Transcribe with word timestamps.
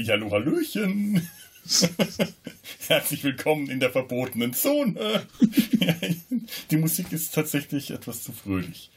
Hallihallo, 0.00 0.30
Hallöchen. 0.30 1.28
Herzlich 2.88 3.22
willkommen 3.22 3.68
in 3.68 3.80
der 3.80 3.90
verbotenen 3.90 4.54
Zone. 4.54 5.26
Die 6.70 6.76
Musik 6.78 7.12
ist 7.12 7.34
tatsächlich 7.34 7.90
etwas 7.90 8.22
zu 8.22 8.32
fröhlich. 8.32 8.90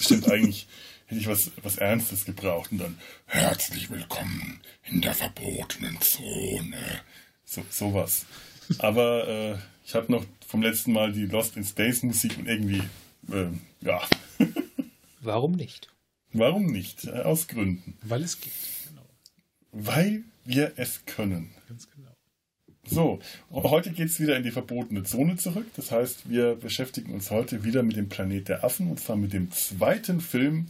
Stimmt, 0.00 0.30
eigentlich 0.30 0.66
hätte 1.04 1.20
ich 1.20 1.26
was, 1.26 1.50
was 1.62 1.76
Ernstes 1.76 2.24
gebraucht 2.24 2.72
und 2.72 2.78
dann 2.78 2.96
herzlich 3.26 3.90
willkommen 3.90 4.60
in 4.84 5.02
der 5.02 5.12
verbotenen 5.12 6.00
Zone. 6.00 7.02
So, 7.44 7.62
sowas. 7.68 8.24
Aber 8.78 9.28
äh, 9.28 9.56
ich 9.84 9.94
habe 9.94 10.10
noch 10.10 10.24
vom 10.46 10.62
letzten 10.62 10.94
Mal 10.94 11.12
die 11.12 11.26
Lost 11.26 11.58
in 11.58 11.64
Space 11.64 12.02
Musik 12.02 12.38
und 12.38 12.48
irgendwie, 12.48 12.82
äh, 13.30 13.48
ja. 13.82 14.00
Warum 15.20 15.52
nicht? 15.52 15.92
Warum 16.32 16.72
nicht? 16.72 17.04
Äh, 17.04 17.24
aus 17.24 17.46
Gründen. 17.46 17.98
Weil 18.00 18.22
es 18.22 18.40
geht. 18.40 18.52
Genau. 18.88 19.06
Weil 19.72 20.24
wir 20.46 20.72
es 20.76 21.04
können. 21.04 21.50
Ganz 21.68 21.88
genau. 21.90 22.10
So, 22.88 23.18
heute 23.50 23.90
geht 23.90 24.08
es 24.08 24.20
wieder 24.20 24.36
in 24.36 24.44
die 24.44 24.52
verbotene 24.52 25.02
Zone 25.02 25.36
zurück. 25.36 25.66
Das 25.76 25.90
heißt, 25.90 26.30
wir 26.30 26.54
beschäftigen 26.54 27.12
uns 27.12 27.30
heute 27.30 27.64
wieder 27.64 27.82
mit 27.82 27.96
dem 27.96 28.08
Planet 28.08 28.48
der 28.48 28.64
Affen 28.64 28.88
und 28.88 29.00
zwar 29.00 29.16
mit 29.16 29.32
dem 29.32 29.50
zweiten 29.50 30.20
Film 30.20 30.68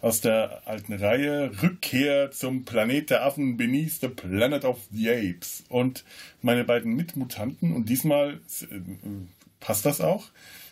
aus 0.00 0.20
der 0.20 0.62
alten 0.66 0.92
Reihe 0.92 1.50
Rückkehr 1.62 2.30
zum 2.30 2.64
Planet 2.64 3.10
der 3.10 3.24
Affen 3.24 3.56
Beneath 3.56 4.00
the 4.00 4.08
Planet 4.08 4.64
of 4.64 4.78
the 4.92 5.10
Apes. 5.10 5.64
Und 5.68 6.04
meine 6.40 6.64
beiden 6.64 6.94
Mitmutanten, 6.94 7.72
und 7.72 7.88
diesmal 7.88 8.34
äh, 8.34 8.66
passt 9.58 9.84
das 9.84 10.00
auch, 10.00 10.26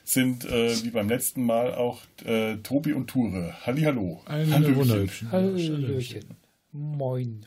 sind 0.04 0.44
äh, 0.44 0.84
wie 0.84 0.90
beim 0.90 1.08
letzten 1.08 1.44
Mal 1.44 1.74
auch 1.74 2.02
äh, 2.24 2.56
Tobi 2.58 2.92
und 2.92 3.08
Ture. 3.08 3.54
Hallihallo. 3.66 4.22
Ein 4.26 4.52
Hallöchen. 4.52 4.76
Wunderhübchen. 4.76 5.32
Hallöchen. 5.32 6.24
Moin. 6.70 7.44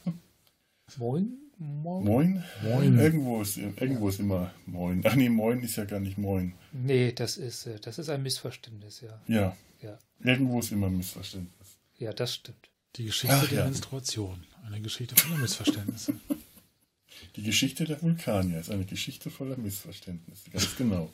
Moin? 0.97 1.37
Moin? 1.57 2.03
Moin? 2.05 2.43
Moin. 2.63 2.99
Irgendwo 2.99 3.41
ist, 3.41 3.57
irgendwo 3.57 4.09
ist 4.09 4.19
immer 4.19 4.53
Moin. 4.65 5.01
Ach 5.05 5.15
nee, 5.15 5.29
Moin 5.29 5.61
ist 5.61 5.75
ja 5.75 5.85
gar 5.85 5.99
nicht 5.99 6.17
Moin. 6.17 6.53
Nee, 6.71 7.11
das 7.11 7.37
ist, 7.37 7.65
äh, 7.67 7.79
das 7.79 7.99
ist 7.99 8.09
ein 8.09 8.23
Missverständnis, 8.23 9.01
ja. 9.01 9.21
Ja, 9.27 9.57
Ja, 9.81 9.97
irgendwo 10.23 10.59
ist 10.59 10.71
immer 10.71 10.87
ein 10.87 10.97
Missverständnis. 10.97 11.67
ja 11.97 12.13
das 12.13 12.35
stimmt. 12.35 12.69
Die 12.95 13.05
Geschichte 13.05 13.35
Ach, 13.35 13.47
der 13.49 13.59
ja. 13.59 13.65
Menstruation. 13.65 14.43
Eine 14.65 14.81
Geschichte 14.81 15.15
voller 15.15 15.37
Missverständnisse. 15.39 16.13
Die 17.35 17.43
Geschichte 17.43 17.83
der 17.85 18.01
Vulkanier 18.01 18.59
ist 18.59 18.71
eine 18.71 18.85
Geschichte 18.85 19.29
voller 19.29 19.57
Missverständnisse. 19.57 20.49
Ganz 20.51 20.75
genau. 20.77 21.11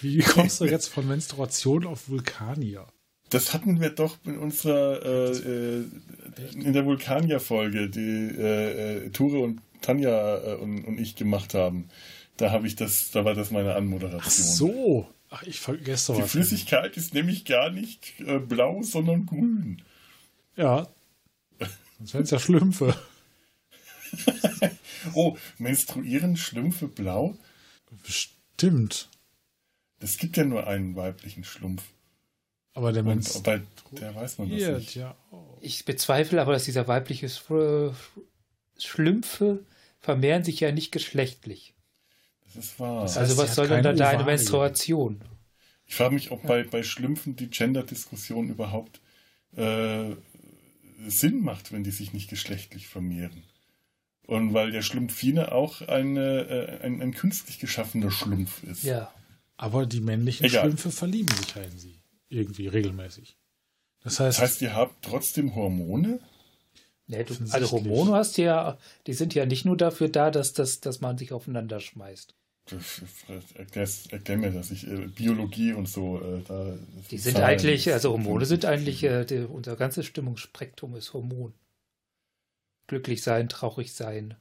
Wie 0.00 0.18
kommst 0.18 0.60
du 0.60 0.64
jetzt 0.64 0.88
von 0.88 1.06
Menstruation 1.06 1.86
auf 1.86 2.08
Vulkanier? 2.08 2.86
Das 3.30 3.52
hatten 3.52 3.80
wir 3.80 3.90
doch 3.90 4.18
in 4.24 4.38
unserer 4.38 5.04
äh, 5.04 5.30
äh, 5.32 5.84
in 6.54 6.72
der 6.72 6.84
Vulkanier-Folge, 6.84 7.88
die 7.88 8.28
äh, 8.38 9.06
äh, 9.06 9.10
Ture 9.10 9.40
und 9.40 9.60
Tanja 9.80 10.38
äh, 10.38 10.54
und, 10.54 10.84
und 10.84 10.98
ich 10.98 11.16
gemacht 11.16 11.54
haben. 11.54 11.88
Da 12.36 12.50
habe 12.50 12.66
ich 12.66 12.76
das, 12.76 13.10
da 13.10 13.24
war 13.24 13.34
das 13.34 13.50
meine 13.50 13.74
Anmoderation. 13.74 14.22
Ach 14.24 14.30
so. 14.30 15.08
Ach, 15.30 15.42
ich 15.42 15.60
vergesse 15.60 16.14
Die 16.14 16.22
was. 16.22 16.30
Flüssigkeit 16.30 16.96
ist 16.96 17.14
nämlich 17.14 17.44
gar 17.44 17.70
nicht 17.70 18.20
äh, 18.20 18.38
blau, 18.38 18.82
sondern 18.82 19.26
grün. 19.26 19.82
Ja. 20.56 20.88
Sonst 21.98 22.14
wären 22.14 22.24
es 22.24 22.30
ja 22.30 22.38
Schlümpfe. 22.38 22.96
Oh, 25.12 25.36
menstruieren 25.58 26.36
Schlümpfe 26.36 26.88
blau? 26.88 27.36
Bestimmt. 28.02 29.10
Es 30.00 30.16
gibt 30.16 30.36
ja 30.36 30.44
nur 30.44 30.66
einen 30.66 30.96
weiblichen 30.96 31.44
Schlumpf. 31.44 31.82
Aber 32.74 32.92
der 32.92 33.02
Und 33.02 33.06
bei 33.08 33.14
Menstruiert 33.14 33.62
der 33.92 34.14
weiß 34.14 34.38
man 34.38 34.50
das 34.50 34.78
nicht. 34.78 34.94
ja 34.96 35.14
auch. 35.30 35.56
Ich 35.60 35.84
bezweifle 35.84 36.40
aber, 36.42 36.52
dass 36.52 36.64
dieser 36.64 36.88
weibliche 36.88 37.26
Sch- 37.28 37.94
Schlümpfe 38.78 39.64
vermehren 40.00 40.44
sich 40.44 40.60
ja 40.60 40.72
nicht 40.72 40.90
geschlechtlich. 40.90 41.74
Das 42.54 42.64
ist 42.64 42.80
wahr. 42.80 43.02
Das 43.02 43.12
heißt, 43.16 43.30
Also 43.30 43.36
was 43.42 43.54
soll 43.54 43.68
denn 43.68 43.82
da 43.82 43.90
keine 43.90 43.98
deine 43.98 44.08
Ovarien. 44.18 44.26
Menstruation? 44.26 45.20
Ich 45.86 45.94
frage 45.94 46.14
mich, 46.14 46.30
ob 46.30 46.42
bei, 46.46 46.64
bei 46.64 46.82
Schlümpfen 46.82 47.36
die 47.36 47.48
Gender-Diskussion 47.48 48.48
überhaupt 48.48 49.00
äh, 49.56 50.10
Sinn 51.06 51.40
macht, 51.42 51.72
wenn 51.72 51.84
die 51.84 51.90
sich 51.90 52.12
nicht 52.12 52.28
geschlechtlich 52.30 52.88
vermehren. 52.88 53.44
Und 54.26 54.54
weil 54.54 54.72
der 54.72 54.82
Schlumpfine 54.82 55.52
auch 55.52 55.82
eine, 55.82 56.80
äh, 56.80 56.84
ein, 56.84 57.02
ein 57.02 57.12
künstlich 57.14 57.58
geschaffener 57.58 58.10
Schlumpf 58.10 58.62
ist. 58.64 58.82
Ja. 58.84 59.12
Aber 59.56 59.86
die 59.86 60.00
männlichen 60.00 60.46
Egal. 60.46 60.62
Schlümpfe 60.64 60.90
verlieben 60.90 61.28
sich 61.36 61.54
ja 61.54 61.62
in 61.62 61.78
sie. 61.78 61.94
Irgendwie 62.34 62.66
regelmäßig. 62.66 63.38
Das 64.02 64.18
heißt, 64.20 64.38
Das 64.38 64.42
heißt, 64.42 64.60
die 64.60 64.70
haben 64.70 64.90
trotzdem 65.02 65.54
Hormone? 65.54 66.20
Nee, 67.06 67.22
du, 67.22 67.34
also 67.50 67.70
Hormone 67.70 68.12
hast 68.12 68.38
du 68.38 68.42
ja, 68.42 68.78
die 69.06 69.12
sind 69.12 69.34
ja 69.34 69.46
nicht 69.46 69.64
nur 69.64 69.76
dafür 69.76 70.08
da, 70.08 70.30
dass, 70.30 70.52
dass, 70.52 70.80
dass 70.80 71.00
man 71.00 71.16
sich 71.16 71.32
aufeinander 71.32 71.78
schmeißt. 71.80 72.34
Erklär, 73.56 73.88
erklär 74.10 74.38
mir 74.38 74.50
das. 74.50 74.70
Ich, 74.70 74.86
äh, 74.86 75.06
Biologie 75.08 75.74
und 75.74 75.86
so. 75.86 76.18
Äh, 76.18 76.40
da, 76.48 76.76
Die 77.10 77.18
sind 77.18 77.34
Zahlen, 77.34 77.46
eigentlich, 77.46 77.92
also 77.92 78.12
Hormone 78.12 78.46
sind 78.46 78.64
eigentlich, 78.64 79.04
äh, 79.04 79.24
die, 79.26 79.40
unser 79.40 79.76
ganzes 79.76 80.06
Stimmungsspektrum 80.06 80.96
ist 80.96 81.12
Hormon. 81.12 81.52
Glücklich 82.86 83.22
sein, 83.22 83.48
traurig 83.48 83.92
sein. 83.92 84.36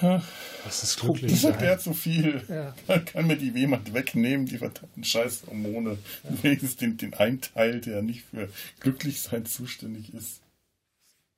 Das 0.00 0.82
ist 0.82 0.82
Das 0.82 0.96
glücklich 0.96 1.44
erklärt 1.44 1.80
sein. 1.80 1.92
so 1.92 1.98
viel. 1.98 2.42
Ja. 2.48 2.98
Kann 2.98 3.26
mir 3.26 3.36
die 3.36 3.50
jemand 3.50 3.92
wegnehmen, 3.92 4.46
die 4.46 4.58
verdammten 4.58 5.02
scheiß 5.02 5.44
Hormone. 5.48 5.98
Wenigstens 6.42 6.76
den, 6.76 6.96
den 6.96 7.14
einen 7.14 7.40
Teil, 7.40 7.80
der 7.80 8.02
nicht 8.02 8.22
für 8.30 8.48
Glücklichsein 8.80 9.44
zuständig 9.46 10.14
ist. 10.14 10.40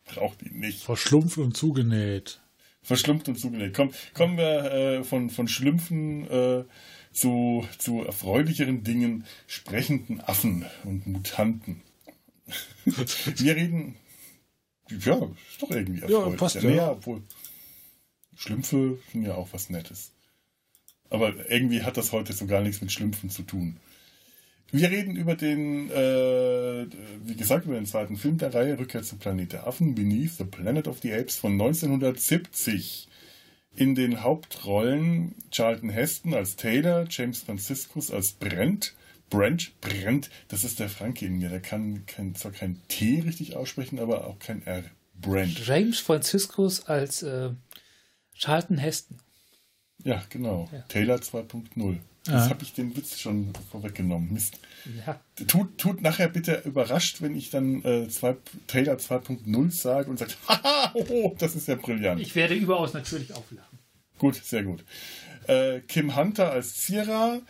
Braucht 0.04 0.42
ihn 0.42 0.58
nicht. 0.58 0.82
Verschlumpft 0.82 1.38
und 1.38 1.56
zugenäht. 1.56 2.40
Verschlumpft 2.82 3.28
und 3.28 3.38
zugenäht. 3.38 3.74
Komm, 3.74 3.92
kommen 4.14 4.36
wir 4.36 4.72
äh, 4.72 5.04
von, 5.04 5.30
von 5.30 5.48
Schlümpfen 5.48 6.28
äh, 6.30 6.64
zu, 7.12 7.66
zu 7.78 8.02
erfreulicheren 8.02 8.84
Dingen, 8.84 9.24
sprechenden 9.46 10.20
Affen 10.20 10.66
und 10.84 11.06
Mutanten. 11.06 11.82
wir 12.84 13.56
reden. 13.56 13.96
Ja, 14.88 15.14
ist 15.50 15.62
doch 15.62 15.70
irgendwie 15.70 16.02
erfreulich. 16.02 16.36
passt, 16.38 16.62
nee, 16.62 16.76
ja. 16.76 16.90
obwohl. 16.90 17.22
Schlümpfe 18.40 18.98
sind 19.12 19.22
ja 19.22 19.34
auch 19.34 19.48
was 19.52 19.68
Nettes. 19.68 20.12
Aber 21.10 21.50
irgendwie 21.50 21.82
hat 21.82 21.98
das 21.98 22.12
heute 22.12 22.32
so 22.32 22.46
gar 22.46 22.62
nichts 22.62 22.80
mit 22.80 22.90
Schlümpfen 22.90 23.28
zu 23.28 23.42
tun. 23.42 23.76
Wir 24.72 24.90
reden 24.90 25.14
über 25.14 25.34
den, 25.34 25.90
äh, 25.90 26.86
wie 27.24 27.36
gesagt, 27.36 27.66
über 27.66 27.74
den 27.74 27.84
zweiten 27.84 28.16
Film 28.16 28.38
der 28.38 28.54
Reihe 28.54 28.78
Rückkehr 28.78 29.02
zum 29.02 29.18
Planet 29.18 29.52
der 29.52 29.66
Affen, 29.66 29.94
Beneath 29.94 30.36
the 30.38 30.44
Planet 30.44 30.88
of 30.88 31.00
the 31.02 31.12
Apes 31.12 31.36
von 31.36 31.52
1970. 31.52 33.08
In 33.76 33.94
den 33.94 34.22
Hauptrollen 34.22 35.34
Charlton 35.50 35.90
Heston 35.90 36.32
als 36.32 36.56
Taylor, 36.56 37.06
James 37.10 37.42
Franciscus 37.42 38.10
als 38.10 38.32
Brent. 38.32 38.94
Brent, 39.28 39.78
Brent, 39.80 40.30
das 40.48 40.64
ist 40.64 40.80
der 40.80 40.88
Franke 40.88 41.26
in 41.26 41.38
mir. 41.38 41.50
Der 41.50 41.60
kann, 41.60 42.06
kann 42.06 42.34
zwar 42.34 42.52
kein 42.52 42.80
T 42.88 43.20
richtig 43.20 43.54
aussprechen, 43.54 43.98
aber 43.98 44.26
auch 44.26 44.38
kein 44.38 44.62
R. 44.66 44.84
Brent. 45.20 45.66
James 45.66 46.00
Franciscus 46.00 46.86
als 46.86 47.22
äh, 47.22 47.50
Charlton 48.40 48.78
Heston. 48.78 49.18
Ja, 50.02 50.22
genau. 50.30 50.68
Ja. 50.72 50.80
Taylor 50.88 51.16
2.0. 51.16 51.98
Ja. 52.26 52.38
Jetzt 52.38 52.50
habe 52.50 52.62
ich 52.62 52.72
den 52.72 52.96
Witz 52.96 53.18
schon 53.18 53.52
vorweggenommen. 53.70 54.32
Mist. 54.32 54.58
Ja. 55.06 55.20
Tut, 55.46 55.76
tut 55.76 56.00
nachher 56.02 56.28
bitte 56.28 56.62
überrascht, 56.64 57.20
wenn 57.20 57.36
ich 57.36 57.50
dann 57.50 57.84
äh, 57.84 58.08
zwei, 58.08 58.36
Taylor 58.66 58.96
2.0 58.96 59.70
sage 59.70 60.10
und 60.10 60.18
sagt, 60.18 60.38
haha, 60.48 60.92
oh, 60.94 61.34
das 61.38 61.54
ist 61.54 61.68
ja 61.68 61.74
brillant. 61.74 62.20
Ich 62.20 62.34
werde 62.34 62.54
überaus 62.54 62.94
natürlich 62.94 63.32
auflachen. 63.34 63.78
Gut, 64.18 64.36
sehr 64.36 64.64
gut. 64.64 64.84
Äh, 65.46 65.80
Kim 65.80 66.16
Hunter 66.16 66.50
als 66.50 66.74
Zira, 66.76 67.40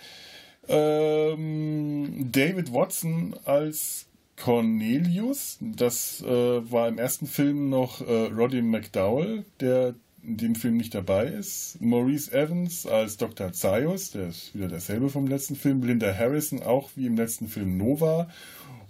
ähm, 0.69 2.31
David 2.33 2.73
Watson 2.73 3.37
als 3.45 4.07
Cornelius. 4.37 5.59
Das 5.61 6.21
äh, 6.23 6.27
war 6.71 6.89
im 6.89 6.99
ersten 6.99 7.27
Film 7.27 7.69
noch 7.69 8.01
äh, 8.01 8.27
Roddy 8.27 8.63
McDowell, 8.63 9.45
der 9.61 9.95
in 10.23 10.37
dem 10.37 10.55
Film 10.55 10.77
nicht 10.77 10.95
dabei 10.95 11.27
ist. 11.27 11.81
Maurice 11.81 12.33
Evans 12.33 12.87
als 12.87 13.17
Dr. 13.17 13.53
Zaius, 13.53 14.11
der 14.11 14.29
ist 14.29 14.55
wieder 14.55 14.69
derselbe 14.69 15.09
vom 15.09 15.27
letzten 15.27 15.57
Film. 15.57 15.83
Linda 15.83 16.15
Harrison 16.15 16.63
auch 16.63 16.91
wie 16.97 17.07
im 17.07 17.17
letzten 17.17 17.49
Film 17.49 17.77
Nova. 17.77 18.29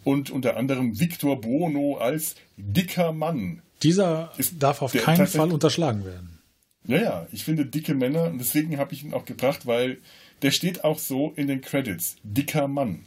Und 0.02 0.30
unter 0.30 0.56
anderem 0.56 0.98
Victor 0.98 1.40
Bono 1.40 1.98
als 1.98 2.34
dicker 2.56 3.12
Mann. 3.12 3.62
Dieser 3.82 4.32
Ist 4.38 4.54
darf 4.62 4.82
auf 4.82 4.92
keinen 4.92 5.26
Fall 5.26 5.52
unterschlagen 5.52 6.04
werden. 6.04 6.38
Naja, 6.84 7.26
ich 7.32 7.44
finde 7.44 7.66
dicke 7.66 7.94
Männer 7.94 8.24
und 8.24 8.38
deswegen 8.38 8.78
habe 8.78 8.94
ich 8.94 9.04
ihn 9.04 9.12
auch 9.12 9.24
gebracht, 9.24 9.66
weil 9.66 9.98
der 10.42 10.50
steht 10.50 10.84
auch 10.84 10.98
so 10.98 11.32
in 11.36 11.46
den 11.46 11.60
Credits. 11.60 12.16
Dicker 12.24 12.66
Mann. 12.68 13.04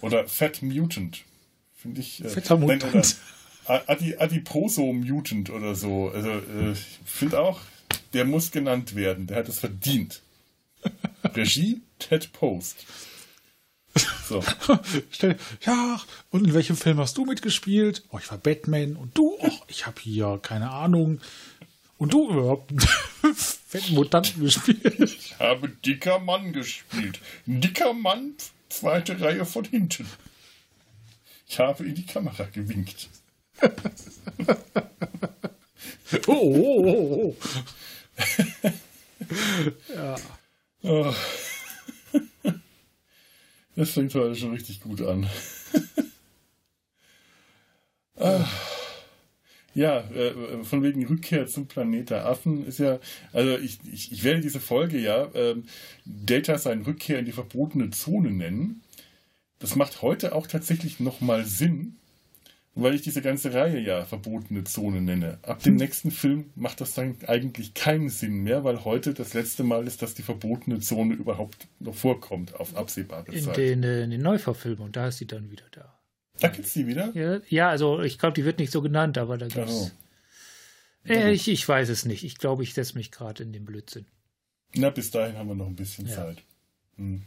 Oder 0.00 0.26
Fat 0.26 0.62
Mutant. 0.62 1.24
Finde 1.74 2.00
ich. 2.00 2.24
Äh, 2.24 2.28
Fetter 2.28 2.56
Mutant. 2.56 3.16
Adi, 3.70 4.16
Adiposo 4.16 4.92
Mutant 4.92 5.50
oder 5.50 5.74
so. 5.74 6.10
Also 6.10 6.30
äh, 6.30 6.72
ich 6.72 6.98
finde 7.04 7.40
auch, 7.40 7.60
der 8.12 8.24
muss 8.24 8.50
genannt 8.50 8.94
werden. 8.94 9.26
Der 9.26 9.38
hat 9.38 9.48
es 9.48 9.60
verdient. 9.60 10.22
Regie 11.24 11.80
Ted 11.98 12.32
Post. 12.32 12.86
So. 14.26 14.42
Ja, 15.66 16.00
und 16.30 16.46
in 16.46 16.54
welchem 16.54 16.76
Film 16.76 16.98
hast 16.98 17.16
du 17.18 17.24
mitgespielt? 17.24 18.04
Oh, 18.10 18.18
ich 18.18 18.30
war 18.30 18.38
Batman. 18.38 18.96
Und 18.96 19.16
du? 19.16 19.36
Oh, 19.38 19.50
ich 19.68 19.86
habe 19.86 20.00
hier, 20.00 20.38
keine 20.42 20.70
Ahnung. 20.70 21.20
Und 21.98 22.12
du 22.14 22.30
überhaupt 22.30 22.72
fetten 23.34 23.94
Mutanten 23.94 24.42
gespielt? 24.42 24.98
Ich 25.00 25.38
habe 25.38 25.68
dicker 25.68 26.18
Mann 26.18 26.52
gespielt. 26.52 27.20
Dicker 27.44 27.92
Mann, 27.92 28.34
zweite 28.68 29.20
Reihe 29.20 29.44
von 29.44 29.64
hinten. 29.64 30.06
Ich 31.46 31.58
habe 31.58 31.84
in 31.84 31.94
die 31.94 32.06
Kamera 32.06 32.44
gewinkt. 32.44 33.08
Oh, 36.26 36.32
oh, 36.32 36.84
oh, 36.84 37.36
oh. 37.36 37.36
Oh. 40.82 41.14
Das 43.76 43.90
fängt 43.90 44.14
heute 44.14 44.34
schon 44.34 44.52
richtig 44.52 44.80
gut 44.80 45.02
an. 45.02 45.28
Ah. 48.16 48.46
Ja, 49.72 50.00
äh, 50.10 50.64
von 50.64 50.82
wegen 50.82 51.06
Rückkehr 51.06 51.46
zum 51.46 51.66
Planet 51.66 52.10
der 52.10 52.26
Affen 52.26 52.66
ist 52.66 52.80
ja, 52.80 52.98
also 53.32 53.56
ich, 53.56 53.78
ich, 53.90 54.12
ich 54.12 54.24
werde 54.24 54.40
diese 54.40 54.60
Folge 54.60 54.98
ja 54.98 55.30
ähm, 55.34 55.64
Data 56.04 56.58
seine 56.58 56.86
Rückkehr 56.86 57.20
in 57.20 57.24
die 57.24 57.32
verbotene 57.32 57.90
Zone 57.90 58.32
nennen. 58.32 58.82
Das 59.60 59.76
macht 59.76 60.02
heute 60.02 60.34
auch 60.34 60.46
tatsächlich 60.48 60.98
nochmal 61.00 61.46
Sinn, 61.46 61.99
weil 62.74 62.94
ich 62.94 63.02
diese 63.02 63.20
ganze 63.20 63.52
Reihe 63.52 63.80
ja 63.80 64.04
verbotene 64.04 64.64
Zone 64.64 65.00
nenne. 65.00 65.38
Ab 65.42 65.62
dem 65.62 65.76
nächsten 65.76 66.10
Film 66.10 66.50
macht 66.54 66.80
das 66.80 66.94
dann 66.94 67.16
eigentlich 67.26 67.74
keinen 67.74 68.08
Sinn 68.08 68.42
mehr, 68.42 68.64
weil 68.64 68.84
heute 68.84 69.12
das 69.12 69.34
letzte 69.34 69.64
Mal 69.64 69.86
ist, 69.86 70.02
dass 70.02 70.14
die 70.14 70.22
verbotene 70.22 70.80
Zone 70.80 71.14
überhaupt 71.14 71.66
noch 71.80 71.94
vorkommt 71.94 72.54
auf 72.54 72.76
absehbare 72.76 73.32
In 73.32 73.44
Zeit. 73.44 73.56
den, 73.56 73.82
äh, 73.82 74.02
in 74.04 74.10
den 74.10 74.22
Neuverfilmungen, 74.22 74.92
da 74.92 75.08
ist 75.08 75.18
sie 75.18 75.26
dann 75.26 75.50
wieder 75.50 75.64
da. 75.72 75.98
da 76.38 76.48
gibt's 76.48 76.72
die 76.72 76.86
wieder? 76.86 77.10
Ja, 77.14 77.40
ja 77.48 77.68
also 77.68 78.00
ich 78.00 78.18
glaube, 78.18 78.34
die 78.34 78.44
wird 78.44 78.58
nicht 78.58 78.72
so 78.72 78.82
genannt, 78.82 79.18
aber 79.18 79.36
da 79.36 79.48
gibt's. 79.48 79.72
so. 79.72 79.90
Äh, 81.06 81.32
ich, 81.32 81.48
ich 81.48 81.66
weiß 81.66 81.88
es 81.88 82.04
nicht. 82.04 82.24
Ich 82.24 82.38
glaube, 82.38 82.62
ich 82.62 82.74
setze 82.74 82.96
mich 82.96 83.10
gerade 83.10 83.42
in 83.42 83.52
den 83.52 83.64
Blödsinn. 83.64 84.06
Na, 84.74 84.90
bis 84.90 85.10
dahin 85.10 85.36
haben 85.36 85.48
wir 85.48 85.54
noch 85.54 85.66
ein 85.66 85.76
bisschen 85.76 86.06
Ja. 86.06 86.14
Zeit. 86.14 86.42
Hm. 86.96 87.22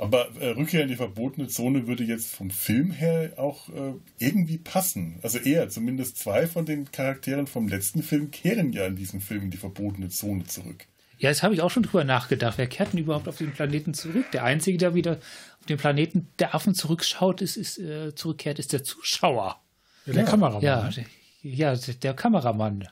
Aber 0.00 0.28
äh, 0.40 0.48
Rückkehr 0.52 0.82
in 0.82 0.88
die 0.88 0.96
verbotene 0.96 1.48
Zone 1.48 1.86
würde 1.86 2.04
jetzt 2.04 2.34
vom 2.34 2.50
Film 2.50 2.90
her 2.90 3.34
auch 3.36 3.68
äh, 3.68 3.92
irgendwie 4.18 4.56
passen. 4.56 5.18
Also 5.22 5.36
eher, 5.38 5.68
zumindest 5.68 6.16
zwei 6.16 6.46
von 6.46 6.64
den 6.64 6.90
Charakteren 6.90 7.46
vom 7.46 7.68
letzten 7.68 8.02
Film 8.02 8.30
kehren 8.30 8.72
ja 8.72 8.86
in 8.86 8.96
diesem 8.96 9.20
Film 9.20 9.42
in 9.42 9.50
die 9.50 9.58
verbotene 9.58 10.08
Zone 10.08 10.44
zurück. 10.46 10.86
Ja, 11.18 11.28
das 11.28 11.42
habe 11.42 11.52
ich 11.52 11.60
auch 11.60 11.70
schon 11.70 11.82
drüber 11.82 12.02
nachgedacht. 12.04 12.56
Wer 12.56 12.66
kehrt 12.66 12.94
denn 12.94 13.00
überhaupt 13.00 13.28
auf 13.28 13.36
den 13.36 13.52
Planeten 13.52 13.92
zurück? 13.92 14.24
Der 14.32 14.42
Einzige, 14.42 14.78
der 14.78 14.94
wieder 14.94 15.18
auf 15.58 15.66
den 15.68 15.76
Planeten 15.76 16.28
der 16.38 16.54
Affen 16.54 16.74
zurückschaut, 16.74 17.42
ist, 17.42 17.58
ist 17.58 17.78
äh, 17.78 18.14
zurückkehrt, 18.14 18.58
ist 18.58 18.72
der 18.72 18.82
Zuschauer. 18.82 19.60
Ja, 20.06 20.12
der 20.14 20.22
Ja. 20.24 20.30
Kameramann. 20.30 20.62
Ja, 20.62 20.88
der, 20.88 21.04
ja, 21.42 21.76
der 21.76 22.14
Kameramann. 22.14 22.88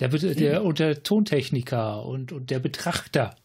Der, 0.00 0.08
Be- 0.08 0.18
der, 0.34 0.64
und 0.64 0.78
der 0.78 1.02
Tontechniker 1.02 2.06
und, 2.06 2.32
und 2.32 2.48
der 2.48 2.60
Betrachter. 2.60 3.36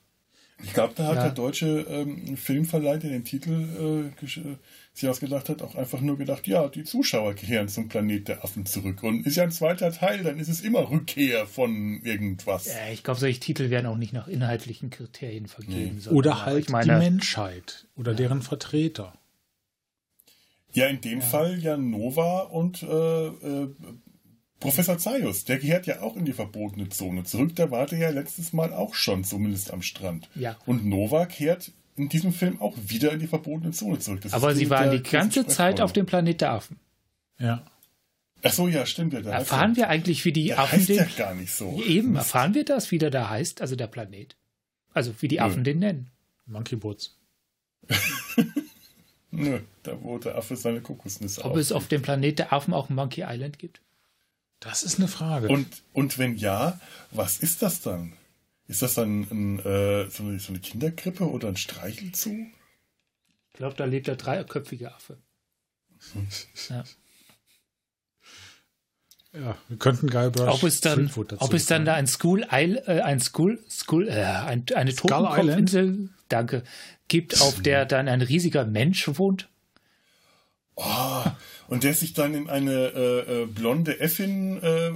Ich 0.63 0.73
glaube, 0.73 0.93
da 0.95 1.07
hat 1.07 1.15
Ja. 1.17 1.21
der 1.23 1.31
deutsche 1.31 1.81
ähm, 1.89 2.37
Filmverleih, 2.37 2.97
der 2.97 3.09
den 3.09 3.25
Titel 3.25 4.11
äh, 4.21 4.25
äh, 4.25 4.55
sich 4.93 5.09
ausgedacht 5.09 5.49
hat, 5.49 5.61
auch 5.61 5.75
einfach 5.75 5.99
nur 6.01 6.17
gedacht, 6.17 6.47
ja, 6.47 6.67
die 6.69 6.83
Zuschauer 6.83 7.33
kehren 7.33 7.67
zum 7.67 7.89
Planet 7.89 8.27
der 8.27 8.43
Affen 8.43 8.65
zurück. 8.65 9.03
Und 9.03 9.25
ist 9.25 9.35
ja 9.35 9.43
ein 9.43 9.51
zweiter 9.51 9.91
Teil, 9.91 10.23
dann 10.23 10.39
ist 10.39 10.47
es 10.49 10.61
immer 10.61 10.89
Rückkehr 10.89 11.45
von 11.47 12.01
irgendwas. 12.03 12.67
Äh, 12.67 12.93
ich 12.93 13.03
glaube, 13.03 13.19
solche 13.19 13.39
Titel 13.39 13.69
werden 13.69 13.87
auch 13.87 13.97
nicht 13.97 14.13
nach 14.13 14.27
inhaltlichen 14.27 14.89
Kriterien 14.89 15.47
vergeben. 15.47 15.99
sondern, 15.99 16.17
Oder 16.17 16.45
halt 16.45 16.59
ich 16.65 16.69
meine, 16.69 16.93
die 16.93 16.99
Menschheit 16.99 17.87
oder 17.95 18.13
deren 18.13 18.41
Vertreter. 18.41 19.13
Ja, 20.75 20.87
in 20.87 21.01
dem 21.01 21.21
Fall 21.21 21.59
ja 21.59 21.77
Nova 21.77 22.39
und 22.41 22.81
äh, 22.81 22.87
äh, 22.87 23.69
Professor 24.63 24.97
Zaius, 24.97 25.45
der 25.45 25.59
gehört 25.59 25.85
ja 25.85 26.01
auch 26.01 26.15
in 26.15 26.25
die 26.25 26.33
verbotene 26.33 26.89
Zone 26.89 27.23
zurück. 27.23 27.55
Der 27.55 27.71
war 27.71 27.85
der 27.85 27.99
ja 27.99 28.09
letztes 28.09 28.53
Mal 28.53 28.73
auch 28.73 28.95
schon, 28.95 29.23
zumindest 29.23 29.71
am 29.71 29.81
Strand. 29.81 30.29
Ja. 30.35 30.57
Und 30.65 30.85
Nova 30.85 31.25
kehrt 31.25 31.71
in 31.95 32.09
diesem 32.09 32.33
Film 32.33 32.59
auch 32.61 32.75
wieder 32.77 33.11
in 33.11 33.19
die 33.19 33.27
verbotene 33.27 33.71
Zone 33.71 33.99
zurück. 33.99 34.21
Das 34.21 34.33
Aber 34.33 34.55
sie 34.55 34.69
waren 34.69 34.91
die 34.91 35.03
ganze 35.03 35.45
Zeit 35.45 35.79
auf 35.81 35.93
dem 35.93 36.05
Planet 36.05 36.41
der 36.41 36.51
Affen. 36.51 36.79
Ja. 37.39 37.65
Ach 38.41 38.51
so, 38.51 38.67
ja, 38.67 38.85
stimmt. 38.85 39.13
Ja, 39.13 39.19
heißt 39.19 39.27
Erfahren 39.27 39.71
ja, 39.71 39.77
wir 39.77 39.89
eigentlich, 39.89 40.25
wie 40.25 40.33
die 40.33 40.47
der 40.47 40.59
Affen 40.59 40.79
heißt 40.79 40.89
den. 40.89 40.97
ja 40.97 41.05
gar 41.17 41.35
nicht 41.35 41.53
so. 41.53 41.81
Eben, 41.81 42.15
erfahren 42.15 42.53
wir 42.53 42.65
das, 42.65 42.91
wie 42.91 42.97
der 42.97 43.09
da 43.11 43.29
heißt, 43.29 43.61
also 43.61 43.75
der 43.75 43.87
Planet. 43.87 44.35
Also 44.93 45.13
wie 45.19 45.27
die 45.27 45.37
Nö. 45.37 45.41
Affen 45.43 45.63
den 45.63 45.79
nennen. 45.79 46.09
Monkey 46.45 46.75
Boots. 46.75 47.17
Nö, 49.31 49.59
da 49.81 49.97
wo 50.01 50.17
der 50.19 50.35
Affe 50.35 50.55
seine 50.55 50.81
Kokosnüsse 50.81 51.43
Ob 51.43 51.57
es 51.57 51.71
auflegt. 51.71 51.83
auf 51.83 51.87
dem 51.87 52.01
Planet 52.01 52.39
der 52.39 52.53
Affen 52.53 52.73
auch 52.73 52.89
Monkey 52.89 53.23
Island 53.27 53.57
gibt? 53.59 53.81
Das 54.63 54.83
ist 54.83 54.97
eine 54.97 55.09
Frage. 55.09 55.49
Und, 55.49 55.67
und 55.91 56.17
wenn 56.17 56.37
ja, 56.37 56.79
was 57.11 57.37
ist 57.39 57.61
das 57.61 57.81
dann? 57.81 58.13
Ist 58.67 58.81
das 58.81 58.93
dann 58.93 59.27
ein, 59.29 59.59
äh, 59.59 60.09
so, 60.09 60.23
eine, 60.23 60.39
so 60.39 60.53
eine 60.53 60.59
Kinderkrippe 60.59 61.29
oder 61.29 61.49
ein 61.49 61.57
Streichelzoo? 61.57 62.45
Ich 63.51 63.57
glaube, 63.57 63.75
da 63.75 63.83
lebt 63.83 64.07
der 64.07 64.15
dreiköpfige 64.15 64.93
Affe. 64.93 65.17
Ja. 66.69 66.83
ja, 69.33 69.57
wir 69.67 69.77
könnten 69.77 70.09
Guybrush 70.09 70.53
Ob 70.53 70.63
es 70.63 70.79
dann, 70.79 71.07
dazu 71.07 71.25
ob 71.39 71.53
es 71.53 71.65
dann 71.65 71.85
da 71.85 71.95
ein 71.95 72.07
School, 72.07 72.45
Isle, 72.51 72.83
äh, 72.85 73.01
ein 73.01 73.19
School, 73.19 73.63
School, 73.69 74.07
äh, 74.07 74.23
ein, 74.23 74.65
eine 74.75 74.93
Totenkopfinsel, 74.93 76.09
danke, 76.29 76.63
gibt, 77.07 77.41
auf 77.41 77.61
der 77.61 77.85
dann 77.85 78.07
ein 78.07 78.21
riesiger 78.21 78.65
Mensch 78.65 79.07
wohnt. 79.07 79.49
Oh, 80.75 81.23
und 81.67 81.83
der 81.83 81.93
sich 81.93 82.13
dann 82.13 82.33
in 82.33 82.49
eine 82.49 82.71
äh, 82.71 83.41
äh, 83.43 83.45
blonde 83.45 83.99
Äffin 83.99 84.61
äh, 84.61 84.87
äh, 84.87 84.93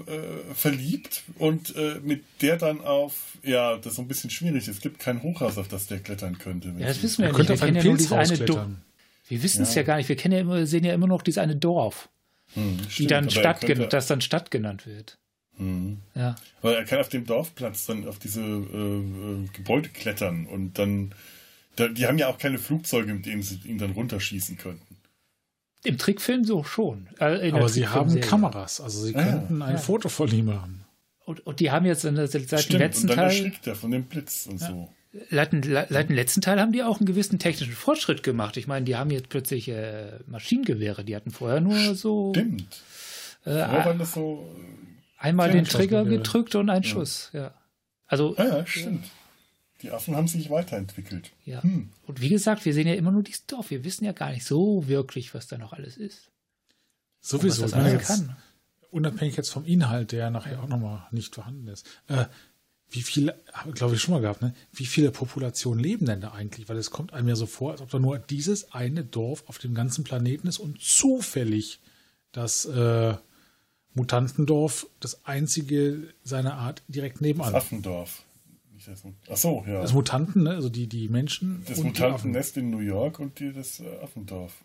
verliebt 0.55 1.23
und 1.37 1.75
äh, 1.75 1.99
mit 2.03 2.23
der 2.41 2.57
dann 2.57 2.81
auf, 2.81 3.37
ja, 3.43 3.77
das 3.77 3.87
ist 3.87 3.95
so 3.97 4.01
ein 4.01 4.07
bisschen 4.07 4.29
schwierig. 4.31 4.67
Es 4.67 4.81
gibt 4.81 4.99
kein 4.99 5.21
Hochhaus, 5.21 5.57
auf 5.59 5.67
das 5.67 5.85
der 5.87 5.99
klettern 5.99 6.37
könnte. 6.39 6.73
Ja, 6.79 6.87
das 6.87 7.03
wissen 7.03 7.19
wir 7.19 7.25
ja 7.25 7.29
nicht. 7.31 7.37
könnte 7.47 7.53
Wir 7.53 7.59
kennen 7.65 7.77
ja 7.77 7.83
nur 7.83 7.95
dieses 7.97 8.09
Pilzhaus 8.11 8.29
eine 8.29 8.45
Dorf. 8.45 8.57
klettern. 8.57 8.81
Wir 9.27 9.43
wissen 9.43 9.63
es 9.63 9.75
Ja. 9.75 9.81
ja 9.81 9.85
gar 9.87 9.97
nicht. 9.97 10.09
Wir 10.09 10.15
kennen 10.15 10.33
ja 10.33 10.39
immer, 10.41 10.65
sehen 10.65 10.83
ja 10.83 10.93
immer 10.93 11.07
noch 11.07 11.21
dieses 11.21 11.37
eine 11.37 11.55
Dorf, 11.55 12.09
Hm, 12.53 12.77
die 12.77 12.91
stimmt, 12.91 13.11
dann 13.11 13.29
Stadt, 13.29 13.61
könnte- 13.61 13.87
das 13.87 14.07
dann 14.07 14.21
Stadt 14.21 14.49
genannt 14.51 14.87
wird. 14.87 15.17
Hm. 15.57 15.97
Ja. 16.15 16.35
Aber 16.61 16.75
er 16.77 16.85
kann 16.85 16.99
auf 16.99 17.09
dem 17.09 17.25
Dorfplatz 17.25 17.85
dann 17.87 18.07
auf 18.07 18.19
diese 18.19 18.41
äh, 18.41 19.47
Gebäude 19.53 19.89
klettern 19.89 20.45
und 20.47 20.77
dann, 20.79 21.13
da, 21.75 21.87
die 21.87 22.05
haben 22.07 22.17
ja 22.17 22.27
auch 22.29 22.37
keine 22.37 22.57
Flugzeuge, 22.57 23.13
mit 23.13 23.25
denen 23.25 23.43
sie 23.43 23.59
ihn 23.65 23.77
dann 23.77 23.91
runterschießen 23.91 24.57
könnten. 24.57 24.86
Im 25.83 25.97
Trickfilm 25.97 26.43
so 26.43 26.63
schon. 26.63 27.07
Äh, 27.19 27.37
der 27.51 27.53
Aber 27.53 27.69
sie 27.69 27.87
haben. 27.87 28.19
Kameras, 28.19 28.81
also 28.81 29.05
sie 29.05 29.15
Ah, 29.15 29.23
könnten 29.23 29.61
ein 29.61 29.73
ja. 29.75 29.77
Foto 29.77 30.09
von 30.09 30.29
ihm 30.31 30.51
haben. 30.51 30.83
Und, 31.25 31.45
und 31.45 31.59
die 31.59 31.71
haben 31.71 31.85
jetzt 31.85 32.03
in 32.05 32.15
der, 32.15 32.27
seit 32.27 32.51
dem 32.51 32.57
Stimmt, 32.59 32.79
letzten 32.79 33.01
und 33.03 33.09
dann 33.09 33.17
Teil, 33.17 33.25
erschrickt 33.25 33.67
er 33.67 33.75
von 33.75 33.91
dem 33.91 34.03
Blitz 34.05 34.47
und 34.49 34.59
so. 34.59 34.89
seit, 35.29 35.51
dem- 35.53 35.61
seit 35.63 36.09
dem 36.09 36.15
letzten 36.15 36.41
Teil 36.41 36.59
haben 36.59 36.71
die 36.71 36.83
auch 36.83 36.97
einen 36.99 37.05
gewissen 37.05 37.37
technischen 37.37 37.73
Fortschritt 37.73 38.23
gemacht. 38.23 38.57
Ich 38.57 38.67
meine, 38.67 38.85
die 38.85 38.95
haben 38.95 39.11
jetzt 39.11 39.29
plötzlich 39.29 39.67
äh, 39.69 40.19
Maschinengewehre. 40.25 41.03
Die 41.03 41.15
hatten 41.15 41.31
vorher 41.31 41.59
nur 41.61 41.95
so 41.95 42.31
Stimmt. 42.33 42.81
äh, 43.45 43.51
Vorher 43.51 43.85
waren 43.85 43.99
das 43.99 44.13
so. 44.13 44.49
einmal 45.17 45.51
den 45.51 45.65
Trigger 45.65 46.05
gedrückt 46.05 46.55
und 46.55 46.69
ein 46.69 46.83
Schuss. 46.83 47.29
Ja. 47.33 47.53
Also 48.07 48.35
Ah 48.37 48.45
ja, 48.45 48.65
stimmt. 48.65 49.05
Die 49.81 49.91
Affen 49.91 50.15
haben 50.15 50.27
sich 50.27 50.49
weiterentwickelt. 50.49 51.31
ja. 51.45 51.61
Hm. 51.61 51.89
Und 52.05 52.21
wie 52.21 52.29
gesagt, 52.29 52.65
wir 52.65 52.73
sehen 52.73 52.87
ja 52.87 52.95
immer 52.95 53.11
nur 53.11 53.23
dieses 53.23 53.45
Dorf. 53.45 53.69
Wir 53.69 53.83
wissen 53.83 54.05
ja 54.05 54.11
gar 54.11 54.31
nicht 54.31 54.45
so 54.45 54.87
wirklich, 54.87 55.33
was 55.33 55.47
da 55.47 55.57
noch 55.57 55.73
alles 55.73 55.97
ist. 55.97 56.29
Und 57.21 57.41
Sowieso. 57.41 57.63
was 57.63 57.69
ich 57.69 57.73
das 57.73 57.73
alles 57.73 57.93
jetzt, 57.93 58.07
kann. 58.07 58.37
unabhängig 58.91 59.37
jetzt 59.37 59.49
vom 59.49 59.65
Inhalt, 59.65 60.11
der 60.11 60.29
nachher 60.29 60.63
auch 60.63 60.67
nochmal 60.67 61.05
nicht 61.11 61.35
vorhanden 61.35 61.67
ist. 61.67 61.85
Äh, 62.07 62.25
wie 62.89 63.01
viele, 63.01 63.37
glaube 63.73 63.95
ich 63.95 64.01
schon 64.01 64.13
mal 64.13 64.21
gehabt, 64.21 64.41
ne? 64.41 64.53
wie 64.71 64.85
viele 64.85 65.11
Populationen 65.11 65.83
leben 65.83 66.05
denn 66.05 66.21
da 66.21 66.31
eigentlich? 66.31 66.69
Weil 66.69 66.77
es 66.77 66.89
kommt 66.89 67.13
einem 67.13 67.27
ja 67.27 67.35
so 67.35 67.45
vor, 67.45 67.71
als 67.71 67.81
ob 67.81 67.89
da 67.89 67.99
nur 67.99 68.17
dieses 68.17 68.71
eine 68.71 69.03
Dorf 69.03 69.43
auf 69.47 69.57
dem 69.57 69.73
ganzen 69.73 70.03
Planeten 70.05 70.47
ist 70.47 70.57
und 70.57 70.81
zufällig 70.81 71.81
das 72.31 72.65
äh, 72.65 73.15
Mutantendorf 73.93 74.87
das 74.99 75.25
einzige 75.25 76.13
seiner 76.23 76.53
Art 76.53 76.81
direkt 76.87 77.19
nebenan. 77.19 77.53
Das 77.53 77.65
Affendorf. 77.65 78.23
Das 78.87 79.03
Ach 79.29 79.37
so, 79.37 79.63
ja. 79.67 79.81
Das 79.81 79.93
Mutanten, 79.93 80.43
ne? 80.43 80.51
also 80.51 80.69
die, 80.69 80.87
die 80.87 81.09
Menschen 81.09 81.63
Das. 81.67 81.83
Mutantennest 81.83 82.57
in 82.57 82.69
New 82.69 82.79
York 82.79 83.19
und 83.19 83.39
die, 83.39 83.51
das 83.51 83.81
Affendorf. 84.01 84.63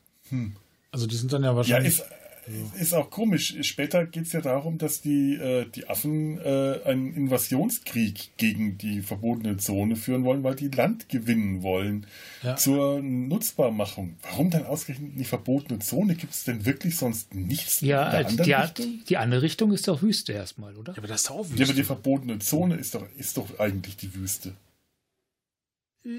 Also 0.93 1.07
die 1.07 1.17
sind 1.17 1.33
dann 1.33 1.43
ja 1.43 1.51
Ja, 1.51 1.57
wahrscheinlich. 1.57 2.03
Ist, 2.47 2.81
ist 2.81 2.93
auch 2.95 3.11
komisch. 3.11 3.55
Später 3.63 4.05
geht 4.07 4.25
es 4.27 4.33
ja 4.33 4.41
darum, 4.41 4.79
dass 4.79 5.01
die, 5.01 5.35
äh, 5.35 5.67
die 5.71 5.89
Affen 5.89 6.39
äh, 6.39 6.81
einen 6.85 7.15
Invasionskrieg 7.15 8.37
gegen 8.37 8.79
die 8.79 9.01
verbotene 9.03 9.57
Zone 9.59 9.97
führen 9.97 10.25
wollen, 10.25 10.43
weil 10.43 10.55
die 10.55 10.69
Land 10.69 11.09
gewinnen 11.09 11.63
wollen 11.63 12.07
Ja. 12.43 12.57
zur 12.57 13.01
Nutzbarmachung. 13.03 14.17
Warum 14.23 14.51
dann 14.51 14.67
ausgerechnet 14.67 15.13
in 15.13 15.19
die 15.19 15.25
verbotene 15.25 15.79
Zone? 15.79 16.15
Gibt 16.15 16.33
es 16.33 16.45
denn 16.45 16.65
wirklich 16.65 16.97
sonst 16.97 17.35
nichts 17.35 17.81
Ja, 17.81 18.07
in 18.07 18.11
der 18.11 18.27
anderen 18.27 18.45
die, 18.45 18.53
Richtung? 18.53 19.05
die 19.09 19.17
andere 19.17 19.43
Richtung 19.43 19.73
ist 19.73 19.87
doch 19.89 20.03
Wüste 20.03 20.33
erstmal, 20.33 20.77
oder? 20.77 20.93
ja, 20.93 20.99
aber 20.99 21.09
das 21.09 21.23
ist 21.23 21.31
auch 21.31 21.45
Ja, 21.47 21.53
aber 21.53 21.55
die 21.57 21.69
Wüste. 21.69 21.85
verbotene 21.85 22.39
Zone 22.41 22.77
ist 22.77 22.95
doch, 22.95 23.07
ist 23.17 23.37
doch 23.37 23.59
eigentlich 23.59 23.97
die 23.97 24.15
Wüste. 24.15 24.55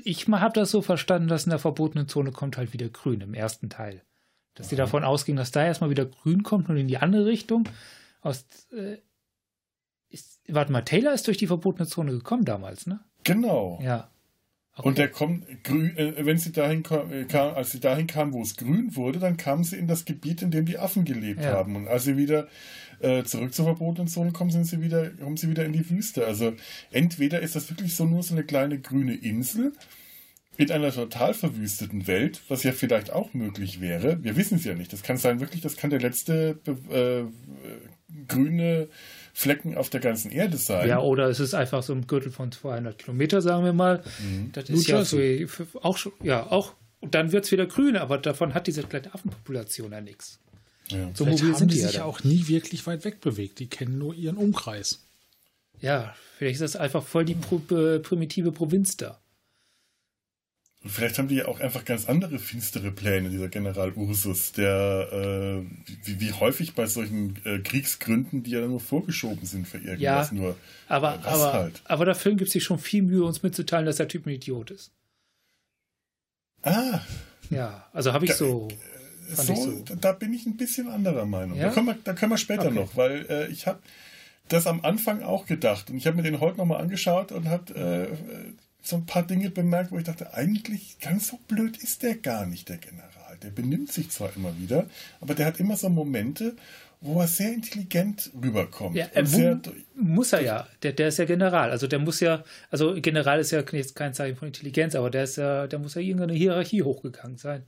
ich 0.05 0.27
habe 0.27 0.53
das 0.59 0.71
so 0.71 0.81
verstanden, 0.81 1.27
dass 1.27 1.43
in 1.45 1.49
der 1.49 1.59
verbotenen 1.59 2.07
Zone 2.07 2.31
kommt 2.31 2.57
halt 2.57 2.71
wieder 2.73 2.87
grün 2.89 3.19
im 3.21 3.33
ersten 3.33 3.69
Teil. 3.69 4.01
Dass 4.55 4.69
sie 4.69 4.75
davon 4.75 5.03
ausging, 5.03 5.35
dass 5.35 5.51
da 5.51 5.65
erstmal 5.65 5.89
wieder 5.89 6.05
grün 6.05 6.43
kommt 6.43 6.69
und 6.69 6.77
in 6.77 6.87
die 6.87 6.97
andere 6.97 7.25
Richtung. 7.25 7.67
Aus, 8.21 8.45
äh, 8.71 8.97
ist, 10.09 10.41
warte 10.47 10.71
mal, 10.71 10.83
Taylor 10.83 11.13
ist 11.13 11.25
durch 11.27 11.37
die 11.37 11.47
verbotene 11.47 11.87
Zone 11.87 12.11
gekommen 12.11 12.45
damals, 12.45 12.85
ne? 12.85 12.99
Genau. 13.23 13.79
Ja. 13.81 14.09
Okay. 14.75 14.87
Und 14.87 14.97
der 14.97 15.09
kommt 15.09 15.63
grün, 15.63 15.95
äh, 15.97 16.25
wenn 16.25 16.37
sie 16.39 16.51
dahin 16.51 16.81
kam, 16.83 17.11
äh, 17.11 17.25
kam, 17.25 17.53
als 17.55 17.71
sie 17.71 17.79
dahin 17.79 18.07
kam, 18.07 18.33
wo 18.33 18.41
es 18.41 18.55
grün 18.55 18.95
wurde, 18.95 19.19
dann 19.19 19.37
kamen 19.37 19.63
sie 19.63 19.75
in 19.77 19.87
das 19.87 20.05
Gebiet, 20.05 20.41
in 20.41 20.49
dem 20.49 20.65
die 20.65 20.79
Affen 20.79 21.05
gelebt 21.05 21.43
Ja. 21.43 21.51
haben. 21.53 21.75
Und 21.75 21.87
als 21.87 22.05
sie 22.05 22.17
wieder 22.17 22.47
äh, 22.99 23.23
zurück 23.23 23.53
zur 23.53 23.65
verbotenen 23.65 24.07
Zone 24.07 24.31
kommen, 24.31 24.49
sind 24.49 24.65
sie 24.65 24.81
wieder, 24.81 25.09
kommen 25.11 25.37
sie 25.37 25.49
wieder 25.49 25.65
in 25.65 25.73
die 25.73 25.87
Wüste. 25.89 26.25
Also 26.25 26.53
entweder 26.91 27.41
ist 27.41 27.55
das 27.55 27.69
wirklich 27.69 27.95
so 27.95 28.05
nur 28.05 28.23
so 28.23 28.33
eine 28.33 28.43
kleine 28.45 28.79
grüne 28.79 29.13
Insel 29.15 29.73
in 30.57 30.71
einer 30.71 30.91
total 30.91 31.33
verwüsteten 31.33 32.07
Welt, 32.07 32.41
was 32.47 32.63
ja 32.63 32.71
vielleicht 32.71 33.11
auch 33.11 33.33
möglich 33.33 33.81
wäre. 33.81 34.23
Wir 34.23 34.35
wissen 34.35 34.57
es 34.57 34.65
ja 34.65 34.75
nicht. 34.75 34.93
Das 34.93 35.01
kann 35.01 35.17
sein, 35.17 35.39
wirklich, 35.39 35.61
das 35.61 35.77
kann 35.77 35.89
der 35.89 35.99
letzte 35.99 36.59
äh, 36.91 37.23
grüne 38.27 38.87
Flecken 39.33 39.75
auf 39.75 39.89
der 39.89 39.99
ganzen 39.99 40.31
Erde 40.31 40.57
sein. 40.57 40.87
Ja, 40.87 40.99
oder 40.99 41.27
es 41.27 41.39
ist 41.39 41.55
einfach 41.55 41.81
so 41.81 41.93
ein 41.93 42.05
Gürtel 42.05 42.31
von 42.31 42.51
200 42.51 42.99
Kilometer, 42.99 43.41
sagen 43.41 43.65
wir 43.65 43.73
mal. 43.73 44.03
Das 44.51 44.69
ist 44.69 44.87
ja 44.87 45.03
für 45.03 45.67
auch 45.81 45.97
schon, 45.97 46.13
ja, 46.21 46.51
auch. 46.51 46.73
Und 46.99 47.15
dann 47.15 47.31
wird 47.31 47.45
es 47.45 47.51
wieder 47.51 47.65
grün, 47.65 47.97
aber 47.97 48.17
davon 48.17 48.53
hat 48.53 48.67
diese 48.67 48.83
kleine 48.83 49.13
Affenpopulation 49.13 49.91
ja 49.91 50.01
nichts. 50.01 50.39
Ja. 50.89 51.09
So 51.13 51.25
Vielleicht 51.25 51.41
mobil 51.43 51.53
haben 51.53 51.59
sind 51.59 51.71
die 51.71 51.75
die 51.75 51.81
ja 51.81 51.87
sich 51.87 51.97
dann. 51.97 52.05
auch 52.05 52.23
nie 52.23 52.47
wirklich 52.47 52.85
weit 52.85 53.03
weg 53.05 53.21
bewegt. 53.21 53.59
Die 53.59 53.67
kennen 53.67 53.97
nur 53.97 54.13
ihren 54.13 54.37
Umkreis. 54.37 55.03
Ja, 55.81 56.15
vielleicht 56.37 56.55
ist 56.55 56.61
das 56.61 56.75
einfach 56.75 57.03
voll 57.03 57.25
die 57.25 57.35
pro, 57.35 57.61
äh, 57.75 57.99
primitive 57.99 58.51
Provinz 58.51 58.95
da. 58.95 59.19
Und 60.83 60.89
vielleicht 60.89 61.17
haben 61.17 61.29
die 61.29 61.35
ja 61.35 61.47
auch 61.47 61.61
einfach 61.61 61.85
ganz 61.85 62.09
andere 62.09 62.39
finstere 62.39 62.91
Pläne, 62.91 63.29
dieser 63.29 63.47
General 63.47 63.93
Ursus, 63.93 64.51
der 64.51 65.07
äh, 65.63 65.65
wie, 66.05 66.19
wie 66.19 66.33
häufig 66.33 66.75
bei 66.75 66.85
solchen 66.87 67.39
äh, 67.45 67.59
Kriegsgründen, 67.59 68.43
die 68.43 68.51
ja 68.51 68.67
nur 68.67 68.81
vorgeschoben 68.81 69.45
sind 69.45 69.65
für 69.67 69.77
irgendwas 69.77 70.31
Ja, 70.31 70.35
nur. 70.35 70.57
Aber, 70.89 71.19
Was 71.23 71.33
aber, 71.41 71.53
halt? 71.53 71.81
aber 71.85 72.03
der 72.05 72.15
Film 72.15 72.35
gibt 72.35 72.51
sich 72.51 72.63
schon 72.65 72.79
viel 72.79 73.01
Mühe, 73.03 73.23
uns 73.23 73.43
mitzuteilen, 73.43 73.85
dass 73.85 73.95
der 73.95 74.09
Typ 74.09 74.25
ein 74.25 74.31
Idiot 74.31 74.71
ist. 74.71 74.91
Ah, 76.63 76.99
Ja, 77.49 77.87
also 77.93 78.13
habe 78.13 78.25
ich 78.25 78.31
Da- 78.31 78.37
so. 78.37 78.67
fand 79.35 79.49
ich 79.49 79.57
so, 79.57 79.71
so. 79.85 79.95
da 79.95 80.11
bin 80.11 80.33
ich 80.33 80.45
ein 80.45 80.57
bisschen 80.57 80.87
anderer 80.89 81.25
Meinung. 81.25 81.57
Ja? 81.57 81.67
Da, 81.69 81.73
können 81.73 81.87
wir, 81.87 81.97
da 82.03 82.13
können 82.13 82.31
wir 82.31 82.37
später 82.37 82.65
Okay. 82.67 82.73
noch, 82.75 82.95
weil 82.97 83.25
äh, 83.29 83.47
ich 83.47 83.67
habe 83.67 83.79
das 84.49 84.67
am 84.67 84.83
Anfang 84.83 85.23
auch 85.23 85.45
gedacht 85.45 85.89
und 85.89 85.97
ich 85.97 86.05
habe 86.07 86.17
mir 86.17 86.23
den 86.23 86.39
heute 86.41 86.57
nochmal 86.57 86.81
angeschaut 86.81 87.31
und 87.31 87.47
habe 87.47 87.73
äh, 87.73 88.53
so 88.83 88.97
ein 88.97 89.05
paar 89.05 89.25
Dinge 89.25 89.49
bemerkt, 89.49 89.91
wo 89.91 89.97
ich 89.97 90.03
dachte, 90.03 90.33
eigentlich 90.33 90.99
ganz 90.99 91.29
so 91.29 91.39
blöd 91.47 91.77
ist 91.77 92.03
der 92.03 92.15
gar 92.15 92.45
nicht, 92.45 92.69
der 92.69 92.77
General. 92.77 93.37
Der 93.41 93.49
benimmt 93.49 93.91
sich 93.91 94.09
zwar 94.09 94.35
immer 94.35 94.57
wieder, 94.57 94.85
aber 95.21 95.33
der 95.33 95.45
hat 95.47 95.59
immer 95.59 95.77
so 95.77 95.89
Momente, 95.89 96.55
wo 97.01 97.19
er 97.19 97.27
sehr 97.27 97.53
intelligent 97.53 98.31
rüberkommt. 98.41 98.95
Ja, 98.95 99.05
und 99.07 99.23
äh, 99.23 99.25
sehr, 99.25 99.61
muss 99.95 100.33
er 100.33 100.41
ja. 100.41 100.67
Der, 100.83 100.93
der 100.93 101.09
ist 101.09 101.17
ja 101.17 101.25
General. 101.25 101.71
Also 101.71 101.87
der 101.87 101.99
muss 101.99 102.19
ja, 102.19 102.43
also 102.71 102.95
General 103.01 103.39
ist 103.39 103.51
ja 103.51 103.61
jetzt 103.71 103.95
kein 103.95 104.13
Zeichen 104.13 104.37
von 104.37 104.47
Intelligenz, 104.47 104.95
aber 104.95 105.09
der 105.09 105.25
ist 105.25 105.37
ja, 105.37 105.67
der 105.67 105.79
muss 105.79 105.95
ja 105.95 106.01
irgendeine 106.01 106.33
Hierarchie 106.33 106.83
hochgegangen 106.83 107.37
sein. 107.37 107.63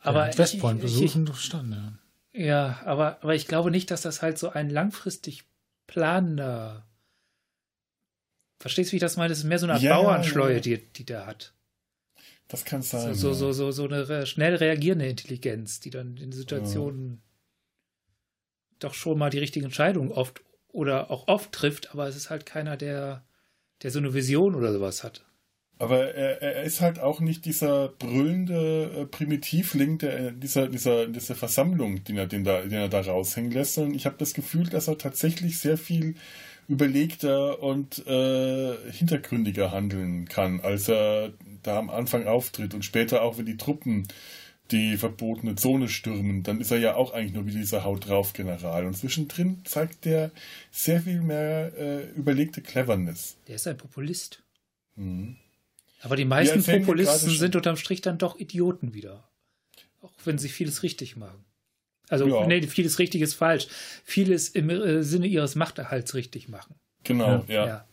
Aber 0.00 0.30
ja, 0.30 0.38
Westpoint 0.38 0.80
besuchen 0.80 1.32
stand, 1.34 1.74
ja. 1.74 1.92
Ja, 2.32 2.80
aber, 2.84 3.18
aber 3.22 3.34
ich 3.34 3.46
glaube 3.46 3.70
nicht, 3.70 3.90
dass 3.90 4.02
das 4.02 4.20
halt 4.20 4.38
so 4.38 4.50
ein 4.50 4.68
langfristig 4.68 5.44
planender. 5.86 6.86
Verstehst 8.58 8.90
du, 8.90 8.92
wie 8.92 8.96
ich 8.96 9.00
das 9.02 9.16
meine? 9.16 9.28
Das 9.28 9.38
ist 9.38 9.44
mehr 9.44 9.58
so 9.58 9.66
eine 9.66 9.74
Art 9.74 9.82
Ja, 9.82 10.00
Bauernschleue, 10.00 10.54
ja. 10.54 10.60
die, 10.60 10.78
die 10.78 11.04
der 11.04 11.26
hat. 11.26 11.52
das 12.48 12.64
kann 12.64 12.82
sein. 12.82 13.14
so, 13.14 13.28
ja. 13.28 13.34
so, 13.34 13.52
so, 13.52 13.70
so 13.70 13.84
eine 13.88 14.26
schnell 14.26 14.54
reagierende 14.54 15.06
Intelligenz, 15.06 15.80
die 15.80 15.90
dann 15.90 16.16
in 16.16 16.32
Situationen 16.32 17.22
doch 18.78 18.94
schon 18.94 19.18
mal 19.18 19.30
die 19.30 19.38
richtige 19.38 19.64
Entscheidung 19.64 20.10
oft 20.10 20.42
oder 20.68 21.10
auch 21.10 21.28
oft 21.28 21.52
trifft, 21.52 21.92
aber 21.92 22.06
es 22.06 22.16
ist 22.16 22.30
halt 22.30 22.44
keiner, 22.44 22.76
der, 22.76 23.24
der 23.82 23.90
so 23.90 23.98
eine 23.98 24.12
Vision 24.14 24.54
oder 24.54 24.72
sowas 24.72 25.02
hat. 25.04 25.24
Aber 25.78 26.14
er, 26.14 26.40
er 26.40 26.62
ist 26.62 26.80
halt 26.80 26.98
auch 26.98 27.20
nicht 27.20 27.44
dieser 27.44 27.88
brüllende 27.88 28.90
äh, 28.96 29.06
Primitivling 29.06 29.98
der, 29.98 30.30
dieser, 30.32 30.68
dieser, 30.68 31.06
dieser 31.06 31.34
Versammlung, 31.34 32.02
den 32.04 32.16
er, 32.16 32.26
den, 32.26 32.44
da, 32.44 32.62
den 32.62 32.72
er 32.72 32.88
da 32.88 33.00
raushängen 33.00 33.50
lässt, 33.50 33.74
sondern 33.74 33.94
ich 33.94 34.06
habe 34.06 34.16
das 34.18 34.32
Gefühl, 34.32 34.68
dass 34.68 34.88
er 34.88 34.96
tatsächlich 34.96 35.58
sehr 35.58 35.76
viel 35.76 36.14
überlegter 36.68 37.62
und 37.62 38.06
äh, 38.06 38.74
hintergründiger 38.90 39.70
handeln 39.70 40.28
kann, 40.28 40.60
als 40.60 40.88
er 40.88 41.32
da 41.62 41.78
am 41.78 41.90
Anfang 41.90 42.26
auftritt 42.26 42.74
und 42.74 42.84
später 42.84 43.22
auch, 43.22 43.38
wenn 43.38 43.46
die 43.46 43.56
Truppen 43.56 44.06
die 44.72 44.96
verbotene 44.96 45.54
Zone 45.54 45.88
stürmen, 45.88 46.42
dann 46.42 46.60
ist 46.60 46.72
er 46.72 46.78
ja 46.78 46.96
auch 46.96 47.12
eigentlich 47.12 47.34
nur 47.34 47.46
wie 47.46 47.52
dieser 47.52 47.84
Haut 47.84 48.08
drauf 48.08 48.32
General. 48.32 48.84
Und 48.84 48.96
zwischendrin 48.96 49.60
zeigt 49.64 50.04
der 50.04 50.32
sehr 50.72 51.02
viel 51.02 51.20
mehr 51.20 51.72
äh, 51.78 52.10
überlegte 52.10 52.62
Cleverness. 52.62 53.36
Der 53.46 53.56
ist 53.56 53.66
ein 53.68 53.76
Populist. 53.76 54.42
Mhm. 54.96 55.36
Aber 56.00 56.16
die 56.16 56.24
meisten 56.24 56.62
Populisten 56.62 57.30
sind 57.30 57.56
unterm 57.56 57.76
Strich 57.76 58.00
dann 58.00 58.18
doch 58.18 58.38
Idioten 58.38 58.92
wieder. 58.92 59.28
Auch 60.02 60.12
wenn 60.24 60.38
sie 60.38 60.48
vieles 60.48 60.82
richtig 60.82 61.16
machen. 61.16 61.45
Also, 62.08 62.28
Ja. 62.28 62.46
nee, 62.46 62.62
vieles 62.62 62.98
richtig 62.98 63.22
ist 63.22 63.34
falsch. 63.34 63.66
Vieles 64.04 64.48
im 64.48 64.70
äh, 64.70 65.02
Sinne 65.02 65.26
ihres 65.26 65.54
Machterhalts 65.54 66.14
richtig 66.14 66.48
machen. 66.48 66.74
Genau, 67.04 67.44
ja. 67.48 67.66
ja. 67.66 67.86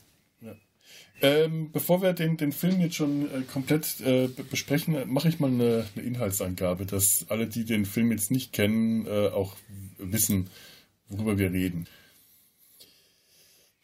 Ähm, 1.22 1.72
bevor 1.72 2.02
wir 2.02 2.12
den, 2.12 2.36
den 2.36 2.52
Film 2.52 2.82
jetzt 2.82 2.96
schon 2.96 3.28
äh, 3.34 3.44
komplett 3.44 4.02
äh, 4.02 4.28
be- 4.28 4.44
besprechen, 4.44 4.96
äh, 4.96 5.06
mache 5.06 5.30
ich 5.30 5.40
mal 5.40 5.48
eine, 5.50 5.86
eine 5.96 6.06
Inhaltsangabe, 6.06 6.86
dass 6.86 7.26
alle, 7.30 7.48
die 7.48 7.64
den 7.64 7.86
Film 7.86 8.12
jetzt 8.12 8.30
nicht 8.30 8.52
kennen, 8.52 9.08
äh, 9.08 9.30
auch 9.30 9.56
wissen, 9.98 10.50
worüber 11.08 11.38
wir 11.38 11.54
reden. 11.54 11.88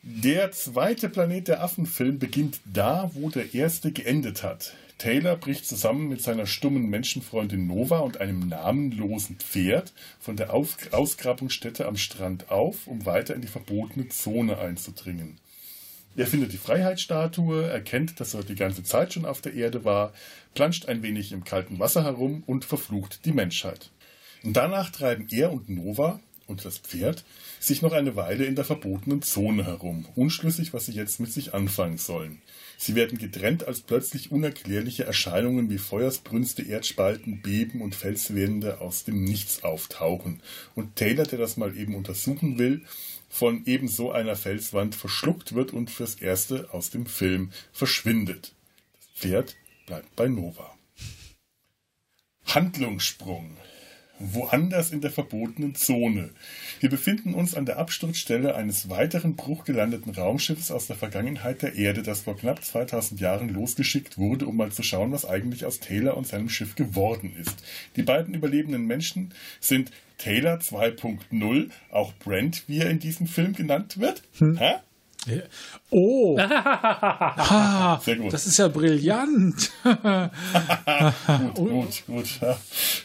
Der 0.01 0.51
zweite 0.51 1.07
Planet 1.07 1.47
der 1.47 1.63
Affen-Film 1.63 2.19
beginnt 2.19 2.59
da, 2.65 3.11
wo 3.13 3.29
der 3.29 3.53
erste 3.53 3.91
geendet 3.93 4.43
hat. 4.43 4.73
Taylor 4.99 5.37
bricht 5.37 5.65
zusammen 5.65 6.09
mit 6.09 6.21
seiner 6.21 6.45
stummen 6.45 6.89
Menschenfreundin 6.89 7.67
Nova 7.67 7.99
und 7.99 8.19
einem 8.19 8.49
namenlosen 8.49 9.37
Pferd 9.37 9.93
von 10.19 10.35
der 10.35 10.53
Ausgrabungsstätte 10.53 11.87
am 11.87 11.95
Strand 11.95 12.51
auf, 12.51 12.85
um 12.85 13.05
weiter 13.05 13.33
in 13.33 13.39
die 13.39 13.47
verbotene 13.47 14.09
Zone 14.09 14.57
einzudringen. 14.57 15.37
Er 16.17 16.27
findet 16.27 16.51
die 16.51 16.57
Freiheitsstatue, 16.57 17.69
erkennt, 17.69 18.19
dass 18.19 18.33
er 18.33 18.43
die 18.43 18.55
ganze 18.55 18.83
Zeit 18.83 19.13
schon 19.13 19.25
auf 19.25 19.39
der 19.39 19.53
Erde 19.53 19.85
war, 19.85 20.11
planscht 20.53 20.87
ein 20.87 21.01
wenig 21.01 21.31
im 21.31 21.45
kalten 21.45 21.79
Wasser 21.79 22.03
herum 22.03 22.43
und 22.45 22.65
verflucht 22.65 23.23
die 23.23 23.31
Menschheit. 23.31 23.91
Danach 24.43 24.89
treiben 24.89 25.27
er 25.31 25.53
und 25.53 25.69
Nova 25.69 26.19
und 26.45 26.65
das 26.65 26.77
Pferd 26.77 27.23
sich 27.61 27.81
noch 27.81 27.93
eine 27.93 28.17
Weile 28.17 28.43
in 28.43 28.55
der 28.55 28.65
verbotenen 28.65 29.21
Zone 29.21 29.65
herum, 29.65 30.05
unschlüssig, 30.15 30.73
was 30.73 30.87
sie 30.87 30.93
jetzt 30.93 31.21
mit 31.21 31.31
sich 31.31 31.53
anfangen 31.53 31.97
sollen. 31.97 32.41
Sie 32.81 32.95
werden 32.95 33.17
getrennt, 33.17 33.67
als 33.67 33.81
plötzlich 33.81 34.31
unerklärliche 34.31 35.03
Erscheinungen 35.03 35.69
wie 35.69 35.77
Feuersbrünste, 35.77 36.61
Erdspalten, 36.61 37.41
Beben 37.41 37.81
und 37.81 37.93
Felswände 37.93 38.79
aus 38.79 39.03
dem 39.03 39.21
Nichts 39.25 39.63
auftauchen. 39.65 40.41
Und 40.75 40.95
Taylor, 40.95 41.25
der 41.25 41.39
das 41.39 41.57
mal 41.57 41.75
eben 41.75 41.93
untersuchen 41.93 42.57
will, 42.57 42.85
von 43.27 43.63
ebenso 43.65 44.13
einer 44.13 44.37
Felswand 44.37 44.95
verschluckt 44.95 45.55
wird 45.55 45.73
und 45.73 45.91
fürs 45.91 46.15
Erste 46.15 46.73
aus 46.73 46.89
dem 46.89 47.05
Film 47.05 47.51
verschwindet. 47.73 48.53
Das 48.97 49.07
Pferd 49.09 49.57
bleibt 49.85 50.15
bei 50.15 50.29
Nova. 50.29 50.73
Handlungssprung. 52.45 53.57
Woanders 54.19 54.91
in 54.91 55.01
der 55.01 55.11
verbotenen 55.11 55.75
Zone. 55.75 56.29
Wir 56.79 56.89
befinden 56.89 57.33
uns 57.33 57.55
an 57.55 57.65
der 57.65 57.77
Absturzstelle 57.77 58.55
eines 58.55 58.89
weiteren 58.89 59.35
bruchgelandeten 59.35 60.13
Raumschiffs 60.13 60.71
aus 60.71 60.87
der 60.87 60.95
Vergangenheit 60.95 61.61
der 61.61 61.75
Erde, 61.75 62.03
das 62.03 62.21
vor 62.21 62.37
knapp 62.37 62.63
2000 62.63 63.19
Jahren 63.19 63.49
losgeschickt 63.49 64.17
wurde, 64.17 64.45
um 64.45 64.57
mal 64.57 64.71
zu 64.71 64.83
schauen, 64.83 65.11
was 65.11 65.25
eigentlich 65.25 65.65
aus 65.65 65.79
Taylor 65.79 66.17
und 66.17 66.27
seinem 66.27 66.49
Schiff 66.49 66.75
geworden 66.75 67.33
ist. 67.39 67.63
Die 67.95 68.03
beiden 68.03 68.33
überlebenden 68.33 68.85
Menschen 68.85 69.33
sind 69.59 69.91
Taylor 70.17 70.57
2.0, 70.57 71.69
auch 71.91 72.13
Brent, 72.13 72.63
wie 72.67 72.79
er 72.79 72.89
in 72.89 72.99
diesem 72.99 73.27
Film 73.27 73.53
genannt 73.53 73.99
wird. 73.99 74.23
Hä? 74.57 74.75
Ja. 75.25 75.41
Oh, 75.89 76.39
ha, 76.39 78.01
Sehr 78.03 78.15
gut. 78.15 78.31
das 78.31 78.45
ist 78.47 78.57
ja 78.57 78.67
brillant. 78.67 79.71
Gut, 81.55 81.69
gut, 81.69 82.03
gut. 82.07 82.39
Ja, 82.41 82.57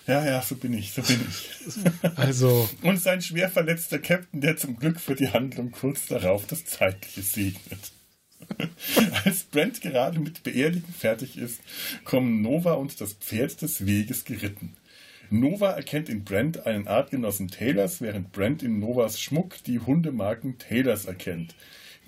ja, 0.06 0.26
ja, 0.26 0.42
so 0.42 0.54
bin 0.56 0.75
ich, 0.75 0.92
so 0.92 1.02
bin 1.02 1.21
ich. 1.28 2.16
Also, 2.16 2.68
Und 2.83 3.00
sein 3.00 3.21
schwer 3.21 3.49
verletzter 3.50 3.99
Captain, 3.99 4.40
der 4.40 4.56
zum 4.56 4.76
Glück 4.76 5.00
für 5.00 5.14
die 5.14 5.28
Handlung 5.28 5.71
kurz 5.73 6.06
darauf 6.06 6.47
das 6.47 6.64
Zeitliche 6.64 7.23
segnet. 7.23 7.92
Als 9.25 9.44
Brent 9.44 9.80
gerade 9.80 10.21
mit 10.21 10.42
Beerdigen 10.42 10.92
fertig 10.92 11.37
ist, 11.38 11.61
kommen 12.04 12.42
Nova 12.42 12.75
und 12.75 13.00
das 13.00 13.14
Pferd 13.14 13.61
des 13.62 13.87
Weges 13.87 14.25
geritten. 14.25 14.76
Nova 15.30 15.71
erkennt 15.71 16.09
in 16.09 16.25
Brent 16.25 16.66
einen 16.66 16.87
Artgenossen 16.87 17.49
Taylors, 17.49 18.00
während 18.00 18.33
Brent 18.33 18.62
in 18.62 18.78
Novas 18.78 19.21
Schmuck 19.21 19.62
die 19.64 19.80
Hundemarken 19.80 20.59
Taylors 20.59 21.06
erkennt. 21.06 21.54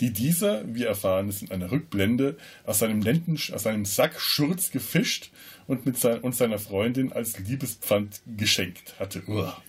Die 0.00 0.12
dieser, 0.12 0.62
wie 0.74 0.84
erfahren 0.84 1.28
ist, 1.28 1.42
in 1.42 1.50
einer 1.50 1.70
Rückblende 1.70 2.36
aus 2.64 2.80
seinem, 2.80 3.00
Lenden, 3.00 3.38
aus 3.52 3.62
seinem 3.62 3.84
Sack 3.84 4.20
Schurz 4.20 4.70
gefischt 4.70 5.30
und, 5.66 5.86
mit 5.86 5.98
sein, 5.98 6.20
und 6.20 6.34
seiner 6.34 6.58
Freundin 6.58 7.12
als 7.12 7.38
Liebespfand 7.38 8.22
geschenkt 8.36 8.98
hatte. 8.98 9.22
Uah. 9.26 9.62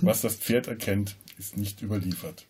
Was 0.00 0.20
das 0.20 0.36
Pferd 0.36 0.66
erkennt, 0.66 1.16
ist 1.38 1.56
nicht 1.56 1.82
überliefert. 1.82 2.46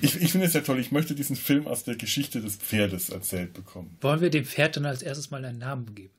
Ich, 0.00 0.20
ich 0.20 0.32
finde 0.32 0.46
es 0.46 0.54
ja 0.54 0.60
toll. 0.60 0.80
Ich 0.80 0.90
möchte 0.90 1.14
diesen 1.14 1.36
Film 1.36 1.66
aus 1.66 1.84
der 1.84 1.96
Geschichte 1.96 2.40
des 2.40 2.56
Pferdes 2.56 3.10
erzählt 3.10 3.54
bekommen. 3.54 3.96
Wollen 4.00 4.20
wir 4.20 4.30
dem 4.30 4.44
Pferd 4.44 4.76
dann 4.76 4.86
als 4.86 5.02
erstes 5.02 5.30
mal 5.30 5.44
einen 5.44 5.58
Namen 5.58 5.94
geben? 5.94 6.14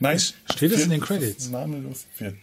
Nein. 0.00 0.18
Steht 0.18 0.72
das 0.72 0.82
in 0.82 0.90
den 0.90 1.00
Credits? 1.00 1.50
Namenlos 1.50 2.06
Pferd. 2.14 2.34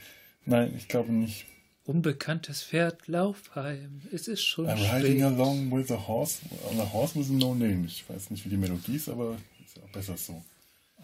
Nein, 0.46 0.74
ich 0.78 0.88
glaube 0.88 1.12
nicht. 1.12 1.46
Unbekanntes 1.86 2.64
Pferd, 2.64 3.08
Laufheim. 3.08 4.02
Es 4.12 4.28
ist 4.30 4.44
schon 4.44 4.68
I'm 4.68 4.78
spät. 4.78 4.94
riding 5.04 5.24
along 5.24 5.70
with 5.72 5.92
a 5.92 6.08
horse, 6.08 6.40
on 6.72 6.80
a 6.80 6.94
horse 6.94 7.18
with 7.20 7.30
no 7.30 7.54
name. 7.54 7.86
Ich 7.86 8.06
weiß 8.08 8.30
nicht, 8.30 8.46
wie 8.46 8.50
die 8.50 8.58
Melodie 8.58 8.96
ist, 8.96 9.10
aber 9.10 9.38
ist 9.66 9.78
auch 9.84 9.90
besser 9.90 10.16
so. 10.16 10.44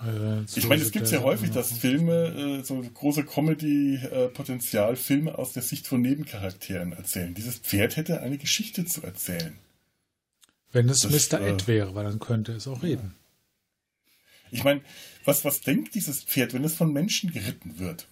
Äh, 0.02 0.44
Ich 0.56 0.68
meine, 0.68 0.82
es 0.82 0.92
gibt 0.92 1.12
ja 1.12 1.22
häufig, 1.22 1.52
dass 1.52 1.74
Filme, 1.74 2.60
äh, 2.62 2.64
so 2.64 2.82
große 2.82 3.26
Comedy-Potenzial, 3.26 4.96
Filme 4.96 5.38
aus 5.38 5.52
der 5.52 5.64
Sicht 5.64 5.86
von 5.86 6.02
Nebencharakteren 6.02 6.94
erzählen. 6.94 7.34
Dieses 7.34 7.58
Pferd 7.58 7.98
hätte 7.98 8.22
eine 8.22 8.38
Geschichte 8.38 8.86
zu 8.86 9.04
erzählen. 9.04 9.58
Wenn 10.72 10.88
es 10.88 11.00
Das, 11.00 11.12
Mr. 11.32 11.42
äh, 11.42 11.50
Ed 11.52 11.68
wäre, 11.68 11.94
weil 11.96 12.06
dann 12.06 12.20
könnte 12.20 12.54
es 12.54 12.68
auch 12.70 12.84
reden. 12.84 13.16
Ich 14.52 14.64
meine, 14.64 14.82
was, 15.26 15.44
was 15.44 15.60
denkt 15.62 15.94
dieses 15.94 16.24
Pferd, 16.24 16.54
wenn 16.54 16.64
es 16.64 16.74
von 16.76 16.94
Menschen 16.94 17.32
geritten 17.34 17.80
wird? 17.80 18.08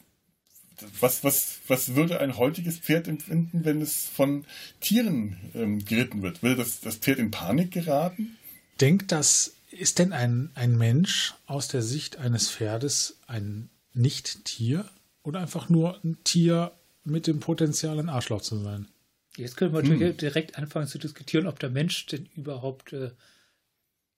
Was, 0.99 1.23
was, 1.23 1.59
was 1.67 1.95
würde 1.95 2.19
ein 2.19 2.37
heutiges 2.37 2.77
Pferd 2.77 3.07
empfinden, 3.07 3.65
wenn 3.65 3.81
es 3.81 4.05
von 4.05 4.45
Tieren 4.79 5.37
ähm, 5.55 5.83
geritten 5.83 6.21
wird? 6.21 6.43
Würde 6.43 6.57
das, 6.57 6.81
das 6.81 6.97
Pferd 6.97 7.19
in 7.19 7.31
Panik 7.31 7.71
geraten? 7.71 8.37
Denkt 8.79 9.11
das, 9.11 9.55
ist 9.71 9.99
denn 9.99 10.13
ein, 10.13 10.51
ein 10.53 10.77
Mensch 10.77 11.33
aus 11.45 11.67
der 11.67 11.81
Sicht 11.81 12.17
eines 12.17 12.49
Pferdes 12.49 13.17
ein 13.27 13.69
Nicht-Tier 13.93 14.85
oder 15.23 15.39
einfach 15.39 15.69
nur 15.69 15.99
ein 16.03 16.17
Tier 16.23 16.71
mit 17.03 17.27
dem 17.27 17.39
Potenzial, 17.39 17.99
ein 17.99 18.09
Arschloch 18.09 18.41
zu 18.41 18.57
sein? 18.57 18.87
Jetzt 19.35 19.57
können 19.57 19.73
wir 19.73 19.81
natürlich 19.83 20.17
direkt 20.17 20.57
anfangen 20.57 20.87
zu 20.87 20.97
diskutieren, 20.97 21.47
ob 21.47 21.59
der 21.59 21.69
Mensch 21.69 22.05
denn 22.07 22.27
überhaupt 22.35 22.93
äh, 22.93 23.11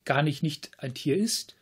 gar 0.06 0.24
nicht 0.24 0.44
nicht 0.44 0.72
ein 0.78 0.94
Tier 0.94 1.18
ist. 1.18 1.56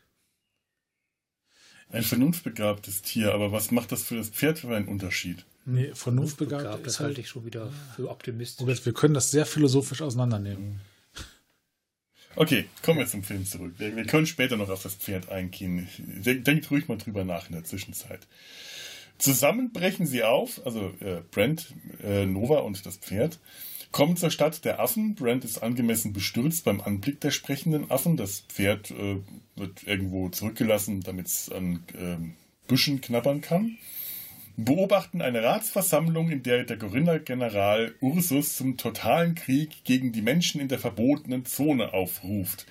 Ein 1.90 2.04
vernunftbegabtes 2.04 3.02
Tier, 3.02 3.34
aber 3.34 3.52
was 3.52 3.72
macht 3.72 3.92
das 3.92 4.04
für 4.04 4.16
das 4.16 4.30
Pferd 4.30 4.60
für 4.60 4.76
einen 4.76 4.88
Unterschied? 4.88 5.46
Nee, 5.66 5.92
vernunftbegabt 5.94 6.64
Begabt, 6.64 6.86
das 6.86 6.94
ist 6.94 7.00
halte 7.00 7.16
halt. 7.16 7.20
ich 7.20 7.30
schon 7.30 7.46
wieder 7.46 7.72
für 7.96 8.10
optimistisch. 8.10 8.62
Robert, 8.62 8.86
wir 8.86 8.94
können 8.94 9.14
das 9.14 9.32
sehr 9.32 9.46
philosophisch 9.46 10.02
auseinandernehmen. 10.02 10.82
Okay, 12.36 12.66
kommen 12.84 13.00
wir 13.00 13.08
zum 13.08 13.24
Film 13.24 13.46
zurück. 13.46 13.74
Wir, 13.78 13.96
wir 13.96 14.06
können 14.06 14.28
später 14.28 14.58
noch 14.58 14.70
auf 14.70 14.84
das 14.84 14.96
Pferd 14.96 15.30
eingehen. 15.30 15.88
Denk, 15.98 16.46
denkt 16.46 16.70
ruhig 16.70 16.88
mal 16.88 16.98
drüber 16.98 17.24
nach 17.24 17.48
in 17.48 17.54
der 17.54 17.64
Zwischenzeit. 17.64 18.28
Zusammen 19.18 19.74
brechen 19.74 20.06
sie 20.06 20.24
auf, 20.24 20.64
also 20.66 20.94
äh, 21.00 21.22
Brent, 21.32 21.74
äh, 22.04 22.26
Nova 22.26 22.60
und 22.60 22.86
das 22.86 22.98
Pferd, 22.98 23.40
kommen 23.92 24.18
zur 24.18 24.32
Stadt 24.32 24.66
der 24.66 24.80
Affen. 24.80 25.16
Brent 25.16 25.46
ist 25.46 25.60
angemessen 25.60 26.14
bestürzt 26.14 26.66
beim 26.66 26.82
Anblick 26.82 27.22
der 27.22 27.32
sprechenden 27.32 27.90
Affen. 27.90 28.18
Das 28.18 28.42
Pferd 28.42 28.92
äh, 28.92 29.18
wird 29.56 29.84
irgendwo 29.84 30.30
zurückgelassen, 30.30 31.02
damit 31.02 31.28
es 31.28 31.52
an 31.52 31.84
ähm, 31.98 32.34
Büschen 32.68 33.02
knabbern 33.02 33.42
kann. 33.42 33.78
Beobachten 34.60 35.22
eine 35.22 35.44
Ratsversammlung, 35.44 36.32
in 36.32 36.42
der 36.42 36.64
der 36.64 36.78
Gorilla-General 36.78 37.94
Ursus 38.02 38.58
zum 38.58 38.76
totalen 38.76 39.36
Krieg 39.36 39.84
gegen 39.84 40.12
die 40.12 40.24
Menschen 40.24 40.60
in 40.60 40.68
der 40.68 40.80
verbotenen 40.80 41.46
Zone 41.46 41.94
aufruft. 41.94 42.66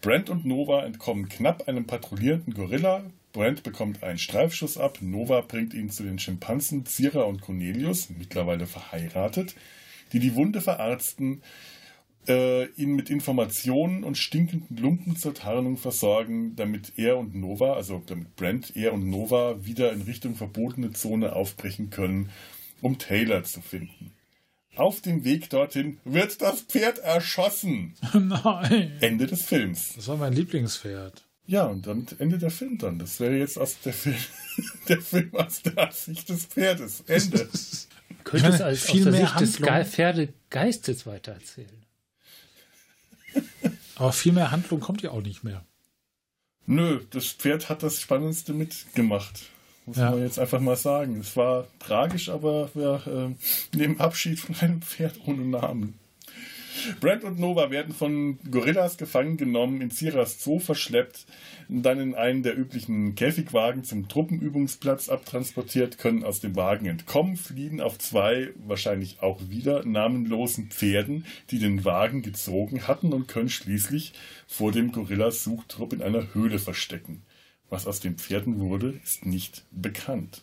Brent 0.00 0.30
und 0.30 0.44
Nova 0.44 0.84
entkommen 0.84 1.28
knapp 1.28 1.68
einem 1.68 1.86
patrouillierenden 1.86 2.54
Gorilla. 2.54 3.04
Brent 3.32 3.62
bekommt 3.62 4.02
einen 4.02 4.18
Streifschuss 4.18 4.78
ab. 4.78 4.98
Nova 5.00 5.40
bringt 5.42 5.74
ihn 5.74 5.90
zu 5.90 6.02
den 6.02 6.18
Schimpansen 6.18 6.86
Zira 6.86 7.22
und 7.22 7.40
Cornelius, 7.40 8.10
mittlerweile 8.10 8.66
verheiratet, 8.66 9.54
die 10.12 10.20
die 10.20 10.34
Wunde 10.34 10.60
verarzten, 10.60 11.42
äh, 12.28 12.66
ihn 12.72 12.94
mit 12.94 13.10
Informationen 13.10 14.04
und 14.04 14.18
stinkenden 14.18 14.76
Lumpen 14.76 15.16
zur 15.16 15.34
Tarnung 15.34 15.76
versorgen, 15.76 16.54
damit 16.56 16.92
er 16.96 17.16
und 17.18 17.34
Nova, 17.34 17.74
also 17.74 18.02
damit 18.06 18.36
Brent, 18.36 18.76
er 18.76 18.92
und 18.92 19.08
Nova 19.08 19.64
wieder 19.64 19.92
in 19.92 20.02
Richtung 20.02 20.34
verbotene 20.34 20.92
Zone 20.92 21.34
aufbrechen 21.34 21.90
können, 21.90 22.30
um 22.82 22.98
Taylor 22.98 23.44
zu 23.44 23.60
finden. 23.60 24.12
Auf 24.76 25.00
dem 25.00 25.24
Weg 25.24 25.50
dorthin 25.50 25.98
wird 26.04 26.40
das 26.40 26.62
Pferd 26.62 26.98
erschossen. 26.98 27.94
Nein. 28.12 28.92
Ende 29.00 29.26
des 29.26 29.42
Films. 29.42 29.94
Das 29.96 30.06
war 30.06 30.16
mein 30.16 30.32
Lieblingspferd. 30.32 31.24
Ja, 31.46 31.64
und 31.64 31.86
dann 31.86 32.06
endet 32.18 32.42
der 32.42 32.50
Film 32.50 32.76
dann. 32.78 32.98
Das 32.98 33.18
wäre 33.20 33.36
jetzt 33.36 33.58
aus 33.58 33.80
der 33.80 33.94
Film, 33.94 34.18
der 34.88 35.00
Film 35.00 35.34
aus 35.34 35.62
der 35.62 35.90
Sicht 35.90 36.28
des 36.28 36.44
Pferdes. 36.44 37.02
Ende. 37.06 37.48
Könnte 38.24 38.48
es 38.48 38.60
als 38.60 38.82
viel 38.82 39.00
aus 39.00 39.04
der 39.04 39.12
mehr 39.12 39.20
Sicht 39.28 39.40
des 39.40 39.54
Handlung. 39.60 39.74
Ge 39.74 39.84
Pferdegeistes 39.84 41.06
weitererzählen. 41.06 41.82
Aber 43.96 44.12
viel 44.12 44.32
mehr 44.32 44.50
Handlung 44.50 44.80
kommt 44.80 45.02
ja 45.02 45.10
auch 45.10 45.22
nicht 45.22 45.44
mehr. 45.44 45.64
Nö, 46.66 47.00
das 47.10 47.26
Pferd 47.28 47.68
hat 47.68 47.82
das 47.82 48.00
Spannendste 48.00 48.52
mitgemacht. 48.52 49.46
Muss 49.86 49.96
Ja. 49.96 50.10
man 50.10 50.20
jetzt 50.20 50.38
einfach 50.38 50.60
mal 50.60 50.76
sagen. 50.76 51.18
Es 51.20 51.34
war 51.36 51.66
tragisch, 51.78 52.28
aber 52.28 52.70
wir 52.74 53.02
äh, 53.72 53.76
nehmen 53.76 53.98
Abschied 54.00 54.38
von 54.38 54.54
einem 54.56 54.82
Pferd 54.82 55.18
ohne 55.24 55.44
Namen. 55.46 55.98
Brent 57.00 57.24
und 57.24 57.38
Nova 57.38 57.70
werden 57.70 57.94
von 57.94 58.38
Gorillas 58.50 58.96
gefangen 58.98 59.36
genommen, 59.36 59.80
in 59.80 59.90
Ciras 59.90 60.42
Zoo 60.42 60.58
verschleppt, 60.58 61.26
dann 61.68 62.00
in 62.00 62.14
einen 62.14 62.42
der 62.42 62.58
üblichen 62.58 63.14
Käfigwagen 63.14 63.84
zum 63.84 64.08
Truppenübungsplatz 64.08 65.08
abtransportiert, 65.08 65.98
können 65.98 66.24
aus 66.24 66.40
dem 66.40 66.56
Wagen 66.56 66.86
entkommen, 66.86 67.36
fliehen 67.36 67.80
auf 67.80 67.98
zwei, 67.98 68.50
wahrscheinlich 68.66 69.22
auch 69.22 69.40
wieder 69.48 69.84
namenlosen 69.84 70.68
Pferden, 70.68 71.24
die 71.50 71.58
den 71.58 71.84
Wagen 71.84 72.22
gezogen 72.22 72.88
hatten 72.88 73.12
und 73.12 73.28
können 73.28 73.50
schließlich 73.50 74.12
vor 74.46 74.72
dem 74.72 74.92
Gorilla-Suchtrupp 74.92 75.92
in 75.92 76.02
einer 76.02 76.34
Höhle 76.34 76.58
verstecken. 76.58 77.22
Was 77.70 77.86
aus 77.86 78.00
den 78.00 78.16
Pferden 78.16 78.60
wurde, 78.60 78.98
ist 79.04 79.26
nicht 79.26 79.64
bekannt. 79.70 80.42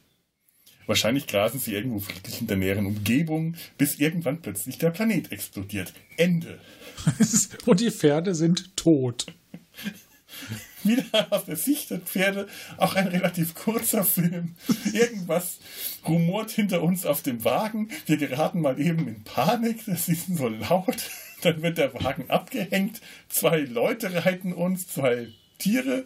Wahrscheinlich 0.87 1.27
grasen 1.27 1.59
sie 1.59 1.73
irgendwo 1.73 1.99
friedlich 1.99 2.41
in 2.41 2.47
der 2.47 2.57
näheren 2.57 2.85
Umgebung, 2.85 3.55
bis 3.77 3.95
irgendwann 3.95 4.41
plötzlich 4.41 4.77
der 4.77 4.91
Planet 4.91 5.31
explodiert. 5.31 5.93
Ende. 6.17 6.59
Und 7.65 7.79
die 7.79 7.91
Pferde 7.91 8.35
sind 8.35 8.75
tot. 8.77 9.25
Wieder 10.83 11.27
aus 11.31 11.45
der 11.45 11.55
Sicht 11.55 11.89
der 11.89 11.99
Pferde 11.99 12.47
auch 12.77 12.95
ein 12.95 13.07
relativ 13.07 13.55
kurzer 13.55 14.03
Film. 14.03 14.55
Irgendwas 14.93 15.59
rumort 16.07 16.51
hinter 16.51 16.83
uns 16.83 17.05
auf 17.05 17.23
dem 17.23 17.43
Wagen. 17.43 17.89
Wir 18.05 18.17
geraten 18.17 18.61
mal 18.61 18.79
eben 18.79 19.07
in 19.07 19.23
Panik. 19.23 19.85
Das 19.85 20.07
ist 20.07 20.27
so 20.35 20.47
laut. 20.47 21.09
Dann 21.41 21.61
wird 21.61 21.77
der 21.77 21.93
Wagen 21.93 22.29
abgehängt. 22.29 23.01
Zwei 23.29 23.59
Leute 23.59 24.25
reiten 24.25 24.53
uns, 24.53 24.87
zwei 24.87 25.27
Tiere. 25.57 26.05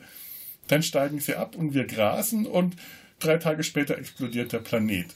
Dann 0.68 0.84
steigen 0.84 1.20
sie 1.20 1.36
ab 1.36 1.56
und 1.56 1.74
wir 1.74 1.86
grasen 1.86 2.46
und 2.46 2.76
drei 3.20 3.38
Tage 3.38 3.64
später 3.64 3.98
explodiert 3.98 4.52
der 4.52 4.60
Planet. 4.60 5.08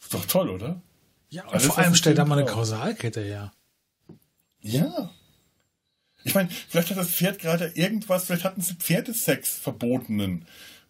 Ist 0.00 0.14
doch 0.14 0.24
toll, 0.26 0.50
oder? 0.50 0.80
Ja, 1.28 1.44
und 1.44 1.54
Alles, 1.54 1.66
vor 1.66 1.78
allem 1.78 1.94
stellt 1.94 2.18
da 2.18 2.24
mal 2.24 2.38
eine. 2.38 2.48
Kausalkette 2.48 3.22
her. 3.22 3.52
Ja. 4.60 5.10
Ich 6.24 6.34
meine, 6.34 6.50
vielleicht 6.68 6.90
hat 6.90 6.98
das 6.98 7.10
Pferd 7.10 7.38
gerade 7.38 7.72
irgendwas, 7.74 8.26
vielleicht 8.26 8.44
hatten 8.44 8.60
sie 8.60 8.74
Pferdesex 8.74 9.56
verbotenen. 9.56 10.46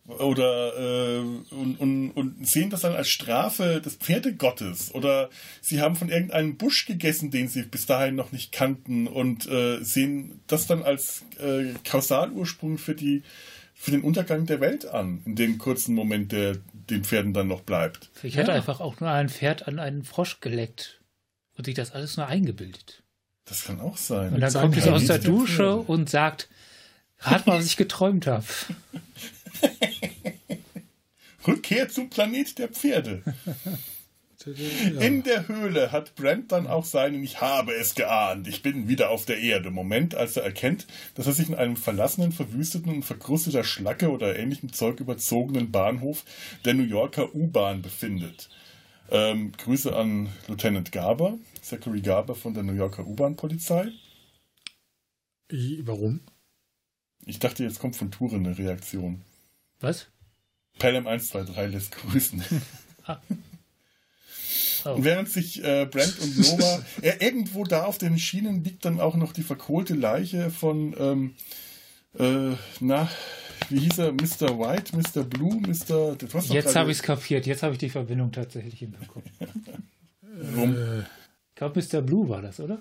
Oder 0.07 0.77
äh, 0.77 1.19
und, 1.19 1.77
und, 1.79 2.11
und 2.11 2.49
sehen 2.49 2.71
das 2.71 2.81
dann 2.81 2.95
als 2.95 3.09
Strafe 3.09 3.81
des 3.81 3.95
Pferdegottes. 3.97 4.93
Oder 4.95 5.31
sie 5.61 5.81
haben 5.81 5.95
von 5.95 6.09
irgendeinem 6.09 6.57
Busch 6.57 6.87
gegessen, 6.87 7.31
den 7.31 7.49
sie 7.49 7.63
bis 7.63 7.87
dahin 7.87 8.17
noch 8.17 8.33
nicht 8.33 8.51
kannten 8.51 9.07
und 9.07 9.47
äh, 9.47 9.83
sehen 9.83 10.41
das 10.49 10.67
dann 10.67 10.83
als 10.83 11.23
äh, 11.39 11.75
Kausalursprung 11.85 12.79
für 12.79 12.95
die 12.95 13.23
für 13.83 13.93
den 13.93 14.03
Untergang 14.03 14.45
der 14.45 14.61
Welt 14.61 14.85
an, 14.85 15.23
in 15.25 15.37
dem 15.37 15.57
kurzen 15.57 15.95
Moment, 15.95 16.33
der 16.33 16.59
den 16.91 17.03
Pferden 17.03 17.33
dann 17.33 17.49
noch 17.49 17.63
bleibt. 17.63 18.11
Vielleicht 18.13 18.37
hat 18.37 18.49
Ja. 18.49 18.53
einfach 18.55 18.79
auch 18.81 19.01
nur 19.01 19.11
ein 19.11 19.31
Pferd 19.31 19.67
an 19.67 19.79
einen 19.79 20.05
Frosch 20.05 20.41
geleckt 20.41 21.01
und 21.57 21.65
sich 21.65 21.75
das 21.75 21.93
alles 21.93 22.19
nur 22.19 22.27
eingebildet. 22.27 23.03
Das 23.47 23.65
kann 23.65 23.81
auch 23.81 23.97
sein. 23.97 24.35
Und 24.35 24.41
dann 24.41 24.53
kommt 24.53 24.77
es 24.77 24.87
aus 24.87 25.07
der 25.07 25.19
der 25.19 25.31
Dusche 25.31 25.57
Pferde. 25.57 25.77
und 25.79 26.11
sagt, 26.11 26.51
rat 27.21 27.47
mal, 27.47 27.59
was 27.59 27.65
ich 27.67 27.79
geträumt 27.79 28.27
habe. 28.27 28.45
Rückkehr 31.47 31.89
zum 31.89 32.11
Planet 32.11 32.59
der 32.59 32.69
Pferde. 32.69 33.23
In 34.47 35.23
der 35.23 35.49
Höhle 35.49 35.93
hat 35.93 36.15
Brent 36.15 36.51
dann 36.53 36.67
auch 36.67 36.87
seinen 36.87 37.23
Ich 37.23 37.43
habe 37.43 37.75
es 37.75 37.95
geahnt, 37.95 38.49
ich 38.49 38.63
bin 38.63 38.89
wieder 38.89 39.11
auf 39.11 39.27
der 39.27 39.39
Erde. 39.39 39.71
Moment, 39.71 40.15
als 40.15 40.37
er 40.37 40.45
erkennt, 40.45 40.87
dass 41.15 41.27
er 41.27 41.35
sich 41.35 41.49
in 41.49 41.55
einem 41.55 41.77
verlassenen, 41.77 42.33
verwüsteten 42.33 42.91
und 42.91 43.03
verkrusteter 43.03 43.65
Schlacke 43.65 44.11
oder 44.11 44.39
ähnlichem 44.39 44.73
Zeug 44.73 44.99
überzogenen 45.01 45.71
Bahnhof 45.71 46.25
der 46.65 46.73
New 46.73 46.85
Yorker 46.85 47.35
U-Bahn 47.35 47.83
befindet. 47.83 48.49
Ähm, 49.11 49.53
Grüße 49.53 49.95
an 49.95 50.31
Lieutenant 50.49 50.91
Garber, 50.91 51.39
Zachary 51.61 52.01
Garber 52.01 52.35
von 52.35 52.55
der 52.55 52.63
New 52.63 52.75
Yorker 52.75 53.07
U-Bahn-Polizei. 53.07 53.93
Warum? 55.83 56.21
Ich 57.27 57.41
dachte, 57.41 57.65
jetzt 57.65 57.81
kommt 57.81 57.97
von 57.97 58.11
Touren 58.11 58.47
eine 58.47 58.57
Reaktion. 58.57 59.23
Was? 59.81 60.07
Pelham 60.79 61.07
123 61.07 61.73
lässt 61.73 61.97
grüßen. 61.97 62.43
Oh. 64.85 64.95
Und 64.95 65.05
während 65.05 65.29
sich 65.29 65.63
äh, 65.65 65.87
Brent 65.91 66.19
und 66.21 66.39
Nova, 66.39 66.83
äh, 67.03 67.13
irgendwo 67.21 67.65
da 67.65 67.85
auf 67.85 67.99
den 67.99 68.19
Schienen 68.19 68.65
liegt 68.65 68.85
dann 68.85 69.01
auch 69.01 69.17
noch 69.17 69.33
die 69.33 69.43
verkohlte 69.43 69.95
Leiche 69.95 70.51
von, 70.51 70.95
ähm, 70.99 71.35
äh, 72.19 72.57
na, 72.81 73.09
wie 73.69 73.79
hieß 73.81 73.99
er, 73.99 74.13
Mr. 74.13 74.59
White, 74.59 74.97
Mr. 74.97 75.23
Blue, 75.25 75.61
Mr. 75.61 76.17
Jetzt 76.51 76.77
habe 76.77 76.91
ich 76.91 76.99
es 76.99 77.03
kapiert. 77.03 77.47
Jetzt 77.47 77.63
habe 77.63 77.75
ich 77.75 77.79
die 77.79 77.91
Verbindung 77.91 78.33
tatsächlich 78.33 78.83
im 78.83 78.95
Kopf. 79.07 79.25
Rum. 80.57 80.75
Äh, 80.77 81.01
Ich 81.01 81.55
glaube, 81.55 81.81
Mr. 81.81 82.01
Blue 82.01 82.29
war 82.29 82.43
das, 82.43 82.59
oder? 82.61 82.81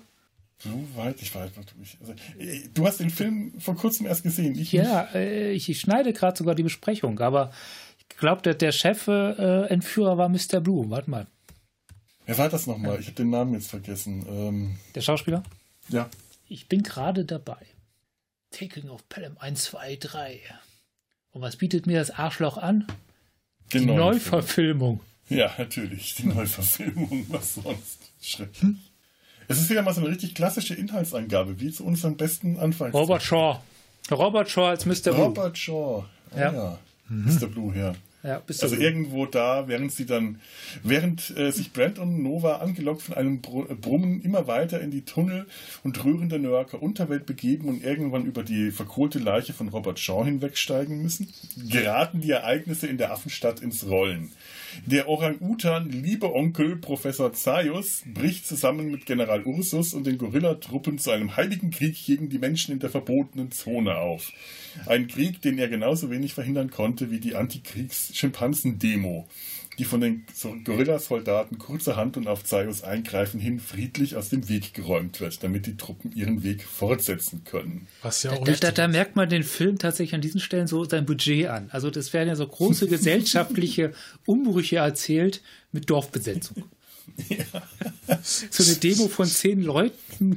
Blue 0.62 0.84
White, 0.96 1.18
ich 1.22 1.34
weiß 1.34 1.50
nicht. 1.56 1.74
Also, 2.00 2.12
äh, 2.38 2.68
du 2.74 2.86
hast 2.86 3.00
den 3.00 3.10
Film 3.10 3.52
vor 3.58 3.76
kurzem 3.76 4.06
erst 4.06 4.22
gesehen. 4.22 4.58
Ich. 4.58 4.72
Ja, 4.72 5.08
äh, 5.14 5.52
ich, 5.52 5.68
ich 5.68 5.80
schneide 5.80 6.12
gerade 6.12 6.36
sogar 6.36 6.54
die 6.54 6.62
Besprechung, 6.62 7.18
aber 7.20 7.50
ich 7.98 8.16
glaube, 8.16 8.42
der, 8.42 8.54
der 8.54 8.72
Chef-Entführer 8.72 10.18
war 10.18 10.28
Mr. 10.28 10.60
Blue. 10.60 10.90
Warte 10.90 11.10
mal. 11.10 11.26
Wer 12.30 12.38
war 12.38 12.48
das 12.48 12.68
nochmal? 12.68 13.00
Ich 13.00 13.06
habe 13.06 13.16
den 13.16 13.30
Namen 13.30 13.54
jetzt 13.54 13.68
vergessen. 13.70 14.24
Ähm, 14.28 14.76
Der 14.94 15.00
Schauspieler? 15.00 15.42
ja. 15.88 16.08
Ich 16.48 16.68
bin 16.68 16.84
gerade 16.84 17.24
dabei. 17.24 17.56
Taking 18.52 18.88
of 18.88 19.08
Pelham 19.08 19.36
1, 19.38 19.64
2, 19.64 19.96
3. 19.96 20.40
Und 21.32 21.42
was 21.42 21.56
bietet 21.56 21.88
mir 21.88 21.98
das 21.98 22.12
Arschloch 22.12 22.56
an? 22.56 22.86
Die 23.72 23.80
neuen 23.84 23.98
Neuverfilmung. 23.98 25.00
Film. 25.26 25.38
Ja, 25.40 25.52
natürlich. 25.58 26.14
Die 26.14 26.26
Neuverfilmung. 26.28 27.26
Was 27.30 27.54
sonst? 27.54 27.98
Schrecklich. 28.22 28.76
Es 29.48 29.60
ist 29.60 29.68
wieder 29.70 29.82
mal 29.82 29.92
so 29.92 30.00
eine 30.02 30.10
richtig 30.10 30.36
klassische 30.36 30.74
Inhaltsangabe, 30.74 31.58
wie 31.60 31.72
zu 31.72 31.84
unserem 31.84 32.16
besten 32.16 32.58
Anfang. 32.60 32.92
Robert 32.92 33.22
Shaw. 33.24 33.58
Robert 34.12 34.48
Shaw 34.48 34.68
als 34.68 34.86
Mr. 34.86 35.10
Blue. 35.12 35.24
Robert 35.26 35.58
Shaw. 35.58 36.04
Ah, 36.32 36.38
Ja. 36.38 36.52
ja. 36.52 36.78
Mr. 37.08 37.48
Blue, 37.48 37.76
ja. 37.76 37.92
Ja. 38.22 38.42
Also 38.46 38.76
Blue. 38.76 38.84
irgendwo 38.84 39.26
da, 39.26 39.66
während 39.66 39.92
sie 39.92 40.04
dann, 40.04 40.40
während 40.82 41.36
äh, 41.38 41.50
sich 41.52 41.72
Brent 41.72 41.98
und 41.98 42.22
Nova 42.22 42.56
angelockt 42.56 43.02
von 43.02 43.14
einem 43.14 43.36
äh, 43.36 43.74
Brummen 43.74 44.20
immer 44.22 44.46
weiter 44.46 44.80
in 44.80 44.90
die 44.90 45.02
Tunnel 45.02 45.46
und 45.84 46.04
rührende 46.04 46.38
New 46.38 46.50
Yorker 46.50 46.82
Unterwelt 46.82 47.24
begeben 47.24 47.68
und 47.68 47.82
irgendwann 47.82 48.26
über 48.26 48.42
die 48.42 48.72
verkohlte 48.72 49.18
Leiche 49.18 49.54
von 49.54 49.68
Robert 49.68 49.98
Shaw 49.98 50.24
hinwegsteigen 50.24 51.02
müssen, 51.02 51.32
geraten 51.68 52.20
die 52.20 52.30
Ereignisse 52.30 52.86
in 52.86 52.98
der 52.98 53.12
Affenstadt 53.12 53.60
ins 53.60 53.86
Rollen. 53.86 54.32
Der 54.86 55.08
Orang-Utan, 55.08 55.90
liebe 55.90 56.32
Onkel 56.34 56.76
Professor 56.76 57.32
Zaius, 57.32 58.02
bricht 58.06 58.46
zusammen 58.46 58.90
mit 58.90 59.06
General 59.06 59.42
Ursus 59.44 59.94
und 59.94 60.06
den 60.06 60.18
Gorillatruppen 60.18 60.98
zu 60.98 61.10
einem 61.10 61.36
heiligen 61.36 61.70
Krieg 61.70 61.96
gegen 62.04 62.28
die 62.28 62.38
Menschen 62.38 62.72
in 62.72 62.78
der 62.78 62.90
verbotenen 62.90 63.50
Zone 63.50 63.96
auf. 63.98 64.32
Ein 64.86 65.08
Krieg, 65.08 65.42
den 65.42 65.58
er 65.58 65.68
genauso 65.68 66.10
wenig 66.10 66.34
verhindern 66.34 66.70
konnte 66.70 67.10
wie 67.10 67.20
die 67.20 67.34
Antikriegs-Schimpansen-Demo, 67.34 69.26
die 69.80 69.86
von 69.86 70.02
den 70.02 70.26
Gorillasoldaten 70.64 71.58
kurzerhand 71.58 72.18
und 72.18 72.28
auf 72.28 72.44
Zaius 72.44 72.82
Eingreifen 72.82 73.40
hin 73.40 73.58
friedlich 73.60 74.14
aus 74.14 74.28
dem 74.28 74.46
Weg 74.50 74.74
geräumt 74.74 75.20
wird, 75.20 75.42
damit 75.42 75.64
die 75.64 75.78
Truppen 75.78 76.12
ihren 76.12 76.42
Weg 76.42 76.64
fortsetzen 76.64 77.44
können. 77.44 77.88
was 78.02 78.22
ja 78.22 78.32
Da, 78.32 78.36
auch 78.36 78.44
da, 78.44 78.50
richtig 78.50 78.74
da 78.74 78.88
merkt 78.88 79.16
man 79.16 79.30
den 79.30 79.42
Film 79.42 79.78
tatsächlich 79.78 80.14
an 80.14 80.20
diesen 80.20 80.38
Stellen 80.38 80.66
so 80.66 80.84
sein 80.84 81.06
Budget 81.06 81.46
an. 81.46 81.70
Also 81.70 81.90
das 81.90 82.12
werden 82.12 82.28
ja 82.28 82.36
so 82.36 82.46
große 82.46 82.88
gesellschaftliche 82.90 83.94
Umbrüche 84.26 84.76
erzählt 84.76 85.40
mit 85.72 85.88
Dorfbesetzung. 85.88 86.64
So 88.50 88.64
eine 88.64 88.74
Demo 88.74 89.08
von 89.08 89.26
zehn 89.26 89.62
Leuten. 89.62 90.36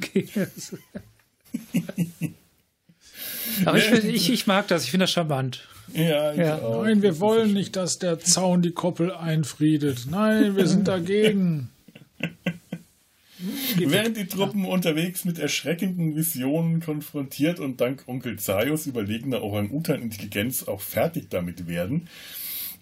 Aber 3.64 3.78
ich, 3.78 3.92
ich, 3.92 4.30
ich 4.30 4.46
mag 4.46 4.68
das, 4.68 4.84
ich 4.84 4.90
finde 4.90 5.04
das 5.04 5.10
charmant. 5.12 5.68
Ja, 5.94 6.32
ich 6.32 6.38
Ja. 6.38 6.58
auch. 6.58 6.82
Nein, 6.84 7.02
wir 7.02 7.20
wollen 7.20 7.52
nicht, 7.52 7.76
dass 7.76 7.98
der 7.98 8.18
Zaun 8.20 8.62
die 8.62 8.72
Koppel 8.72 9.12
einfriedet. 9.12 10.06
Nein, 10.10 10.56
wir 10.56 10.66
sind 10.66 10.88
dagegen. 10.88 11.70
Während 13.76 14.16
die 14.16 14.26
Truppen 14.26 14.64
unterwegs 14.64 15.24
mit 15.24 15.38
erschreckenden 15.38 16.16
Visionen 16.16 16.80
konfrontiert 16.80 17.60
und 17.60 17.80
dank 17.80 18.04
Onkel 18.06 18.38
Zaius 18.38 18.86
überlegener 18.86 19.42
Orang-Utan-Intelligenz 19.42 20.62
auch 20.64 20.80
fertig 20.80 21.28
damit 21.30 21.66
werden, 21.68 22.08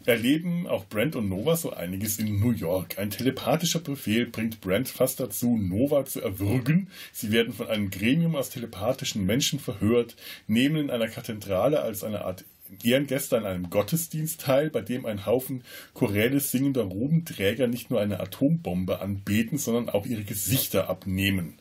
erleben 0.05 0.67
auch 0.67 0.85
Brent 0.87 1.17
und 1.17 1.29
Nova 1.29 1.57
so 1.57 1.73
einiges 1.73 2.19
in 2.19 2.39
New 2.41 2.51
York. 2.53 2.99
Ein 2.99 3.11
telepathischer 3.11 3.81
Befehl 3.81 4.27
bringt 4.27 4.61
Brent 4.61 4.89
fast 4.89 5.21
dazu, 5.21 5.57
Nova 5.57 6.05
zu 6.05 6.21
erwürgen. 6.21 6.89
Sie 7.13 7.33
werden 7.33 7.53
von 7.53 7.69
einem 7.69 7.91
Gremium 7.91 8.37
aus 8.37 8.51
telepathischen 8.51 9.25
Menschen 9.27 9.59
verhört, 9.59 10.17
nehmen 10.47 10.77
in 10.77 10.91
einer 10.91 11.09
Kathedrale 11.09 11.81
als 11.83 12.05
eine 12.05 12.25
Art 12.25 12.45
Ehrengäste 12.83 13.37
an 13.37 13.47
einem 13.47 13.71
Gottesdienst 13.71 14.41
teil, 14.41 14.71
bei 14.71 14.81
dem 14.81 15.07
ein 15.07 15.27
Haufen 15.27 15.63
choräles 15.95 16.51
singender 16.51 16.83
Rubenträger 16.83 17.67
nicht 17.67 17.91
nur 17.91 18.01
eine 18.01 18.21
Atombombe 18.21 19.01
anbeten, 19.01 19.59
sondern 19.59 19.89
auch 19.89 20.07
ihre 20.07 20.25
Gesichter 20.25 20.89
abnehmen. 20.89 21.59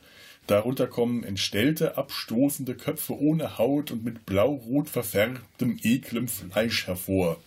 Darunter 0.47 0.87
kommen 0.87 1.23
entstellte, 1.23 1.97
abstoßende 1.97 2.75
Köpfe 2.75 3.17
ohne 3.19 3.57
Haut 3.57 3.91
und 3.91 4.03
mit 4.03 4.25
blau-rot 4.25 4.89
verfärbtem, 4.89 5.79
eklem 5.83 6.27
Fleisch 6.27 6.87
hervor. 6.87 7.37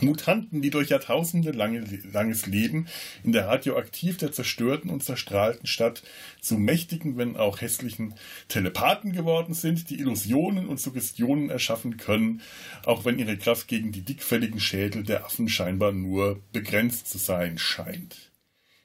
Mutanten, 0.00 0.62
die 0.62 0.70
durch 0.70 0.90
Jahrtausende 0.90 1.50
lange, 1.50 1.82
langes 2.12 2.46
Leben 2.46 2.86
in 3.24 3.32
der 3.32 3.48
radioaktiv 3.48 4.16
der 4.18 4.32
zerstörten 4.32 4.90
und 4.90 5.02
zerstrahlten 5.02 5.66
Stadt 5.66 6.02
zu 6.40 6.56
mächtigen, 6.56 7.16
wenn 7.16 7.36
auch 7.36 7.60
hässlichen 7.60 8.14
Telepathen 8.48 9.12
geworden 9.12 9.54
sind, 9.54 9.90
die 9.90 9.98
Illusionen 9.98 10.68
und 10.68 10.78
Suggestionen 10.78 11.50
erschaffen 11.50 11.96
können, 11.96 12.42
auch 12.84 13.04
wenn 13.04 13.18
ihre 13.18 13.36
Kraft 13.36 13.66
gegen 13.66 13.90
die 13.90 14.02
dickfälligen 14.02 14.60
Schädel 14.60 15.04
der 15.04 15.24
Affen 15.24 15.48
scheinbar 15.48 15.92
nur 15.92 16.40
begrenzt 16.52 17.08
zu 17.08 17.18
sein 17.18 17.58
scheint. 17.58 18.28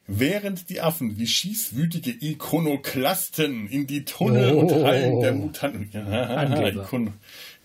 Während 0.05 0.69
die 0.69 0.81
Affen 0.81 1.17
wie 1.17 1.27
schießwütige 1.27 2.11
Ikonoklasten 2.11 3.69
in 3.69 3.87
die 3.87 4.03
Tunnel 4.03 4.53
und 4.53 4.71
Oh. 4.71 4.83
Hallen 4.83 5.21
der 5.21 5.33
Mutanten. 5.33 5.89
Ja, 5.93 6.35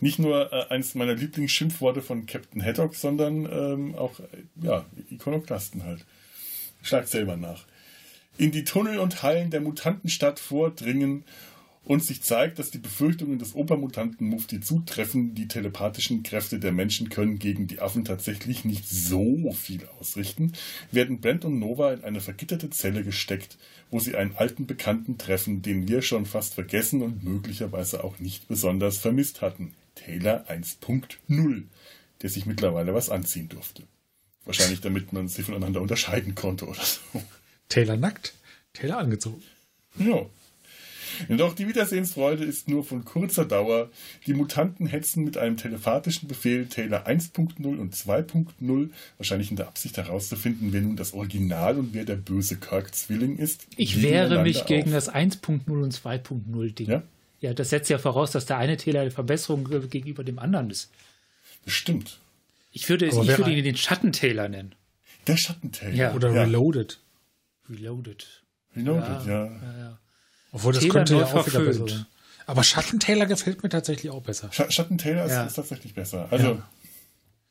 nicht 0.00 0.18
nur 0.18 0.52
äh, 0.52 0.66
eines 0.68 0.94
meiner 0.94 1.14
Lieblingsschimpfworte 1.14 2.02
von 2.02 2.26
Captain 2.26 2.64
Haddock, 2.64 2.94
sondern 2.94 3.46
ähm, 3.50 3.94
auch 3.94 4.20
äh, 4.20 4.24
ja, 4.62 4.84
Ikonoklasten 5.10 5.84
halt. 5.84 6.04
Schlag 6.82 7.08
selber 7.08 7.36
nach. 7.36 7.64
In 8.36 8.52
die 8.52 8.64
Tunnel 8.64 8.98
und 8.98 9.22
Hallen 9.22 9.50
der 9.50 9.60
Mutantenstadt 9.60 10.38
vordringen 10.38 11.24
und 11.88 12.04
sich 12.04 12.22
zeigt, 12.22 12.58
dass 12.58 12.70
die 12.70 12.78
Befürchtungen 12.78 13.38
des 13.38 13.54
Obermutanten 13.54 14.28
Mufti 14.28 14.60
zutreffen, 14.60 15.34
die 15.34 15.48
telepathischen 15.48 16.22
Kräfte 16.22 16.58
der 16.58 16.70
Menschen 16.70 17.08
können 17.08 17.38
gegen 17.38 17.66
die 17.66 17.80
Affen 17.80 18.04
tatsächlich 18.04 18.66
nicht 18.66 18.86
so 18.86 19.50
viel 19.52 19.88
ausrichten, 19.98 20.52
werden 20.92 21.20
Brent 21.20 21.46
und 21.46 21.58
Nova 21.58 21.94
in 21.94 22.04
eine 22.04 22.20
vergitterte 22.20 22.68
Zelle 22.68 23.02
gesteckt, 23.04 23.56
wo 23.90 24.00
sie 24.00 24.16
einen 24.16 24.36
alten 24.36 24.66
Bekannten 24.66 25.16
treffen, 25.16 25.62
den 25.62 25.88
wir 25.88 26.02
schon 26.02 26.26
fast 26.26 26.52
vergessen 26.54 27.00
und 27.00 27.24
möglicherweise 27.24 28.04
auch 28.04 28.18
nicht 28.18 28.48
besonders 28.48 28.98
vermisst 28.98 29.40
hatten. 29.40 29.72
Taylor 30.08 30.42
1.0, 30.48 31.62
der 32.22 32.30
sich 32.30 32.46
mittlerweile 32.46 32.94
was 32.94 33.10
anziehen 33.10 33.50
durfte. 33.50 33.82
Wahrscheinlich 34.46 34.80
damit 34.80 35.12
man 35.12 35.28
sie 35.28 35.42
voneinander 35.42 35.82
unterscheiden 35.82 36.34
konnte 36.34 36.66
oder 36.66 36.80
so. 36.82 37.22
Taylor 37.68 37.98
nackt, 37.98 38.34
Taylor 38.72 38.96
angezogen. 38.96 39.42
Ja. 39.98 40.24
Doch 41.28 41.54
die 41.54 41.68
Wiedersehensfreude 41.68 42.44
ist 42.44 42.68
nur 42.68 42.84
von 42.84 43.04
kurzer 43.04 43.44
Dauer. 43.44 43.90
Die 44.26 44.32
Mutanten 44.32 44.86
hetzen 44.86 45.24
mit 45.24 45.36
einem 45.36 45.58
telepathischen 45.58 46.26
Befehl 46.26 46.66
Taylor 46.66 47.06
1.0 47.06 47.66
und 47.66 47.94
2.0, 47.94 48.90
wahrscheinlich 49.18 49.50
in 49.50 49.56
der 49.56 49.68
Absicht 49.68 49.98
herauszufinden, 49.98 50.72
wer 50.72 50.80
nun 50.80 50.96
das 50.96 51.12
Original 51.12 51.78
und 51.78 51.92
wer 51.92 52.06
der 52.06 52.16
böse 52.16 52.56
Kirk-Zwilling 52.56 53.36
ist. 53.36 53.66
Ich 53.76 54.00
wehre 54.00 54.42
mich 54.42 54.64
gegen 54.64 54.88
auf. 54.88 55.04
das 55.04 55.12
1.0 55.12 55.68
und 55.68 55.94
2.0 55.94 56.74
Ding. 56.74 56.88
Ja? 56.88 57.02
Ja, 57.40 57.54
das 57.54 57.70
setzt 57.70 57.88
ja 57.90 57.98
voraus, 57.98 58.32
dass 58.32 58.46
der 58.46 58.58
eine 58.58 58.76
Taylor 58.76 59.02
eine 59.02 59.10
Verbesserung 59.10 59.64
gegenüber 59.88 60.24
dem 60.24 60.38
anderen 60.38 60.70
ist. 60.70 60.90
Bestimmt. 61.64 62.18
Ich 62.72 62.88
würde, 62.88 63.08
Aber 63.12 63.22
ich 63.22 63.38
würde 63.38 63.52
ihn 63.52 63.64
den 63.64 63.76
Schatten-Taylor 63.76 64.48
nennen. 64.48 64.74
Der 65.26 65.36
Schattentaylor. 65.36 65.94
Ja. 65.94 66.14
Oder 66.14 66.32
ja. 66.32 66.42
Reloaded. 66.42 66.98
Reloaded. 67.70 68.26
Reloaded, 68.76 69.26
ja. 69.26 69.44
Ja, 69.46 69.78
ja. 69.78 69.98
Obwohl, 70.52 70.72
das 70.72 70.80
Taylor 70.82 70.94
könnte 70.94 71.12
neu 71.14 71.20
ja 71.20 71.26
auch 71.26 71.46
wieder 71.46 71.60
besser 71.60 71.62
verfüllt. 71.72 71.90
sein. 71.90 72.06
Aber 72.46 72.64
Schatten-Taylor 72.64 73.26
gefällt 73.26 73.62
mir 73.62 73.68
tatsächlich 73.68 74.10
auch 74.10 74.22
besser. 74.22 74.50
Sch 74.52 74.62
Schattentaylor 74.70 75.26
ist, 75.26 75.32
Ja. 75.32 75.44
ist 75.44 75.54
tatsächlich 75.54 75.94
besser. 75.94 76.28
Also, 76.30 76.46
Ja. 76.48 76.68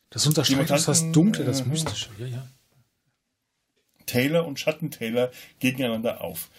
Das 0.10 0.26
unterstreicht 0.26 0.70
das 0.88 1.12
Dunkle, 1.12 1.44
das 1.46 1.62
äh, 1.62 1.66
Mystische. 1.66 2.10
Ja, 2.18 2.26
ja. 2.28 2.48
Taylor 4.08 4.48
und 4.48 4.60
Schattentaylor 4.60 5.30
gegeneinander 5.60 6.22
auf. 6.22 6.50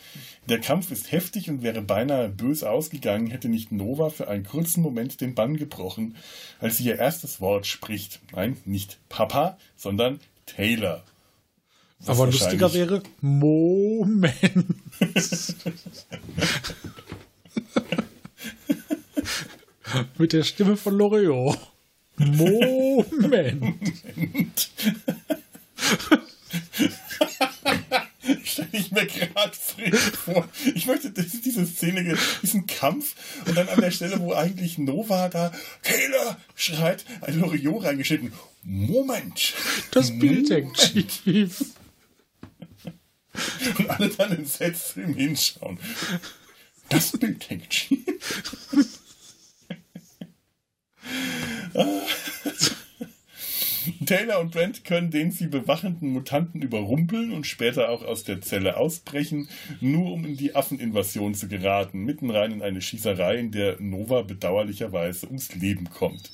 Der 0.48 0.60
Kampf 0.60 0.92
ist 0.92 1.10
heftig 1.10 1.50
und 1.50 1.62
wäre 1.62 1.82
beinahe 1.82 2.28
böse 2.28 2.70
ausgegangen, 2.70 3.26
hätte 3.26 3.48
nicht 3.48 3.72
Nova 3.72 4.10
für 4.10 4.28
einen 4.28 4.44
kurzen 4.44 4.82
Moment 4.82 5.20
den 5.20 5.34
Bann 5.34 5.56
gebrochen, 5.56 6.14
als 6.60 6.76
sie 6.76 6.84
ihr 6.84 6.98
erstes 6.98 7.40
Wort 7.40 7.66
spricht. 7.66 8.20
Nein, 8.32 8.56
nicht 8.64 8.98
Papa, 9.08 9.58
sondern 9.76 10.20
Taylor. 10.46 11.02
Was 12.00 12.10
Aber 12.10 12.26
lustiger 12.26 12.72
wäre, 12.72 13.02
Moment. 13.20 14.32
Mit 20.18 20.32
der 20.32 20.44
Stimme 20.44 20.76
von 20.76 20.94
Loriot. 20.94 21.58
Moment. 22.16 23.74
stelle 28.44 28.68
ich 28.72 28.90
mir 28.90 29.06
gerade 29.06 29.56
vor. 30.24 30.48
Ich 30.74 30.86
möchte 30.86 31.10
diese 31.10 31.66
Szene, 31.66 32.16
diesen 32.42 32.66
Kampf 32.66 33.14
und 33.46 33.56
dann 33.56 33.68
an 33.68 33.80
der 33.80 33.90
Stelle, 33.90 34.20
wo 34.20 34.32
eigentlich 34.34 34.78
Nova 34.78 35.28
da 35.28 35.52
Taylor 35.82 36.38
schreit, 36.54 37.04
ein 37.22 37.40
Loriot 37.40 37.84
reingeschnitten. 37.84 38.32
Moment! 38.62 39.54
Das 39.92 40.16
Bild 40.18 40.50
hängt 40.50 40.78
schief. 40.78 41.64
Und 43.78 43.88
alle 43.88 44.08
dann 44.08 44.32
entsetzt 44.32 44.96
ihm 44.96 45.14
hinschauen. 45.14 45.78
Das 46.88 47.12
Bild 47.12 47.48
hängt 47.48 47.72
schief. 47.72 48.04
Taylor 54.08 54.40
und 54.40 54.52
Brent 54.52 54.86
können 54.86 55.10
den 55.10 55.32
sie 55.32 55.48
bewachenden 55.48 56.14
Mutanten 56.14 56.62
überrumpeln 56.62 57.30
und 57.30 57.46
später 57.46 57.90
auch 57.90 58.02
aus 58.02 58.24
der 58.24 58.40
Zelle 58.40 58.78
ausbrechen, 58.78 59.50
nur 59.82 60.12
um 60.12 60.24
in 60.24 60.34
die 60.34 60.56
Affeninvasion 60.56 61.34
zu 61.34 61.46
geraten, 61.46 62.04
mitten 62.04 62.30
rein 62.30 62.52
in 62.52 62.62
eine 62.62 62.80
Schießerei, 62.80 63.36
in 63.36 63.50
der 63.50 63.78
Nova 63.80 64.22
bedauerlicherweise 64.22 65.26
ums 65.26 65.54
Leben 65.54 65.90
kommt. 65.90 66.32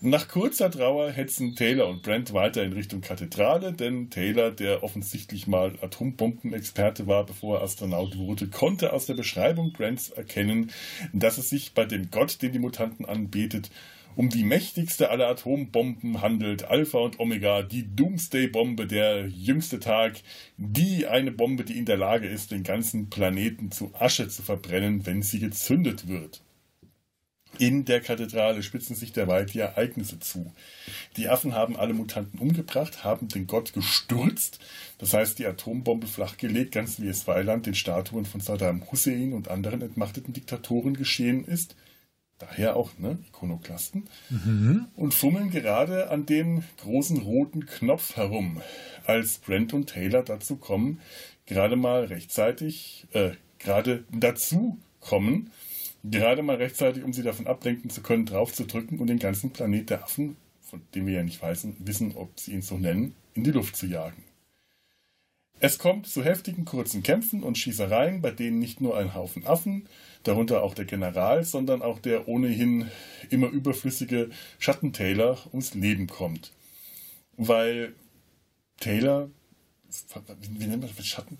Nach 0.00 0.28
kurzer 0.28 0.70
Trauer 0.70 1.10
hetzen 1.10 1.56
Taylor 1.56 1.88
und 1.88 2.04
Brent 2.04 2.32
weiter 2.34 2.62
in 2.62 2.72
Richtung 2.72 3.00
Kathedrale, 3.00 3.72
denn 3.72 4.08
Taylor, 4.10 4.52
der 4.52 4.84
offensichtlich 4.84 5.48
mal 5.48 5.74
Atombombenexperte 5.82 7.08
war, 7.08 7.26
bevor 7.26 7.58
er 7.58 7.64
Astronaut 7.64 8.16
wurde, 8.16 8.46
konnte 8.46 8.92
aus 8.92 9.06
der 9.06 9.14
Beschreibung 9.14 9.72
Brents 9.72 10.10
erkennen, 10.10 10.70
dass 11.12 11.36
es 11.36 11.50
sich 11.50 11.74
bei 11.74 11.84
dem 11.84 12.12
Gott, 12.12 12.42
den 12.42 12.52
die 12.52 12.60
Mutanten 12.60 13.06
anbetet, 13.06 13.70
um 14.16 14.28
die 14.28 14.44
mächtigste 14.44 15.10
aller 15.10 15.28
Atombomben 15.28 16.20
handelt, 16.20 16.64
Alpha 16.64 16.98
und 16.98 17.18
Omega, 17.20 17.62
die 17.62 17.94
Doomsday-Bombe, 17.94 18.86
der 18.86 19.26
jüngste 19.28 19.80
Tag, 19.80 20.20
die 20.56 21.06
eine 21.06 21.32
Bombe, 21.32 21.64
die 21.64 21.78
in 21.78 21.86
der 21.86 21.96
Lage 21.96 22.28
ist, 22.28 22.50
den 22.50 22.62
ganzen 22.62 23.10
Planeten 23.10 23.70
zu 23.70 23.92
Asche 23.94 24.28
zu 24.28 24.42
verbrennen, 24.42 25.06
wenn 25.06 25.22
sie 25.22 25.40
gezündet 25.40 26.08
wird. 26.08 26.42
In 27.58 27.84
der 27.84 28.00
Kathedrale 28.00 28.62
spitzen 28.62 28.96
sich 28.96 29.12
derweil 29.12 29.44
die 29.44 29.58
Ereignisse 29.58 30.18
zu. 30.18 30.52
Die 31.16 31.28
Affen 31.28 31.54
haben 31.54 31.76
alle 31.76 31.92
Mutanten 31.92 32.38
umgebracht, 32.38 33.04
haben 33.04 33.28
den 33.28 33.46
Gott 33.46 33.74
gestürzt, 33.74 34.58
das 34.98 35.12
heißt 35.12 35.38
die 35.38 35.46
Atombombe 35.46 36.06
flachgelegt, 36.06 36.72
ganz 36.72 36.98
wie 36.98 37.08
es 37.08 37.26
Weiland 37.26 37.66
den 37.66 37.74
Statuen 37.74 38.24
von 38.24 38.40
Saddam 38.40 38.90
Hussein 38.90 39.34
und 39.34 39.48
anderen 39.48 39.82
entmachteten 39.82 40.32
Diktatoren 40.32 40.94
geschehen 40.94 41.44
ist. 41.44 41.76
Daher 42.48 42.76
auch 42.76 42.90
ne, 42.98 43.18
Ikonoklasten. 43.28 44.08
Mhm. 44.30 44.86
Und 44.96 45.14
fummeln 45.14 45.50
gerade 45.50 46.10
an 46.10 46.26
dem 46.26 46.64
großen 46.82 47.18
roten 47.18 47.66
Knopf 47.66 48.16
herum, 48.16 48.60
als 49.06 49.38
Brent 49.38 49.72
und 49.72 49.88
Taylor 49.88 50.22
dazu 50.22 50.56
kommen, 50.56 51.00
gerade 51.46 51.76
mal 51.76 52.04
rechtzeitig, 52.04 53.06
äh, 53.12 53.32
gerade 53.58 54.04
dazu 54.10 54.78
kommen, 55.00 55.50
Gerade 56.04 56.42
mal 56.42 56.56
rechtzeitig, 56.56 57.04
um 57.04 57.12
sie 57.12 57.22
davon 57.22 57.46
ablenken 57.46 57.88
zu 57.88 58.02
können, 58.02 58.26
drauf 58.26 58.52
zu 58.52 58.64
drücken 58.64 58.98
und 58.98 59.06
den 59.06 59.20
ganzen 59.20 59.50
Planet 59.52 59.88
der 59.88 60.02
Affen, 60.02 60.36
von 60.60 60.82
dem 60.94 61.06
wir 61.06 61.14
ja 61.14 61.22
nicht 61.22 61.40
wissen, 61.42 61.76
wissen, 61.78 62.16
ob 62.16 62.40
sie 62.40 62.52
ihn 62.52 62.62
so 62.62 62.76
nennen, 62.76 63.14
in 63.34 63.44
die 63.44 63.52
Luft 63.52 63.76
zu 63.76 63.86
jagen. 63.86 64.24
Es 65.60 65.78
kommt 65.78 66.08
zu 66.08 66.24
heftigen 66.24 66.64
kurzen 66.64 67.04
Kämpfen 67.04 67.44
und 67.44 67.56
Schießereien, 67.56 68.20
bei 68.20 68.32
denen 68.32 68.58
nicht 68.58 68.80
nur 68.80 68.98
ein 68.98 69.14
Haufen 69.14 69.46
Affen, 69.46 69.86
darunter 70.22 70.62
auch 70.62 70.74
der 70.74 70.84
General, 70.84 71.44
sondern 71.44 71.82
auch 71.82 71.98
der 71.98 72.28
ohnehin 72.28 72.90
immer 73.30 73.48
überflüssige 73.48 74.30
Schattentaylor 74.58 75.38
ums 75.52 75.74
Leben 75.74 76.06
kommt. 76.06 76.52
Weil 77.36 77.94
Taylor, 78.80 79.30
wie 80.40 80.66
nennt 80.66 80.82
man 80.82 80.90
das? 80.96 81.06
Schatten, 81.06 81.38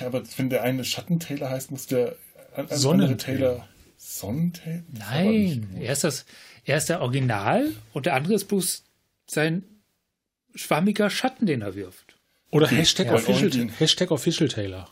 aber 0.00 0.22
wenn 0.36 0.50
der 0.50 0.62
eine 0.62 0.84
Schattentaylor 0.84 1.50
heißt, 1.50 1.70
muss 1.70 1.86
der 1.86 2.16
andere 2.54 3.16
Taylor 3.16 3.68
Sonnentape? 3.96 4.84
Nein, 4.92 5.76
er 5.78 5.92
ist, 5.92 6.04
das, 6.04 6.24
er 6.64 6.78
ist 6.78 6.88
der 6.88 7.00
Original 7.02 7.72
und 7.92 8.06
der 8.06 8.14
andere 8.14 8.34
ist 8.34 8.46
bloß 8.48 8.84
sein 9.26 9.64
schwammiger 10.54 11.10
Schatten, 11.10 11.46
den 11.46 11.62
er 11.62 11.74
wirft. 11.74 12.16
Oder 12.50 12.66
Hashtag, 12.66 13.06
ja, 13.06 13.14
Official, 13.14 13.70
Hashtag 13.78 14.10
Official 14.10 14.48
Taylor. 14.48 14.88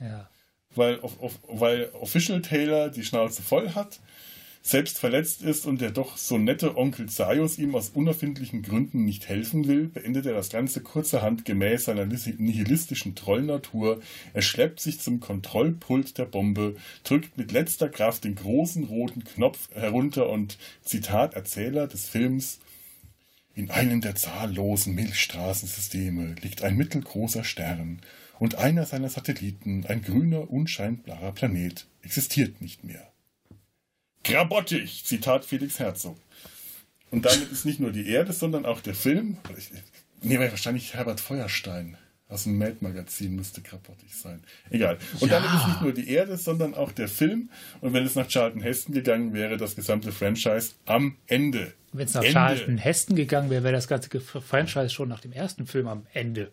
Ja. 0.00 0.28
Weil, 0.76 1.00
weil 1.48 1.90
Official 2.00 2.42
Taylor 2.42 2.90
die 2.90 3.04
Schnauze 3.04 3.42
voll 3.42 3.70
hat 3.70 4.00
selbst 4.66 4.98
verletzt 4.98 5.42
ist 5.42 5.64
und 5.64 5.80
der 5.80 5.92
doch 5.92 6.16
so 6.16 6.38
nette 6.38 6.76
Onkel 6.76 7.08
Zaius 7.08 7.56
ihm 7.56 7.76
aus 7.76 7.90
unerfindlichen 7.90 8.62
Gründen 8.62 9.04
nicht 9.04 9.28
helfen 9.28 9.68
will, 9.68 9.86
beendet 9.86 10.26
er 10.26 10.34
das 10.34 10.50
Ganze 10.50 10.80
kurzerhand 10.80 11.44
gemäß 11.44 11.84
seiner 11.84 12.04
nihilistischen 12.04 13.14
Trollnatur. 13.14 14.00
Er 14.34 14.42
schleppt 14.42 14.80
sich 14.80 14.98
zum 14.98 15.20
Kontrollpult 15.20 16.18
der 16.18 16.24
Bombe, 16.24 16.74
drückt 17.04 17.38
mit 17.38 17.52
letzter 17.52 17.88
Kraft 17.88 18.24
den 18.24 18.34
großen 18.34 18.84
roten 18.84 19.22
Knopf 19.22 19.70
herunter 19.72 20.28
und, 20.28 20.58
Zitat 20.82 21.34
Erzähler 21.34 21.86
des 21.86 22.08
Films, 22.08 22.58
in 23.54 23.70
einem 23.70 24.00
der 24.00 24.16
zahllosen 24.16 24.96
Milchstraßensysteme 24.96 26.34
liegt 26.42 26.62
ein 26.62 26.76
mittelgroßer 26.76 27.44
Stern 27.44 28.00
und 28.38 28.56
einer 28.56 28.86
seiner 28.86 29.08
Satelliten, 29.08 29.84
ein 29.86 30.02
grüner, 30.02 30.50
unscheinbarer 30.50 31.32
Planet, 31.32 31.86
existiert 32.02 32.60
nicht 32.60 32.84
mehr. 32.84 33.10
Grabottig, 34.24 35.04
Zitat 35.04 35.44
Felix 35.44 35.78
Herzog. 35.78 36.18
Und 37.10 37.24
damit 37.24 37.50
ist 37.50 37.64
nicht 37.64 37.80
nur 37.80 37.92
die 37.92 38.08
Erde, 38.08 38.32
sondern 38.32 38.66
auch 38.66 38.80
der 38.80 38.94
Film. 38.94 39.38
Nee, 40.22 40.38
wahrscheinlich 40.38 40.94
Herbert 40.94 41.20
Feuerstein 41.20 41.96
aus 42.28 42.42
dem 42.42 42.58
Mad-Magazin 42.58 43.36
müsste 43.36 43.62
grabottig 43.62 44.16
sein. 44.16 44.42
Egal. 44.70 44.98
Und 45.20 45.30
ja. 45.30 45.38
damit 45.38 45.60
ist 45.60 45.68
nicht 45.68 45.82
nur 45.82 45.92
die 45.92 46.10
Erde, 46.10 46.36
sondern 46.36 46.74
auch 46.74 46.90
der 46.90 47.08
Film. 47.08 47.50
Und 47.80 47.92
wenn 47.92 48.04
es 48.04 48.16
nach 48.16 48.26
Charlton 48.26 48.62
Heston 48.62 48.94
gegangen 48.94 49.32
wäre, 49.32 49.56
das 49.56 49.76
gesamte 49.76 50.10
Franchise 50.10 50.72
am 50.86 51.16
Ende. 51.28 51.72
Wenn 51.92 52.06
es 52.06 52.14
nach 52.14 52.22
Ende. 52.22 52.32
Charlton 52.32 52.78
Heston 52.78 53.16
gegangen 53.16 53.50
wäre, 53.50 53.62
wäre 53.62 53.74
das 53.74 53.86
ganze 53.86 54.20
Franchise 54.20 54.90
schon 54.90 55.08
nach 55.08 55.20
dem 55.20 55.32
ersten 55.32 55.66
Film 55.66 55.86
am 55.86 56.06
Ende. 56.12 56.50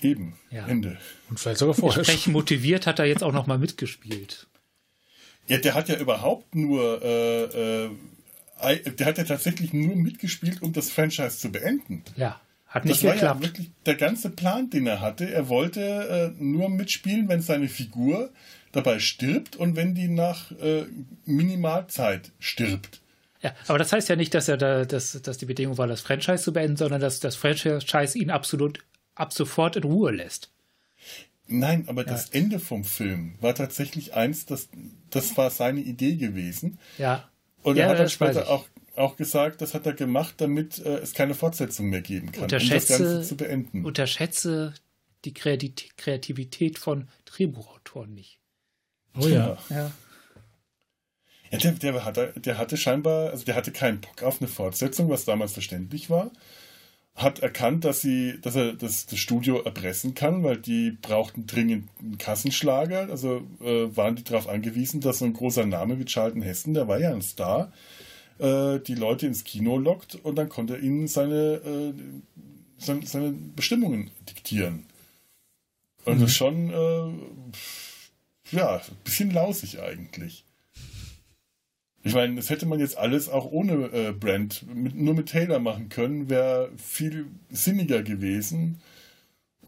Eben. 0.00 0.34
Ja. 0.50 0.66
Ende. 0.66 0.98
Und 1.28 1.40
vielleicht 1.40 1.58
sogar 1.58 1.74
vorher. 1.74 1.98
Entsprechend 1.98 2.32
motiviert 2.32 2.86
hat 2.86 2.98
er 2.98 3.06
jetzt 3.06 3.22
auch 3.22 3.32
noch 3.32 3.46
mal 3.46 3.58
mitgespielt. 3.58 4.46
Ja, 5.48 5.58
der 5.58 5.74
hat 5.74 5.88
ja 5.88 5.96
überhaupt 5.96 6.54
nur, 6.54 7.02
äh, 7.02 7.84
äh, 7.86 8.90
der 8.92 9.06
hat 9.06 9.18
ja 9.18 9.24
tatsächlich 9.24 9.72
nur 9.72 9.96
mitgespielt, 9.96 10.62
um 10.62 10.72
das 10.72 10.90
Franchise 10.90 11.38
zu 11.38 11.50
beenden. 11.50 12.04
Ja, 12.16 12.40
hat 12.66 12.84
nicht 12.84 13.02
das 13.02 13.12
geklappt. 13.12 13.22
war 13.22 13.34
ja 13.34 13.42
wirklich 13.42 13.70
der 13.86 13.94
ganze 13.94 14.30
Plan, 14.30 14.68
den 14.68 14.86
er 14.86 15.00
hatte. 15.00 15.30
Er 15.30 15.48
wollte 15.48 16.34
äh, 16.38 16.42
nur 16.42 16.68
mitspielen, 16.68 17.28
wenn 17.28 17.40
seine 17.40 17.68
Figur 17.68 18.30
dabei 18.72 18.98
stirbt 18.98 19.56
und 19.56 19.74
wenn 19.74 19.94
die 19.94 20.08
nach 20.08 20.52
äh, 20.52 20.84
Minimalzeit 21.24 22.30
stirbt. 22.38 23.00
Ja, 23.40 23.54
aber 23.68 23.78
das 23.78 23.92
heißt 23.92 24.08
ja 24.08 24.16
nicht, 24.16 24.34
dass 24.34 24.48
er 24.48 24.56
da, 24.56 24.84
dass, 24.84 25.12
dass 25.22 25.38
die 25.38 25.46
Bedingung 25.46 25.78
war, 25.78 25.86
das 25.86 26.00
Franchise 26.00 26.42
zu 26.42 26.52
beenden, 26.52 26.76
sondern 26.76 27.00
dass 27.00 27.20
das 27.20 27.36
Franchise 27.36 28.18
ihn 28.18 28.30
absolut 28.30 28.80
ab 29.18 29.32
sofort 29.32 29.76
in 29.76 29.84
Ruhe 29.84 30.12
lässt. 30.12 30.50
Nein, 31.46 31.84
aber 31.88 32.02
ja. 32.04 32.12
das 32.12 32.30
Ende 32.30 32.60
vom 32.60 32.84
Film 32.84 33.34
war 33.40 33.54
tatsächlich 33.54 34.14
eins, 34.14 34.44
das, 34.46 34.68
das 35.10 35.36
war 35.36 35.50
seine 35.50 35.80
Idee 35.80 36.16
gewesen. 36.16 36.78
Ja. 36.98 37.28
Und 37.62 37.76
ja, 37.76 37.84
er 37.84 37.90
hat 37.90 37.98
dann 37.98 38.10
später 38.10 38.50
auch, 38.50 38.66
auch 38.96 39.16
gesagt, 39.16 39.62
das 39.62 39.72
hat 39.74 39.86
er 39.86 39.94
gemacht, 39.94 40.34
damit 40.38 40.78
äh, 40.78 40.98
es 40.98 41.14
keine 41.14 41.34
Fortsetzung 41.34 41.88
mehr 41.88 42.02
geben 42.02 42.32
kann, 42.32 42.44
unterschätze, 42.44 42.96
um 42.96 42.98
das 42.98 43.08
Ganze 43.12 43.28
zu 43.28 43.36
beenden. 43.36 43.84
Unterschätze 43.84 44.74
die 45.24 45.34
Kreativität 45.34 46.78
von 46.78 47.08
Drehbuchautoren 47.24 48.14
nicht. 48.14 48.38
Oh 49.18 49.26
ja. 49.26 49.58
Ja. 49.70 49.90
ja 51.50 51.58
der, 51.58 51.72
der, 51.72 52.04
hatte, 52.04 52.32
der 52.36 52.58
hatte 52.58 52.76
scheinbar, 52.76 53.30
also 53.30 53.44
der 53.44 53.56
hatte 53.56 53.72
keinen 53.72 54.00
Bock 54.00 54.22
auf 54.22 54.40
eine 54.40 54.48
Fortsetzung, 54.48 55.08
was 55.08 55.24
damals 55.24 55.54
verständlich 55.54 56.10
war 56.10 56.30
hat 57.18 57.40
erkannt, 57.40 57.84
dass 57.84 58.00
sie, 58.00 58.40
dass 58.40 58.54
er 58.54 58.74
das, 58.74 59.06
das 59.06 59.18
Studio 59.18 59.60
erpressen 59.60 60.14
kann, 60.14 60.44
weil 60.44 60.56
die 60.56 60.92
brauchten 60.92 61.46
dringend 61.46 61.88
einen 61.98 62.16
Kassenschlager. 62.16 63.08
Also 63.10 63.42
äh, 63.60 63.94
waren 63.96 64.14
die 64.14 64.22
darauf 64.22 64.48
angewiesen, 64.48 65.00
dass 65.00 65.18
so 65.18 65.24
ein 65.24 65.32
großer 65.32 65.66
Name 65.66 65.98
wie 65.98 66.04
Charlton 66.04 66.42
Heston, 66.42 66.74
der 66.74 66.86
war 66.86 67.00
ja 67.00 67.12
ein 67.12 67.22
Star, 67.22 67.72
äh, 68.38 68.78
die 68.78 68.94
Leute 68.94 69.26
ins 69.26 69.42
Kino 69.42 69.78
lockt 69.78 70.14
und 70.14 70.36
dann 70.36 70.48
konnte 70.48 70.74
er 70.74 70.80
ihnen 70.80 71.08
seine, 71.08 71.54
äh, 71.54 71.92
seine, 72.78 73.04
seine, 73.04 73.32
Bestimmungen 73.32 74.12
diktieren. 74.28 74.86
Und 76.04 76.18
mhm. 76.18 76.20
das 76.20 76.30
ist 76.30 76.36
schon 76.36 76.70
äh, 76.70 78.56
ja, 78.56 78.76
ein 78.76 78.96
bisschen 79.02 79.32
lausig 79.32 79.80
eigentlich. 79.80 80.44
Ich 82.02 82.14
meine, 82.14 82.36
das 82.36 82.48
hätte 82.48 82.66
man 82.66 82.78
jetzt 82.78 82.96
alles 82.96 83.28
auch 83.28 83.50
ohne 83.50 83.86
äh, 83.92 84.12
Brand, 84.12 84.64
mit, 84.72 84.94
nur 84.94 85.14
mit 85.14 85.28
Taylor 85.28 85.58
machen 85.58 85.88
können, 85.88 86.30
wäre 86.30 86.70
viel 86.76 87.26
sinniger 87.50 88.02
gewesen. 88.02 88.80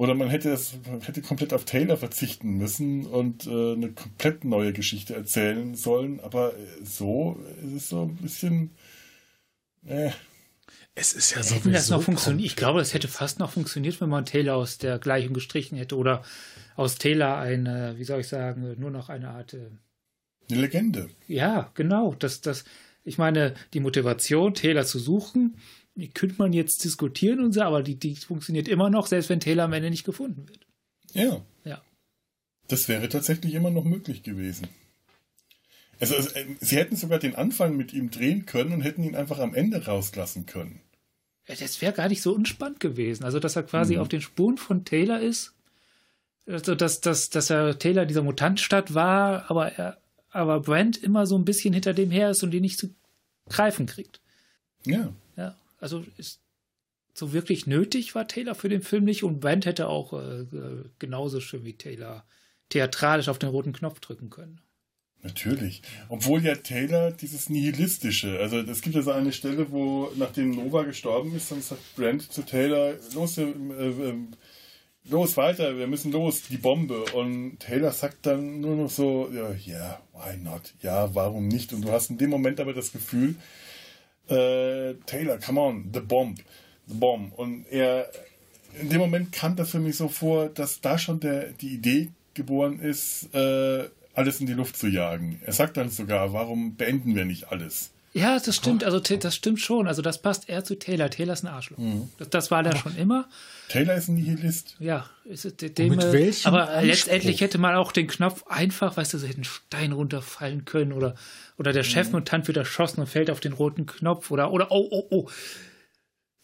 Oder 0.00 0.14
man 0.14 0.30
hätte, 0.30 0.58
man 0.90 1.02
hätte 1.02 1.20
komplett 1.20 1.52
auf 1.52 1.66
Taylor 1.66 1.98
verzichten 1.98 2.56
müssen 2.56 3.04
und 3.04 3.46
äh, 3.46 3.74
eine 3.74 3.92
komplett 3.92 4.44
neue 4.44 4.72
Geschichte 4.72 5.14
erzählen 5.14 5.74
sollen. 5.74 6.20
Aber 6.20 6.54
so 6.82 7.38
ist 7.62 7.74
es 7.74 7.88
so 7.90 8.04
ein 8.04 8.16
bisschen. 8.16 8.70
Äh. 9.84 10.10
Es 10.94 11.12
ist 11.12 11.32
ja 11.32 11.38
hätte 11.38 11.48
sowieso. 11.48 11.70
das 11.70 11.90
noch 11.90 12.02
funktioniert? 12.02 12.46
Ich 12.46 12.56
glaube, 12.56 12.78
das 12.78 12.94
hätte 12.94 13.08
fast 13.08 13.40
noch 13.40 13.50
funktioniert, 13.50 14.00
wenn 14.00 14.08
man 14.08 14.24
Taylor 14.24 14.56
aus 14.56 14.78
der 14.78 14.98
Gleichung 14.98 15.34
gestrichen 15.34 15.76
hätte 15.76 15.96
oder 15.96 16.24
aus 16.76 16.94
Taylor 16.94 17.36
eine, 17.36 17.98
wie 17.98 18.04
soll 18.04 18.20
ich 18.20 18.28
sagen, 18.28 18.76
nur 18.78 18.90
noch 18.90 19.10
eine 19.10 19.28
Art. 19.28 19.54
Eine 20.50 20.62
Legende. 20.62 21.10
Ja, 21.28 21.70
genau. 21.74 22.14
Das, 22.18 22.40
das, 22.40 22.64
ich 23.04 23.18
meine, 23.18 23.54
die 23.72 23.80
Motivation, 23.80 24.54
Taylor 24.54 24.84
zu 24.84 24.98
suchen, 24.98 25.56
die 25.94 26.08
könnte 26.08 26.36
man 26.38 26.52
jetzt 26.52 26.84
diskutieren 26.84 27.40
und 27.40 27.52
so, 27.52 27.62
aber 27.62 27.82
die, 27.82 27.96
die 27.96 28.16
funktioniert 28.16 28.68
immer 28.68 28.90
noch, 28.90 29.06
selbst 29.06 29.28
wenn 29.28 29.40
Taylor 29.40 29.64
am 29.64 29.72
Ende 29.72 29.90
nicht 29.90 30.04
gefunden 30.04 30.48
wird. 30.48 30.66
Ja. 31.12 31.40
Ja. 31.64 31.82
Das 32.68 32.88
wäre 32.88 33.08
tatsächlich 33.08 33.54
immer 33.54 33.70
noch 33.70 33.84
möglich 33.84 34.22
gewesen. 34.22 34.68
Also, 35.98 36.16
also, 36.16 36.30
sie 36.60 36.76
hätten 36.76 36.96
sogar 36.96 37.18
den 37.18 37.34
Anfang 37.34 37.76
mit 37.76 37.92
ihm 37.92 38.10
drehen 38.10 38.46
können 38.46 38.72
und 38.72 38.80
hätten 38.80 39.04
ihn 39.04 39.16
einfach 39.16 39.38
am 39.38 39.54
Ende 39.54 39.84
rauslassen 39.84 40.46
können. 40.46 40.80
Das 41.46 41.82
wäre 41.82 41.92
gar 41.92 42.08
nicht 42.08 42.22
so 42.22 42.32
unspannend 42.32 42.80
gewesen. 42.80 43.24
Also, 43.24 43.38
dass 43.38 43.56
er 43.56 43.64
quasi 43.64 43.94
mhm. 43.94 44.00
auf 44.00 44.08
den 44.08 44.22
Spuren 44.22 44.56
von 44.56 44.84
Taylor 44.84 45.20
ist. 45.20 45.52
Also, 46.46 46.74
dass, 46.74 47.00
dass, 47.00 47.28
dass 47.28 47.50
er 47.50 47.78
Taylor 47.78 48.06
dieser 48.06 48.22
Mutantstadt 48.22 48.94
war, 48.94 49.50
aber 49.50 49.72
er, 49.72 49.98
aber 50.30 50.60
Brent 50.60 50.96
immer 50.96 51.26
so 51.26 51.36
ein 51.36 51.44
bisschen 51.44 51.74
hinter 51.74 51.92
dem 51.92 52.10
her 52.10 52.30
ist 52.30 52.42
und 52.42 52.54
ihn 52.54 52.62
nicht 52.62 52.78
zu 52.78 52.94
greifen 53.48 53.86
kriegt. 53.86 54.20
Ja. 54.84 55.12
Ja. 55.36 55.56
Also 55.78 56.04
ist 56.16 56.40
so 57.14 57.32
wirklich 57.32 57.66
nötig 57.66 58.14
war 58.14 58.26
Taylor 58.26 58.54
für 58.54 58.68
den 58.68 58.82
Film 58.82 59.04
nicht 59.04 59.24
und 59.24 59.40
Brent 59.40 59.66
hätte 59.66 59.88
auch 59.88 60.12
äh, 60.12 60.46
genauso 60.98 61.40
schön 61.40 61.64
wie 61.64 61.74
Taylor 61.74 62.24
theatralisch 62.68 63.28
auf 63.28 63.38
den 63.38 63.50
roten 63.50 63.72
Knopf 63.72 64.00
drücken 64.00 64.30
können. 64.30 64.60
Natürlich. 65.22 65.82
Obwohl 66.08 66.42
ja 66.42 66.54
Taylor 66.54 67.10
dieses 67.10 67.50
Nihilistische, 67.50 68.38
also 68.38 68.58
es 68.58 68.80
gibt 68.80 68.96
ja 68.96 69.02
so 69.02 69.10
eine 69.10 69.32
Stelle, 69.32 69.70
wo 69.70 70.10
nachdem 70.16 70.52
Nova 70.52 70.84
gestorben 70.84 71.36
ist, 71.36 71.50
dann 71.50 71.60
sagt 71.60 71.94
Brent 71.94 72.32
zu 72.32 72.42
Taylor, 72.42 72.94
los, 73.12 73.36
äh, 73.36 73.42
äh, 73.42 74.14
los 75.10 75.36
weiter, 75.36 75.76
wir 75.76 75.86
müssen 75.86 76.12
los, 76.12 76.42
die 76.48 76.56
Bombe. 76.56 77.04
Und 77.14 77.58
Taylor 77.58 77.92
sagt 77.92 78.26
dann 78.26 78.60
nur 78.60 78.76
noch 78.76 78.90
so, 78.90 79.28
ja, 79.32 79.50
yeah, 79.66 80.00
why 80.14 80.36
not? 80.36 80.72
Ja, 80.82 81.14
warum 81.14 81.48
nicht? 81.48 81.72
Und 81.72 81.82
du 81.82 81.92
hast 81.92 82.10
in 82.10 82.18
dem 82.18 82.30
Moment 82.30 82.60
aber 82.60 82.72
das 82.72 82.92
Gefühl, 82.92 83.34
äh, 84.28 84.94
Taylor, 85.06 85.38
come 85.38 85.60
on, 85.60 85.90
the 85.92 86.00
bomb, 86.00 86.38
the 86.86 86.94
bomb. 86.94 87.32
Und 87.36 87.66
er, 87.70 88.10
in 88.80 88.88
dem 88.88 88.98
Moment 88.98 89.32
kam 89.32 89.56
das 89.56 89.70
für 89.70 89.80
mich 89.80 89.96
so 89.96 90.08
vor, 90.08 90.48
dass 90.48 90.80
da 90.80 90.98
schon 90.98 91.20
der, 91.20 91.52
die 91.52 91.74
Idee 91.74 92.10
geboren 92.34 92.80
ist, 92.80 93.34
äh, 93.34 93.88
alles 94.14 94.40
in 94.40 94.46
die 94.46 94.52
Luft 94.52 94.76
zu 94.76 94.86
jagen. 94.86 95.40
Er 95.44 95.52
sagt 95.52 95.76
dann 95.76 95.90
sogar, 95.90 96.32
warum 96.32 96.76
beenden 96.76 97.14
wir 97.14 97.24
nicht 97.24 97.50
alles? 97.50 97.90
Ja, 98.12 98.38
das 98.40 98.56
stimmt, 98.56 98.82
also 98.82 98.98
das 98.98 99.36
stimmt 99.36 99.60
schon. 99.60 99.86
Also 99.86 100.02
das 100.02 100.20
passt 100.20 100.48
eher 100.48 100.64
zu 100.64 100.76
Taylor. 100.76 101.10
Taylor 101.10 101.32
ist 101.32 101.44
ein 101.44 101.48
Arschloch. 101.48 101.78
Mhm. 101.78 102.10
Das, 102.18 102.28
das, 102.30 102.50
war 102.50 102.64
der 102.64 102.74
schon 102.74 102.96
immer. 102.96 103.28
Taylor 103.68 103.94
ist 103.94 104.08
ein 104.08 104.16
Nihilist. 104.16 104.74
Ja, 104.80 105.08
ist 105.24 105.44
dem, 105.78 105.90
mit 105.90 106.12
welchem 106.12 106.48
aber 106.48 106.68
Anspruch? 106.68 106.86
letztendlich 106.86 107.40
hätte 107.40 107.58
man 107.58 107.76
auch 107.76 107.92
den 107.92 108.08
Knopf 108.08 108.44
einfach, 108.48 108.96
weißt 108.96 109.14
du, 109.14 109.18
so 109.18 109.26
hätte 109.28 109.42
ein 109.42 109.44
Stein 109.44 109.92
runterfallen 109.92 110.64
können 110.64 110.92
oder, 110.92 111.14
oder 111.56 111.72
der 111.72 111.84
Chefmutant 111.84 112.48
wird 112.48 112.56
erschossen 112.56 113.00
und 113.00 113.06
fällt 113.06 113.30
auf 113.30 113.38
den 113.38 113.52
roten 113.52 113.86
Knopf 113.86 114.32
oder, 114.32 114.50
oder, 114.50 114.72
oh, 114.72 114.88
oh, 114.90 115.06
oh. 115.10 115.30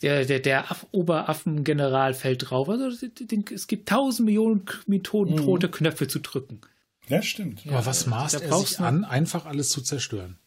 Der, 0.02 0.24
der, 0.24 0.40
der 0.40 0.70
Aff 0.70 0.86
Oberaffengeneral 0.92 2.14
fällt 2.14 2.50
drauf. 2.50 2.68
Also 2.68 2.90
es 3.52 3.66
gibt 3.66 3.88
tausend 3.88 4.26
Millionen 4.26 4.66
Methoden, 4.86 5.34
mhm. 5.34 5.40
rote 5.40 5.68
Knöpfe 5.68 6.06
zu 6.06 6.20
drücken. 6.20 6.60
Ja, 7.08 7.22
stimmt. 7.22 7.62
Aber 7.64 7.76
ja, 7.76 7.86
was 7.86 8.06
maßt 8.06 8.40
er 8.40 8.58
sich 8.58 8.78
an, 8.78 9.04
einfach 9.04 9.46
alles 9.46 9.70
zu 9.70 9.80
zerstören? 9.80 10.38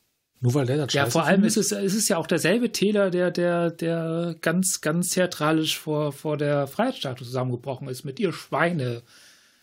Nur 0.42 0.54
weil 0.54 0.66
der 0.66 0.78
das 0.78 0.94
Ja, 0.94 1.06
vor 1.06 1.26
allem 1.26 1.44
ist 1.44 1.58
es, 1.58 1.72
ist 1.72 1.96
es 1.96 2.08
ja 2.08 2.18
auch 2.18 2.28
derselbe 2.28 2.72
Taylor, 2.72 3.10
der, 3.10 3.30
der, 3.30 3.72
der 3.72 4.36
ganz, 4.42 4.80
ganz 4.80 5.10
theatralisch 5.10 5.78
vor, 5.78 6.14
vor 6.14 6.38
der 6.38 6.68
Freiheitsstatue 6.68 7.26
zusammengebrochen 7.26 7.90
ist 7.90 8.06
mit 8.06 8.20
ihr 8.20 8.32
Schweine. 8.32 9.04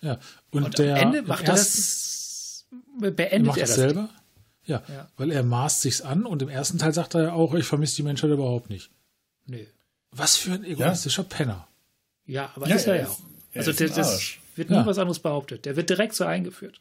Ja, 0.03 0.19
und, 0.51 0.65
und 0.65 0.79
der, 0.79 0.97
am 0.97 1.03
Ende 1.03 1.23
macht 1.23 1.49
er 1.49 1.55
das, 1.55 2.67
beendet 2.99 3.47
macht 3.47 3.59
er 3.59 3.67
das 3.67 3.75
selber. 3.75 4.11
Ja, 4.65 4.83
ja, 4.89 5.09
weil 5.17 5.31
er 5.31 5.45
maßt 5.45 5.81
sich's 5.81 6.03
an 6.03 6.27
und 6.27 6.43
im 6.43 6.49
ersten 6.49 6.79
Teil 6.79 6.93
sagt 6.93 7.15
er 7.15 7.23
ja 7.23 7.33
auch, 7.33 7.55
ich 7.55 7.65
vermisse 7.65 7.97
die 7.97 8.03
Menschheit 8.03 8.31
überhaupt 8.31 8.69
nicht. 8.69 8.91
Nö. 9.47 9.65
Was 10.11 10.37
für 10.37 10.53
ein 10.53 10.65
egoistischer 10.65 11.23
ja. 11.23 11.29
Penner. 11.29 11.69
Ja, 12.27 12.51
aber 12.55 12.69
ja, 12.69 12.77
ist 12.77 12.87
er 12.87 12.97
ja 12.97 13.07
auch. 13.07 13.21
Also 13.55 13.73
der, 13.73 13.89
das 13.89 14.35
wird 14.57 14.71
nie 14.71 14.85
was 14.85 14.99
anderes 14.99 15.21
behauptet. 15.21 15.65
Der 15.65 15.77
wird 15.77 15.89
direkt 15.89 16.15
so 16.15 16.25
eingeführt. 16.25 16.81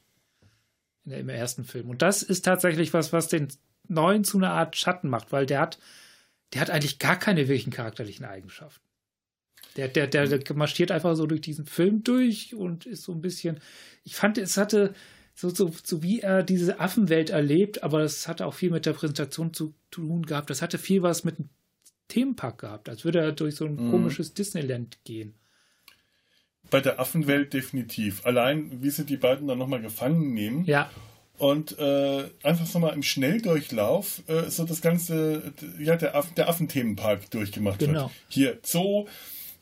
In 1.06 1.12
der, 1.12 1.20
Im 1.20 1.30
ersten 1.30 1.64
Film. 1.64 1.90
Und 1.90 2.02
das 2.02 2.24
ist 2.24 2.44
tatsächlich 2.44 2.94
was, 2.94 3.14
was 3.14 3.28
den 3.28 3.50
neuen 3.88 4.24
zu 4.24 4.38
einer 4.38 4.52
Art 4.52 4.76
Schatten 4.76 5.10
macht, 5.10 5.32
weil 5.32 5.46
der 5.46 5.60
hat, 5.60 5.80
der 6.54 6.62
hat 6.62 6.70
eigentlich 6.70 7.00
gar 7.00 7.18
keine 7.18 7.48
wirklichen 7.48 7.72
charakterlichen 7.72 8.26
Eigenschaften. 8.26 8.84
Der, 9.78 9.88
der, 9.88 10.08
der, 10.08 10.28
der 10.28 10.56
marschiert 10.56 10.92
einfach 10.92 11.16
so 11.16 11.26
durch 11.28 11.42
diesen 11.42 11.66
Film 11.66 12.04
durch 12.04 12.56
und 12.56 12.86
ist 12.86 13.04
so 13.04 13.12
ein 13.12 13.22
bisschen. 13.22 13.60
Ich 14.04 14.16
fand, 14.16 14.38
es 14.38 14.56
hatte 14.56 14.94
so, 15.34 15.50
so, 15.50 15.72
so 15.84 16.02
wie 16.02 16.22
er 16.22 16.44
diese 16.44 16.80
Affenwelt 16.80 17.30
erlebt, 17.30 17.84
aber 17.84 18.02
es 18.02 18.28
hatte 18.28 18.46
auch 18.46 18.54
viel 18.54 18.72
mit 18.72 18.86
der 18.86 18.94
Präsentation 18.94 19.54
zu 19.54 19.74
tun 19.92 20.26
gehabt. 20.26 20.50
Das 20.50 20.62
hatte 20.62 20.78
viel 20.78 21.02
was 21.02 21.26
mit 21.26 21.40
einem 21.40 21.50
Themenpark 22.08 22.60
gehabt, 22.60 22.88
als 22.88 23.04
würde 23.04 23.20
er 23.20 23.32
durch 23.34 23.56
so 23.56 23.66
ein 23.66 23.76
mhm. 23.76 23.92
komisches 23.92 24.34
Disneyland 24.34 25.04
gehen. 25.04 25.36
Bei 26.70 26.80
der 26.80 27.00
Affenwelt 27.00 27.54
definitiv. 27.54 28.26
Allein, 28.26 28.82
wie 28.82 28.90
sie 28.90 29.06
die 29.06 29.18
beiden 29.18 29.48
dann 29.48 29.58
nochmal 29.58 29.82
gefangen 29.82 30.34
nehmen. 30.34 30.64
Ja 30.66 30.90
und 31.38 31.78
äh, 31.80 32.26
einfach 32.44 32.66
so 32.66 32.80
mal 32.80 32.94
im 32.94 33.04
Schnelldurchlauf 33.04 34.22
äh, 34.28 34.50
so 34.50 34.64
das 34.64 34.82
ganze, 34.82 35.54
ja, 35.80 35.96
der, 35.96 36.16
Aff 36.16 36.34
der 36.34 36.50
Affenthemenpark 36.50 37.30
durchgemacht 37.32 37.80
genau. 37.80 38.04
wird. 38.04 38.12
Hier 38.30 38.58
Zoo, 38.64 39.06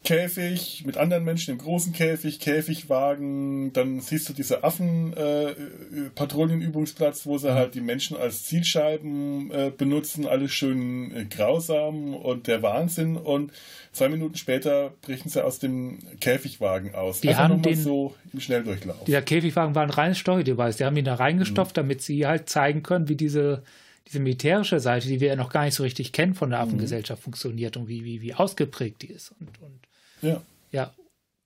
Käfig 0.03 0.83
mit 0.85 0.97
anderen 0.97 1.23
Menschen 1.23 1.51
im 1.51 1.57
großen 1.57 1.93
Käfig, 1.93 2.39
Käfigwagen, 2.39 3.71
dann 3.73 4.01
siehst 4.01 4.27
du 4.27 4.33
diese 4.33 4.63
Affen-Patrouillenübungsplatz, 4.63 7.21
äh, 7.21 7.25
wo 7.25 7.37
sie 7.37 7.53
halt 7.53 7.75
die 7.75 7.81
Menschen 7.81 8.17
als 8.17 8.43
Zielscheiben 8.43 9.51
äh, 9.51 9.71
benutzen, 9.75 10.27
alles 10.27 10.51
schön 10.51 11.15
äh, 11.15 11.25
grausam 11.25 12.15
und 12.15 12.47
der 12.47 12.61
Wahnsinn 12.61 13.15
und 13.15 13.53
zwei 13.93 14.09
Minuten 14.09 14.35
später 14.35 14.91
brechen 15.01 15.29
sie 15.29 15.41
aus 15.43 15.59
dem 15.59 15.99
Käfigwagen 16.19 16.95
aus. 16.95 17.21
Die 17.21 17.29
Einfach 17.29 17.43
haben 17.43 17.61
den, 17.61 17.75
so 17.75 18.13
im 18.33 18.41
Schnelldurchlauf. 18.41 19.05
Dieser 19.05 19.21
Käfigwagen 19.21 19.73
war 19.73 19.83
ein 19.83 19.89
reines 19.89 20.17
Story-Device. 20.17 20.75
Die 20.77 20.85
haben 20.85 20.97
ihn 20.97 21.05
da 21.05 21.15
reingestopft, 21.15 21.77
mhm. 21.77 21.81
damit 21.81 22.01
sie 22.01 22.27
halt 22.27 22.49
zeigen 22.49 22.83
können, 22.83 23.07
wie 23.07 23.15
diese 23.15 23.63
diese 24.07 24.19
militärische 24.19 24.79
Seite, 24.79 25.07
die 25.07 25.19
wir 25.19 25.29
ja 25.29 25.35
noch 25.35 25.49
gar 25.49 25.65
nicht 25.65 25.75
so 25.75 25.83
richtig 25.83 26.11
kennen 26.11 26.33
von 26.33 26.49
der 26.49 26.59
mhm. 26.59 26.67
Affengesellschaft, 26.67 27.21
mhm. 27.21 27.23
funktioniert 27.23 27.77
und 27.77 27.87
wie, 27.87 28.03
wie, 28.03 28.21
wie 28.21 28.33
ausgeprägt 28.33 29.01
die 29.01 29.07
ist. 29.07 29.33
Und, 29.39 29.49
und 29.61 29.79
ja. 30.23 30.41
Ja, 30.71 30.93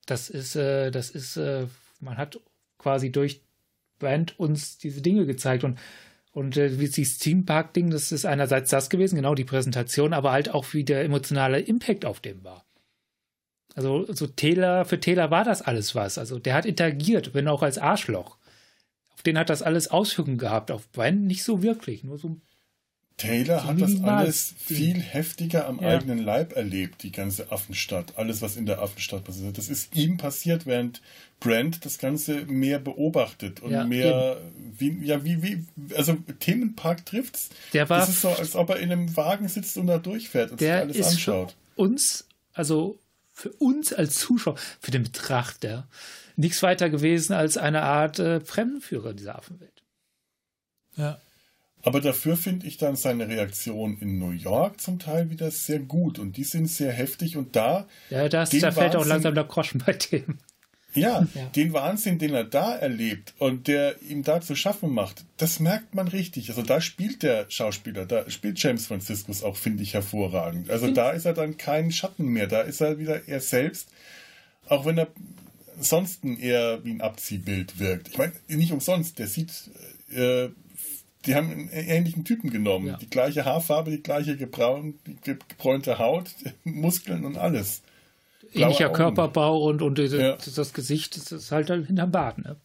das 0.06 0.30
ist, 0.30 0.56
äh, 0.56 0.90
das 0.90 1.10
ist, 1.10 1.36
äh, 1.36 1.68
man 2.00 2.18
hat 2.18 2.40
quasi 2.78 3.12
durch 3.12 3.42
Band 4.00 4.40
uns 4.40 4.78
diese 4.78 5.02
Dinge 5.02 5.26
gezeigt 5.26 5.64
und 5.64 5.78
und 6.38 6.56
äh, 6.56 6.70
dieses 6.70 7.18
Theme 7.18 7.46
Park 7.46 7.74
Ding, 7.74 7.90
das 7.90 8.12
ist 8.12 8.24
einerseits 8.24 8.70
das 8.70 8.92
gewesen, 8.92 9.16
genau 9.16 9.34
die 9.34 9.44
Präsentation, 9.44 10.14
aber 10.14 10.32
halt 10.32 10.54
auch 10.54 10.72
wie 10.72 10.84
der 10.84 11.04
emotionale 11.04 11.60
Impact 11.60 12.06
auf 12.06 12.20
dem 12.20 12.44
war. 12.44 12.64
Also 13.74 14.06
so 14.14 14.28
Taylor, 14.28 14.86
für 14.86 15.00
Taylor 15.00 15.32
war 15.32 15.44
das 15.44 15.64
alles 15.64 15.96
was. 15.96 16.20
Also 16.20 16.38
der 16.38 16.54
hat 16.54 16.68
interagiert, 16.68 17.34
wenn 17.34 17.48
auch 17.48 17.64
als 17.64 17.80
Arschloch. 17.80 18.38
Auf 19.16 19.24
den 19.24 19.36
hat 19.36 19.50
das 19.50 19.64
alles 19.64 19.90
Auswirkungen 19.90 20.38
gehabt, 20.38 20.70
auf 20.70 20.92
Brand 20.92 21.24
nicht 21.24 21.44
so 21.44 21.64
wirklich, 21.64 22.04
nur 22.04 22.20
so 22.20 22.30
ein 22.30 22.42
Taylor 23.18 23.64
hat 23.64 23.82
das 23.82 24.00
alles 24.04 24.54
viel 24.60 25.02
heftiger 25.02 25.68
am 25.68 25.82
ja. 25.82 25.90
eigenen 25.90 26.20
Leib 26.20 26.56
erlebt, 26.56 27.02
die 27.02 27.12
ganze 27.12 27.52
Affenstadt, 27.52 28.14
alles, 28.16 28.44
was 28.44 28.56
in 28.56 28.68
der 28.68 28.80
Affenstadt 28.80 29.24
passiert. 29.24 29.58
Das 29.58 29.70
ist 29.70 29.96
ihm 29.96 30.18
passiert, 30.18 30.68
während 30.68 31.02
Brand 31.40 31.84
das 31.84 31.98
Ganze 31.98 32.46
mehr 32.46 32.78
beobachtet 32.78 33.60
und 33.62 33.72
ja, 33.72 33.86
mehr, 33.86 34.38
wie, 34.78 35.04
ja, 35.04 35.24
wie, 35.24 35.42
wie, 35.42 35.66
also 35.96 36.14
Themenpark 36.40 37.08
trifft's. 37.08 37.50
Der 37.74 37.90
war, 37.90 38.02
das 38.02 38.10
ist 38.10 38.22
so, 38.22 38.30
als 38.30 38.56
ob 38.56 38.70
er 38.70 38.78
in 38.78 38.92
einem 38.92 39.18
Wagen 39.18 39.48
sitzt 39.48 39.78
und 39.78 39.88
da 39.88 39.98
durchfährt 39.98 40.52
und 40.52 40.60
sich 40.60 40.72
alles 40.72 40.98
ist 40.98 41.08
anschaut. 41.08 41.56
Für 41.74 41.82
uns, 41.82 42.28
also 42.54 43.00
für 43.34 43.50
uns 43.54 43.94
als 43.94 44.16
Zuschauer, 44.16 44.58
für 44.80 44.92
den 44.92 45.04
Betrachter, 45.04 45.88
nichts 46.36 46.62
weiter 46.62 46.92
gewesen 46.92 47.34
als 47.34 47.58
eine 47.58 47.82
Art 47.82 48.20
äh, 48.20 48.42
Fremdenführer 48.42 49.14
dieser 49.14 49.36
Affenwelt. 49.36 49.84
Ja. 50.96 51.20
Aber 51.84 52.02
dafür 52.02 52.36
finde 52.38 52.68
ich 52.68 52.78
dann 52.78 52.96
seine 52.96 53.28
Reaktion 53.28 53.98
in 54.00 54.20
New 54.20 54.32
York 54.32 54.82
zum 54.82 55.00
Teil 55.00 55.30
wieder 55.30 55.52
sehr 55.52 55.80
gut 55.80 56.20
und 56.20 56.36
die 56.36 56.44
sind 56.44 56.68
sehr 56.68 56.92
heftig 56.92 57.38
und 57.38 57.56
da. 57.56 57.88
Ja, 58.10 58.28
das, 58.28 58.50
da 58.50 58.72
fällt 58.72 58.96
auch 58.96 59.06
langsam 59.06 59.36
der 59.36 59.46
Groschen 59.46 59.82
bei 59.86 59.94
dem. 59.94 60.40
Ja, 60.94 61.28
ja, 61.34 61.46
den 61.56 61.74
Wahnsinn, 61.74 62.18
den 62.18 62.34
er 62.34 62.44
da 62.44 62.76
erlebt 62.76 63.34
und 63.38 63.68
der 63.68 64.02
ihm 64.02 64.24
da 64.24 64.42
zu 64.42 64.56
schaffen 64.56 64.92
macht, 64.92 65.26
das 65.38 65.60
merkt 65.60 65.94
man 65.94 66.08
richtig. 66.08 66.50
Also 66.50 66.64
da 66.64 66.82
spielt 66.82 67.24
der 67.24 67.46
Schauspieler, 67.50 68.06
da 68.06 68.30
spielt 68.30 68.62
James 68.62 68.88
Franciscus 68.88 69.44
auch, 69.44 69.56
finde 69.56 69.84
ich, 69.84 69.94
hervorragend. 69.94 70.70
Also 70.70 70.92
da 70.92 71.12
ist 71.12 71.26
er 71.26 71.34
dann 71.34 71.58
kein 71.58 71.92
Schatten 71.92 72.26
mehr, 72.26 72.48
da 72.48 72.62
ist 72.62 72.82
er 72.82 72.98
wieder 72.98 73.28
er 73.28 73.40
selbst. 73.40 73.90
Auch 74.68 74.86
wenn 74.86 74.98
er 74.98 75.08
sonst 75.80 76.26
eher 76.26 76.84
wie 76.84 76.92
ein 76.92 77.02
Abziehbild 77.02 77.80
wirkt. 77.80 78.10
Ich 78.10 78.18
meine, 78.18 78.34
nicht 78.48 78.72
umsonst, 78.72 79.20
der 79.20 79.28
sieht, 79.28 79.52
äh, 80.12 80.50
die 81.26 81.36
haben 81.36 81.52
einen 81.52 81.70
ähnlichen 81.70 82.24
Typen 82.24 82.50
genommen. 82.50 82.88
Ja. 82.88 82.98
Die 82.98 83.10
gleiche 83.10 83.46
Haarfarbe, 83.46 83.92
die 83.92 84.04
gleiche 84.04 84.38
gebraun, 84.38 84.96
die 85.06 85.16
gebräunte 85.24 86.00
Haut, 86.00 86.30
Muskeln 86.64 87.26
und 87.26 87.38
alles. 87.38 87.82
Blaue 88.54 88.64
Ähnlicher 88.66 88.86
Augen. 88.88 88.96
Körperbau 88.96 89.64
und, 89.64 89.82
und 89.82 89.98
diese, 89.98 90.22
Ja. 90.22 90.38
das 90.38 90.74
Gesicht 90.74 91.18
das 91.18 91.32
ist 91.32 91.52
halt 91.52 91.68
hinterm 91.70 92.12
Bart. 92.12 92.38
Ne? 92.38 92.56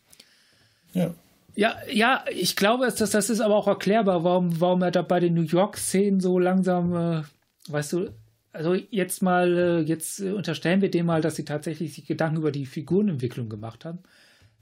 Ja. 0.94 1.14
Ja, 1.54 1.76
ja, 1.90 2.24
ich 2.30 2.56
glaube, 2.56 2.86
dass 2.86 3.10
das 3.10 3.28
ist 3.28 3.40
aber 3.40 3.56
auch 3.56 3.66
erklärbar, 3.66 4.24
warum, 4.24 4.58
warum 4.60 4.80
er 4.80 4.90
da 4.90 5.02
bei 5.02 5.20
den 5.20 5.34
New 5.34 5.42
York-Szenen 5.42 6.18
so 6.20 6.38
langsam, 6.38 6.94
äh, 6.94 7.22
weißt 7.68 7.92
du, 7.92 8.10
also 8.52 8.74
jetzt 8.74 9.22
mal, 9.22 9.58
äh, 9.58 9.80
jetzt 9.80 10.20
äh, 10.20 10.32
unterstellen 10.32 10.80
wir 10.80 10.90
dem 10.90 11.06
mal, 11.06 11.20
dass 11.20 11.36
sie 11.36 11.44
tatsächlich 11.44 11.94
sich 11.94 12.06
Gedanken 12.06 12.38
über 12.38 12.52
die 12.52 12.64
Figurenentwicklung 12.64 13.50
gemacht 13.50 13.84
haben, 13.84 13.98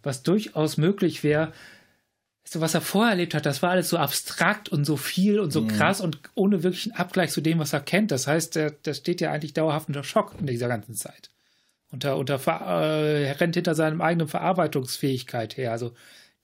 was 0.03 0.25
durchaus 0.25 0.79
möglich 0.79 1.23
wäre. 1.23 1.53
Du, 2.53 2.61
was 2.61 2.75
er 2.75 2.81
vorher 2.81 3.13
erlebt 3.13 3.35
hat, 3.35 3.47
das 3.47 3.63
war 3.63 3.71
alles 3.71 3.89
so 3.89 3.97
abstrakt 3.97 4.69
und 4.69 4.85
so 4.85 4.97
viel 4.97 5.39
und 5.39 5.53
so 5.53 5.67
krass 5.67 6.01
und 6.01 6.19
ohne 6.35 6.65
wirklichen 6.65 6.93
Abgleich 6.93 7.31
zu 7.31 7.41
dem, 7.41 7.61
was 7.61 7.73
er 7.73 7.81
kennt. 7.81 8.11
Das 8.11 8.27
heißt, 8.27 8.57
der, 8.57 8.73
der 8.73 8.95
steht 8.95 9.21
ja 9.21 9.31
eigentlich 9.31 9.55
dauerhaft 9.55 9.87
unter 9.87 10.03
Schock 10.03 10.35
in 10.41 10.47
dieser 10.47 10.67
ganzen 10.67 10.95
Zeit. 10.95 11.31
Unter, 11.93 12.17
unter 12.17 12.41
äh, 12.47 13.29
er 13.29 13.41
rennt 13.41 13.55
hinter 13.55 13.77
seinem 13.77 14.01
eigenen 14.01 14.27
Verarbeitungsfähigkeit 14.27 15.57
her. 15.57 15.71
Also 15.71 15.93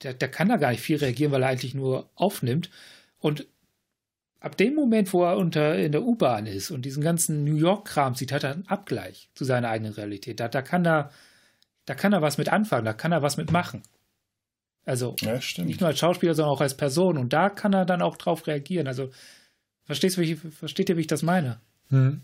der, 0.03 0.15
der 0.15 0.29
kann 0.29 0.49
da 0.49 0.57
gar 0.59 0.71
nicht 0.71 0.81
viel 0.81 0.97
reagieren, 0.97 1.33
weil 1.33 1.43
er 1.43 1.49
eigentlich 1.49 1.75
nur 1.75 2.09
aufnimmt. 2.15 2.71
Und 3.19 3.47
ab 4.39 4.57
dem 4.57 4.77
Moment, 4.77 5.13
wo 5.13 5.25
er 5.25 5.37
unter 5.37 5.77
in 5.77 5.91
der 5.91 6.03
U-Bahn 6.03 6.47
ist 6.47 6.71
und 6.71 6.83
diesen 6.83 7.03
ganzen 7.03 7.43
New 7.43 7.57
York-Kram 7.57 8.15
sieht, 8.15 8.31
hat 8.31 8.45
er 8.45 8.53
einen 8.53 8.69
Abgleich 8.69 9.29
zu 9.35 9.45
seiner 9.45 9.71
eigenen 9.71 9.93
Realität. 9.93 10.39
Da, 10.39 10.47
da 10.47 10.63
kann 10.63 10.87
er, 10.87 11.11
da 11.85 11.95
kann 11.95 12.13
er 12.13 12.23
was 12.23 12.39
mit 12.39 12.49
anfangen, 12.49 12.85
da 12.85 12.93
kann 12.93 13.11
er 13.11 13.23
was 13.23 13.37
mit 13.37 13.51
machen. 13.51 13.83
Also 14.87 15.15
Ja, 15.21 15.41
stimmt. 15.43 15.69
nicht 15.69 15.81
nur 15.81 15.89
als 15.89 15.99
Schauspieler, 15.99 16.33
sondern 16.35 16.55
auch 16.55 16.61
als 16.63 16.75
Person. 16.77 17.19
Und 17.19 17.33
da 17.35 17.51
kann 17.51 17.75
er 17.75 17.85
dann 17.85 18.01
auch 18.01 18.17
drauf 18.17 18.47
reagieren. 18.47 18.87
Also 18.87 19.11
verstehst 19.85 20.17
du, 20.17 20.23
wie 20.23 20.33
ich, 20.33 20.39
versteht 20.39 20.89
ihr, 20.89 20.97
wie 20.97 21.01
ich 21.03 21.07
das 21.09 21.23
meine? 21.23 21.61
Hm. 21.91 22.23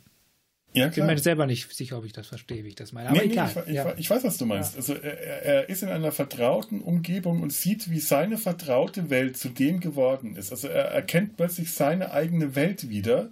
ja, 0.72 0.86
Ich 0.88 0.94
bin 0.94 1.06
mir 1.06 1.18
selber 1.18 1.46
nicht 1.46 1.70
sicher, 1.74 1.98
ob 1.98 2.04
ich 2.04 2.12
das 2.12 2.28
verstehe, 2.28 2.64
wie 2.64 2.68
ich 2.68 2.74
das 2.76 2.92
meine. 2.92 3.08
Aber 3.10 3.18
Nee, 3.18 3.26
nee, 3.26 3.32
egal. 3.32 3.50
ich, 3.50 3.68
ich, 3.68 3.74
ja. 3.74 3.94
ich 3.98 4.08
weiß, 4.08 4.24
was 4.24 4.38
du 4.38 4.46
meinst. 4.46 4.76
Also 4.76 4.94
er, 4.94 5.18
er- 5.20 5.42
er 5.42 5.68
ist 5.68 5.82
in 5.82 5.88
einer 5.90 6.12
vertrauten 6.12 6.80
Umgebung 6.80 7.42
und 7.42 7.52
sieht, 7.52 7.90
wie 7.90 8.00
seine 8.00 8.38
vertraute 8.38 9.10
Welt 9.10 9.36
zu 9.36 9.48
dem 9.50 9.80
geworden 9.80 10.36
ist. 10.36 10.50
Also 10.52 10.68
er 10.68 10.84
erkennt 10.86 11.36
plötzlich 11.36 11.72
seine 11.72 12.12
eigene 12.12 12.54
Welt 12.54 12.88
wieder. 12.88 13.30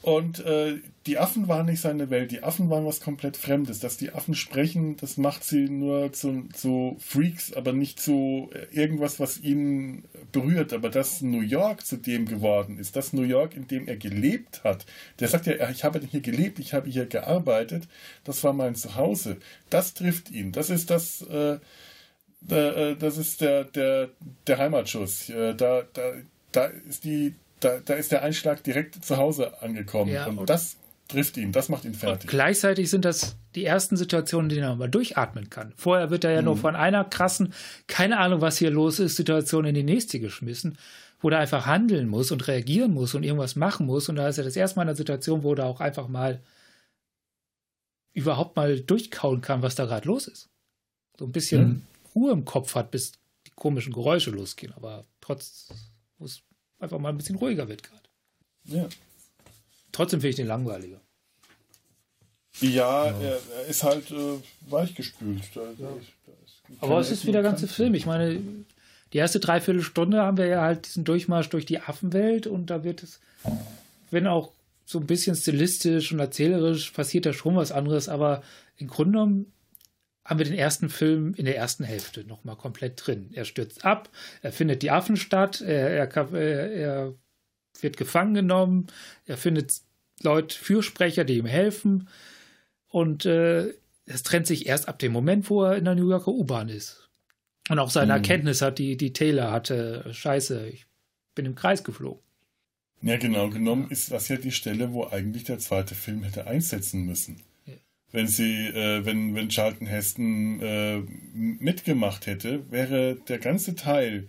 Und 0.00 0.38
äh, 0.46 0.76
die 1.06 1.18
Affen 1.18 1.48
waren 1.48 1.66
nicht 1.66 1.80
seine 1.80 2.08
Welt, 2.08 2.30
die 2.30 2.44
Affen 2.44 2.70
waren 2.70 2.86
was 2.86 3.00
komplett 3.00 3.36
Fremdes. 3.36 3.80
Dass 3.80 3.96
die 3.96 4.12
Affen 4.12 4.36
sprechen, 4.36 4.96
das 4.96 5.16
macht 5.16 5.42
sie 5.42 5.68
nur 5.68 6.12
zu, 6.12 6.44
zu 6.52 6.96
Freaks, 7.00 7.52
aber 7.52 7.72
nicht 7.72 8.00
zu 8.00 8.48
äh, 8.54 8.72
irgendwas, 8.72 9.18
was 9.18 9.40
ihn 9.40 10.04
berührt. 10.30 10.72
Aber 10.72 10.88
dass 10.88 11.20
New 11.20 11.40
York 11.40 11.84
zu 11.84 11.96
dem 11.96 12.26
geworden 12.26 12.78
ist, 12.78 12.94
das 12.94 13.12
New 13.12 13.22
York, 13.22 13.56
in 13.56 13.66
dem 13.66 13.88
er 13.88 13.96
gelebt 13.96 14.62
hat, 14.62 14.86
der 15.18 15.26
sagt 15.26 15.46
ja, 15.46 15.68
ich 15.68 15.82
habe 15.82 16.00
hier 16.08 16.20
gelebt, 16.20 16.60
ich 16.60 16.74
habe 16.74 16.88
hier 16.88 17.06
gearbeitet, 17.06 17.88
das 18.22 18.44
war 18.44 18.52
mein 18.52 18.76
Zuhause. 18.76 19.38
Das 19.68 19.94
trifft 19.94 20.30
ihn. 20.30 20.52
Das 20.52 20.70
ist 20.70 20.90
das, 20.90 21.22
äh, 21.22 21.58
äh, 22.48 22.94
das 22.96 23.18
ist 23.18 23.40
der, 23.40 23.64
der, 23.64 24.10
der 24.46 24.58
Heimatschuss. 24.58 25.28
Äh, 25.28 25.56
da, 25.56 25.82
da, 25.92 26.12
da 26.52 26.66
ist 26.66 27.02
die, 27.02 27.34
da, 27.60 27.78
da 27.84 27.94
ist 27.94 28.12
der 28.12 28.22
Einschlag 28.22 28.62
direkt 28.64 29.04
zu 29.04 29.16
Hause 29.16 29.60
angekommen. 29.62 30.10
Ja, 30.12 30.26
und 30.26 30.38
und- 30.38 30.50
das 30.50 30.76
trifft 31.08 31.36
ihn, 31.38 31.52
das 31.52 31.68
macht 31.70 31.84
ihn 31.86 31.94
fertig. 31.94 32.28
Gleichzeitig 32.28 32.90
sind 32.90 33.04
das 33.04 33.36
die 33.54 33.64
ersten 33.64 33.96
Situationen, 33.96 34.50
in 34.50 34.56
denen 34.56 34.68
er 34.68 34.76
mal 34.76 34.88
durchatmen 34.90 35.48
kann. 35.48 35.72
Vorher 35.76 36.10
wird 36.10 36.24
er 36.24 36.32
ja 36.32 36.42
nur 36.42 36.56
Mhm. 36.56 36.60
von 36.60 36.76
einer 36.76 37.04
krassen, 37.04 37.54
keine 37.86 38.18
Ahnung, 38.18 38.40
was 38.42 38.58
hier 38.58 38.70
los 38.70 38.98
ist, 38.98 39.16
Situation 39.16 39.64
in 39.64 39.74
die 39.74 39.82
nächste 39.84 40.20
geschmissen, 40.20 40.76
wo 41.20 41.30
er 41.30 41.38
einfach 41.38 41.64
handeln 41.66 42.08
muss 42.08 42.30
und 42.30 42.46
reagieren 42.46 42.92
muss 42.92 43.14
und 43.14 43.22
irgendwas 43.24 43.56
machen 43.56 43.86
muss. 43.86 44.08
Und 44.10 44.16
da 44.16 44.28
ist 44.28 44.36
er 44.38 44.44
das 44.44 44.54
erste 44.54 44.76
Mal 44.76 44.82
in 44.82 44.88
einer 44.90 44.96
Situation, 44.96 45.42
wo 45.42 45.54
er 45.54 45.64
auch 45.64 45.80
einfach 45.80 46.08
mal 46.08 46.42
überhaupt 48.12 48.56
mal 48.56 48.80
durchkauen 48.80 49.40
kann, 49.40 49.62
was 49.62 49.74
da 49.74 49.84
gerade 49.86 50.06
los 50.08 50.26
ist. 50.26 50.48
So 51.18 51.24
ein 51.24 51.32
bisschen 51.32 51.68
Mhm. 51.68 51.82
Ruhe 52.14 52.32
im 52.32 52.44
Kopf 52.44 52.74
hat, 52.74 52.90
bis 52.90 53.12
die 53.46 53.50
komischen 53.54 53.92
Geräusche 53.92 54.30
losgehen. 54.30 54.72
Aber 54.74 55.04
trotz, 55.20 55.68
es 56.20 56.42
einfach 56.78 56.98
mal 56.98 57.10
ein 57.10 57.16
bisschen 57.16 57.36
ruhiger 57.36 57.68
wird 57.68 57.82
gerade. 57.82 58.02
Ja, 58.64 58.88
Trotzdem 59.92 60.20
finde 60.20 60.30
ich 60.30 60.36
den 60.36 60.46
langweiliger. 60.46 61.00
ja 62.60 63.06
er, 63.06 63.40
er 63.56 63.66
ist 63.68 63.82
halt 63.82 64.10
äh, 64.10 64.38
weichgespült. 64.70 65.42
Da, 65.54 65.62
ist, 65.70 65.80
da 65.80 66.72
Aber 66.80 67.00
es 67.00 67.10
ist 67.10 67.26
wie 67.26 67.32
der 67.32 67.42
ganze 67.42 67.66
Kanten. 67.66 67.74
Film. 67.74 67.94
Ich 67.94 68.06
meine, 68.06 68.40
die 69.12 69.18
erste 69.18 69.40
Dreiviertelstunde 69.40 70.20
haben 70.20 70.36
wir 70.36 70.46
ja 70.46 70.60
halt 70.60 70.86
diesen 70.86 71.04
Durchmarsch 71.04 71.48
durch 71.48 71.66
die 71.66 71.80
Affenwelt 71.80 72.46
und 72.46 72.66
da 72.66 72.84
wird 72.84 73.02
es, 73.02 73.20
wenn 74.10 74.26
auch 74.26 74.52
so 74.84 74.98
ein 75.00 75.06
bisschen 75.06 75.36
stilistisch 75.36 76.12
und 76.12 76.18
erzählerisch, 76.20 76.90
passiert 76.90 77.26
da 77.26 77.32
schon 77.32 77.56
was 77.56 77.72
anderes, 77.72 78.08
aber 78.08 78.42
im 78.76 78.88
Grunde 78.88 79.12
genommen 79.12 79.52
haben 80.28 80.38
wir 80.38 80.44
den 80.44 80.58
ersten 80.58 80.90
Film 80.90 81.32
in 81.34 81.46
der 81.46 81.56
ersten 81.56 81.84
Hälfte 81.84 82.22
nochmal 82.24 82.56
komplett 82.56 83.04
drin. 83.06 83.30
Er 83.32 83.46
stürzt 83.46 83.84
ab, 83.86 84.10
er 84.42 84.52
findet 84.52 84.82
die 84.82 84.90
Affenstadt, 84.90 85.62
er, 85.62 85.90
er, 85.90 86.32
er 86.32 87.14
wird 87.80 87.96
gefangen 87.96 88.34
genommen, 88.34 88.88
er 89.24 89.38
findet 89.38 89.80
Leute, 90.22 90.54
Fürsprecher, 90.56 91.24
die 91.24 91.38
ihm 91.38 91.46
helfen 91.46 92.08
und 92.88 93.24
äh, 93.24 93.72
es 94.04 94.22
trennt 94.22 94.46
sich 94.46 94.66
erst 94.66 94.86
ab 94.88 94.98
dem 94.98 95.12
Moment, 95.12 95.48
wo 95.48 95.64
er 95.64 95.76
in 95.76 95.84
der 95.86 95.94
New 95.94 96.10
Yorker 96.10 96.32
U-Bahn 96.32 96.68
ist. 96.68 97.08
Und 97.70 97.78
auch 97.78 97.90
seine 97.90 98.12
Mhm. 98.12 98.16
Erkenntnis 98.18 98.60
hat, 98.60 98.78
die, 98.78 98.96
die 98.96 99.12
Taylor 99.12 99.50
hatte, 99.50 100.04
scheiße, 100.12 100.68
ich 100.68 100.86
bin 101.34 101.46
im 101.46 101.54
Kreis 101.54 101.84
geflogen. 101.84 102.22
Ja, 103.00 103.16
genau 103.16 103.48
genommen 103.48 103.90
ist 103.90 104.10
das 104.10 104.28
ja 104.28 104.36
die 104.36 104.50
Stelle, 104.50 104.92
wo 104.92 105.06
eigentlich 105.06 105.44
der 105.44 105.58
zweite 105.58 105.94
Film 105.94 106.22
hätte 106.22 106.46
einsetzen 106.46 107.04
müssen. 107.04 107.40
Wenn 108.10 108.26
sie, 108.26 108.68
äh, 108.68 109.04
wenn, 109.04 109.34
wenn 109.34 109.50
Charlton 109.50 109.86
Heston 109.86 110.60
äh, 110.60 111.02
mitgemacht 111.34 112.26
hätte, 112.26 112.70
wäre 112.70 113.16
der 113.28 113.38
ganze 113.38 113.74
Teil, 113.74 114.26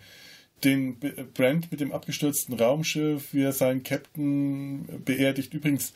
den 0.65 0.95
B- 0.95 1.13
Brent 1.33 1.71
mit 1.71 1.79
dem 1.79 1.93
abgestürzten 1.93 2.55
Raumschiff, 2.55 3.33
wie 3.33 3.43
er 3.43 3.53
seinen 3.53 3.83
Captain 3.83 4.85
beerdigt. 5.05 5.53
Übrigens, 5.53 5.93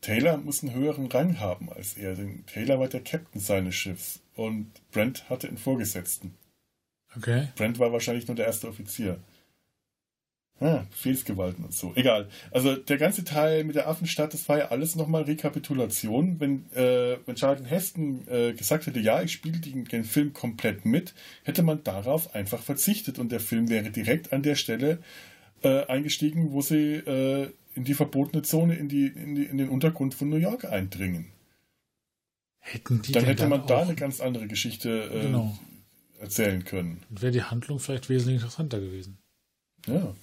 Taylor 0.00 0.38
muss 0.38 0.62
einen 0.62 0.74
höheren 0.74 1.06
Rang 1.06 1.38
haben 1.40 1.70
als 1.70 1.98
er, 1.98 2.14
denn 2.14 2.44
Taylor 2.46 2.80
war 2.80 2.88
der 2.88 3.02
Captain 3.02 3.40
seines 3.40 3.74
Schiffs 3.74 4.20
und 4.34 4.70
Brent 4.92 5.28
hatte 5.28 5.48
einen 5.48 5.58
Vorgesetzten. 5.58 6.34
Okay. 7.16 7.48
Brent 7.56 7.78
war 7.78 7.92
wahrscheinlich 7.92 8.26
nur 8.26 8.36
der 8.36 8.46
erste 8.46 8.68
Offizier. 8.68 9.18
Ah, 10.60 10.84
Befehlsgewalten 10.90 11.64
und 11.64 11.72
so. 11.72 11.92
Egal. 11.94 12.28
Also 12.50 12.74
der 12.74 12.98
ganze 12.98 13.22
Teil 13.22 13.62
mit 13.62 13.76
der 13.76 13.86
Affenstadt, 13.88 14.34
das 14.34 14.48
war 14.48 14.58
ja 14.58 14.68
alles 14.68 14.96
nochmal 14.96 15.22
Rekapitulation. 15.22 16.40
Wenn, 16.40 16.70
äh, 16.72 17.18
wenn 17.26 17.36
Charlton 17.36 17.64
Heston 17.66 18.26
äh, 18.28 18.54
gesagt 18.54 18.86
hätte, 18.88 18.98
ja, 18.98 19.22
ich 19.22 19.32
spiele 19.32 19.58
den, 19.58 19.84
den 19.84 20.02
Film 20.02 20.32
komplett 20.32 20.84
mit, 20.84 21.14
hätte 21.44 21.62
man 21.62 21.84
darauf 21.84 22.34
einfach 22.34 22.60
verzichtet 22.60 23.20
und 23.20 23.30
der 23.30 23.38
Film 23.38 23.68
wäre 23.68 23.90
direkt 23.92 24.32
an 24.32 24.42
der 24.42 24.56
Stelle 24.56 24.98
äh, 25.62 25.86
eingestiegen, 25.86 26.50
wo 26.50 26.60
sie 26.60 26.94
äh, 26.94 27.50
in 27.76 27.84
die 27.84 27.94
verbotene 27.94 28.42
Zone, 28.42 28.74
in, 28.74 28.88
die, 28.88 29.06
in, 29.06 29.36
die, 29.36 29.44
in 29.44 29.58
den 29.58 29.68
Untergrund 29.68 30.14
von 30.14 30.28
New 30.28 30.36
York 30.36 30.64
eindringen. 30.64 31.26
Hätten 32.58 33.00
die 33.02 33.12
Dann 33.12 33.24
hätte 33.24 33.46
man 33.46 33.64
da 33.68 33.78
auch, 33.78 33.82
eine 33.82 33.94
ganz 33.94 34.20
andere 34.20 34.48
Geschichte 34.48 35.04
äh, 35.14 35.22
Genau. 35.22 35.56
erzählen 36.18 36.64
können. 36.64 37.02
wäre 37.10 37.30
die 37.30 37.42
Handlung 37.44 37.78
vielleicht 37.78 38.08
wesentlich 38.08 38.36
interessanter 38.36 38.80
gewesen. 38.80 39.18
Ja. 39.86 40.14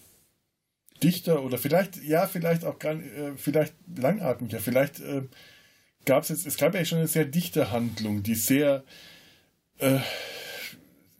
Dichter 1.03 1.43
oder 1.43 1.57
vielleicht, 1.57 2.01
ja, 2.03 2.27
vielleicht 2.27 2.63
auch 2.65 2.79
gar 2.79 2.93
äh, 2.95 3.33
vielleicht 3.35 3.73
langatmiger. 3.95 4.59
Vielleicht 4.59 4.99
äh, 4.99 5.23
gab 6.05 6.23
es 6.23 6.29
jetzt, 6.29 6.45
es 6.45 6.57
gab 6.57 6.73
ja 6.75 6.85
schon 6.85 6.99
eine 6.99 7.07
sehr 7.07 7.25
dichte 7.25 7.71
Handlung, 7.71 8.23
die 8.23 8.35
sehr, 8.35 8.83
äh, 9.79 9.99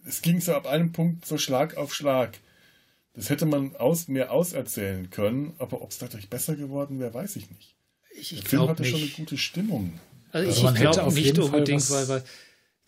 es 0.06 0.22
ging 0.22 0.40
so 0.40 0.54
ab 0.54 0.66
einem 0.66 0.92
Punkt 0.92 1.26
so 1.26 1.38
Schlag 1.38 1.76
auf 1.76 1.94
Schlag. 1.94 2.38
Das 3.14 3.30
hätte 3.30 3.46
man 3.46 3.74
aus, 3.76 4.08
mehr 4.08 4.30
auserzählen 4.30 5.08
können, 5.10 5.54
aber 5.58 5.80
ob 5.82 5.90
es 5.90 5.98
dadurch 5.98 6.28
besser 6.28 6.54
geworden 6.54 7.00
wäre, 7.00 7.14
weiß 7.14 7.36
ich 7.36 7.50
nicht. 7.50 7.74
Ich, 8.18 8.30
Der 8.30 8.38
ich 8.38 8.48
Film 8.48 8.60
glaube 8.60 8.72
hatte 8.72 8.84
schon 8.84 8.96
eine 8.96 9.04
nicht. 9.04 9.16
gute 9.16 9.38
Stimmung. 9.38 9.98
Also 10.32 10.48
Also 10.48 10.58
ich, 10.58 10.64
man 10.64 10.74
ich 10.74 10.80
hätte 10.80 10.90
glaube 10.92 11.14
nicht 11.14 11.38
unbedingt, 11.38 11.90
weil, 11.90 12.08
weil 12.08 12.22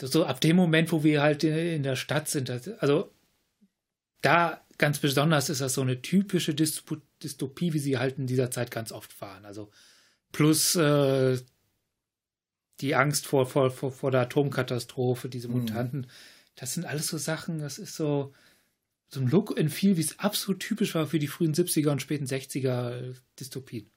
so 0.01 0.25
ab 0.25 0.41
dem 0.41 0.57
Moment, 0.57 0.93
wo 0.93 1.03
wir 1.03 1.23
halt 1.23 1.45
in, 1.45 1.55
in 1.57 1.83
der 1.83 1.97
Stadt 1.97 2.29
sind, 2.29 2.51
also 2.79 3.11
da 4.21 4.61
ganz 4.79 5.01
besonders 5.01 5.51
ist 5.51 5.61
das 5.61 5.75
so 5.75 5.83
eine 5.83 6.01
typische 6.03 6.55
Dystopie, 6.55 7.73
wie 7.73 7.79
sie 7.79 7.99
halt 7.99 8.19
in 8.19 8.27
dieser 8.27 8.51
Zeit 8.51 8.71
ganz 8.71 8.93
oft 8.93 9.21
waren. 9.21 9.45
Also 9.45 9.71
plus 10.33 10.77
äh, 10.77 11.39
die 12.81 12.95
Angst 12.95 13.27
vor, 13.27 13.47
vor, 13.47 13.71
vor, 13.71 13.91
vor 13.91 14.11
der 14.11 14.23
Atomkatastrophe, 14.23 15.29
diese 15.29 15.49
Mhm. 15.49 15.61
Mutanten, 15.61 16.07
das 16.55 16.75
sind 16.75 16.87
alles 16.87 17.09
so 17.09 17.19
Sachen, 17.19 17.59
das 17.59 17.79
ist 17.79 17.97
so 17.97 18.33
so 19.11 19.21
ein 19.21 19.29
Look 19.29 19.59
and 19.59 19.73
Feel, 19.73 19.97
wie 19.97 20.03
es 20.03 20.19
absolut 20.19 20.61
typisch 20.61 20.95
war 20.95 21.07
für 21.07 21.19
die 21.19 21.29
frühen 21.29 21.55
70er 21.55 21.91
und 21.91 22.03
späten 22.03 22.27
60er 22.27 23.15
Dystopien. 23.41 23.91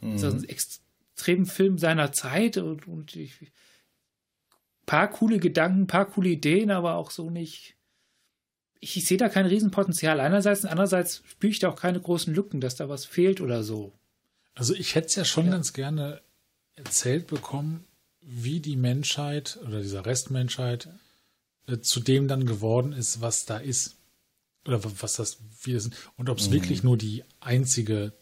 Mhm. 0.00 0.18
So 0.18 0.26
ein 0.28 0.44
extremen 0.44 1.46
Film 1.46 1.78
seiner 1.78 2.12
Zeit 2.12 2.56
und, 2.56 2.88
und 2.88 3.14
ich 3.14 3.52
paar 4.84 5.08
coole 5.10 5.38
Gedanken, 5.38 5.86
paar 5.86 6.06
coole 6.06 6.30
Ideen, 6.30 6.70
aber 6.70 6.96
auch 6.96 7.10
so 7.10 7.30
nicht. 7.30 7.75
Ich, 8.80 8.96
ich 8.96 9.06
sehe 9.06 9.18
da 9.18 9.28
kein 9.28 9.46
Riesenpotenzial 9.46 10.20
einerseits 10.20 10.64
und 10.64 10.70
andererseits 10.70 11.22
spüre 11.26 11.50
ich 11.50 11.58
da 11.58 11.68
auch 11.70 11.76
keine 11.76 12.00
großen 12.00 12.34
Lücken, 12.34 12.60
dass 12.60 12.76
da 12.76 12.88
was 12.88 13.04
fehlt 13.04 13.40
oder 13.40 13.62
so. 13.62 13.92
Also 14.54 14.74
ich 14.74 14.94
hätte 14.94 15.08
es 15.08 15.14
ja 15.14 15.24
schon 15.24 15.46
ja. 15.46 15.52
ganz 15.52 15.72
gerne 15.72 16.20
erzählt 16.76 17.26
bekommen, 17.26 17.84
wie 18.20 18.60
die 18.60 18.76
Menschheit 18.76 19.58
oder 19.66 19.80
dieser 19.80 20.04
Restmenschheit 20.04 20.88
äh, 21.66 21.78
zu 21.78 22.00
dem 22.00 22.28
dann 22.28 22.46
geworden 22.46 22.92
ist, 22.92 23.20
was 23.20 23.44
da 23.44 23.58
ist. 23.58 23.96
Oder 24.66 24.80
was 24.82 25.14
das, 25.14 25.38
wie 25.62 25.74
das 25.74 25.84
sind. 25.84 25.96
Und 26.16 26.28
ob 26.28 26.38
es 26.38 26.48
mhm. 26.48 26.54
wirklich 26.54 26.82
nur 26.82 26.96
die 26.96 27.22
einzige 27.38 28.12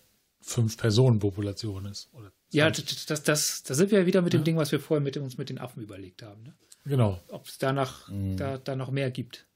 Fünf-Personen-Population 0.43 1.87
ist. 1.87 2.11
Oder 2.13 2.33
ja, 2.51 2.71
das, 2.71 3.07
das, 3.07 3.23
das, 3.23 3.63
da 3.63 3.75
sind 3.75 3.91
wir 3.91 4.01
ja 4.01 4.07
wieder 4.07 4.21
mit 4.21 4.35
dem 4.35 4.43
ja. 4.43 4.45
Ding, 4.45 4.57
was 4.57 4.71
wir 4.71 4.79
vorher 4.79 5.03
mit 5.03 5.17
uns 5.17 5.39
mit 5.39 5.49
den 5.49 5.59
Affen 5.59 5.83
überlegt 5.83 6.23
haben. 6.23 6.43
Ne? 6.43 6.55
Genau. 6.85 7.19
Ob 7.29 7.47
es 7.47 7.59
danach 7.59 8.09
mhm. 8.09 8.37
da, 8.37 8.59
da 8.59 8.77
noch 8.77 8.91
mehr 8.91 9.11
gibt. 9.11 9.47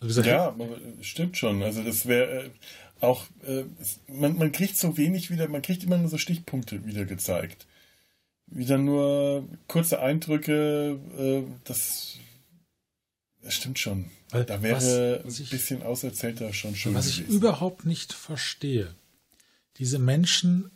Ja, 0.00 0.54
stimmt 1.00 1.36
schon. 1.36 1.62
Also 1.62 1.82
das 1.82 2.06
wäre 2.06 2.44
äh, 2.44 2.50
auch, 3.00 3.24
äh, 3.44 3.64
man, 4.06 4.36
man 4.36 4.52
kriegt 4.52 4.76
so 4.76 4.96
wenig 4.96 5.30
wieder, 5.30 5.48
man 5.48 5.62
kriegt 5.62 5.82
immer 5.82 5.98
nur 5.98 6.08
so 6.08 6.18
Stichpunkte 6.18 6.86
wieder 6.86 7.04
gezeigt. 7.04 7.66
Wieder 8.46 8.78
nur 8.78 9.46
kurze 9.66 10.00
Eindrücke, 10.00 10.98
äh, 11.18 11.42
das, 11.64 12.16
das 13.42 13.54
stimmt 13.54 13.78
schon. 13.78 14.06
Weil, 14.30 14.44
da 14.44 14.62
wäre 14.62 15.22
ein 15.24 15.28
ich, 15.28 15.50
bisschen 15.50 15.82
auserzählter 15.82 16.52
schon 16.52 16.74
schön. 16.74 16.94
Was 16.94 17.06
gewesen. 17.06 17.24
ich 17.28 17.34
überhaupt 17.34 17.84
nicht 17.84 18.12
verstehe, 18.12 18.94
diese 19.78 19.98
Menschen 19.98 20.70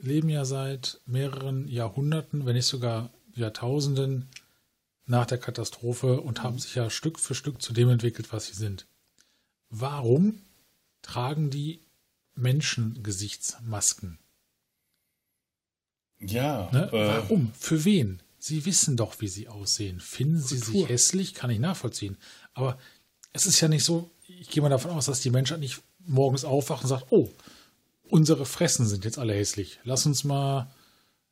leben 0.00 0.28
ja 0.28 0.44
seit 0.44 1.00
mehreren 1.06 1.68
Jahrhunderten, 1.68 2.46
wenn 2.46 2.54
nicht 2.54 2.66
sogar 2.66 3.10
Jahrtausenden 3.34 4.28
nach 5.08 5.26
der 5.26 5.38
Katastrophe 5.38 6.20
und 6.20 6.42
haben 6.42 6.58
sich 6.58 6.74
ja 6.74 6.90
Stück 6.90 7.18
für 7.18 7.34
Stück 7.34 7.60
zu 7.62 7.72
dem 7.72 7.88
entwickelt, 7.88 8.32
was 8.32 8.46
sie 8.46 8.54
sind. 8.54 8.86
Warum 9.70 10.40
tragen 11.02 11.50
die 11.50 11.80
Menschengesichtsmasken? 12.34 14.18
Ja. 16.20 16.68
Ne? 16.72 16.88
Äh, 16.92 16.92
Warum? 16.92 17.52
Für 17.58 17.84
wen? 17.84 18.20
Sie 18.38 18.64
wissen 18.64 18.96
doch, 18.96 19.20
wie 19.20 19.28
sie 19.28 19.48
aussehen. 19.48 20.00
Finden 20.00 20.40
sie 20.40 20.60
Kultur. 20.60 20.82
sich 20.82 20.88
hässlich? 20.88 21.34
Kann 21.34 21.50
ich 21.50 21.58
nachvollziehen. 21.58 22.16
Aber 22.54 22.78
es 23.32 23.46
ist 23.46 23.60
ja 23.60 23.68
nicht 23.68 23.84
so, 23.84 24.10
ich 24.26 24.48
gehe 24.48 24.62
mal 24.62 24.68
davon 24.68 24.90
aus, 24.90 25.06
dass 25.06 25.20
die 25.20 25.30
Menschheit 25.30 25.60
nicht 25.60 25.80
morgens 25.98 26.44
aufwacht 26.44 26.82
und 26.82 26.88
sagt, 26.88 27.06
oh, 27.10 27.30
unsere 28.08 28.46
Fressen 28.46 28.86
sind 28.86 29.04
jetzt 29.04 29.18
alle 29.18 29.34
hässlich. 29.34 29.80
Lass 29.84 30.06
uns 30.06 30.24
mal. 30.24 30.70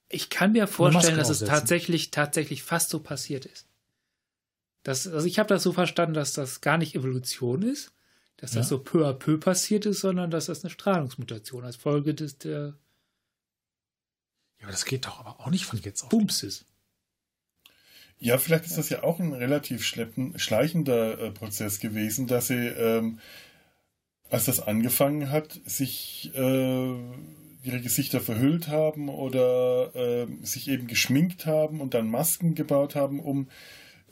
Ich 0.09 0.31
kann 0.31 0.53
mir 0.53 0.66
vorstellen, 0.66 1.16
dass 1.16 1.31
es 1.31 1.41
tatsächlich, 1.41 2.11
tatsächlich 2.11 2.62
fast 2.62 2.91
so 2.91 3.01
passiert 3.01 3.45
ist. 3.47 3.66
Das, 4.87 5.09
also 5.09 5.26
ich 5.26 5.41
habe 5.41 5.49
das 5.49 5.64
so 5.64 5.72
verstanden, 5.72 6.14
dass 6.14 6.32
das 6.32 6.61
gar 6.61 6.78
nicht 6.78 6.95
Evolution 6.95 7.62
ist, 7.62 7.93
dass 8.37 8.53
das 8.53 8.66
ja. 8.66 8.76
so 8.76 8.78
peu 8.78 9.05
à 9.05 9.14
peu 9.14 9.37
passiert 9.37 9.84
ist, 9.84 9.99
sondern 9.99 10.30
dass 10.30 10.47
das 10.47 10.62
eine 10.62 10.70
Strahlungsmutation 10.70 11.64
als 11.64 11.74
Folge 11.74 12.14
des 12.14 12.39
der 12.39 12.74
Ja, 14.61 14.66
aber 14.66 14.70
das 14.70 14.84
geht 14.84 15.07
doch 15.07 15.18
aber 15.18 15.41
auch 15.41 15.51
nicht 15.51 15.64
von 15.64 15.80
jetzt 15.80 16.05
auf. 16.05 16.11
Bums 16.11 16.45
ist. 16.45 16.66
Ja, 18.20 18.39
vielleicht 18.39 18.66
ist 18.66 18.78
das 18.78 18.89
ja 18.89 19.03
auch 19.03 19.18
ein 19.18 19.32
relativ 19.32 19.84
schleppen, 19.84 20.39
schleichender 20.39 21.18
äh, 21.18 21.30
Prozess 21.32 21.80
gewesen, 21.80 22.28
dass 22.28 22.47
sie 22.47 22.68
ähm, 22.68 23.18
als 24.30 24.45
das 24.45 24.61
angefangen 24.61 25.32
hat, 25.32 25.61
sich 25.64 26.30
äh, 26.32 26.95
ihre 27.64 27.80
Gesichter 27.80 28.20
verhüllt 28.20 28.68
haben 28.68 29.09
oder 29.09 29.97
äh, 29.97 30.28
sich 30.43 30.68
eben 30.68 30.87
geschminkt 30.87 31.45
haben 31.45 31.80
und 31.80 31.93
dann 31.93 32.09
Masken 32.09 32.55
gebaut 32.55 32.95
haben, 32.95 33.18
um 33.18 33.49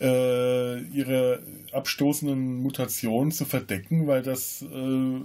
äh, 0.01 0.81
ihre 0.81 1.43
abstoßenden 1.73 2.57
Mutationen 2.63 3.33
zu 3.33 3.45
verdecken, 3.45 4.07
weil 4.07 4.23
das, 4.23 4.63
äh, 4.63 5.21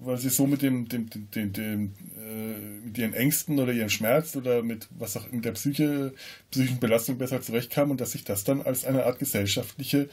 weil 0.00 0.18
sie 0.18 0.28
so 0.28 0.46
mit 0.46 0.62
dem, 0.62 0.88
dem, 0.88 1.10
dem, 1.10 1.30
dem, 1.30 1.52
dem 1.52 1.94
äh, 2.16 2.86
mit 2.86 2.98
ihren 2.98 3.14
Ängsten 3.14 3.58
oder 3.58 3.72
ihrem 3.72 3.88
Schmerz 3.88 4.36
oder 4.36 4.62
mit 4.62 4.88
was 4.98 5.16
auch 5.16 5.30
in 5.32 5.42
der 5.42 5.52
Psyche, 5.52 6.12
psychischen 6.50 6.80
Belastung 6.80 7.18
besser 7.18 7.40
zurechtkamen 7.40 7.92
und 7.92 8.00
dass 8.00 8.12
sich 8.12 8.24
das 8.24 8.44
dann 8.44 8.62
als 8.62 8.84
eine 8.84 9.04
Art 9.04 9.18
gesellschaftliche 9.18 10.08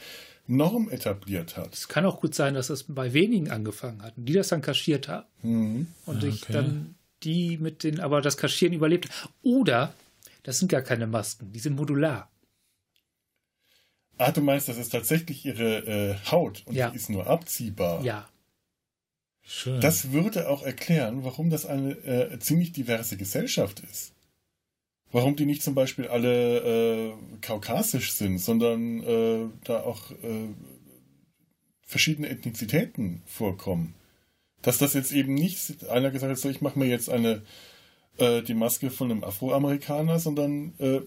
Norm 0.46 0.90
etabliert 0.90 1.56
hat. 1.56 1.72
Es 1.72 1.88
kann 1.88 2.04
auch 2.04 2.20
gut 2.20 2.34
sein, 2.34 2.54
dass 2.54 2.68
es 2.68 2.84
bei 2.84 3.12
wenigen 3.12 3.50
angefangen 3.50 4.02
hat 4.02 4.16
und 4.16 4.26
die 4.26 4.34
das 4.34 4.48
dann 4.48 4.60
kaschiert 4.60 5.08
haben. 5.08 5.26
Mhm. 5.42 5.86
Und 6.04 6.18
okay. 6.18 6.28
ich 6.28 6.40
dann 6.46 6.96
die 7.22 7.56
mit 7.56 7.82
den, 7.82 8.00
aber 8.00 8.20
das 8.20 8.36
Kaschieren 8.36 8.74
überlebt. 8.74 9.08
Oder 9.42 9.94
das 10.42 10.58
sind 10.58 10.70
gar 10.70 10.82
keine 10.82 11.06
Masken, 11.06 11.52
die 11.52 11.58
sind 11.58 11.76
modular. 11.76 12.30
Ah, 14.18 14.32
du 14.32 14.40
meinst, 14.40 14.68
das 14.68 14.78
ist 14.78 14.90
tatsächlich 14.90 15.44
ihre 15.44 15.78
äh, 15.86 16.30
Haut 16.30 16.62
und 16.66 16.74
ja. 16.74 16.90
die 16.90 16.96
ist 16.96 17.10
nur 17.10 17.26
abziehbar. 17.26 18.02
Ja. 18.04 18.28
Schön. 19.42 19.80
Das 19.80 20.12
würde 20.12 20.48
auch 20.48 20.62
erklären, 20.62 21.24
warum 21.24 21.50
das 21.50 21.66
eine 21.66 21.90
äh, 21.90 22.38
ziemlich 22.38 22.72
diverse 22.72 23.16
Gesellschaft 23.16 23.80
ist 23.80 24.14
warum 25.14 25.36
die 25.36 25.46
nicht 25.46 25.62
zum 25.62 25.76
Beispiel 25.76 26.08
alle 26.08 26.58
äh, 26.58 27.12
kaukasisch 27.40 28.12
sind, 28.12 28.38
sondern 28.38 29.00
äh, 29.04 29.46
da 29.62 29.80
auch 29.80 30.10
äh, 30.10 30.48
verschiedene 31.86 32.28
Ethnizitäten 32.28 33.22
vorkommen. 33.24 33.94
Dass 34.60 34.78
das 34.78 34.92
jetzt 34.92 35.12
eben 35.12 35.34
nicht 35.34 35.88
einer 35.88 36.10
gesagt 36.10 36.32
hat, 36.32 36.38
so 36.38 36.50
ich 36.50 36.60
mache 36.60 36.80
mir 36.80 36.86
jetzt 36.86 37.08
eine 37.08 37.42
äh, 38.18 38.42
die 38.42 38.54
Maske 38.54 38.90
von 38.90 39.12
einem 39.12 39.22
Afroamerikaner, 39.22 40.18
sondern 40.18 40.74
äh, 40.78 41.00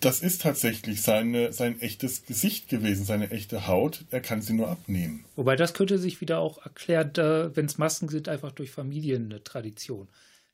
das 0.00 0.20
ist 0.20 0.42
tatsächlich 0.42 1.02
seine, 1.02 1.52
sein 1.52 1.80
echtes 1.80 2.26
Gesicht 2.26 2.68
gewesen, 2.68 3.04
seine 3.04 3.30
echte 3.30 3.66
Haut. 3.66 4.04
Er 4.10 4.20
kann 4.20 4.42
sie 4.42 4.52
nur 4.52 4.68
abnehmen. 4.68 5.24
Wobei 5.36 5.56
das 5.56 5.74
könnte 5.74 5.98
sich 5.98 6.20
wieder 6.20 6.38
auch 6.38 6.64
erklären, 6.64 7.12
wenn 7.54 7.66
es 7.66 7.78
Masken 7.78 8.08
sind, 8.08 8.28
einfach 8.28 8.52
durch 8.52 8.70
Familientradition 8.70 10.08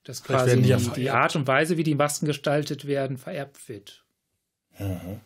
dass 0.05 0.23
quasi 0.23 0.61
die, 0.61 0.69
ja 0.69 0.79
die, 0.79 1.11
Art 1.11 1.37
und 1.37 1.47
Weise, 1.47 1.77
wie 1.77 1.85
die 1.85 1.95
Masken 1.95 2.27
gestaltet 2.27 2.87
werden, 2.87 3.19
vererbt 3.19 3.69
wird. 3.69 4.05
Mhm. 4.79 5.21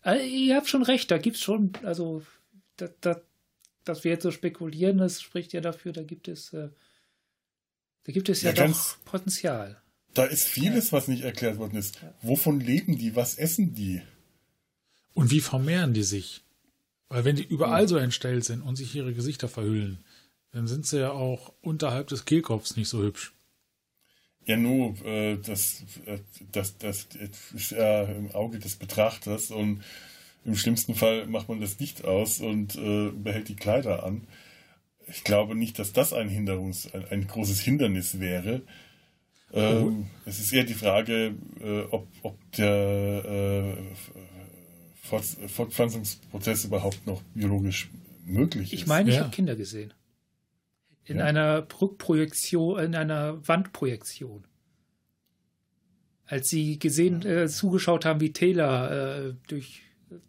Also, 0.00 0.24
ihr 0.24 0.56
habt 0.56 0.68
schon 0.68 0.82
recht, 0.82 1.10
da 1.10 1.18
gibt 1.18 1.36
es 1.36 1.42
schon, 1.42 1.72
also 1.82 2.22
da, 2.76 2.88
da, 3.00 3.20
dass 3.84 4.04
wir 4.04 4.12
jetzt 4.12 4.22
so 4.22 4.30
spekulieren, 4.30 4.98
das 4.98 5.20
spricht 5.20 5.52
ja 5.52 5.60
dafür, 5.60 5.92
da 5.92 6.02
gibt 6.02 6.28
es, 6.28 6.52
äh, 6.52 6.68
da 8.04 8.12
gibt 8.12 8.28
es 8.28 8.42
ja, 8.42 8.52
ja 8.52 8.66
doch 8.68 9.04
Potenzial. 9.04 9.80
Da 10.16 10.24
ist 10.24 10.48
vieles, 10.48 10.92
was 10.92 11.08
nicht 11.08 11.24
erklärt 11.24 11.58
worden 11.58 11.76
ist. 11.76 12.00
Wovon 12.22 12.58
leben 12.58 12.96
die? 12.96 13.14
Was 13.14 13.34
essen 13.36 13.74
die? 13.74 14.00
Und 15.12 15.30
wie 15.30 15.42
vermehren 15.42 15.92
die 15.92 16.04
sich? 16.04 16.42
Weil 17.10 17.26
wenn 17.26 17.36
die 17.36 17.44
überall 17.44 17.86
so 17.86 17.98
entstellt 17.98 18.42
sind 18.46 18.62
und 18.62 18.76
sich 18.76 18.94
ihre 18.94 19.12
Gesichter 19.12 19.46
verhüllen, 19.46 19.98
dann 20.52 20.66
sind 20.66 20.86
sie 20.86 21.00
ja 21.00 21.10
auch 21.10 21.52
unterhalb 21.60 22.08
des 22.08 22.24
Kehlkopfs 22.24 22.76
nicht 22.76 22.88
so 22.88 23.02
hübsch. 23.02 23.34
Ja, 24.46 24.56
nur, 24.56 24.94
äh, 25.04 25.36
das, 25.36 25.84
äh, 26.06 26.20
das, 26.50 26.78
das 26.78 27.08
ist 27.54 27.72
ja 27.72 28.04
im 28.04 28.30
Auge 28.30 28.58
des 28.58 28.76
Betrachters 28.76 29.50
und 29.50 29.82
im 30.46 30.56
schlimmsten 30.56 30.94
Fall 30.94 31.26
macht 31.26 31.50
man 31.50 31.60
das 31.60 31.78
Licht 31.78 32.06
aus 32.06 32.40
und 32.40 32.74
äh, 32.76 33.10
behält 33.10 33.50
die 33.50 33.56
Kleider 33.56 34.02
an. 34.02 34.26
Ich 35.08 35.24
glaube 35.24 35.56
nicht, 35.56 35.78
dass 35.78 35.92
das 35.92 36.14
ein 36.14 36.30
Hinderungs, 36.30 36.92
ein, 36.94 37.04
ein 37.10 37.26
großes 37.26 37.60
Hindernis 37.60 38.18
wäre. 38.18 38.62
Ähm, 39.52 39.84
oh. 39.84 40.04
Es 40.24 40.40
ist 40.40 40.52
eher 40.52 40.64
die 40.64 40.74
Frage, 40.74 41.34
äh, 41.60 41.82
ob, 41.90 42.08
ob 42.22 42.38
der 42.52 43.24
äh, 43.24 43.74
Fortpflanzungsprozess 45.02 46.64
überhaupt 46.64 47.06
noch 47.06 47.22
biologisch 47.34 47.90
möglich 48.24 48.72
ist. 48.72 48.80
Ich 48.80 48.86
meine, 48.86 49.08
ich 49.08 49.16
ja. 49.16 49.22
habe 49.22 49.30
Kinder 49.30 49.56
gesehen 49.56 49.94
in 51.06 51.18
ja. 51.18 51.24
einer 51.24 51.66
Rückprojektion, 51.80 52.80
in 52.80 52.94
einer 52.94 53.46
Wandprojektion. 53.46 54.44
Als 56.26 56.48
sie 56.48 56.78
gesehen, 56.80 57.24
äh, 57.24 57.48
zugeschaut 57.48 58.04
haben, 58.04 58.20
wie 58.20 58.32
Taylor 58.32 58.90
äh, 59.28 59.34
durch 59.46 59.82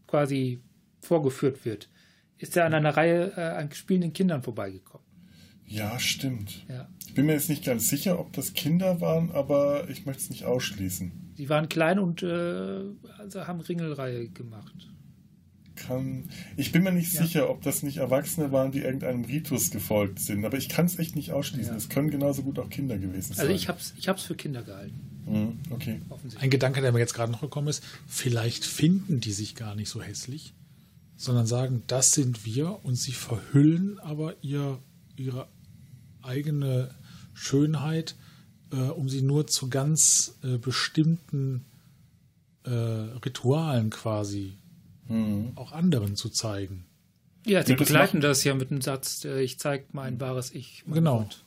quasi 0.05 0.61
vorgeführt 1.01 1.65
wird, 1.65 1.89
ist 2.38 2.55
er 2.55 2.65
an 2.65 2.76
einer 2.76 2.95
Reihe 2.95 3.34
äh, 3.36 3.41
an 3.41 3.72
spielenden 3.72 4.13
Kindern 4.13 4.43
vorbeigekommen. 4.43 5.07
Ja, 5.68 5.99
stimmt. 5.99 6.65
Ja. 6.70 6.88
Ich 7.05 7.13
bin 7.13 7.26
mir 7.26 7.34
jetzt 7.34 7.49
nicht 7.49 7.65
ganz 7.65 7.89
sicher, 7.89 8.20
ob 8.20 8.34
das 8.34 8.53
Kinder 8.53 9.01
waren, 9.01 9.32
aber 9.32 9.89
ich 9.89 10.05
möchte 10.05 10.24
es 10.24 10.30
nicht 10.30 10.45
ausschließen. 10.45 11.34
Sie 11.36 11.49
waren 11.49 11.70
klein 11.70 11.99
und 11.99 12.24
äh, 12.24 12.84
also 13.18 13.47
haben 13.47 13.59
Ringelreihe 13.59 14.30
gemacht 14.30 14.88
kann. 15.78 16.26
Ich 16.57 16.72
bin 16.72 16.84
mir 16.84 16.91
nicht 16.91 17.13
ja. 17.13 17.24
sicher, 17.24 17.49
ob 17.49 17.61
das 17.61 17.84
nicht 17.84 17.97
Erwachsene 17.97 18.51
waren, 18.51 18.72
die 18.72 18.80
irgendeinem 18.80 19.24
Ritus 19.24 19.72
gefolgt 19.72 20.20
sind. 20.20 20.43
Aber 20.43 20.57
ich 20.57 20.68
kann 20.68 20.86
es 20.86 20.99
echt 20.99 21.15
nicht 21.15 21.32
ausschließen. 21.32 21.76
Es 21.76 21.88
ja. 21.88 21.93
können 21.93 22.09
genauso 22.09 22.43
gut 22.43 22.59
auch 22.59 22.70
Kinder 22.70 22.97
gewesen 22.97 23.34
sein. 23.34 23.45
Also 23.45 23.53
ich 23.55 23.70
habe 23.70 23.80
es 23.80 23.93
ich 23.97 24.09
hab's 24.09 24.24
für 24.24 24.36
Kinder 24.36 24.63
gehalten. 24.63 24.99
Mhm, 25.26 25.59
okay. 25.70 26.01
Ein 26.39 26.49
Gedanke, 26.49 26.82
der 26.82 26.91
mir 26.91 26.99
jetzt 26.99 27.13
gerade 27.13 27.32
noch 27.32 27.41
gekommen 27.41 27.68
ist, 27.68 27.84
vielleicht 28.07 28.65
finden 28.65 29.22
die 29.22 29.32
sich 29.32 29.55
gar 29.55 29.76
nicht 29.76 29.89
so 29.89 30.01
hässlich, 30.01 30.53
sondern 31.15 31.45
sagen, 31.45 31.84
das 31.88 32.11
sind 32.11 32.45
wir 32.45 32.84
und 32.84 32.95
sie 32.95 33.11
verhüllen 33.11 33.99
aber 33.99 34.36
ihr, 34.41 34.80
ihre 35.15 35.47
eigene 36.28 36.93
Schönheit, 37.34 38.15
äh, 38.71 38.75
um 38.75 39.09
sie 39.09 39.21
nur 39.21 39.47
zu 39.47 39.69
ganz 39.69 40.38
äh, 40.43 40.57
bestimmten 40.57 41.65
äh, 42.65 42.69
Ritualen 42.69 43.89
quasi 43.89 44.57
auch 45.55 45.71
anderen 45.71 46.17
zu 46.17 46.28
zeigen. 46.28 46.84
Ja, 47.45 47.63
sie 47.63 47.71
Ja, 47.71 47.78
das 47.78 47.88
begleiten 47.88 48.17
macht- 48.17 48.25
das 48.25 48.43
ja 48.43 48.53
mit 48.53 48.71
dem 48.71 48.82
Satz, 48.82 49.23
äh, 49.23 49.41
ich 49.41 49.57
zeige 49.57 49.86
mein 49.93 50.19
wahres 50.19 50.53
Ich. 50.53 50.84
mein 50.86 50.95
Genau. 50.95 51.19
Gott. 51.19 51.45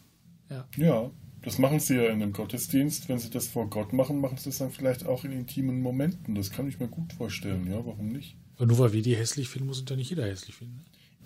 Ja. 0.49 0.67
Ja, 0.79 1.11
das 1.43 1.59
machen 1.59 1.79
sie 1.79 1.97
ja 1.97 2.05
in 2.07 2.23
einem 2.23 2.33
Gottesdienst. 2.33 3.11
Wenn 3.11 3.19
sie 3.19 3.29
das 3.29 3.49
vor 3.49 3.69
Gott 3.69 3.93
machen, 3.93 4.19
machen 4.19 4.39
sie 4.39 4.45
das 4.49 4.57
dann 4.59 4.71
vielleicht 4.71 5.05
auch 5.05 5.25
in 5.25 5.33
intimen 5.33 5.83
Momenten. 5.83 6.35
Das 6.35 6.51
kann 6.51 6.69
ich 6.69 6.81
mir 6.81 6.89
gut 6.89 7.13
vorstellen. 7.13 7.67
Ja, 7.67 7.85
warum 7.85 8.09
nicht? 8.09 8.35
Und 8.57 8.69
nur 8.69 8.79
weil 8.79 8.95
wir 8.95 9.03
die 9.03 9.15
hässlich 9.15 9.49
finden, 9.51 9.67
muss 9.69 9.81
uns 9.81 9.91
ja 9.91 9.97
nicht 9.97 10.09
jeder 10.09 10.25
hässlich 10.25 10.57
finden. 10.57 10.77
ne? 10.77 10.85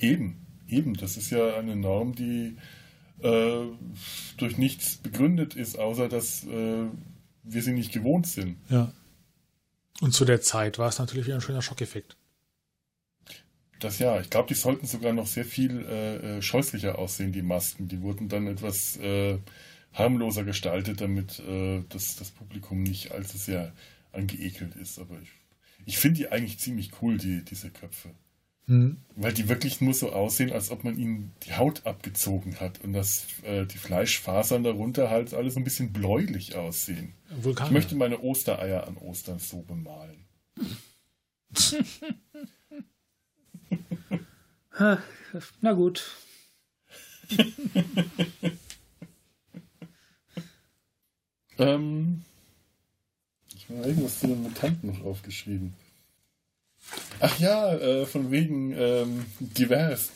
Eben, 0.09 0.45
eben. 0.67 0.95
Das 0.95 1.17
ist 1.17 1.31
ja 1.31 1.55
eine 1.57 1.77
Norm, 1.77 2.17
die 2.17 2.57
äh, 3.25 3.67
durch 4.37 4.59
nichts 4.59 4.97
begründet 4.99 5.57
ist, 5.57 5.79
außer 5.79 6.09
dass 6.09 6.45
äh, 6.45 6.85
wir 7.43 7.63
sie 7.63 7.73
nicht 7.73 7.93
gewohnt 7.93 8.27
sind. 8.27 8.59
Ja. 8.69 8.93
Und 10.01 10.13
zu 10.13 10.25
der 10.25 10.41
Zeit 10.43 10.79
war 10.79 10.89
es 10.89 10.99
natürlich 10.99 11.27
wieder 11.27 11.37
ein 11.37 11.41
schöner 11.41 11.63
Schockeffekt. 11.63 12.17
Das 13.81 13.99
ja, 13.99 14.21
ich 14.21 14.31
glaube, 14.31 14.49
die 14.49 14.55
sollten 14.55 14.87
sogar 14.87 15.13
noch 15.13 15.27
sehr 15.27 15.45
viel 15.45 15.85
äh, 15.85 16.17
äh, 16.39 16.43
scheußlicher 16.43 16.99
aussehen, 16.99 17.33
die 17.33 17.43
Masken. 17.43 17.89
Die 17.89 18.03
wurden 18.03 18.29
dann 18.29 18.47
etwas 18.47 18.97
äh, 18.99 19.39
harmloser 19.93 20.45
gestaltet, 20.45 21.01
damit 21.01 21.39
äh, 21.41 21.83
das, 21.89 22.17
das 22.17 22.31
Publikum 22.31 22.83
nicht 22.83 23.13
allzu 23.13 23.39
sehr 23.39 23.73
angeekelt 24.13 24.75
ist. 24.77 24.99
Aber 24.99 25.21
ich, 25.21 25.31
ich 25.87 25.99
finde 25.99 26.19
die 26.19 26.29
eigentlich 26.29 26.59
ziemlich 26.59 26.91
cool, 27.03 27.19
die, 27.19 27.45
diese 27.45 27.71
Köpfe. 27.71 28.11
Hm. 28.67 28.97
Weil 29.15 29.35
die 29.35 29.49
wirklich 29.49 29.81
nur 29.81 29.93
so 29.93 30.13
aussehen, 30.13 30.53
als 30.53 30.71
ob 30.71 30.85
man 30.85 30.97
ihnen 30.97 31.33
die 31.45 31.55
Haut 31.55 31.85
abgezogen 31.87 32.61
hat 32.61 32.81
und 32.83 32.95
dass 32.95 33.27
äh, 33.43 33.67
die 33.67 33.77
Fleischfasern 33.77 34.63
darunter 34.63 35.11
halt 35.11 35.35
alles 35.35 35.57
ein 35.57 35.65
bisschen 35.65 35.93
bläulich 35.93 36.55
aussehen. 36.55 37.13
Vulkan. 37.43 37.67
Ich 37.67 37.73
möchte 37.73 37.95
meine 37.95 38.21
Ostereier 38.21 38.87
an 38.87 38.97
Ostern 38.97 39.39
so 39.39 39.61
bemalen. 39.63 40.25
Na 45.61 45.73
gut. 45.73 46.11
Ähm, 51.59 52.23
ich 53.55 53.69
habe 53.69 53.89
irgendwas 53.89 54.21
zu 54.21 54.27
den 54.27 54.43
Mutanten 54.43 54.91
noch 54.91 55.05
aufgeschrieben. 55.05 55.75
Ach 57.21 57.39
ja, 57.39 57.75
äh, 57.75 58.07
von 58.07 58.31
wegen 58.31 58.75
ähm, 58.77 59.25
divers. 59.41 60.11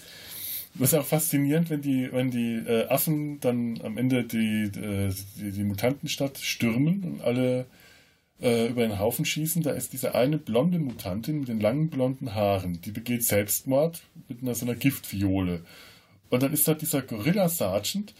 Das 0.74 0.92
ist 0.92 0.98
auch 0.98 1.06
faszinierend, 1.06 1.70
wenn 1.70 1.82
die, 1.82 2.08
wenn 2.12 2.30
die 2.30 2.54
äh, 2.54 2.86
Affen 2.88 3.40
dann 3.40 3.80
am 3.82 3.98
Ende 3.98 4.24
die, 4.24 4.64
äh, 4.64 5.12
die, 5.36 5.50
die 5.50 5.64
Mutantenstadt 5.64 6.38
stürmen 6.38 7.02
und 7.02 7.20
alle 7.22 7.66
äh, 8.40 8.68
über 8.68 8.82
den 8.82 8.98
Haufen 8.98 9.24
schießen. 9.24 9.62
Da 9.62 9.72
ist 9.72 9.92
diese 9.92 10.14
eine 10.14 10.38
blonde 10.38 10.78
Mutantin 10.78 11.40
mit 11.40 11.48
den 11.48 11.60
langen 11.60 11.88
blonden 11.88 12.34
Haaren, 12.34 12.80
die 12.82 12.92
begeht 12.92 13.24
Selbstmord 13.24 14.02
mit 14.28 14.42
einer 14.42 14.54
so 14.54 14.66
einer 14.66 14.76
Giftfiole. 14.76 15.62
Und 16.30 16.42
dann 16.42 16.52
ist 16.52 16.68
da 16.68 16.74
dieser 16.74 17.02
Gorilla 17.02 17.48
Sergeant, 17.48 18.14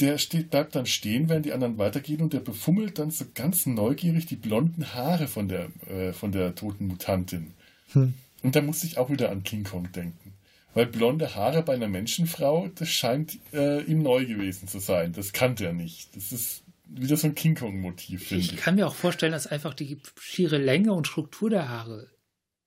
der 0.00 0.18
steht, 0.18 0.50
bleibt 0.50 0.76
dann 0.76 0.86
stehen, 0.86 1.28
während 1.28 1.44
die 1.44 1.52
anderen 1.52 1.76
weitergehen 1.76 2.22
und 2.22 2.32
der 2.32 2.40
befummelt 2.40 2.98
dann 2.98 3.10
so 3.10 3.24
ganz 3.34 3.66
neugierig 3.66 4.26
die 4.26 4.36
blonden 4.36 4.94
Haare 4.94 5.26
von 5.26 5.48
der, 5.48 5.68
äh, 5.88 6.12
von 6.12 6.30
der 6.30 6.54
toten 6.54 6.86
Mutantin. 6.86 7.52
Hm. 7.92 8.14
Und 8.42 8.54
da 8.56 8.60
muss 8.62 8.84
ich 8.84 8.98
auch 8.98 9.10
wieder 9.10 9.30
an 9.30 9.42
King 9.42 9.64
Kong 9.64 9.90
denken. 9.92 10.34
Weil 10.74 10.86
blonde 10.86 11.34
Haare 11.34 11.62
bei 11.62 11.74
einer 11.74 11.88
Menschenfrau, 11.88 12.68
das 12.74 12.88
scheint 12.90 13.38
äh, 13.52 13.82
ihm 13.82 14.02
neu 14.02 14.26
gewesen 14.26 14.68
zu 14.68 14.78
sein. 14.78 15.12
Das 15.12 15.32
kannte 15.32 15.64
er 15.64 15.72
nicht. 15.72 16.14
Das 16.14 16.30
ist 16.30 16.62
wieder 16.86 17.16
so 17.16 17.26
ein 17.26 17.34
King 17.34 17.54
Kong-Motiv, 17.56 18.28
finde 18.28 18.44
Ich 18.44 18.52
ich. 18.52 18.58
kann 18.58 18.76
mir 18.76 18.86
auch 18.86 18.94
vorstellen, 18.94 19.32
dass 19.32 19.46
einfach 19.46 19.74
die 19.74 19.98
schiere 20.20 20.58
Länge 20.58 20.92
und 20.92 21.06
Struktur 21.06 21.50
der 21.50 21.68
Haare, 21.68 22.08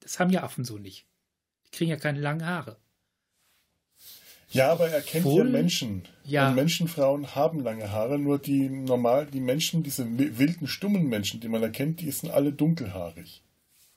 das 0.02 0.20
haben 0.20 0.30
ja 0.32 0.44
Affen 0.44 0.66
so 0.66 0.78
nicht. 0.78 1.06
Die 1.68 1.72
kriegen 1.78 1.92
ja 1.92 1.98
keine 1.98 2.20
langen 2.20 2.46
Haare. 2.46 2.78
Ja, 4.50 4.72
aber 4.74 4.90
er 4.90 5.02
kennt 5.02 5.24
Wohl- 5.24 5.46
ja 5.46 5.52
Menschen. 5.52 6.04
Ja. 6.26 6.50
Und 6.50 6.56
Menschenfrauen 6.56 7.36
haben 7.36 7.62
lange 7.64 7.90
Haare, 7.92 8.20
nur 8.20 8.38
die 8.38 8.68
normal, 8.70 9.26
die 9.28 9.40
Menschen, 9.40 9.82
diese 9.84 10.06
wi- 10.20 10.38
wilden, 10.38 10.68
stummen 10.68 11.08
Menschen, 11.08 11.40
die 11.40 11.48
man 11.48 11.64
erkennt, 11.64 12.02
die 12.02 12.12
sind 12.12 12.32
alle 12.32 12.52
dunkelhaarig. 12.52 13.42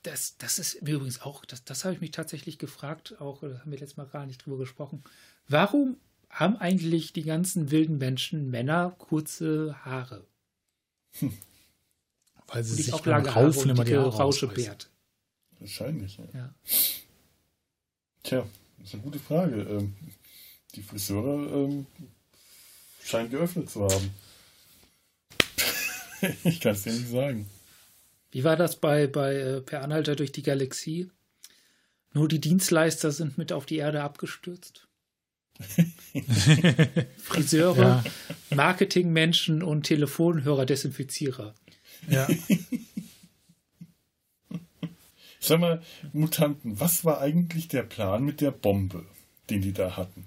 Das, 0.05 0.37
das 0.37 0.59
ist 0.59 0.83
mir 0.83 0.95
übrigens 0.95 1.21
auch, 1.23 1.45
das, 1.45 1.63
das 1.63 1.83
habe 1.83 1.95
ich 1.95 1.99
mich 1.99 2.11
tatsächlich 2.11 2.59
gefragt, 2.59 3.19
auch 3.19 3.41
da 3.41 3.59
haben 3.59 3.71
wir 3.71 3.79
letztes 3.79 3.97
Mal 3.97 4.05
gar 4.05 4.27
nicht 4.27 4.45
drüber 4.45 4.59
gesprochen. 4.59 5.03
Warum 5.47 5.97
haben 6.29 6.57
eigentlich 6.57 7.11
die 7.11 7.23
ganzen 7.23 7.71
wilden 7.71 7.97
Menschen, 7.97 8.51
Männer, 8.51 8.93
kurze 8.99 9.83
Haare? 9.83 10.23
Weil 12.47 12.63
sie 12.63 12.75
sich 12.75 12.93
auch 12.93 13.01
beim 13.01 13.25
Raufen 13.25 13.63
und 13.63 13.69
immer 13.71 13.83
die 13.83 13.91
dicke 13.91 14.03
Haare. 14.03 14.17
Rauschebärt. 14.17 14.91
Wahrscheinlich, 15.57 16.17
ja. 16.17 16.25
Ja. 16.35 16.53
Tja, 18.21 18.47
das 18.77 18.89
ist 18.89 18.93
eine 18.93 19.03
gute 19.03 19.17
Frage. 19.17 19.55
Ähm, 19.55 19.95
die 20.75 20.83
Friseure 20.83 21.51
ähm, 21.51 21.87
scheinen 23.03 23.31
geöffnet 23.31 23.71
zu 23.71 23.85
haben. 23.85 24.13
ich 26.43 26.61
kann 26.61 26.73
es 26.73 26.83
dir 26.83 26.93
nicht 26.93 27.09
sagen. 27.09 27.49
Wie 28.35 28.43
war 28.43 28.57
das 28.57 28.75
bei, 28.75 29.07
bei 29.07 29.33
äh, 29.33 29.61
Per 29.61 29.81
Anhalter 29.81 30.17
durch 30.17 30.33
die 30.33 30.43
Galaxie? 30.43 31.09
Nur 32.11 32.27
die 32.27 32.41
Dienstleister 32.41 33.13
sind 33.13 33.37
mit 33.37 33.53
auf 33.53 33.65
die 33.65 33.77
Erde 33.77 34.03
abgestürzt. 34.03 34.89
Friseure, 37.17 37.77
Ja. 37.79 38.03
Marketingmenschen 38.53 39.63
und 39.63 39.83
Telefonhörer, 39.83 40.65
Desinfizierer. 40.65 41.55
Ja. 42.09 42.27
Sag 45.39 45.61
mal, 45.61 45.81
Mutanten, 46.11 46.77
was 46.77 47.05
war 47.05 47.21
eigentlich 47.21 47.69
der 47.69 47.83
Plan 47.83 48.25
mit 48.25 48.41
der 48.41 48.51
Bombe, 48.51 49.05
den 49.49 49.61
die 49.61 49.71
da 49.71 49.95
hatten? 49.95 50.25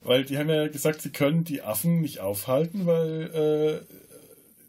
Weil 0.00 0.26
die 0.26 0.36
haben 0.36 0.50
ja 0.50 0.68
gesagt, 0.68 1.00
sie 1.00 1.10
können 1.10 1.44
die 1.44 1.62
Affen 1.62 2.02
nicht 2.02 2.20
aufhalten, 2.20 2.84
weil 2.84 3.86
äh, 3.88 4.03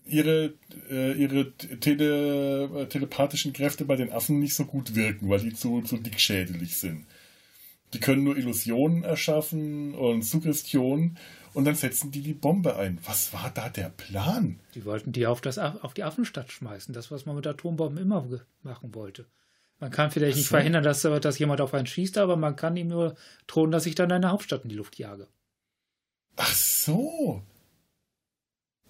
ihre, 0.06 0.54
äh, 0.90 1.14
ihre 1.14 1.52
tele, 1.54 2.70
äh, 2.82 2.86
telepathischen 2.88 3.54
Kräfte 3.54 3.86
bei 3.86 3.96
den 3.96 4.12
Affen 4.12 4.40
nicht 4.40 4.56
so 4.56 4.66
gut 4.66 4.96
wirken, 4.96 5.30
weil 5.30 5.40
die 5.40 5.54
zu, 5.54 5.82
zu 5.82 5.98
dickschädelig 5.98 6.78
sind. 6.78 7.06
Die 7.94 8.00
können 8.00 8.24
nur 8.24 8.38
Illusionen 8.38 9.04
erschaffen 9.04 9.94
und 9.96 10.24
Suggestionen 10.24 11.18
und 11.54 11.66
dann 11.66 11.76
setzen 11.76 12.12
die 12.12 12.22
die 12.22 12.34
Bombe 12.34 12.76
ein. 12.76 13.00
Was 13.06 13.32
war 13.32 13.50
da 13.54 13.70
der 13.70 13.90
Plan? 13.90 14.60
Die 14.76 14.84
wollten 14.84 15.12
die 15.12 15.26
auf, 15.26 15.40
das, 15.40 15.58
auf 15.58 15.94
die 15.94 16.04
Affenstadt 16.04 16.52
schmeißen. 16.52 16.94
Das, 16.94 17.12
was 17.12 17.26
man 17.26 17.36
mit 17.36 17.48
Atombomben 17.48 17.98
immer 17.98 18.28
machen 18.62 18.94
wollte. 18.94 19.26
Man 19.80 19.92
kann 19.92 20.12
vielleicht 20.12 20.38
nicht 20.38 20.48
so. 20.48 20.56
verhindern, 20.56 20.84
dass, 20.84 21.02
dass 21.02 21.40
jemand 21.40 21.62
auf 21.62 21.74
einen 21.74 21.88
schießt, 21.88 22.18
aber 22.18 22.36
man 22.36 22.56
kann 22.56 22.78
ihm 22.78 22.90
nur 22.90 23.16
drohen, 23.48 23.72
dass 23.72 23.86
ich 23.86 23.96
dann 23.96 24.12
eine 24.12 24.30
Hauptstadt 24.30 24.64
in 24.64 24.70
die 24.70 24.76
Luft 24.76 24.98
jage. 24.98 25.28
Ach 26.36 26.54
so. 26.54 27.42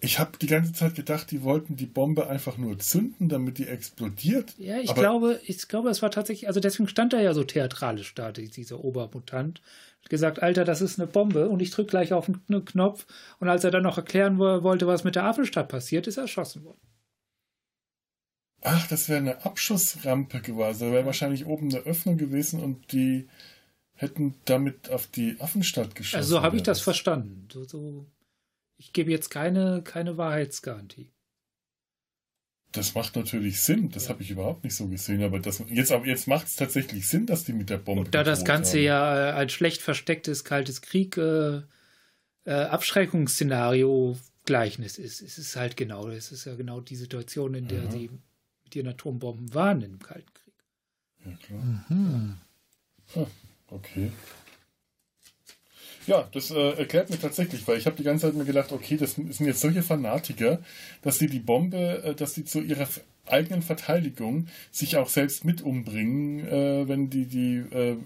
Ich 0.02 0.20
habe 0.20 0.38
die 0.38 0.48
ganze 0.48 0.74
Zeit 0.74 0.94
gedacht, 0.96 1.32
die 1.32 1.42
wollten 1.44 1.76
die 1.78 1.86
Bombe 1.86 2.28
einfach 2.28 2.58
nur 2.58 2.78
zünden, 2.80 3.30
damit 3.30 3.58
die 3.58 3.68
explodiert. 3.68 4.54
Ja, 4.58 4.78
ich 4.78 4.90
Aber- 4.90 5.02
glaube, 5.02 5.40
ich 5.46 5.68
glaube, 5.68 5.90
es 5.90 6.02
war 6.02 6.12
tatsächlich, 6.12 6.48
also 6.48 6.60
deswegen 6.60 6.88
stand 6.90 7.14
er 7.14 7.22
ja 7.22 7.34
so 7.34 7.44
theatralisch 7.44 8.14
da, 8.14 8.32
die- 8.32 8.50
dieser 8.50 8.84
Obermutant. 8.84 9.62
Hat 10.04 10.10
gesagt, 10.10 10.44
Alter, 10.44 10.66
das 10.66 10.82
ist 10.82 11.00
eine 11.00 11.08
Bombe 11.08 11.50
und 11.50 11.62
ich 11.62 11.72
drücke 11.72 11.90
gleich 11.92 12.14
auf 12.14 12.28
den 12.28 12.66
Knopf. 12.66 13.08
Und 13.40 13.48
als 13.50 13.64
er 13.64 13.72
dann 13.72 13.84
noch 13.84 13.98
erklären 13.98 14.38
wo- 14.38 14.62
wollte, 14.64 14.86
was 14.86 15.04
mit 15.06 15.16
der 15.16 15.24
Affenstadt 15.26 15.70
passiert, 15.70 16.08
ist 16.08 16.18
er 16.18 16.24
erschossen 16.24 16.64
worden. 16.66 16.80
Ach, 18.62 18.88
das 18.88 19.10
wäre 19.10 19.20
eine 19.20 19.46
Abschussrampe 19.46 20.42
gewesen. 20.42 20.80
Da 20.88 20.92
wäre 20.92 21.06
wahrscheinlich 21.06 21.46
oben 21.46 21.70
eine 21.70 21.80
Öffnung 21.84 22.18
gewesen 22.18 22.60
und 22.62 22.92
die 22.92 23.28
hätten 23.94 24.36
damit 24.46 24.90
auf 24.90 25.08
die 25.08 25.38
Affenstadt 25.40 25.96
geschossen. 25.96 26.18
Also 26.18 26.36
so 26.38 26.42
habe 26.42 26.58
ich 26.58 26.64
das 26.64 26.82
verstanden. 26.82 27.48
So, 27.52 27.64
so, 27.64 28.06
ich 28.78 28.94
gebe 28.94 29.12
jetzt 29.12 29.30
keine, 29.30 29.82
keine 29.84 30.18
Wahrheitsgarantie. 30.18 31.12
Das 32.72 32.94
macht 32.94 33.16
natürlich 33.16 33.62
Sinn. 33.62 33.90
Das 33.90 34.04
Ja. 34.06 34.10
habe 34.10 34.24
ich 34.24 34.32
überhaupt 34.32 34.64
nicht 34.66 34.76
so 34.76 34.88
gesehen. 34.90 35.24
Aber 35.24 35.40
das, 35.40 35.64
jetzt, 35.70 35.92
aber 35.94 36.06
jetzt 36.08 36.28
macht 36.28 36.48
es 36.48 36.56
tatsächlich 36.58 37.08
Sinn, 37.08 37.26
dass 37.26 37.46
die 37.46 37.54
mit 37.54 37.70
der 37.70 37.78
Bombe. 37.78 38.10
Da 38.12 38.24
das 38.24 38.44
Ganze 38.44 38.78
haben. 38.78 38.84
ja 38.84 39.30
äh, 39.30 39.34
ein 39.34 39.50
schlecht 39.50 39.82
verstecktes 39.82 40.44
Kaltes 40.44 40.82
Krieg 40.82 41.16
äh, 41.18 41.62
äh, 42.44 42.52
Abschreckungsszenario 42.52 44.18
Gleichnis 44.44 44.98
ist, 45.00 45.22
es 45.22 45.38
ist 45.40 45.56
halt 45.56 45.76
genau, 45.78 46.08
es 46.10 46.32
ist 46.32 46.46
ja 46.46 46.56
genau 46.56 46.80
die 46.82 46.96
Situation, 46.98 47.56
in 47.56 47.68
der 47.68 47.84
Mhm. 47.84 47.92
sie 47.92 48.10
mit 48.66 48.76
ihren 48.76 48.88
Atombomben 48.90 49.54
waren 49.56 49.82
im 49.82 49.98
Kalten 50.00 50.32
Krieg. 50.34 50.54
Ja, 51.26 51.32
klar. 51.38 51.86
Hm. 51.88 52.38
Okay. 53.68 54.12
Ja, 56.08 56.28
das 56.34 56.52
äh, 56.52 56.72
erklärt 56.72 57.10
mir 57.10 57.20
tatsächlich, 57.20 57.68
weil 57.68 57.78
ich 57.78 57.86
habe 57.86 57.96
die 57.96 58.04
ganze 58.04 58.28
Zeit 58.28 58.36
mir 58.36 58.46
gedacht, 58.46 58.72
okay, 58.72 58.98
das 58.98 59.16
sind 59.16 59.40
jetzt 59.40 59.62
solche 59.62 59.84
Fanatiker, 59.84 60.60
dass 61.02 61.20
sie 61.20 61.28
die 61.28 61.40
Bombe, 61.40 62.04
äh, 62.04 62.16
dass 62.16 62.36
sie 62.36 62.46
zu 62.46 62.62
ihrer 62.62 62.88
eigenen 63.28 63.62
Verteidigung 63.62 64.48
sich 64.72 64.98
auch 64.98 65.10
selbst 65.10 65.46
mit 65.46 65.62
umbringen, 65.62 66.48
äh, 66.48 66.88
wenn 66.88 67.10
die 67.10 67.26
die 67.26 67.58
äh, 67.76 67.98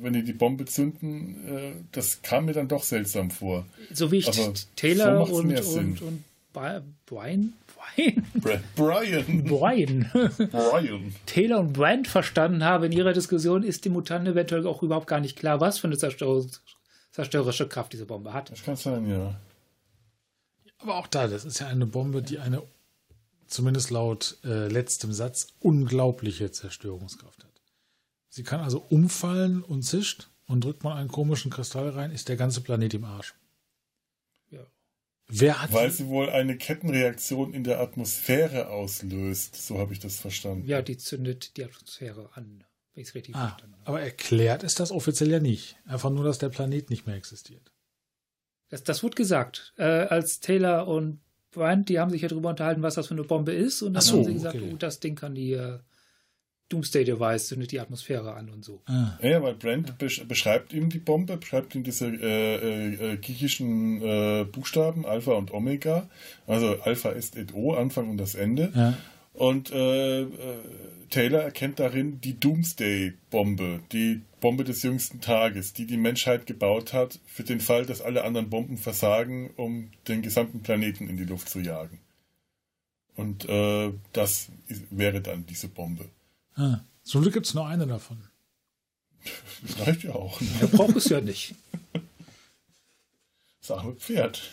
wenn 0.00 0.14
die 0.14 0.24
die 0.24 0.32
Bombe 0.32 0.64
zünden. 0.64 1.36
Äh, 1.46 1.72
das 1.92 2.22
kam 2.22 2.46
mir 2.46 2.52
dann 2.52 2.68
doch 2.68 2.82
seltsam 2.82 3.30
vor. 3.30 3.66
So 3.92 4.10
wie 4.10 4.18
ich 4.18 4.28
Aber 4.28 4.52
Taylor 4.76 5.26
so 5.26 5.34
und, 5.36 5.60
und, 5.60 6.02
und 6.02 6.24
Brian, 6.52 6.94
Brian, 7.06 7.52
Brian, 8.76 9.44
Brian. 10.50 11.14
Taylor 11.26 11.60
und 11.60 11.72
Brand 11.72 12.08
verstanden 12.08 12.64
habe 12.64 12.86
in 12.86 12.92
ihrer 12.92 13.12
Diskussion, 13.12 13.62
ist 13.62 13.84
den 13.84 13.92
Mutanten 13.92 14.32
eventuell 14.32 14.66
auch 14.66 14.82
überhaupt 14.82 15.06
gar 15.06 15.20
nicht 15.20 15.38
klar, 15.38 15.60
was 15.60 15.78
für 15.78 15.86
eine 15.86 15.96
Zerstörungs- 15.96 16.60
zerstörerische 17.12 17.68
Kraft 17.68 17.92
diese 17.92 18.06
Bombe 18.06 18.32
hat. 18.32 18.50
Das 18.50 18.62
kann 18.62 18.76
sein, 18.76 19.06
ja. 19.06 19.38
Aber 20.78 20.96
auch 20.96 21.06
da, 21.06 21.28
das 21.28 21.44
ist 21.44 21.60
ja 21.60 21.68
eine 21.68 21.86
Bombe, 21.86 22.22
die 22.22 22.38
eine, 22.38 22.62
zumindest 23.46 23.90
laut 23.90 24.38
äh, 24.44 24.66
letztem 24.66 25.12
Satz, 25.12 25.48
unglaubliche 25.60 26.50
Zerstörungskraft 26.50 27.44
hat. 27.44 27.52
Sie 28.28 28.42
kann 28.42 28.60
also 28.60 28.84
umfallen 28.88 29.62
und 29.62 29.82
zischt 29.82 30.28
und 30.46 30.64
drückt 30.64 30.82
man 30.82 30.96
einen 30.96 31.08
komischen 31.08 31.50
Kristall 31.50 31.90
rein, 31.90 32.10
ist 32.10 32.28
der 32.28 32.36
ganze 32.36 32.62
Planet 32.62 32.94
im 32.94 33.04
Arsch. 33.04 33.34
Ja. 34.50 34.66
Wer 35.28 35.62
hat 35.62 35.72
Weil 35.72 35.90
sie 35.90 36.08
wohl 36.08 36.30
eine 36.30 36.56
Kettenreaktion 36.56 37.54
in 37.54 37.62
der 37.62 37.80
Atmosphäre 37.80 38.68
auslöst. 38.68 39.54
So 39.54 39.78
habe 39.78 39.92
ich 39.92 40.00
das 40.00 40.18
verstanden. 40.18 40.66
Ja, 40.66 40.82
die 40.82 40.96
zündet 40.96 41.56
die 41.56 41.64
Atmosphäre 41.64 42.30
an, 42.34 42.64
wenn 42.94 43.02
ich 43.02 43.08
es 43.08 43.14
richtig 43.14 43.34
ah, 43.34 43.48
verstanden 43.48 43.74
habe. 43.76 43.88
aber 43.88 44.00
erklärt 44.00 44.62
ist 44.62 44.80
das 44.80 44.90
offiziell 44.90 45.30
ja 45.30 45.40
nicht. 45.40 45.76
Einfach 45.86 46.10
nur, 46.10 46.24
dass 46.24 46.38
der 46.38 46.48
Planet 46.48 46.90
nicht 46.90 47.06
mehr 47.06 47.16
existiert. 47.16 47.72
Das, 48.68 48.82
das 48.82 49.02
wurde 49.02 49.16
gesagt. 49.16 49.74
Äh, 49.76 49.84
als 49.84 50.40
Taylor 50.40 50.88
und 50.88 51.20
Brand, 51.52 51.88
die 51.88 51.98
haben 51.98 52.10
sich 52.10 52.22
ja 52.22 52.28
darüber 52.28 52.50
unterhalten, 52.50 52.82
was 52.82 52.94
das 52.94 53.08
für 53.08 53.14
eine 53.14 53.24
Bombe 53.24 53.52
ist. 53.52 53.82
Und 53.82 53.94
dann 53.94 54.02
so, 54.02 54.18
haben 54.18 54.24
sie 54.24 54.32
gesagt, 54.34 54.56
okay. 54.56 54.70
oh, 54.72 54.76
das 54.76 55.00
Ding 55.00 55.14
kann 55.14 55.34
die 55.34 55.52
äh, 55.52 55.78
Doomsday 56.70 57.04
Device, 57.04 57.48
zündet 57.48 57.70
die 57.72 57.80
Atmosphäre 57.80 58.34
an 58.34 58.48
und 58.48 58.64
so. 58.64 58.80
Ah, 58.86 59.18
Ja, 59.22 59.42
weil 59.42 59.54
Brand 59.54 59.98
besch 59.98 60.26
beschreibt 60.26 60.72
ihm 60.72 60.88
die 60.88 60.98
Bombe, 60.98 61.36
beschreibt 61.36 61.74
ihm 61.74 61.84
diese 61.84 62.06
äh, 62.06 62.54
äh, 62.54 63.12
äh, 63.12 63.16
griechischen 63.18 64.00
äh, 64.00 64.44
Buchstaben, 64.44 65.04
Alpha 65.04 65.32
und 65.32 65.52
Omega. 65.52 66.08
Also 66.46 66.80
Alpha 66.80 67.10
ist 67.10 67.36
et 67.36 67.52
O, 67.52 67.74
Anfang 67.74 68.08
und 68.08 68.16
das 68.16 68.34
Ende. 68.34 68.72
ja. 68.74 68.96
Und 69.34 69.70
äh, 69.72 70.22
äh, 70.22 70.26
Taylor 71.12 71.42
erkennt 71.42 71.78
darin 71.78 72.20
die 72.20 72.40
Doomsday-Bombe, 72.40 73.82
die 73.92 74.22
Bombe 74.40 74.64
des 74.64 74.82
jüngsten 74.82 75.20
Tages, 75.20 75.74
die 75.74 75.86
die 75.86 75.98
Menschheit 75.98 76.46
gebaut 76.46 76.92
hat, 76.92 77.20
für 77.26 77.44
den 77.44 77.60
Fall, 77.60 77.84
dass 77.84 78.00
alle 78.00 78.24
anderen 78.24 78.48
Bomben 78.48 78.78
versagen, 78.78 79.50
um 79.56 79.90
den 80.08 80.22
gesamten 80.22 80.62
Planeten 80.62 81.08
in 81.08 81.18
die 81.18 81.24
Luft 81.24 81.50
zu 81.50 81.60
jagen. 81.60 82.00
Und 83.14 83.46
äh, 83.46 83.92
das 84.14 84.48
ist, 84.68 84.84
wäre 84.90 85.20
dann 85.20 85.44
diese 85.46 85.68
Bombe. 85.68 86.08
Ah. 86.54 86.80
Zum 87.02 87.20
Glück 87.20 87.34
gibt 87.34 87.46
es 87.46 87.54
nur 87.54 87.66
eine 87.66 87.86
davon. 87.86 88.18
Das 89.62 89.86
reicht 89.86 90.02
ja 90.02 90.14
auch. 90.14 90.40
Ne? 90.40 90.48
Er 90.62 90.66
braucht 90.66 90.96
es 90.96 91.08
ja 91.08 91.20
nicht. 91.20 91.54
Das 93.60 93.70
arme 93.70 93.94
Pferd. 93.94 94.50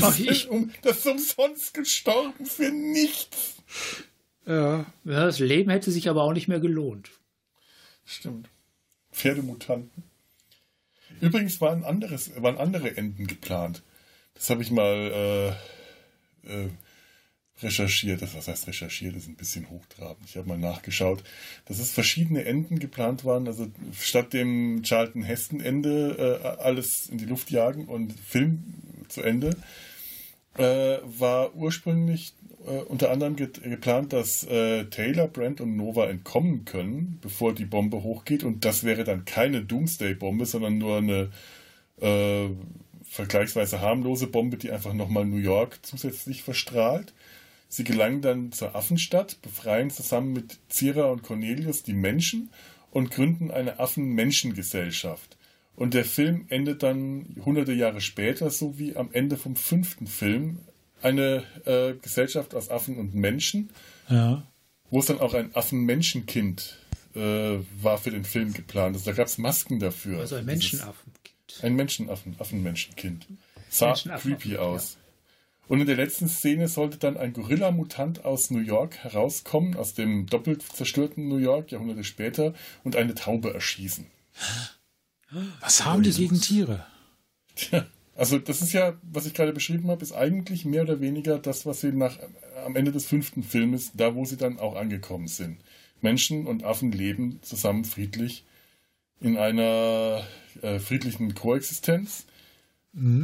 Ach, 0.00 0.18
ich, 0.20 0.48
Um, 0.48 0.70
das 0.82 0.98
ist 0.98 1.06
umsonst 1.06 1.74
gestorben 1.74 2.46
für 2.46 2.70
nichts. 2.70 3.54
Ja. 4.46 4.86
ja, 5.04 5.24
das 5.24 5.40
Leben 5.40 5.70
hätte 5.70 5.90
sich 5.90 6.08
aber 6.08 6.22
auch 6.22 6.32
nicht 6.32 6.48
mehr 6.48 6.60
gelohnt. 6.60 7.10
Stimmt. 8.04 8.48
Pferdemutanten. 9.12 10.04
Übrigens 11.20 11.60
waren, 11.60 11.84
anderes, 11.84 12.30
waren 12.40 12.58
andere 12.58 12.96
Enden 12.96 13.26
geplant. 13.26 13.82
Das 14.34 14.50
habe 14.50 14.62
ich 14.62 14.70
mal 14.70 15.56
äh, 16.46 16.52
äh, 16.52 16.68
recherchiert. 17.62 18.22
Das, 18.22 18.34
was 18.34 18.48
heißt 18.48 18.66
recherchiert? 18.66 19.16
Das 19.16 19.22
ist 19.22 19.28
ein 19.28 19.36
bisschen 19.36 19.70
hochtrabend. 19.70 20.28
Ich 20.28 20.36
habe 20.36 20.48
mal 20.48 20.58
nachgeschaut, 20.58 21.24
dass 21.64 21.78
es 21.78 21.90
verschiedene 21.90 22.44
Enden 22.44 22.78
geplant 22.78 23.24
waren. 23.24 23.46
Also 23.46 23.70
statt 23.98 24.32
dem 24.32 24.82
Charlton 24.82 25.22
Heston 25.22 25.60
Ende 25.60 26.40
äh, 26.42 26.62
alles 26.62 27.08
in 27.08 27.18
die 27.18 27.26
Luft 27.26 27.50
jagen 27.50 27.86
und 27.86 28.12
Film 28.20 28.62
zu 29.08 29.22
Ende, 29.22 29.56
äh, 30.58 30.98
war 31.04 31.54
ursprünglich 31.54 32.34
äh, 32.66 32.82
unter 32.82 33.10
anderem 33.10 33.36
get- 33.36 33.62
geplant, 33.62 34.12
dass 34.12 34.44
äh, 34.44 34.84
Taylor, 34.86 35.28
Brent 35.28 35.60
und 35.60 35.76
Nova 35.76 36.06
entkommen 36.06 36.64
können, 36.64 37.18
bevor 37.20 37.54
die 37.54 37.64
Bombe 37.64 38.02
hochgeht. 38.02 38.44
Und 38.44 38.64
das 38.64 38.84
wäre 38.84 39.04
dann 39.04 39.24
keine 39.24 39.62
Doomsday-Bombe, 39.62 40.46
sondern 40.46 40.78
nur 40.78 40.98
eine 40.98 41.30
äh, 42.00 42.48
vergleichsweise 43.04 43.80
harmlose 43.80 44.26
Bombe, 44.26 44.56
die 44.56 44.70
einfach 44.70 44.92
nochmal 44.92 45.24
New 45.24 45.36
York 45.36 45.78
zusätzlich 45.82 46.42
verstrahlt. 46.42 47.14
Sie 47.68 47.84
gelangen 47.84 48.22
dann 48.22 48.52
zur 48.52 48.74
Affenstadt, 48.74 49.40
befreien 49.42 49.90
zusammen 49.90 50.32
mit 50.32 50.58
Zira 50.68 51.06
und 51.06 51.22
Cornelius 51.22 51.82
die 51.82 51.94
Menschen 51.94 52.50
und 52.90 53.10
gründen 53.10 53.50
eine 53.50 53.78
Affen-Menschengesellschaft. 53.80 55.35
Und 55.76 55.92
der 55.94 56.04
Film 56.06 56.46
endet 56.48 56.82
dann 56.82 57.36
hunderte 57.44 57.72
Jahre 57.74 58.00
später, 58.00 58.50
so 58.50 58.78
wie 58.78 58.96
am 58.96 59.10
Ende 59.12 59.36
vom 59.36 59.56
fünften 59.56 60.06
Film, 60.06 60.58
eine 61.02 61.44
äh, 61.66 61.92
Gesellschaft 62.00 62.54
aus 62.54 62.70
Affen 62.70 62.96
und 62.96 63.14
Menschen, 63.14 63.70
Ja. 64.08 64.46
wo 64.90 65.00
es 65.00 65.06
dann 65.06 65.20
auch 65.20 65.34
ein 65.34 65.54
Affen-Menschenkind 65.54 66.78
äh, 67.14 67.58
war 67.82 67.98
für 67.98 68.10
den 68.10 68.24
Film 68.24 68.52
geplant. 68.54 68.96
Also 68.96 69.10
da 69.10 69.16
gab 69.16 69.26
es 69.26 69.38
Masken 69.38 69.78
dafür. 69.78 70.20
Also 70.20 70.36
ein 70.36 70.46
Dieses- 70.46 70.72
Menschenaffen. 70.72 71.12
ein 71.62 71.74
Menschenaffen, 71.76 72.36
Affenmenschenkind. 72.38 73.26
Sah 73.68 73.86
Menschenaffen, 73.88 74.30
creepy 74.32 74.54
ja. 74.54 74.60
aus. 74.60 74.96
Und 75.68 75.80
in 75.80 75.86
der 75.86 75.96
letzten 75.96 76.28
Szene 76.28 76.68
sollte 76.68 76.96
dann 76.98 77.16
ein 77.16 77.32
Gorilla-Mutant 77.32 78.24
aus 78.24 78.50
New 78.50 78.60
York 78.60 78.96
herauskommen, 78.98 79.76
aus 79.76 79.94
dem 79.94 80.26
doppelt 80.26 80.62
zerstörten 80.62 81.28
New 81.28 81.38
York, 81.38 81.72
Jahrhunderte 81.72 82.04
später, 82.04 82.54
und 82.84 82.96
eine 82.96 83.14
Taube 83.14 83.52
erschießen. 83.52 84.06
Was 85.60 85.84
haben 85.84 86.02
die 86.02 86.12
gegen 86.12 86.40
Tiere? 86.40 86.86
Tja, 87.54 87.86
also 88.14 88.38
das 88.38 88.62
ist 88.62 88.72
ja, 88.72 88.96
was 89.02 89.26
ich 89.26 89.34
gerade 89.34 89.52
beschrieben 89.52 89.90
habe, 89.90 90.02
ist 90.02 90.12
eigentlich 90.12 90.64
mehr 90.64 90.82
oder 90.82 91.00
weniger 91.00 91.38
das, 91.38 91.66
was 91.66 91.80
sie 91.80 91.92
nach, 91.92 92.18
am 92.64 92.76
Ende 92.76 92.92
des 92.92 93.06
fünften 93.06 93.42
Filmes, 93.42 93.92
da 93.94 94.14
wo 94.14 94.24
sie 94.24 94.36
dann 94.36 94.58
auch 94.58 94.76
angekommen 94.76 95.28
sind. 95.28 95.58
Menschen 96.00 96.46
und 96.46 96.64
Affen 96.64 96.92
leben 96.92 97.40
zusammen 97.42 97.84
friedlich 97.84 98.44
in 99.20 99.36
einer 99.36 100.24
äh, 100.62 100.78
friedlichen 100.78 101.34
Koexistenz. 101.34 102.26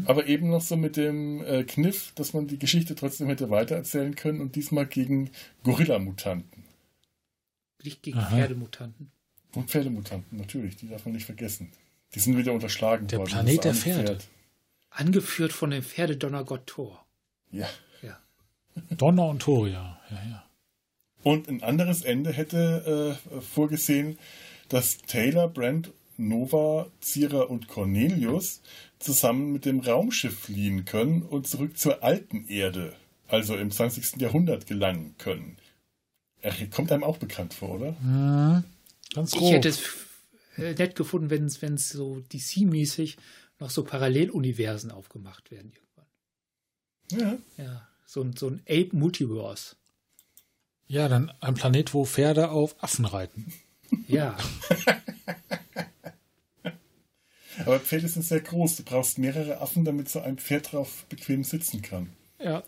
Aber 0.05 0.27
eben 0.27 0.51
noch 0.51 0.61
so 0.61 0.77
mit 0.77 0.99
dem 0.99 1.43
äh, 1.45 1.65
Kniff, 1.65 2.13
dass 2.15 2.35
man 2.35 2.47
die 2.47 2.59
Geschichte 2.59 2.95
trotzdem 2.95 3.29
hätte 3.29 3.49
weitererzählen 3.49 4.15
können 4.15 4.43
und 4.43 4.55
diesmal 4.55 4.85
gegen 4.85 5.31
Gorilla-Mutanten. 5.63 6.65
Nicht 7.83 8.03
gegen 8.03 8.19
Aha. 8.19 8.37
Pferdemutanten. 8.37 9.11
Und 9.55 9.71
Pferdemutanten, 9.71 10.37
natürlich, 10.37 10.77
die 10.77 10.89
darf 10.89 11.07
man 11.07 11.15
nicht 11.15 11.25
vergessen. 11.25 11.73
Die 12.15 12.21
sind 12.21 12.37
wieder 12.37 12.53
unterschlagen 12.53 13.07
Der 13.07 13.19
worden. 13.21 13.31
Planet 13.31 13.57
Das 13.59 13.63
der 13.65 13.75
Pferde. 13.75 14.07
Pferd. 14.07 14.29
Angeführt 14.91 15.53
von 15.53 15.71
dem 15.71 15.83
Pferdedonnergott 15.83 16.67
Thor. 16.67 17.05
Ja. 17.51 17.69
Ja. 18.03 18.19
Donner 18.91 19.27
und 19.29 19.41
Toria. 19.43 19.99
Ja, 20.11 20.17
ja. 20.29 20.45
Und 21.23 21.49
ein 21.49 21.63
anderes 21.63 22.03
Ende 22.03 22.33
hätte 22.33 23.17
äh, 23.33 23.41
vorgesehen, 23.41 24.19
dass 24.69 24.99
Taylor, 24.99 25.49
Brent, 25.49 25.91
Nova, 26.17 26.87
Zira 27.01 27.43
und 27.43 27.69
Cornelius 27.69 28.61
zusammen 28.99 29.53
mit 29.53 29.65
dem 29.65 29.81
Raumschiff 29.81 30.39
fliehen 30.41 30.85
können 30.85 31.23
und 31.23 31.47
zurück 31.47 31.79
zur 31.79 32.03
alten 32.03 32.47
Erde, 32.49 32.95
also 33.29 33.57
im 33.57 33.71
20. 33.71 34.21
Jahrhundert 34.21 34.67
gelangen 34.67 35.15
können. 35.19 35.57
Er 36.41 36.53
kommt 36.69 36.93
einem 36.93 37.05
auch 37.05 37.19
bekannt 37.19 37.55
vor, 37.55 37.71
oder? 37.81 37.93
Mhm. 38.03 38.65
Ganz 39.15 39.33
Ich 39.33 39.39
grob. 39.39 39.53
hätte 39.53 39.69
es 39.69 39.81
nett 40.57 40.95
gefunden, 40.97 41.31
wenn 41.31 41.47
es 41.47 41.63
wenn 41.63 41.75
es 41.75 41.89
so 41.91 42.23
DC-mäßig 42.33 43.17
noch 43.59 43.71
so 43.71 43.85
Paralleluniversen 43.85 44.91
aufgemacht 44.91 45.51
werden 45.51 45.73
irgendwann. 45.73 46.07
Ja. 47.59 47.65
Ja, 47.65 47.89
so, 48.07 48.23
ein- 48.23 48.37
so 48.37 48.49
ein 48.49 48.61
Ape-Multiverse. 48.69 49.77
Ja, 50.89 51.09
dann 51.09 51.31
ein 51.41 51.55
Planet, 51.55 51.95
wo 51.95 52.05
Pferde 52.05 52.51
auf 52.51 52.83
Affen 52.83 53.05
reiten. 53.07 53.53
Ja, 54.09 54.37
Aber 57.67 57.79
Pferde 57.81 58.09
sind 58.09 58.25
sehr 58.25 58.41
groß. 58.41 58.77
Du 58.77 58.83
brauchst 58.83 59.19
mehrere 59.19 59.61
Affen, 59.61 59.85
damit 59.85 60.09
so 60.09 60.21
ein 60.21 60.39
Pferd 60.39 60.73
drauf 60.73 61.05
bequem 61.09 61.45
sitzen 61.45 61.83
kann. 61.83 62.09
Ja. 62.39 62.65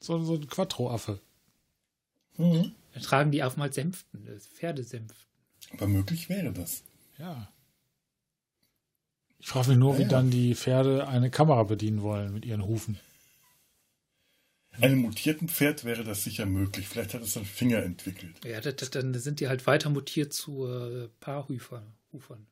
So, 0.00 0.22
so 0.22 0.34
ein 0.34 0.46
Quattro-Affe. 0.48 1.18
Mhm. 2.36 2.72
da 2.94 3.00
tragen 3.00 3.32
die 3.32 3.42
Affen 3.42 3.60
halt 3.60 3.74
Sänften, 3.74 4.24
das 4.24 4.46
Pferdesenften. 4.46 5.26
Aber 5.72 5.88
möglich 5.88 6.28
wäre 6.28 6.52
das. 6.52 6.84
Ja. 7.18 7.48
Ich 9.38 9.46
frage 9.46 9.70
mich 9.70 9.78
nur, 9.78 9.92
Ja, 9.94 9.98
wie 9.98 10.02
ja. 10.02 10.08
dann 10.08 10.30
die 10.30 10.54
Pferde 10.54 11.08
eine 11.08 11.30
Kamera 11.30 11.62
bedienen 11.62 12.02
wollen 12.02 12.32
mit 12.32 12.44
ihren 12.44 12.64
Hufen. 12.66 12.98
Einem 14.80 14.98
mutierten 15.00 15.48
Pferd 15.48 15.84
wäre 15.84 16.04
das 16.04 16.22
sicher 16.22 16.46
möglich. 16.46 16.86
Vielleicht 16.88 17.14
hat 17.14 17.22
es 17.22 17.36
einen 17.36 17.46
Finger 17.46 17.82
entwickelt. 17.82 18.44
Ja, 18.44 18.60
das, 18.60 18.76
das, 18.76 18.90
dann 18.90 19.12
sind 19.14 19.40
die 19.40 19.48
halt 19.48 19.66
weiter 19.66 19.90
mutiert 19.90 20.32
zu 20.32 20.66
äh, 20.66 21.08
Paarhufern. 21.20 21.94
Hufern. 22.12 22.46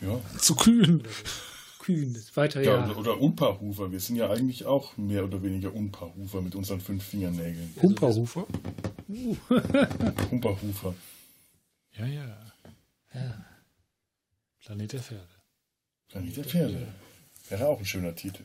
Ja. 0.00 0.20
Zu 0.38 0.56
Kühen. 0.56 1.02
So. 1.04 1.84
Kühen, 1.84 2.16
weiter, 2.34 2.62
Ja, 2.62 2.76
ja. 2.76 2.84
Oder, 2.90 2.98
oder 2.98 3.20
Unpaarhufer. 3.20 3.90
Wir 3.90 4.00
sind 4.00 4.16
ja 4.16 4.30
eigentlich 4.30 4.66
auch 4.66 4.96
mehr 4.98 5.24
oder 5.24 5.42
weniger 5.42 5.74
Unpaarhufer 5.74 6.42
mit 6.42 6.54
unseren 6.54 6.80
fünf 6.80 7.04
Fingernägeln. 7.04 7.74
Humperhufer. 7.80 8.46
Unpaarhufer. 10.30 10.94
Ja, 11.98 12.06
ja. 12.06 12.52
ja. 13.14 13.44
Planet 14.64 14.92
der 14.92 15.00
Pferde. 15.00 15.28
Planet 16.08 16.36
der 16.36 16.44
Pferde. 16.44 16.86
Wäre 17.48 17.66
auch 17.66 17.78
ein 17.78 17.84
schöner 17.86 18.14
Titel. 18.14 18.44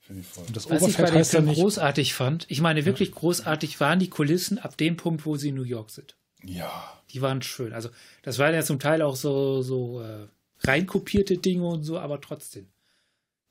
für 0.00 0.14
die 0.14 0.22
Folge. 0.22 0.48
Und 0.48 0.56
das 0.56 0.68
Was 0.68 0.86
ich 0.86 0.96
bei 0.96 1.04
dem 1.04 1.16
ja 1.16 1.24
Film 1.24 1.52
großartig 1.52 2.14
fand, 2.14 2.46
ich 2.48 2.60
meine 2.60 2.84
wirklich 2.84 3.12
großartig 3.12 3.78
waren 3.80 3.98
die 3.98 4.10
Kulissen 4.10 4.58
ab 4.58 4.76
dem 4.76 4.96
Punkt, 4.96 5.26
wo 5.26 5.36
sie 5.36 5.50
in 5.50 5.54
New 5.54 5.62
York 5.62 5.90
sind. 5.90 6.16
Ja, 6.44 7.00
Die 7.10 7.22
waren 7.22 7.40
schön. 7.42 7.72
Also 7.72 7.88
das 8.22 8.38
waren 8.38 8.54
ja 8.54 8.62
zum 8.62 8.80
Teil 8.80 9.00
auch 9.02 9.14
so, 9.14 9.62
so 9.62 10.02
äh, 10.02 10.26
reinkopierte 10.60 11.38
Dinge 11.38 11.66
und 11.66 11.84
so, 11.84 11.98
aber 11.98 12.20
trotzdem. 12.20 12.66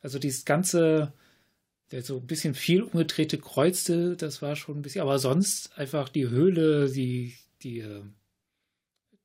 Also 0.01 0.19
dieses 0.19 0.43
ganze, 0.43 1.13
der 1.91 2.01
so 2.03 2.17
ein 2.17 2.27
bisschen 2.27 2.53
viel 2.53 2.81
umgedrehte 2.81 3.37
Kreuze, 3.37 4.17
das 4.17 4.41
war 4.41 4.57
schon 4.57 4.79
ein 4.79 4.81
bisschen, 4.81 5.01
aber 5.01 5.19
sonst 5.19 5.77
einfach 5.77 6.09
die 6.09 6.27
Höhle, 6.27 6.91
die, 6.91 7.37
die, 7.61 7.79
äh, 7.79 8.01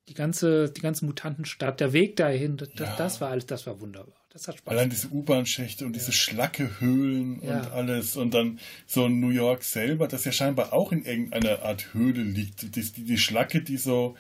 die 0.09 0.15
ganze, 0.15 0.71
die 0.71 0.81
ganze 0.81 1.05
Mutantenstadt, 1.05 1.81
der 1.81 1.93
Weg 1.93 2.17
dahin, 2.17 2.57
das, 2.57 2.69
Ja. 2.77 2.95
das 2.97 3.21
war 3.21 3.31
alles, 3.31 3.47
das 3.47 3.67
war 3.67 3.81
wunderbar. 3.81 4.15
Das 4.31 4.47
hat 4.49 4.59
Spaß 4.59 4.73
allein 4.73 4.91
diese 4.91 5.09
U-Bahn-Schächte 5.09 5.87
und 5.87 5.95
diese 5.97 6.13
Schlackehöhlen 6.13 7.43
Ja. 7.43 7.61
und 7.61 7.73
alles 7.73 8.17
und 8.17 8.35
dann 8.35 8.59
so 8.87 9.09
New 9.09 9.31
York 9.31 9.63
selber, 9.63 10.09
das 10.09 10.25
ja 10.25 10.33
scheinbar 10.33 10.73
auch 10.73 10.93
in 10.93 11.05
irgendeiner 11.05 11.63
Art 11.63 11.95
Höhle 11.95 12.23
liegt. 12.23 12.63
Die, 12.63 12.71
die, 12.71 12.83
die 13.05 13.19
Schlacke, 13.19 13.63
die 13.63 13.77
so 13.79 14.15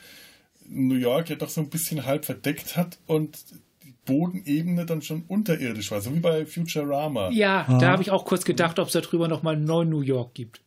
New 0.69 0.95
York 0.97 1.31
ja 1.31 1.37
doch 1.37 1.49
so 1.51 1.61
ein 1.61 1.71
bisschen 1.71 2.07
halb 2.07 2.25
verdeckt 2.25 2.77
hat 2.77 2.99
und 3.07 3.39
die 3.85 3.95
Bodenebene 4.07 4.87
dann 4.87 5.03
schon 5.03 5.23
unterirdisch 5.29 5.91
war, 5.91 6.01
so 6.01 6.15
wie 6.15 6.21
bei 6.21 6.47
Futurama. 6.47 7.31
Ja, 7.31 7.65
Ah. 7.69 7.79
da 7.79 7.91
habe 7.93 8.03
ich 8.03 8.11
auch 8.11 8.25
kurz 8.25 8.45
gedacht, 8.45 8.79
ob 8.79 8.87
es 8.89 8.93
darüber 8.95 9.29
nochmal 9.29 9.55
einen 9.55 9.65
neuen 9.65 9.91
New 9.91 10.01
York 10.01 10.35
gibt. 10.35 10.63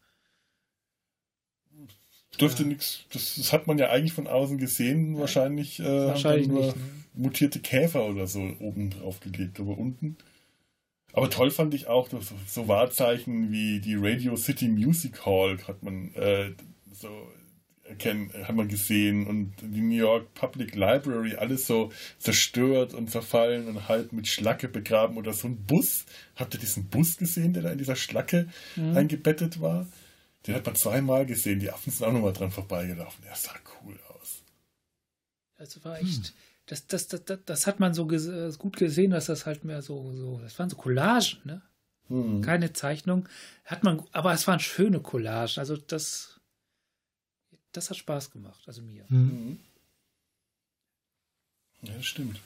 Dürfte 2.39 2.65
nichts, 2.65 3.05
das, 3.11 3.35
das 3.35 3.53
hat 3.53 3.67
man 3.67 3.77
ja 3.77 3.89
eigentlich 3.89 4.13
von 4.13 4.27
außen 4.27 4.57
gesehen, 4.57 5.17
wahrscheinlich, 5.17 5.79
äh, 5.79 6.07
Wahrscheinlich 6.07 6.47
nur 6.47 6.65
nicht, 6.65 6.75
ne? 6.75 6.81
mutierte 7.13 7.59
Käfer 7.59 8.05
oder 8.05 8.27
so 8.27 8.39
oben 8.59 8.91
drauf 8.91 9.19
gelegt, 9.19 9.59
aber 9.59 9.77
unten. 9.77 10.17
Aber 11.13 11.29
toll 11.29 11.51
fand 11.51 11.73
ich 11.73 11.87
auch 11.87 12.09
so, 12.09 12.19
so 12.47 12.67
Wahrzeichen 12.67 13.51
wie 13.51 13.79
die 13.79 13.95
Radio 13.95 14.35
City 14.35 14.67
Music 14.67 15.25
Hall 15.25 15.57
hat 15.67 15.81
man 15.83 16.13
äh, 16.13 16.51
so 16.91 17.09
erkennen, 17.83 18.31
hat 18.43 18.55
man 18.55 18.67
gesehen 18.67 19.25
und 19.25 19.53
die 19.61 19.81
New 19.81 19.95
York 19.95 20.33
Public 20.35 20.75
Library 20.75 21.35
alles 21.35 21.65
so 21.65 21.91
zerstört 22.19 22.93
und 22.93 23.09
verfallen 23.09 23.67
und 23.67 23.89
halb 23.89 24.13
mit 24.13 24.27
Schlacke 24.27 24.67
begraben 24.67 25.17
oder 25.17 25.33
so 25.33 25.47
ein 25.47 25.57
Bus. 25.65 26.05
Habt 26.35 26.53
ihr 26.53 26.59
diesen 26.59 26.85
Bus 26.85 27.17
gesehen, 27.17 27.53
der 27.53 27.63
da 27.63 27.71
in 27.71 27.79
dieser 27.79 27.95
Schlacke 27.95 28.47
eingebettet 28.95 29.59
war? 29.59 29.87
Den 30.47 30.55
hat 30.55 30.65
man 30.65 30.75
zweimal 30.75 31.25
gesehen. 31.25 31.59
Die 31.59 31.71
Affen 31.71 31.91
sind 31.91 32.05
auch 32.05 32.13
nochmal 32.13 32.33
dran 32.33 32.51
vorbeigelaufen. 32.51 33.23
Der 33.23 33.35
sah 33.35 33.55
cool 33.83 33.99
aus. 34.09 34.43
Das 35.57 35.83
war 35.83 35.99
echt, 35.99 36.33
das, 36.65 36.87
das, 36.87 37.07
das, 37.07 37.25
das, 37.25 37.39
das 37.45 37.67
hat 37.67 37.79
man 37.79 37.93
so 37.93 38.05
ges 38.07 38.57
gut 38.57 38.77
gesehen, 38.77 39.11
dass 39.11 39.25
das 39.25 39.45
halt 39.45 39.65
mehr 39.65 39.81
so, 39.81 40.13
so, 40.13 40.39
das 40.39 40.57
waren 40.57 40.69
so 40.69 40.77
Collagen, 40.77 41.39
ne? 41.43 41.61
Hm. 42.07 42.41
Keine 42.41 42.73
Zeichnung. 42.73 43.27
Hat 43.65 43.83
man, 43.83 44.03
aber 44.11 44.33
es 44.33 44.47
waren 44.47 44.59
schöne 44.59 44.99
Collagen. 44.99 45.59
Also 45.59 45.77
das, 45.77 46.39
das 47.71 47.89
hat 47.89 47.97
Spaß 47.97 48.31
gemacht, 48.31 48.63
also 48.65 48.81
mir. 48.81 49.07
Hm. 49.09 49.59
Ja, 51.81 51.93
das 51.93 52.05
stimmt. 52.05 52.39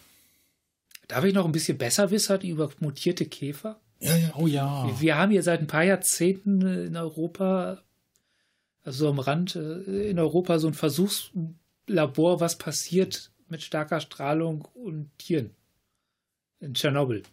Darf 1.07 1.23
ich 1.23 1.33
noch 1.33 1.45
ein 1.45 1.51
bisschen 1.51 1.77
besser 1.77 2.11
wissen 2.11 2.41
über 2.41 2.71
mutierte 2.79 3.25
Käfer? 3.25 3.79
Ja, 3.99 4.15
ja. 4.15 4.33
Oh 4.35 4.47
ja. 4.47 4.87
Wir, 4.87 5.01
wir 5.01 5.17
haben 5.17 5.31
hier 5.31 5.43
seit 5.43 5.61
ein 5.61 5.67
paar 5.67 5.83
Jahrzehnten 5.83 6.61
in 6.61 6.97
Europa, 6.97 7.81
also 8.83 9.09
am 9.09 9.19
Rand 9.19 9.55
äh, 9.55 10.09
in 10.09 10.19
Europa 10.19 10.59
so 10.59 10.67
ein 10.67 10.73
Versuchslabor, 10.73 12.39
was 12.39 12.57
passiert 12.57 13.31
mit 13.47 13.61
starker 13.61 13.99
Strahlung 13.99 14.67
und 14.73 15.09
Tieren 15.17 15.51
in 16.59 16.73
Tschernobyl. 16.73 17.23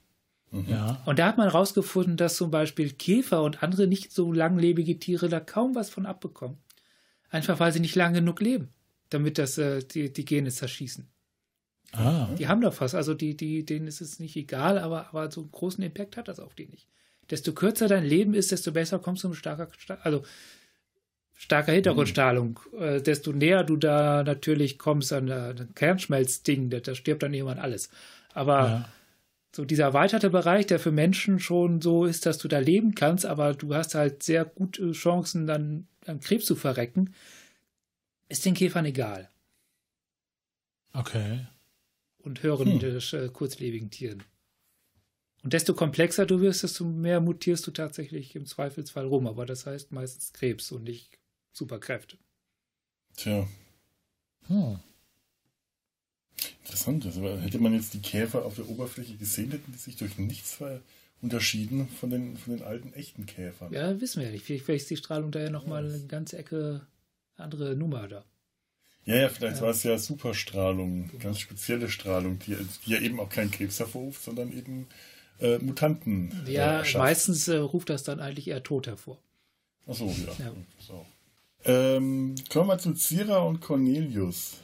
Ja. 0.66 1.00
Und 1.06 1.18
da 1.18 1.28
hat 1.28 1.38
man 1.38 1.48
herausgefunden, 1.48 2.16
dass 2.16 2.36
zum 2.36 2.50
Beispiel 2.50 2.90
Käfer 2.90 3.42
und 3.42 3.62
andere 3.62 3.86
nicht 3.86 4.12
so 4.12 4.32
langlebige 4.32 4.98
Tiere 4.98 5.28
da 5.28 5.38
kaum 5.38 5.74
was 5.74 5.90
von 5.90 6.06
abbekommen. 6.06 6.58
Einfach 7.30 7.60
weil 7.60 7.72
sie 7.72 7.80
nicht 7.80 7.94
lang 7.94 8.12
genug 8.12 8.40
leben, 8.40 8.68
damit 9.10 9.38
das 9.38 9.58
äh, 9.58 9.82
die, 9.84 10.12
die 10.12 10.24
Gene 10.24 10.50
zerschießen. 10.50 11.08
Ah. 11.92 12.28
Die 12.38 12.46
haben 12.48 12.60
da 12.60 12.70
fast, 12.70 12.94
also 12.94 13.14
die, 13.14 13.36
die, 13.36 13.64
denen 13.64 13.86
ist 13.86 14.00
es 14.00 14.20
nicht 14.20 14.36
egal, 14.36 14.78
aber, 14.78 15.08
aber 15.08 15.30
so 15.30 15.40
einen 15.40 15.50
großen 15.50 15.82
Impact 15.82 16.16
hat 16.16 16.28
das 16.28 16.38
auf 16.40 16.54
die 16.54 16.66
nicht. 16.66 16.86
Desto 17.30 17.52
kürzer 17.52 17.88
dein 17.88 18.04
Leben 18.04 18.34
ist, 18.34 18.52
desto 18.52 18.72
besser 18.72 18.98
kommst 18.98 19.24
du 19.24 19.28
mit 19.28 19.36
starker, 19.36 19.68
also 20.02 20.22
starker 21.34 21.72
Hintergrundstrahlung. 21.72 22.60
Äh, 22.78 23.00
desto 23.00 23.32
näher 23.32 23.64
du 23.64 23.76
da 23.76 24.22
natürlich 24.22 24.78
kommst 24.78 25.12
an 25.12 25.26
der 25.26 25.54
Kernschmelzding, 25.74 26.70
da, 26.70 26.80
da 26.80 26.94
stirbt 26.94 27.22
dann 27.22 27.34
irgendwann 27.34 27.58
alles. 27.58 27.88
Aber 28.34 28.58
Ja. 28.66 28.88
so 29.54 29.64
dieser 29.64 29.84
erweiterte 29.84 30.30
Bereich, 30.30 30.66
der 30.66 30.78
für 30.78 30.92
Menschen 30.92 31.40
schon 31.40 31.80
so 31.80 32.04
ist, 32.04 32.26
dass 32.26 32.38
du 32.38 32.46
da 32.46 32.58
leben 32.58 32.94
kannst, 32.94 33.26
aber 33.26 33.54
du 33.54 33.74
hast 33.74 33.94
halt 33.94 34.22
sehr 34.22 34.44
gute 34.44 34.92
Chancen, 34.92 35.46
dann 35.46 35.86
an 36.06 36.20
Krebs 36.20 36.44
zu 36.46 36.56
verrecken, 36.56 37.14
ist 38.28 38.44
den 38.44 38.54
Käfern 38.54 38.84
egal. 38.84 39.28
Okay. 40.92 41.46
Und 42.22 42.42
höheren 42.42 42.80
äh, 42.80 43.28
kurzlebigen 43.32 43.90
Tieren. 43.90 44.22
Und 45.42 45.52
desto 45.52 45.74
komplexer 45.74 46.26
du 46.26 46.40
wirst, 46.40 46.62
desto 46.62 46.84
mehr 46.84 47.20
mutierst 47.20 47.66
du 47.66 47.70
tatsächlich 47.70 48.36
im 48.36 48.46
Zweifelsfall 48.46 49.06
rum. 49.06 49.26
Aber 49.26 49.46
das 49.46 49.66
heißt 49.66 49.90
meistens 49.92 50.32
Krebs 50.32 50.70
und 50.72 50.84
nicht 50.84 51.18
Superkräfte. 51.52 52.18
Tja, 53.16 53.48
Hm. 54.46 54.80
interessant. 56.62 57.06
Also, 57.06 57.22
hätte 57.38 57.58
man 57.58 57.72
jetzt 57.72 57.94
die 57.94 58.00
Käfer 58.00 58.44
auf 58.44 58.56
der 58.56 58.68
Oberfläche 58.68 59.16
gesehen, 59.16 59.50
hätten 59.50 59.72
die 59.72 59.78
sich 59.78 59.96
durch 59.96 60.18
nichts 60.18 60.58
unterschieden 61.22 61.88
von 61.88 62.10
den, 62.10 62.36
von 62.36 62.56
den 62.56 62.64
alten 62.64 62.92
echten 62.94 63.26
Käfern. 63.26 63.72
Ja, 63.72 64.00
wissen 64.00 64.20
wir 64.20 64.26
ja 64.26 64.32
nicht. 64.32 64.44
Vielleicht, 64.44 64.64
vielleicht 64.64 64.82
ist 64.82 64.90
die 64.90 64.96
Strahlung 64.96 65.30
da 65.30 65.40
ja 65.40 65.50
nochmal 65.50 65.84
eine 65.84 66.06
ganze 66.06 66.38
Ecke 66.38 66.86
andere 67.36 67.76
Nummer 67.76 68.08
da. 68.08 68.24
Ja, 69.10 69.16
ja, 69.22 69.28
vielleicht 69.28 69.60
war 69.60 69.70
es 69.70 69.82
ja 69.82 69.98
Superstrahlung, 69.98 71.10
ganz 71.18 71.40
spezielle 71.40 71.88
Strahlung, 71.88 72.38
die, 72.38 72.56
die 72.86 72.90
ja 72.90 73.00
eben 73.00 73.18
auch 73.18 73.28
keinen 73.28 73.50
Krebs 73.50 73.80
hervorruft, 73.80 74.22
sondern 74.22 74.52
eben 74.56 74.86
äh, 75.40 75.58
Mutanten. 75.58 76.32
Ja, 76.46 76.80
äh, 76.80 76.84
schafft. 76.84 77.02
meistens 77.02 77.48
äh, 77.48 77.56
ruft 77.56 77.90
das 77.90 78.04
dann 78.04 78.20
eigentlich 78.20 78.48
eher 78.48 78.62
Tod 78.62 78.86
hervor. 78.86 79.18
Ach 79.88 79.94
so, 79.94 80.06
ja. 80.06 80.44
Ja. 80.44 80.52
So. 80.78 81.06
Ähm, 81.64 82.36
kommen 82.50 82.68
wir 82.68 82.78
zu 82.78 82.94
Zira 82.94 83.38
und 83.38 83.60
Cornelius. 83.60 84.58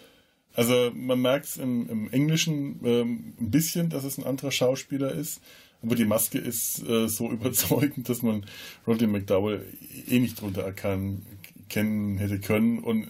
Also 0.55 0.91
man 0.95 1.21
merkt 1.21 1.47
es 1.47 1.57
im, 1.57 1.89
im 1.91 2.11
Englischen 2.13 2.81
ähm, 2.85 3.35
ein 3.41 3.51
bisschen, 3.51 3.91
dass 3.91 4.05
es 4.05 4.17
ein 4.17 4.25
anderer 4.25 4.53
Schauspieler 4.53 5.13
ist, 5.13 5.41
aber 5.83 5.97
die 5.97 6.07
Maske 6.07 6.39
ist 6.39 6.83
äh, 6.89 7.09
so 7.09 7.31
überzeugend, 7.33 8.09
dass 8.09 8.23
man 8.23 8.47
Roddy 8.87 9.07
McDowell 9.07 9.67
eh 10.07 10.19
nicht 10.21 10.41
drunter 10.41 10.63
erkennen 10.63 11.27
kennen 11.69 12.19
hätte 12.19 12.39
können 12.39 12.79
und 12.79 13.07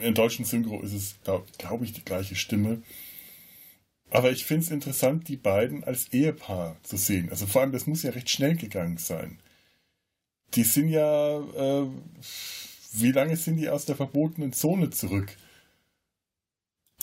in 0.00 0.14
deutschen 0.14 0.44
Synchro 0.44 0.80
ist 0.82 0.92
es, 0.92 1.16
glaube 1.24 1.46
glaub 1.58 1.82
ich, 1.82 1.92
die 1.92 2.04
gleiche 2.04 2.36
Stimme. 2.36 2.82
Aber 4.10 4.32
ich 4.32 4.44
finde 4.44 4.64
es 4.64 4.70
interessant, 4.70 5.28
die 5.28 5.36
beiden 5.36 5.84
als 5.84 6.08
Ehepaar 6.12 6.76
zu 6.82 6.96
sehen. 6.96 7.30
Also 7.30 7.46
vor 7.46 7.62
allem, 7.62 7.72
das 7.72 7.86
muss 7.86 8.02
ja 8.02 8.10
recht 8.10 8.28
schnell 8.28 8.56
gegangen 8.56 8.98
sein. 8.98 9.38
Die 10.54 10.64
sind 10.64 10.88
ja, 10.88 11.38
äh, 11.38 11.86
wie 12.92 13.12
lange 13.12 13.36
sind 13.36 13.56
die 13.56 13.68
aus 13.68 13.84
der 13.84 13.94
verbotenen 13.94 14.52
Zone 14.52 14.90
zurück? 14.90 15.36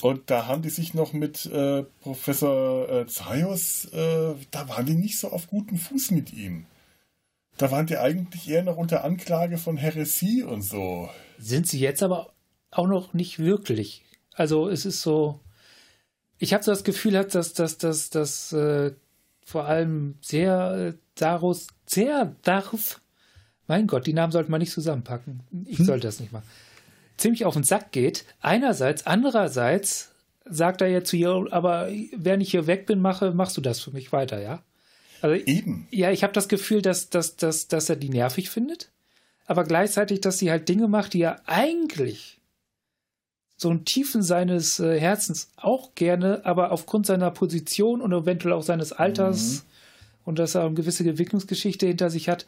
Und 0.01 0.29
da 0.29 0.45
haben 0.47 0.61
die 0.61 0.69
sich 0.69 0.93
noch 0.93 1.13
mit 1.13 1.45
äh, 1.47 1.83
Professor 2.01 2.89
äh, 2.89 3.07
Zaius, 3.07 3.85
äh, 3.85 4.35
da 4.51 4.69
waren 4.69 4.85
die 4.85 4.95
nicht 4.95 5.17
so 5.17 5.29
auf 5.31 5.47
guten 5.47 5.77
Fuß 5.77 6.11
mit 6.11 6.33
ihm. 6.33 6.65
Da 7.57 7.71
waren 7.71 7.87
die 7.87 7.97
eigentlich 7.97 8.47
eher 8.47 8.63
noch 8.63 8.77
unter 8.77 9.03
Anklage 9.03 9.57
von 9.57 9.77
Häresie 9.77 10.43
und 10.43 10.61
so. 10.61 11.09
Sind 11.39 11.67
sie 11.67 11.79
jetzt 11.79 12.03
aber 12.03 12.31
auch 12.72 12.88
noch 12.88 13.13
nicht 13.13 13.39
wirklich. 13.39 14.03
Also 14.34 14.70
es 14.70 14.86
ist 14.86 15.01
so, 15.01 15.39
ich 16.38 16.53
habe 16.53 16.63
so 16.63 16.72
das 16.72 16.84
Gefühl, 16.84 17.13
dass 17.13 17.53
das 17.53 17.78
dass, 17.78 18.09
dass, 18.09 18.53
äh, 18.53 18.93
vor 19.45 19.65
allem 19.65 20.15
sehr 20.22 20.93
äh, 20.93 20.97
daraus, 21.15 21.68
sehr 21.86 22.36
darf, 22.43 22.99
mein 23.68 23.88
Gott, 23.88 24.05
die 24.05 24.13
Namen 24.13 24.32
sollte 24.32 24.51
man 24.51 24.59
nicht 24.59 24.72
zusammenpacken. 24.72 25.41
Ich 25.65 25.78
sollte 25.78 26.07
das 26.07 26.20
nicht 26.20 26.32
machen. 26.32 26.47
Ziemlich 27.18 27.45
auf 27.45 27.53
den 27.53 27.63
Sack 27.63 27.91
geht. 27.91 28.26
Einerseits, 28.41 29.05
andererseits 29.05 30.11
sagt 30.45 30.82
er 30.82 30.88
ja 30.88 31.03
zu 31.03 31.18
ihr, 31.18 31.47
aber 31.51 31.89
wenn 32.15 32.41
ich 32.41 32.51
hier 32.51 32.68
weg 32.68 32.86
bin, 32.86 32.99
mache, 32.99 33.32
machst 33.32 33.57
du 33.57 33.61
das 33.61 33.80
für 33.80 33.91
mich 33.91 34.11
weiter, 34.11 34.41
ja? 34.41 34.63
Also 35.22 35.36
Eben. 35.36 35.88
ja, 35.91 36.11
ich 36.11 36.24
habe 36.24 36.34
das 36.34 36.47
Gefühl, 36.47 36.82
dass, 36.82 37.09
dass, 37.09 37.36
dass, 37.36 37.68
dass 37.68 37.89
er 37.89 37.95
die 37.95 38.09
nervig 38.09 38.49
findet, 38.49 38.91
aber 39.45 39.63
gleichzeitig, 39.63 40.22
dass 40.22 40.38
sie 40.38 40.51
halt 40.51 40.70
Dinge 40.70 40.88
macht, 40.88 41.13
die 41.13 41.22
er 41.22 41.41
eigentlich 41.47 42.36
so 43.57 43.71
in 43.71 43.85
Tiefen 43.85 44.21
seines 44.21 44.79
äh, 44.79 44.99
Herzens 44.99 45.49
auch 45.57 45.95
gerne, 45.95 46.45
aber 46.45 46.71
aufgrund 46.71 47.07
seiner 47.07 47.31
Position 47.31 48.01
und 48.01 48.13
eventuell 48.13 48.53
auch 48.53 48.63
seines 48.63 48.93
Alters 48.93 49.65
und 50.23 50.39
dass 50.39 50.55
er 50.55 50.65
eine 50.65 50.75
gewisse 50.75 51.03
Entwicklungsgeschichte 51.03 51.87
hinter 51.87 52.09
sich 52.09 52.29
hat, 52.29 52.45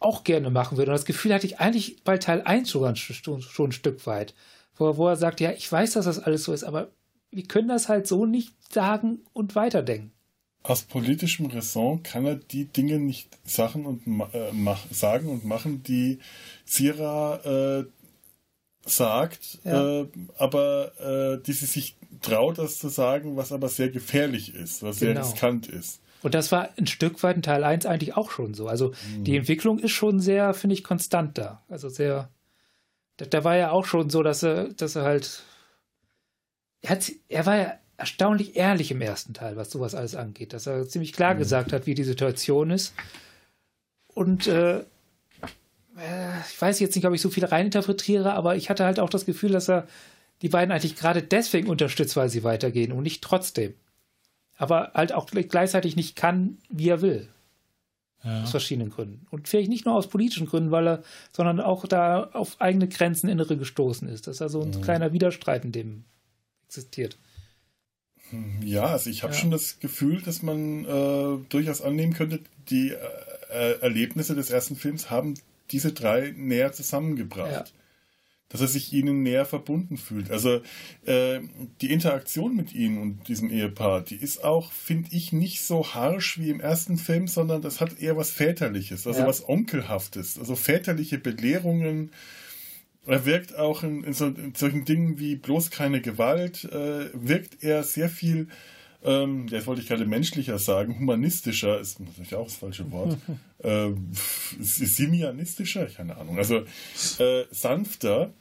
auch 0.00 0.24
gerne 0.24 0.50
machen 0.50 0.76
würde. 0.76 0.90
Und 0.90 0.96
das 0.96 1.04
Gefühl 1.04 1.32
hatte 1.32 1.46
ich 1.46 1.60
eigentlich 1.60 2.02
bei 2.02 2.18
Teil 2.18 2.42
1 2.42 2.68
schon, 2.68 2.96
schon, 2.96 3.40
schon 3.40 3.68
ein 3.68 3.72
Stück 3.72 4.04
weit, 4.06 4.34
wo, 4.74 4.96
wo 4.96 5.08
er 5.08 5.16
sagt, 5.16 5.40
ja, 5.40 5.52
ich 5.52 5.70
weiß, 5.70 5.92
dass 5.92 6.06
das 6.06 6.18
alles 6.18 6.42
so 6.42 6.52
ist, 6.52 6.64
aber 6.64 6.90
wir 7.30 7.44
können 7.44 7.68
das 7.68 7.88
halt 7.88 8.08
so 8.08 8.26
nicht 8.26 8.52
sagen 8.72 9.20
und 9.32 9.54
weiterdenken. 9.54 10.12
aus 10.64 10.82
politischem 10.82 11.46
Raison 11.46 12.02
kann 12.02 12.26
er 12.26 12.34
die 12.36 12.64
Dinge 12.64 12.98
nicht 12.98 13.28
Sachen 13.44 13.86
und 13.86 14.06
äh, 14.32 14.50
mach, 14.52 14.80
sagen 14.90 15.28
und 15.28 15.44
machen, 15.44 15.82
die 15.84 16.18
Sira 16.64 17.80
äh, 17.80 17.84
sagt, 18.84 19.60
ja. 19.64 20.00
äh, 20.00 20.08
aber 20.36 20.92
äh, 20.98 21.42
die 21.42 21.52
sie 21.52 21.66
sich 21.66 21.96
traut, 22.20 22.58
das 22.58 22.78
zu 22.78 22.88
sagen, 22.88 23.36
was 23.36 23.52
aber 23.52 23.68
sehr 23.68 23.90
gefährlich 23.90 24.54
ist, 24.54 24.82
was 24.82 24.98
genau. 24.98 25.12
sehr 25.12 25.22
riskant 25.22 25.66
ist. 25.68 26.00
Und 26.22 26.34
das 26.34 26.52
war 26.52 26.70
ein 26.76 26.86
Stück 26.86 27.22
weit 27.22 27.36
in 27.36 27.42
Teil 27.42 27.64
1 27.64 27.84
eigentlich 27.86 28.16
auch 28.16 28.30
schon 28.30 28.54
so. 28.54 28.68
Also 28.68 28.92
mhm. 29.16 29.24
die 29.24 29.36
Entwicklung 29.36 29.78
ist 29.78 29.90
schon 29.90 30.20
sehr, 30.20 30.54
finde 30.54 30.74
ich, 30.74 30.84
konstant 30.84 31.36
da. 31.36 31.62
Also 31.68 31.88
sehr. 31.88 32.30
Da, 33.16 33.26
da, 33.26 33.44
war 33.44 33.56
ja 33.56 33.72
auch 33.72 33.86
schon 33.86 34.08
so, 34.08 34.22
dass 34.22 34.42
er, 34.42 34.68
dass 34.68 34.94
er 34.94 35.02
halt. 35.02 35.42
Er, 36.80 36.90
hat, 36.90 37.12
er 37.28 37.46
war 37.46 37.56
ja 37.56 37.74
erstaunlich 37.96 38.56
ehrlich 38.56 38.90
im 38.90 39.00
ersten 39.00 39.34
Teil, 39.34 39.56
was 39.56 39.70
sowas 39.70 39.94
alles 39.94 40.14
angeht. 40.14 40.52
Dass 40.52 40.66
er 40.66 40.88
ziemlich 40.88 41.12
klar 41.12 41.34
mhm. 41.34 41.38
gesagt 41.38 41.72
hat, 41.72 41.86
wie 41.86 41.94
die 41.94 42.04
Situation 42.04 42.70
ist. 42.70 42.94
Und 44.06 44.46
äh, 44.46 44.84
ich 45.96 46.60
weiß 46.60 46.80
jetzt 46.80 46.96
nicht, 46.96 47.06
ob 47.06 47.14
ich 47.14 47.20
so 47.20 47.30
viel 47.30 47.44
reininterpretiere, 47.44 48.32
aber 48.32 48.56
ich 48.56 48.70
hatte 48.70 48.84
halt 48.84 48.98
auch 48.98 49.10
das 49.10 49.26
Gefühl, 49.26 49.52
dass 49.52 49.68
er 49.68 49.86
die 50.40 50.48
beiden 50.48 50.72
eigentlich 50.72 50.96
gerade 50.96 51.22
deswegen 51.22 51.68
unterstützt, 51.68 52.16
weil 52.16 52.28
sie 52.28 52.44
weitergehen 52.44 52.92
und 52.92 53.02
nicht 53.02 53.22
trotzdem. 53.22 53.74
Aber 54.56 54.92
halt 54.94 55.12
auch 55.12 55.26
gleichzeitig 55.26 55.96
nicht 55.96 56.16
kann, 56.16 56.58
wie 56.68 56.88
er 56.88 57.02
will. 57.02 57.28
Ja. 58.24 58.44
Aus 58.44 58.52
verschiedenen 58.52 58.90
Gründen. 58.90 59.26
Und 59.30 59.48
vielleicht 59.48 59.68
nicht 59.68 59.84
nur 59.84 59.94
aus 59.94 60.08
politischen 60.08 60.46
Gründen, 60.46 60.70
weil 60.70 60.86
er, 60.86 61.02
sondern 61.32 61.60
auch 61.60 61.86
da 61.86 62.30
auf 62.32 62.60
eigene 62.60 62.88
Grenzen 62.88 63.28
innere 63.28 63.56
gestoßen 63.56 64.08
ist. 64.08 64.28
Dass 64.28 64.38
da 64.38 64.48
so 64.48 64.62
ein 64.62 64.70
mhm. 64.70 64.80
kleiner 64.80 65.12
Widerstreit 65.12 65.64
in 65.64 65.72
dem 65.72 66.04
existiert. 66.68 67.18
Ja, 68.64 68.86
also 68.86 69.10
ich 69.10 69.24
habe 69.24 69.34
ja. 69.34 69.38
schon 69.40 69.50
das 69.50 69.80
Gefühl, 69.80 70.22
dass 70.22 70.42
man 70.42 70.84
äh, 70.84 71.44
durchaus 71.48 71.82
annehmen 71.82 72.14
könnte, 72.14 72.40
die 72.70 72.90
äh, 72.90 73.80
Erlebnisse 73.80 74.34
des 74.34 74.50
ersten 74.50 74.76
Films 74.76 75.10
haben 75.10 75.34
diese 75.72 75.92
drei 75.92 76.32
näher 76.36 76.72
zusammengebracht. 76.72 77.50
Ja 77.50 77.82
dass 78.52 78.60
er 78.60 78.68
sich 78.68 78.92
ihnen 78.92 79.22
näher 79.22 79.46
verbunden 79.46 79.96
fühlt. 79.96 80.30
Also 80.30 80.60
äh, 81.06 81.40
die 81.80 81.90
Interaktion 81.90 82.54
mit 82.54 82.74
ihnen 82.74 82.98
und 82.98 83.28
diesem 83.28 83.50
Ehepaar, 83.50 84.02
die 84.02 84.16
ist 84.16 84.44
auch, 84.44 84.72
finde 84.72 85.08
ich, 85.12 85.32
nicht 85.32 85.62
so 85.62 85.94
harsch 85.94 86.38
wie 86.38 86.50
im 86.50 86.60
ersten 86.60 86.98
Film, 86.98 87.26
sondern 87.28 87.62
das 87.62 87.80
hat 87.80 87.98
eher 87.98 88.16
was 88.16 88.30
Väterliches, 88.30 89.06
also 89.06 89.20
ja. 89.20 89.26
was 89.26 89.48
Onkelhaftes, 89.48 90.38
also 90.38 90.54
väterliche 90.54 91.16
Belehrungen. 91.16 92.12
Er 93.06 93.24
wirkt 93.24 93.56
auch 93.56 93.82
in, 93.82 94.04
in, 94.04 94.12
so, 94.12 94.26
in 94.26 94.54
solchen 94.54 94.84
Dingen 94.84 95.18
wie 95.18 95.34
bloß 95.34 95.70
keine 95.70 96.02
Gewalt, 96.02 96.64
äh, 96.64 97.08
wirkt 97.14 97.64
er 97.64 97.82
sehr 97.82 98.10
viel 98.10 98.48
ähm, 99.04 99.48
jetzt 99.48 99.66
wollte 99.66 99.82
ich 99.82 99.88
gerade 99.88 100.06
menschlicher 100.06 100.58
sagen, 100.58 100.98
humanistischer 100.98 101.80
ist 101.80 102.00
natürlich 102.00 102.34
auch 102.34 102.44
das 102.44 102.56
falsche 102.56 102.90
Wort. 102.92 103.16
ähm, 103.62 104.10
simianistischer, 104.60 105.86
keine 105.86 106.16
Ahnung. 106.16 106.38
Also 106.38 106.58
äh, 107.18 107.44
sanfter 107.50 108.32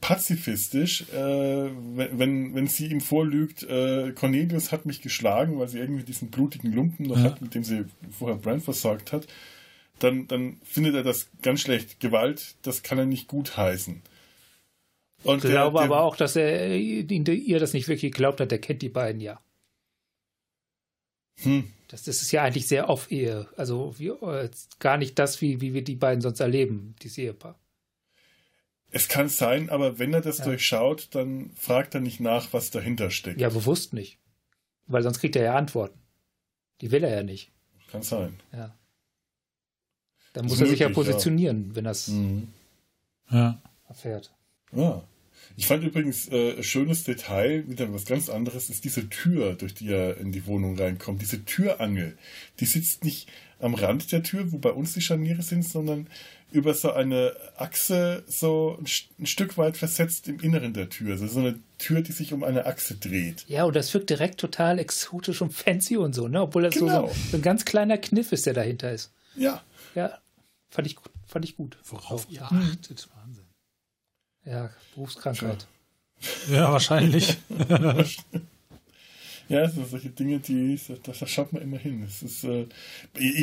pazifistisch, 0.00 1.02
äh, 1.12 1.16
wenn, 1.16 2.54
wenn 2.54 2.66
sie 2.66 2.86
ihm 2.86 3.00
vorlügt, 3.00 3.62
äh, 3.64 4.12
Cornelius 4.12 4.72
hat 4.72 4.86
mich 4.86 5.00
geschlagen, 5.02 5.58
weil 5.58 5.68
sie 5.68 5.78
irgendwie 5.78 6.02
diesen 6.02 6.30
blutigen 6.30 6.72
Lumpen 6.72 7.06
noch 7.06 7.16
ja. 7.16 7.24
hat, 7.24 7.42
mit 7.42 7.54
dem 7.54 7.64
sie 7.64 7.84
vorher 8.10 8.36
Brand 8.36 8.62
versorgt 8.62 9.12
hat, 9.12 9.26
dann, 9.98 10.26
dann 10.28 10.58
findet 10.62 10.94
er 10.94 11.02
das 11.02 11.28
ganz 11.42 11.60
schlecht. 11.60 12.00
Gewalt, 12.00 12.56
das 12.62 12.82
kann 12.82 12.98
er 12.98 13.06
nicht 13.06 13.28
gut 13.28 13.56
heißen. 13.56 14.02
Und 15.24 15.44
ich 15.44 15.50
glaube 15.50 15.78
der, 15.78 15.88
der, 15.88 15.96
aber 15.96 16.02
auch, 16.02 16.16
dass 16.16 16.36
er 16.36 16.76
ihr 16.76 17.58
das 17.58 17.72
nicht 17.72 17.88
wirklich 17.88 18.12
geglaubt 18.12 18.40
hat, 18.40 18.52
er 18.52 18.58
kennt 18.58 18.82
die 18.82 18.88
beiden 18.88 19.20
ja. 19.20 19.40
Hm. 21.42 21.72
Das, 21.88 22.02
das 22.02 22.22
ist 22.22 22.32
ja 22.32 22.42
eigentlich 22.42 22.66
sehr 22.66 22.88
off-Ehe. 22.88 23.48
Also 23.56 23.94
wie, 23.98 24.08
äh, 24.08 24.50
gar 24.78 24.96
nicht 24.96 25.18
das, 25.18 25.40
wie, 25.40 25.60
wie 25.60 25.74
wir 25.74 25.84
die 25.84 25.94
beiden 25.94 26.20
sonst 26.20 26.40
erleben, 26.40 26.96
dieses 27.02 27.18
Ehepaar. 27.18 27.58
Es 28.90 29.08
kann 29.08 29.28
sein, 29.28 29.68
aber 29.70 29.98
wenn 29.98 30.14
er 30.14 30.20
das 30.20 30.38
ja. 30.38 30.44
durchschaut, 30.44 31.08
dann 31.12 31.50
fragt 31.54 31.94
er 31.94 32.00
nicht 32.00 32.20
nach, 32.20 32.52
was 32.52 32.70
dahinter 32.70 33.10
steckt. 33.10 33.40
Ja, 33.40 33.48
bewusst 33.48 33.92
nicht. 33.92 34.18
Weil 34.86 35.02
sonst 35.02 35.18
kriegt 35.20 35.36
er 35.36 35.44
ja 35.44 35.56
Antworten. 35.56 35.98
Die 36.80 36.90
will 36.90 37.04
er 37.04 37.14
ja 37.14 37.22
nicht. 37.22 37.50
Kann 37.90 38.02
sein. 38.02 38.40
Ja. 38.52 38.74
Dann 40.32 40.46
muss 40.46 40.58
er 40.58 40.66
möglich, 40.66 40.78
sich 40.78 40.80
ja 40.80 40.88
positionieren, 40.90 41.68
ja. 41.68 41.76
wenn 41.76 41.84
er 41.86 41.90
es 41.92 42.08
mhm. 42.08 42.48
ja. 43.30 43.60
erfährt. 43.88 44.32
Ja. 44.72 45.02
Ich 45.56 45.66
fand 45.66 45.82
übrigens 45.84 46.28
äh, 46.28 46.62
schönes 46.62 47.04
Detail, 47.04 47.64
wieder 47.66 47.92
was 47.92 48.04
ganz 48.04 48.28
anderes, 48.28 48.68
ist 48.68 48.84
diese 48.84 49.08
Tür, 49.08 49.54
durch 49.54 49.74
die 49.74 49.88
er 49.88 50.18
in 50.18 50.30
die 50.30 50.46
Wohnung 50.46 50.78
reinkommt. 50.78 51.22
Diese 51.22 51.44
Türangel. 51.44 52.18
Die 52.60 52.66
sitzt 52.66 53.04
nicht 53.04 53.28
am 53.58 53.74
Rand 53.74 54.12
der 54.12 54.22
Tür, 54.22 54.52
wo 54.52 54.58
bei 54.58 54.70
uns 54.70 54.92
die 54.92 55.00
Scharniere 55.00 55.42
sind, 55.42 55.66
sondern 55.66 56.08
über 56.50 56.74
so 56.74 56.92
eine 56.92 57.34
Achse 57.56 58.22
so 58.26 58.76
ein, 58.78 58.86
ein, 59.18 59.26
Stück 59.26 59.56
weit 59.56 59.76
versetzt 59.76 60.28
im 60.28 60.40
Inneren 60.40 60.74
der 60.74 60.90
Tür. 60.90 61.12
Also 61.12 61.26
so 61.26 61.40
eine 61.40 61.58
Tür, 61.78 62.02
die 62.02 62.12
sich 62.12 62.32
um 62.32 62.44
eine 62.44 62.66
Achse 62.66 62.94
dreht. 62.94 63.44
Ja, 63.48 63.64
und 63.64 63.74
das 63.74 63.92
wirkt 63.94 64.10
direkt 64.10 64.38
total 64.38 64.78
exotisch 64.78 65.40
und 65.42 65.52
fancy 65.52 65.96
und 65.96 66.14
so, 66.14 66.28
ne? 66.28 66.42
Obwohl 66.42 66.62
das 66.62 66.74
genau. 66.74 67.08
so, 67.08 67.14
so, 67.30 67.36
ein 67.38 67.42
ganz 67.42 67.64
kleiner 67.64 67.98
Kniff 67.98 68.32
ist, 68.32 68.46
der 68.46 68.54
dahinter 68.54 68.92
ist. 68.92 69.12
Ja. 69.36 69.62
Ja, 69.94 70.18
fand 70.68 70.86
ich, 70.86 70.96
fand 71.26 71.44
ich 71.44 71.56
gut. 71.56 71.78
Worauf 71.84 72.26
ihr 72.28 72.42
achtet, 72.42 73.08
Wahnsinn. 73.16 73.45
Ja, 74.46 74.70
Berufskrankheit. 74.94 75.66
Ja, 76.48 76.54
ja 76.54 76.72
wahrscheinlich. 76.72 77.36
Ja, 79.48 79.60
das 79.60 79.74
sind 79.74 79.88
solche 79.88 80.08
Dinge, 80.10 80.40
die, 80.40 80.78
das, 81.04 81.20
das 81.20 81.30
schaut 81.30 81.52
man 81.52 81.62
immer 81.62 81.78
hin. 81.78 82.02
Es 82.04 82.20
ist, 82.22 82.42
äh, 82.42 82.66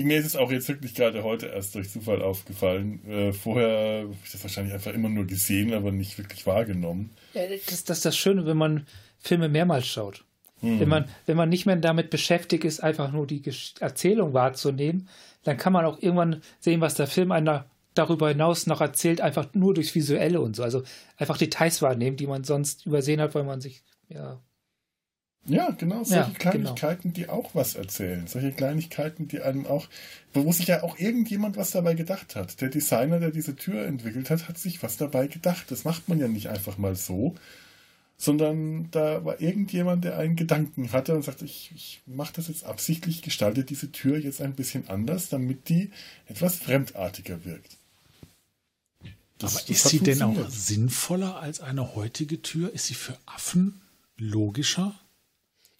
mir 0.03 0.17
ist 0.17 0.25
es 0.25 0.35
auch 0.35 0.51
jetzt 0.51 0.67
wirklich 0.67 0.95
gerade 0.95 1.23
heute 1.23 1.45
erst 1.47 1.75
durch 1.75 1.89
Zufall 1.89 2.21
aufgefallen. 2.21 2.99
Äh, 3.07 3.31
vorher 3.31 4.01
habe 4.03 4.15
ich 4.23 4.31
das 4.31 4.43
wahrscheinlich 4.43 4.73
einfach 4.73 4.93
immer 4.93 5.07
nur 5.07 5.25
gesehen, 5.25 5.73
aber 5.73 5.93
nicht 5.93 6.17
wirklich 6.17 6.45
wahrgenommen. 6.45 7.09
Ja, 7.33 7.47
das, 7.47 7.85
das 7.85 7.97
ist 7.97 8.05
das 8.05 8.17
Schöne, 8.17 8.45
wenn 8.45 8.57
man 8.57 8.85
Filme 9.17 9.47
mehrmals 9.47 9.87
schaut. 9.87 10.25
Hm. 10.59 10.81
Wenn, 10.81 10.89
man, 10.89 11.05
wenn 11.25 11.37
man 11.37 11.47
nicht 11.47 11.65
mehr 11.65 11.77
damit 11.77 12.09
beschäftigt 12.09 12.65
ist, 12.65 12.81
einfach 12.83 13.13
nur 13.13 13.25
die 13.25 13.41
Erzählung 13.79 14.33
wahrzunehmen, 14.33 15.07
dann 15.43 15.57
kann 15.57 15.71
man 15.71 15.85
auch 15.85 16.01
irgendwann 16.01 16.41
sehen, 16.59 16.81
was 16.81 16.95
der 16.95 17.07
Film 17.07 17.31
einer 17.31 17.65
darüber 17.93 18.29
hinaus 18.29 18.67
noch 18.67 18.81
erzählt, 18.81 19.21
einfach 19.21 19.47
nur 19.53 19.73
durchs 19.73 19.95
Visuelle 19.95 20.41
und 20.41 20.55
so. 20.55 20.63
Also 20.63 20.83
einfach 21.17 21.37
Details 21.37 21.81
wahrnehmen, 21.81 22.17
die 22.17 22.27
man 22.27 22.43
sonst 22.43 22.85
übersehen 22.85 23.21
hat, 23.21 23.35
weil 23.35 23.43
man 23.43 23.61
sich 23.61 23.83
ja 24.09 24.41
ja, 25.45 25.71
genau, 25.71 26.05
solche 26.05 26.13
ja, 26.13 26.23
genau. 26.23 26.39
Kleinigkeiten, 26.39 27.13
genau. 27.13 27.13
die 27.13 27.29
auch 27.29 27.53
was 27.53 27.75
erzählen. 27.75 28.27
Solche 28.27 28.53
Kleinigkeiten, 28.53 29.27
die 29.27 29.41
einem 29.41 29.65
auch, 29.65 29.87
wo 30.33 30.49
sich 30.53 30.67
ja 30.67 30.83
auch 30.83 30.97
irgendjemand 30.97 31.57
was 31.57 31.71
dabei 31.71 31.95
gedacht 31.95 32.37
hat. 32.37 32.61
Der 32.61 32.69
Designer, 32.69 33.19
der 33.19 33.31
diese 33.31 33.55
Tür 33.55 33.85
entwickelt 33.85 34.29
hat, 34.29 34.47
hat 34.47 34.57
sich 34.57 34.81
was 34.83 34.95
dabei 34.95 35.27
gedacht. 35.27 35.69
Das 35.69 35.83
macht 35.83 36.07
man 36.07 36.19
ja 36.19 36.29
nicht 36.29 36.47
einfach 36.47 36.77
mal 36.77 36.95
so, 36.95 37.35
sondern 38.15 38.89
da 38.91 39.25
war 39.25 39.41
irgendjemand, 39.41 40.05
der 40.05 40.17
einen 40.17 40.37
Gedanken 40.37 40.93
hatte 40.93 41.13
und 41.13 41.23
sagte, 41.23 41.43
ich, 41.43 41.71
ich 41.75 42.01
mache 42.05 42.33
das 42.37 42.47
jetzt 42.47 42.63
absichtlich, 42.63 43.21
gestalte 43.21 43.65
diese 43.65 43.91
Tür 43.91 44.17
jetzt 44.17 44.41
ein 44.41 44.53
bisschen 44.53 44.87
anders, 44.87 45.27
damit 45.27 45.67
die 45.67 45.91
etwas 46.27 46.55
fremdartiger 46.55 47.43
wirkt. 47.43 47.77
Das, 49.37 49.57
Aber 49.57 49.69
ist 49.69 49.89
sie 49.89 49.99
denn 49.99 50.21
auch 50.21 50.49
sinnvoller 50.49 51.37
als 51.37 51.59
eine 51.59 51.95
heutige 51.95 52.41
Tür? 52.41 52.73
Ist 52.73 52.85
sie 52.85 52.93
für 52.93 53.17
Affen 53.25 53.81
logischer? 54.17 54.93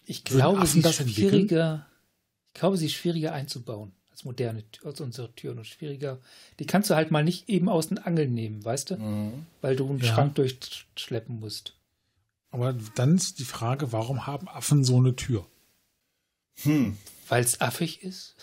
Ich 0.04 0.24
glaube, 0.24 0.66
sie 0.66 0.80
ist 0.80 0.94
schwieriger. 0.96 1.86
Ich 2.52 2.60
glaube, 2.60 2.76
sie 2.76 2.86
ist 2.86 2.94
schwieriger 2.94 3.32
einzubauen 3.32 3.92
als 4.10 4.24
moderne, 4.24 4.62
als 4.84 5.00
unsere 5.00 5.32
Türen 5.34 5.58
und 5.58 5.66
schwieriger. 5.66 6.18
Die 6.58 6.66
kannst 6.66 6.88
du 6.88 6.94
halt 6.94 7.10
mal 7.10 7.24
nicht 7.24 7.48
eben 7.48 7.68
aus 7.68 7.88
den 7.88 7.98
Angeln 7.98 8.32
nehmen, 8.32 8.64
weißt 8.64 8.90
du? 8.90 8.96
Mhm. 8.96 9.46
Weil 9.60 9.76
du 9.76 9.88
einen 9.88 9.98
ja. 9.98 10.12
Schrank 10.12 10.36
durchschleppen 10.36 11.40
musst. 11.40 11.74
Aber 12.50 12.72
dann 12.94 13.16
ist 13.16 13.40
die 13.40 13.44
Frage, 13.44 13.90
warum 13.90 14.28
haben 14.28 14.48
Affen 14.48 14.84
so 14.84 14.98
eine 14.98 15.16
Tür? 15.16 15.44
Hm. 16.62 16.96
Weil 17.28 17.42
es 17.42 17.60
affig 17.60 18.04
ist? 18.04 18.36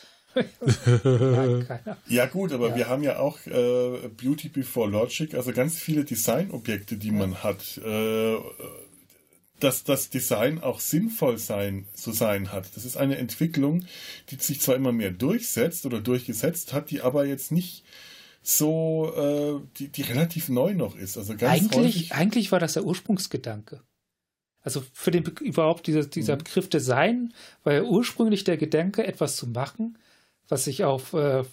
Ja, 1.03 1.83
ja, 2.07 2.25
gut, 2.27 2.51
aber 2.51 2.69
ja. 2.69 2.75
wir 2.75 2.89
haben 2.89 3.03
ja 3.03 3.19
auch 3.19 3.37
äh, 3.45 4.09
Beauty 4.09 4.49
Before 4.49 4.89
Logic, 4.89 5.33
also 5.33 5.51
ganz 5.51 5.77
viele 5.77 6.03
Designobjekte, 6.03 6.97
die 6.97 7.11
man 7.11 7.43
hat. 7.43 7.77
Äh, 7.77 8.37
dass 9.59 9.83
das 9.83 10.09
Design 10.09 10.59
auch 10.59 10.79
sinnvoll 10.79 11.37
sein, 11.37 11.85
zu 11.93 12.11
sein 12.11 12.51
hat. 12.51 12.75
Das 12.75 12.83
ist 12.83 12.97
eine 12.97 13.17
Entwicklung, 13.17 13.85
die 14.29 14.35
sich 14.35 14.59
zwar 14.59 14.75
immer 14.75 14.91
mehr 14.91 15.11
durchsetzt 15.11 15.85
oder 15.85 16.01
durchgesetzt 16.01 16.73
hat, 16.73 16.89
die 16.89 17.01
aber 17.01 17.25
jetzt 17.25 17.51
nicht 17.51 17.83
so, 18.41 19.13
äh, 19.15 19.67
die, 19.77 19.89
die 19.89 20.01
relativ 20.01 20.49
neu 20.49 20.73
noch 20.73 20.95
ist. 20.95 21.17
Also 21.17 21.35
ganz 21.35 21.61
eigentlich, 21.61 22.13
eigentlich 22.13 22.51
war 22.51 22.59
das 22.59 22.73
der 22.73 22.85
Ursprungsgedanke. 22.85 23.81
Also 24.63 24.83
für 24.93 25.11
den 25.11 25.23
überhaupt 25.41 25.87
dieser, 25.87 26.05
dieser 26.05 26.35
mhm. 26.35 26.39
Begriff 26.39 26.69
Design 26.69 27.33
war 27.63 27.73
ja 27.73 27.83
ursprünglich 27.83 28.43
der 28.43 28.57
Gedanke, 28.57 29.05
etwas 29.05 29.35
zu 29.35 29.47
machen, 29.47 29.97
was 30.47 30.65
sich 30.65 30.83
auf, 30.83 31.13
äh, 31.13 31.43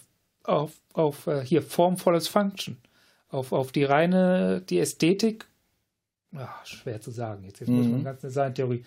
auf, 0.43 0.71
auf 0.93 1.27
äh, 1.27 1.43
hier 1.43 1.61
Form 1.61 1.97
follows 1.97 2.27
Function, 2.27 2.77
auf, 3.29 3.51
auf 3.51 3.71
die 3.71 3.83
reine, 3.83 4.61
die 4.61 4.79
Ästhetik 4.79 5.49
ach, 6.35 6.65
schwer 6.65 7.01
zu 7.01 7.11
sagen. 7.11 7.43
Jetzt, 7.43 7.59
jetzt 7.59 7.69
mhm. 7.69 7.77
muss 7.77 7.87
man 7.87 8.03
ganz 8.03 8.23
eine 8.23 8.29
Designtheorie. 8.29 8.83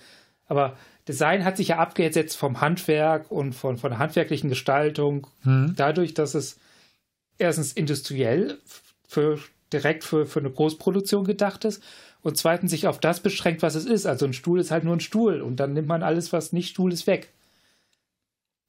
Aber 0.46 0.76
Design 1.09 1.44
hat 1.44 1.57
sich 1.57 1.68
ja 1.68 1.78
abgesetzt 1.78 2.36
vom 2.36 2.61
Handwerk 2.61 3.30
und 3.30 3.55
von, 3.55 3.78
von 3.78 3.90
der 3.90 3.98
handwerklichen 3.98 4.50
Gestaltung, 4.50 5.26
Hm. 5.42 5.74
dadurch, 5.76 6.14
dass 6.14 6.34
es 6.34 6.59
erstens 7.38 7.72
industriell 7.72 8.59
für, 9.09 9.38
direkt 9.72 10.05
für, 10.05 10.26
für 10.26 10.40
eine 10.40 10.50
Großproduktion 10.50 11.24
gedacht 11.24 11.64
ist 11.64 11.82
und 12.22 12.36
zweitens 12.36 12.70
sich 12.70 12.86
auf 12.86 13.00
das 13.00 13.20
beschränkt, 13.20 13.62
was 13.62 13.74
es 13.74 13.86
ist. 13.86 14.07
Also 14.07 14.26
ein 14.26 14.32
Stuhl 14.32 14.61
ist 14.61 14.70
halt 14.70 14.84
nur 14.84 14.94
ein 14.94 15.00
Stuhl 15.00 15.40
und 15.40 15.57
dann 15.57 15.72
nimmt 15.72 15.88
man 15.88 16.03
alles, 16.03 16.32
was 16.32 16.53
nicht 16.53 16.68
Stuhl 16.68 16.92
ist, 16.92 17.07
weg. 17.07 17.32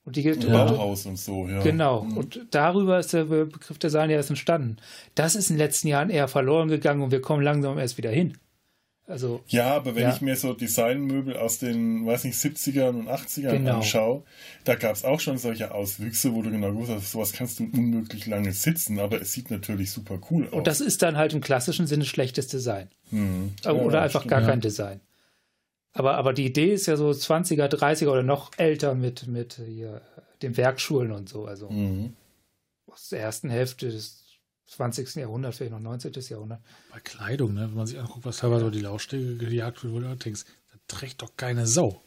Und 0.05 0.17
die, 0.17 0.29
Bauhaus 0.33 1.05
und 1.05 1.17
so, 1.17 1.47
ja. 1.47 1.61
Genau. 1.61 2.03
Mhm. 2.03 2.17
Und 2.17 2.47
darüber 2.51 2.99
ist 2.99 3.13
der 3.13 3.23
Begriff 3.23 3.77
Design 3.79 4.09
ja 4.09 4.17
erst 4.17 4.29
entstanden. 4.31 4.77
Das 5.15 5.35
ist 5.35 5.49
in 5.49 5.55
den 5.55 5.59
letzten 5.65 5.87
Jahren 5.87 6.09
eher 6.09 6.27
verloren 6.27 6.67
gegangen 6.67 7.01
und 7.01 7.11
wir 7.11 7.21
kommen 7.21 7.41
langsam 7.41 7.77
erst 7.79 7.97
wieder 7.97 8.11
hin. 8.11 8.37
Also, 9.05 9.41
Ja, 9.47 9.75
aber 9.75 9.95
wenn 9.95 10.03
Ja. 10.03 10.13
ich 10.15 10.21
mir 10.21 10.35
so 10.37 10.53
Designmöbel 10.53 11.35
aus 11.35 11.59
den, 11.59 12.05
weiß 12.05 12.23
nicht, 12.23 12.37
70ern 12.37 12.95
und 12.99 13.09
80ern 13.09 13.51
Genau. 13.51 13.75
anschaue, 13.75 14.23
da 14.63 14.75
gab 14.75 14.93
es 14.95 15.03
auch 15.03 15.19
schon 15.19 15.37
solche 15.37 15.73
Auswüchse, 15.73 16.33
wo 16.33 16.41
du 16.41 16.51
genau 16.51 16.71
gewusst 16.71 16.91
hast, 16.91 17.11
sowas 17.11 17.33
kannst 17.33 17.59
du 17.59 17.65
unmöglich 17.65 18.27
lange 18.27 18.53
sitzen, 18.53 18.99
aber 18.99 19.21
es 19.21 19.33
sieht 19.33 19.51
natürlich 19.51 19.91
super 19.91 20.19
cool 20.31 20.47
aus. 20.47 20.53
und 20.53 20.67
das 20.67 20.79
ist 20.79 21.01
dann 21.01 21.17
halt 21.17 21.33
im 21.33 21.41
klassischen 21.41 21.85
Sinne 21.85 22.05
schlechtes 22.05 22.47
Design. 22.47 22.87
Mhm. 23.11 23.51
Aber- 23.65 23.77
Ja, 23.79 23.83
oder 23.85 24.01
einfach 24.03 24.21
stimmt. 24.21 24.31
gar 24.31 24.41
ja. 24.41 24.47
kein 24.47 24.61
Design. 24.61 25.01
Aber, 25.93 26.15
aber 26.15 26.33
die 26.33 26.45
Idee 26.45 26.73
ist 26.73 26.87
ja 26.87 26.97
so 26.97 27.09
20er, 27.09 27.67
30er 27.67 28.07
oder 28.07 28.23
noch 28.23 28.51
älter 28.57 28.95
mit, 28.95 29.27
mit 29.27 29.61
hier, 29.65 30.01
den 30.41 30.57
Werkschulen 30.57 31.11
und 31.11 31.29
so. 31.29 31.45
Also 31.45 31.69
Mhm. 31.69 32.13
aus 32.87 33.09
der 33.09 33.21
ersten 33.21 33.49
Hälfte 33.49 33.89
des 33.89 34.23
20. 34.67 35.15
Jahrhunderts, 35.15 35.57
vielleicht 35.57 35.71
noch 35.73 35.79
19. 35.79 36.11
Jahrhundert. 36.29 36.61
Bei 36.91 36.99
Kleidung, 36.99 37.53
ne? 37.53 37.61
wenn 37.69 37.75
man 37.75 37.85
sich 37.85 37.99
anguckt, 37.99 38.25
was 38.25 38.37
teilweise 38.37 38.63
über 38.63 38.71
die 38.71 38.81
Laufstege 38.81 39.37
gejagt 39.37 39.83
du 39.83 40.03
halt 40.07 40.25
denkst, 40.25 40.45
da 40.71 40.77
trägt 40.87 41.21
doch 41.21 41.37
keine 41.37 41.67
Sau. 41.67 42.01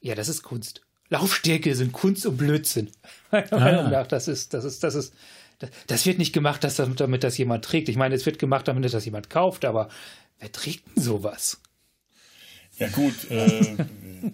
Ja, 0.00 0.14
das 0.14 0.28
ist 0.28 0.42
Kunst. 0.42 0.80
Laufstärke 1.10 1.74
sind 1.74 1.92
Kunst 1.92 2.24
und 2.26 2.36
Blödsinn. 2.38 2.90
Meiner 3.30 3.52
Ah. 3.52 3.58
Meinung 3.58 3.90
nach, 3.90 4.06
das 4.06 4.28
ist, 4.28 4.54
das 4.54 4.64
ist, 4.64 4.82
das 4.84 4.94
ist, 4.94 5.14
das, 5.58 5.70
das 5.86 6.06
wird 6.06 6.18
nicht 6.18 6.32
gemacht, 6.32 6.64
dass, 6.64 6.76
damit, 6.76 7.00
damit 7.00 7.24
das 7.24 7.36
jemand 7.36 7.64
trägt. 7.64 7.88
Ich 7.90 7.96
meine, 7.96 8.14
es 8.14 8.24
wird 8.24 8.38
gemacht, 8.38 8.68
damit 8.68 8.90
das 8.92 9.04
jemand 9.04 9.28
kauft, 9.28 9.64
aber 9.64 9.88
wer 10.38 10.50
trägt 10.52 10.86
denn 10.96 11.02
sowas? 11.02 11.60
Ja 12.78 12.88
gut, 12.88 13.30
äh, 13.30 13.76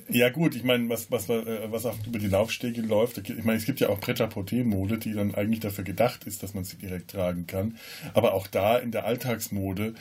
ja 0.09 0.29
gut, 0.31 0.55
ich 0.55 0.65
meine, 0.65 0.89
was, 0.89 1.11
was, 1.11 1.29
äh, 1.29 1.71
was 1.71 1.87
auch 1.87 1.97
über 2.07 2.19
die 2.19 2.29
Laufstege 2.29 2.83
läuft, 2.83 3.19
ich 3.19 3.45
meine, 3.45 3.59
es 3.59 3.65
gibt 3.65 3.81
ja 3.81 3.89
auch 3.89 4.01
Pret-à-Porter-Mode, 4.01 4.99
die 4.99 5.13
dann 5.13 5.35
eigentlich 5.35 5.61
dafür 5.61 5.85
gedacht 5.85 6.25
ist, 6.25 6.43
dass 6.43 6.55
man 6.55 6.65
sie 6.65 6.77
direkt 6.77 7.13
tragen 7.13 7.47
kann. 7.47 7.79
Aber 8.13 8.35
auch 8.35 8.47
da 8.47 8.77
in 8.77 8.91
der 8.91 9.05
Alltagsmode 9.07 9.95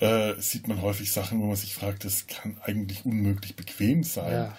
äh, 0.00 0.34
sieht 0.38 0.66
man 0.66 0.82
häufig 0.82 1.12
Sachen, 1.12 1.40
wo 1.40 1.46
man 1.46 1.56
sich 1.56 1.74
fragt, 1.74 2.04
das 2.04 2.26
kann 2.26 2.56
eigentlich 2.62 3.04
unmöglich 3.04 3.54
bequem 3.54 4.02
sein. 4.02 4.32
Ja. 4.32 4.58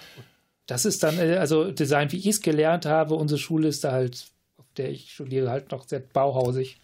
Das 0.66 0.84
ist 0.84 1.02
dann, 1.02 1.18
äh, 1.18 1.36
also 1.36 1.70
Design, 1.70 2.10
wie 2.12 2.16
ich 2.16 2.26
es 2.26 2.40
gelernt 2.40 2.86
habe, 2.86 3.14
unsere 3.14 3.38
Schule 3.38 3.68
ist 3.68 3.84
da 3.84 3.92
halt, 3.92 4.26
auf 4.56 4.66
der 4.76 4.90
ich 4.90 5.12
studiere, 5.12 5.50
halt 5.50 5.70
noch 5.70 5.86
sehr 5.86 6.00
bauhausig. 6.00 6.80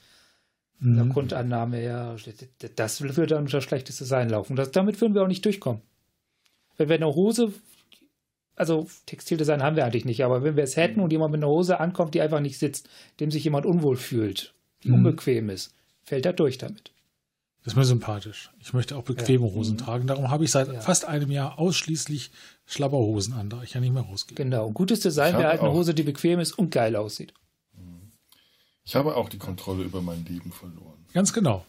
In 0.80 0.96
der 0.96 1.04
Mhm. 1.04 1.12
Grundannahme 1.12 1.76
her, 1.76 2.16
das 2.74 3.00
würde 3.00 3.26
dann 3.26 3.44
unter 3.44 3.60
schlechtes 3.60 3.98
Design 3.98 4.28
laufen. 4.28 4.56
Das, 4.56 4.72
damit 4.72 5.00
würden 5.00 5.14
wir 5.14 5.22
auch 5.22 5.28
nicht 5.28 5.44
durchkommen. 5.44 5.80
Wenn 6.76 6.88
wir 6.88 6.96
eine 6.96 7.14
Hose, 7.14 7.52
also 8.56 8.88
Textildesign 9.06 9.62
haben 9.62 9.76
wir 9.76 9.84
eigentlich 9.84 10.04
nicht, 10.04 10.24
aber 10.24 10.42
wenn 10.42 10.56
wir 10.56 10.64
es 10.64 10.76
hätten 10.76 11.00
und 11.00 11.12
jemand 11.12 11.32
mit 11.32 11.38
einer 11.40 11.48
Hose 11.50 11.80
ankommt, 11.80 12.14
die 12.14 12.20
einfach 12.20 12.40
nicht 12.40 12.58
sitzt, 12.58 12.88
dem 13.20 13.30
sich 13.30 13.44
jemand 13.44 13.66
unwohl 13.66 13.96
fühlt, 13.96 14.54
die 14.82 14.88
Mhm. 14.88 14.94
unbequem 14.94 15.50
ist, 15.50 15.74
fällt 16.02 16.26
er 16.26 16.32
durch 16.32 16.58
damit. 16.58 16.90
Das 17.64 17.74
ist 17.74 17.76
mir 17.76 17.84
sympathisch. 17.84 18.50
Ich 18.60 18.72
möchte 18.72 18.96
auch 18.96 19.04
bequeme 19.04 19.44
Hosen 19.44 19.78
tragen. 19.78 20.08
Darum 20.08 20.30
habe 20.30 20.44
ich 20.44 20.50
seit 20.50 20.66
Ja. 20.72 20.80
fast 20.80 21.04
einem 21.04 21.30
Jahr 21.30 21.60
ausschließlich 21.60 22.32
Schlabberhosen 22.66 23.34
an, 23.34 23.50
da 23.50 23.62
ich 23.62 23.74
ja 23.74 23.80
nicht 23.80 23.92
mehr 23.92 24.02
rausgehe. 24.02 24.34
Genau. 24.34 24.66
Und 24.66 24.74
gutes 24.74 24.98
Design 24.98 25.28
Ich 25.28 25.32
wäre 25.34 25.42
habe 25.44 25.50
halt 25.52 25.60
eine 25.60 25.68
auch- 25.70 25.74
Hose, 25.74 25.94
die 25.94 26.02
bequem 26.02 26.40
ist 26.40 26.58
und 26.58 26.70
geil 26.70 26.96
aussieht. 26.96 27.32
Ich 28.84 28.96
habe 28.96 29.14
auch 29.14 29.28
die 29.28 29.38
Kontrolle 29.38 29.84
über 29.84 30.02
mein 30.02 30.24
Leben 30.24 30.50
verloren. 30.50 31.06
Ganz 31.12 31.32
genau. 31.32 31.64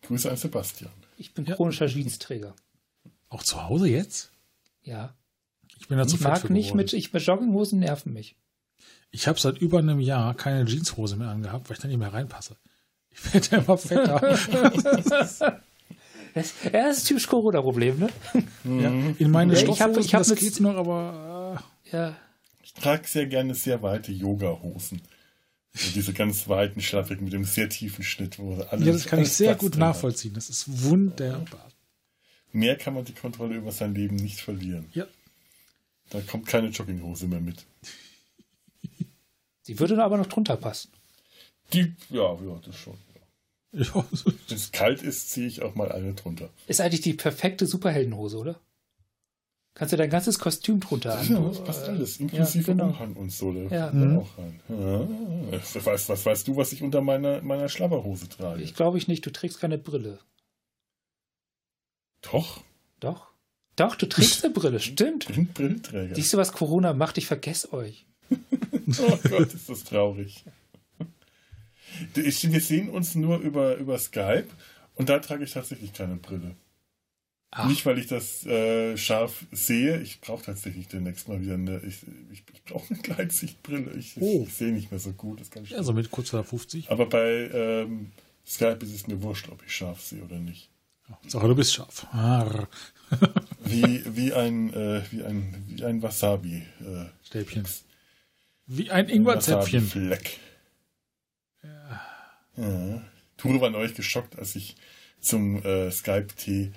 Grüße 0.00 0.30
an 0.30 0.36
Sebastian. 0.38 0.90
Ich 1.18 1.34
bin 1.34 1.44
Ja. 1.44 1.56
chronischer 1.56 1.86
Jeansträger. 1.88 2.54
Auch 3.28 3.42
zu 3.42 3.62
Hause 3.68 3.88
jetzt? 3.88 4.30
Ja. 4.82 5.14
Ich 5.78 5.88
bin 5.88 5.98
da 5.98 6.06
zu 6.06 6.16
Ich 6.16 6.22
mag 6.22 6.48
nicht 6.50 6.66
geworden. 6.68 6.76
mit, 6.76 6.92
ich 6.92 7.12
mit 7.12 7.22
Jogginghosen 7.22 7.78
nerven 7.80 8.12
mich. 8.12 8.36
Ich 9.10 9.28
habe 9.28 9.38
seit 9.38 9.58
über 9.58 9.78
einem 9.78 10.00
Jahr 10.00 10.34
keine 10.34 10.64
Jeanshose 10.64 11.16
mehr 11.16 11.28
angehabt, 11.28 11.68
weil 11.68 11.76
ich 11.76 11.82
da 11.82 11.88
nicht 11.88 11.98
mehr 11.98 12.12
reinpasse. 12.12 12.56
Ich 13.10 13.32
werde 13.34 13.56
immer 13.56 13.78
fetter. 13.78 14.20
Das, 16.34 16.52
ja, 16.64 16.70
das 16.70 16.98
ist 16.98 17.04
typisch 17.06 17.26
Corona-Problem, 17.28 17.98
ne? 17.98 18.08
ja, 18.64 18.90
in 19.18 19.30
meine 19.30 19.54
Ja, 19.54 19.58
ich 19.60 19.66
hab- 19.68 19.76
Stoffhosen, 19.76 20.02
ich 20.04 20.14
hab 20.14 20.20
das 20.20 20.28
mit- 20.28 20.38
geht 20.40 20.60
noch, 20.60 20.74
aber 20.76 21.62
Ja. 21.90 22.14
Ich 22.62 22.74
trage 22.74 23.08
sehr 23.08 23.24
gerne 23.24 23.54
sehr 23.54 23.80
weite 23.82 24.12
Yoga-Hosen. 24.12 25.00
So 25.72 25.90
diese 25.94 26.12
ganz 26.12 26.46
weiten, 26.46 26.82
schlaffigen 26.82 27.24
mit 27.24 27.32
dem 27.32 27.44
sehr 27.44 27.70
tiefen 27.70 28.04
Schnitt, 28.04 28.38
wo 28.38 28.52
äh, 28.60 28.66
alles 28.68 28.86
ja, 28.86 28.92
das 28.92 29.06
kann 29.06 29.20
ich 29.22 29.32
sehr 29.32 29.52
Platz 29.52 29.60
gut 29.60 29.76
nachvollziehen. 29.78 30.34
Das 30.34 30.50
ist 30.50 30.84
wunderbar. 30.84 31.68
Mehr 32.52 32.76
kann 32.76 32.94
man 32.94 33.04
die 33.04 33.12
Kontrolle 33.12 33.56
über 33.56 33.72
sein 33.72 33.94
Leben 33.94 34.16
nicht 34.16 34.40
verlieren. 34.40 34.86
Ja. 34.94 35.06
Da 36.10 36.20
kommt 36.20 36.46
keine 36.46 36.68
Jogginghose 36.68 37.26
mehr 37.26 37.40
mit. 37.40 37.66
Sie 39.62 39.78
würde 39.80 40.02
aber 40.02 40.16
noch 40.16 40.26
drunter 40.26 40.56
passen. 40.56 40.90
Die, 41.72 41.94
ja, 42.10 42.34
ja, 42.34 42.60
das 42.64 42.76
schon. 42.76 42.96
Ja. 43.72 43.80
Ja, 43.82 44.06
Wenn 44.24 44.56
es 44.56 44.70
kalt 44.72 45.02
ist, 45.02 45.30
ziehe 45.30 45.48
ich 45.48 45.62
auch 45.62 45.74
mal 45.74 45.90
eine 45.90 46.14
drunter. 46.14 46.48
Ist 46.68 46.80
eigentlich 46.80 47.00
die 47.00 47.14
perfekte 47.14 47.66
Superheldenhose, 47.66 48.38
oder? 48.38 48.60
Kannst 49.74 49.92
du 49.92 49.96
dein 49.98 50.08
ganzes 50.08 50.38
Kostüm 50.38 50.80
drunter 50.80 51.20
Ja, 51.22 51.36
an. 51.36 51.48
das 51.48 51.62
passt 51.62 51.82
äh, 51.86 51.90
alles, 51.90 52.18
inklusive 52.18 52.68
ja, 52.68 52.72
genau. 52.72 52.86
Umhang 52.86 53.12
und 53.14 53.30
so. 53.30 53.52
Da 53.52 53.60
Ja. 53.74 53.86
da 53.90 53.92
Mhm. 53.92 54.18
auch 54.20 54.38
rein. 54.38 54.60
Ja. 54.70 55.08
Was, 55.50 55.84
weißt, 55.84 56.08
was 56.08 56.24
weißt 56.24 56.48
du, 56.48 56.56
was 56.56 56.72
ich 56.72 56.82
unter 56.82 57.02
meiner, 57.02 57.42
meiner 57.42 57.68
Schlabberhose 57.68 58.28
trage? 58.28 58.62
Ich 58.62 58.74
glaube 58.74 58.96
ich 58.96 59.08
nicht, 59.08 59.26
du 59.26 59.30
trägst 59.30 59.60
keine 59.60 59.76
Brille. 59.76 60.18
Doch, 62.30 62.62
Doch? 63.00 63.28
Doch, 63.76 63.94
du 63.94 64.06
trägst 64.06 64.42
eine 64.44 64.54
Brille, 64.54 64.80
stimmt. 64.80 65.28
ich 65.28 65.34
bin 65.36 65.46
Brillenträger. 65.48 66.14
Siehst 66.14 66.32
du, 66.32 66.38
was 66.38 66.52
Corona 66.52 66.94
macht? 66.94 67.18
Ich 67.18 67.26
vergesse 67.26 67.72
euch. 67.72 68.06
Oh 69.00 69.18
Gott, 69.28 69.52
ist 69.52 69.68
das 69.68 69.82
traurig. 69.82 70.44
Wir 72.14 72.30
sehen 72.60 72.88
uns 72.88 73.16
nur 73.16 73.38
über, 73.38 73.76
über 73.76 73.98
Skype 73.98 74.46
und 74.94 75.08
da 75.08 75.18
trage 75.18 75.42
ich 75.44 75.52
tatsächlich 75.52 75.92
keine 75.92 76.16
Brille. 76.16 76.54
Ach. 77.50 77.68
Nicht, 77.68 77.84
weil 77.84 77.98
ich 77.98 78.06
das 78.06 78.44
äh, 78.46 78.96
scharf 78.96 79.44
sehe. 79.50 80.00
Ich 80.02 80.20
brauche 80.20 80.44
tatsächlich 80.44 80.86
demnächst 80.88 81.26
mal 81.26 81.40
wieder 81.40 81.54
eine. 81.54 81.78
Ich, 81.80 82.02
ich, 82.32 82.44
ich 82.52 82.62
brauche 82.64 82.92
eine 82.94 83.02
Gleitsichtbrille. 83.02 83.92
Ich, 83.94 84.16
Oh. 84.20 84.44
ich 84.46 84.54
sehe 84.54 84.72
nicht 84.72 84.90
mehr 84.90 85.00
so 85.00 85.12
gut. 85.12 85.40
Das 85.40 85.50
kann 85.50 85.64
ich 85.64 85.76
also 85.76 85.92
mit 85.92 86.10
kurz 86.10 86.30
vor 86.30 86.44
50. 86.44 86.90
Aber 86.90 87.06
bei 87.06 87.50
ähm, 87.52 88.12
Skype 88.46 88.78
ist 88.82 88.94
es 88.94 89.06
mir 89.08 89.22
wurscht, 89.22 89.48
ob 89.48 89.64
ich 89.64 89.72
scharf 89.74 90.00
sehe 90.00 90.22
oder 90.22 90.38
nicht. 90.38 90.70
Sache, 91.26 91.48
du 91.48 91.54
bist 91.54 91.74
scharf. 91.74 92.06
Arr, 92.12 92.68
Wie, 93.64 94.02
wie, 94.06 94.32
ein, 94.32 94.72
äh, 94.74 95.02
wie, 95.10 95.22
ein, 95.22 95.64
wie 95.68 95.84
ein 95.84 96.02
Wasabi. 96.02 96.62
Äh, 96.80 97.06
Stäbchen. 97.24 97.64
Wie 98.66 98.90
ein 98.90 99.08
Ingwerzäpfchen. 99.08 99.84
Wasabi-Fleck. 99.84 100.38
Ja. 101.62 103.02
Ture 103.36 103.60
war 103.60 103.70
neulich 103.70 103.94
geschockt, 103.94 104.38
als 104.38 104.56
ich 104.56 104.76
zum 105.20 105.62
äh, 105.64 105.90
Skype-Tee, 105.90 106.72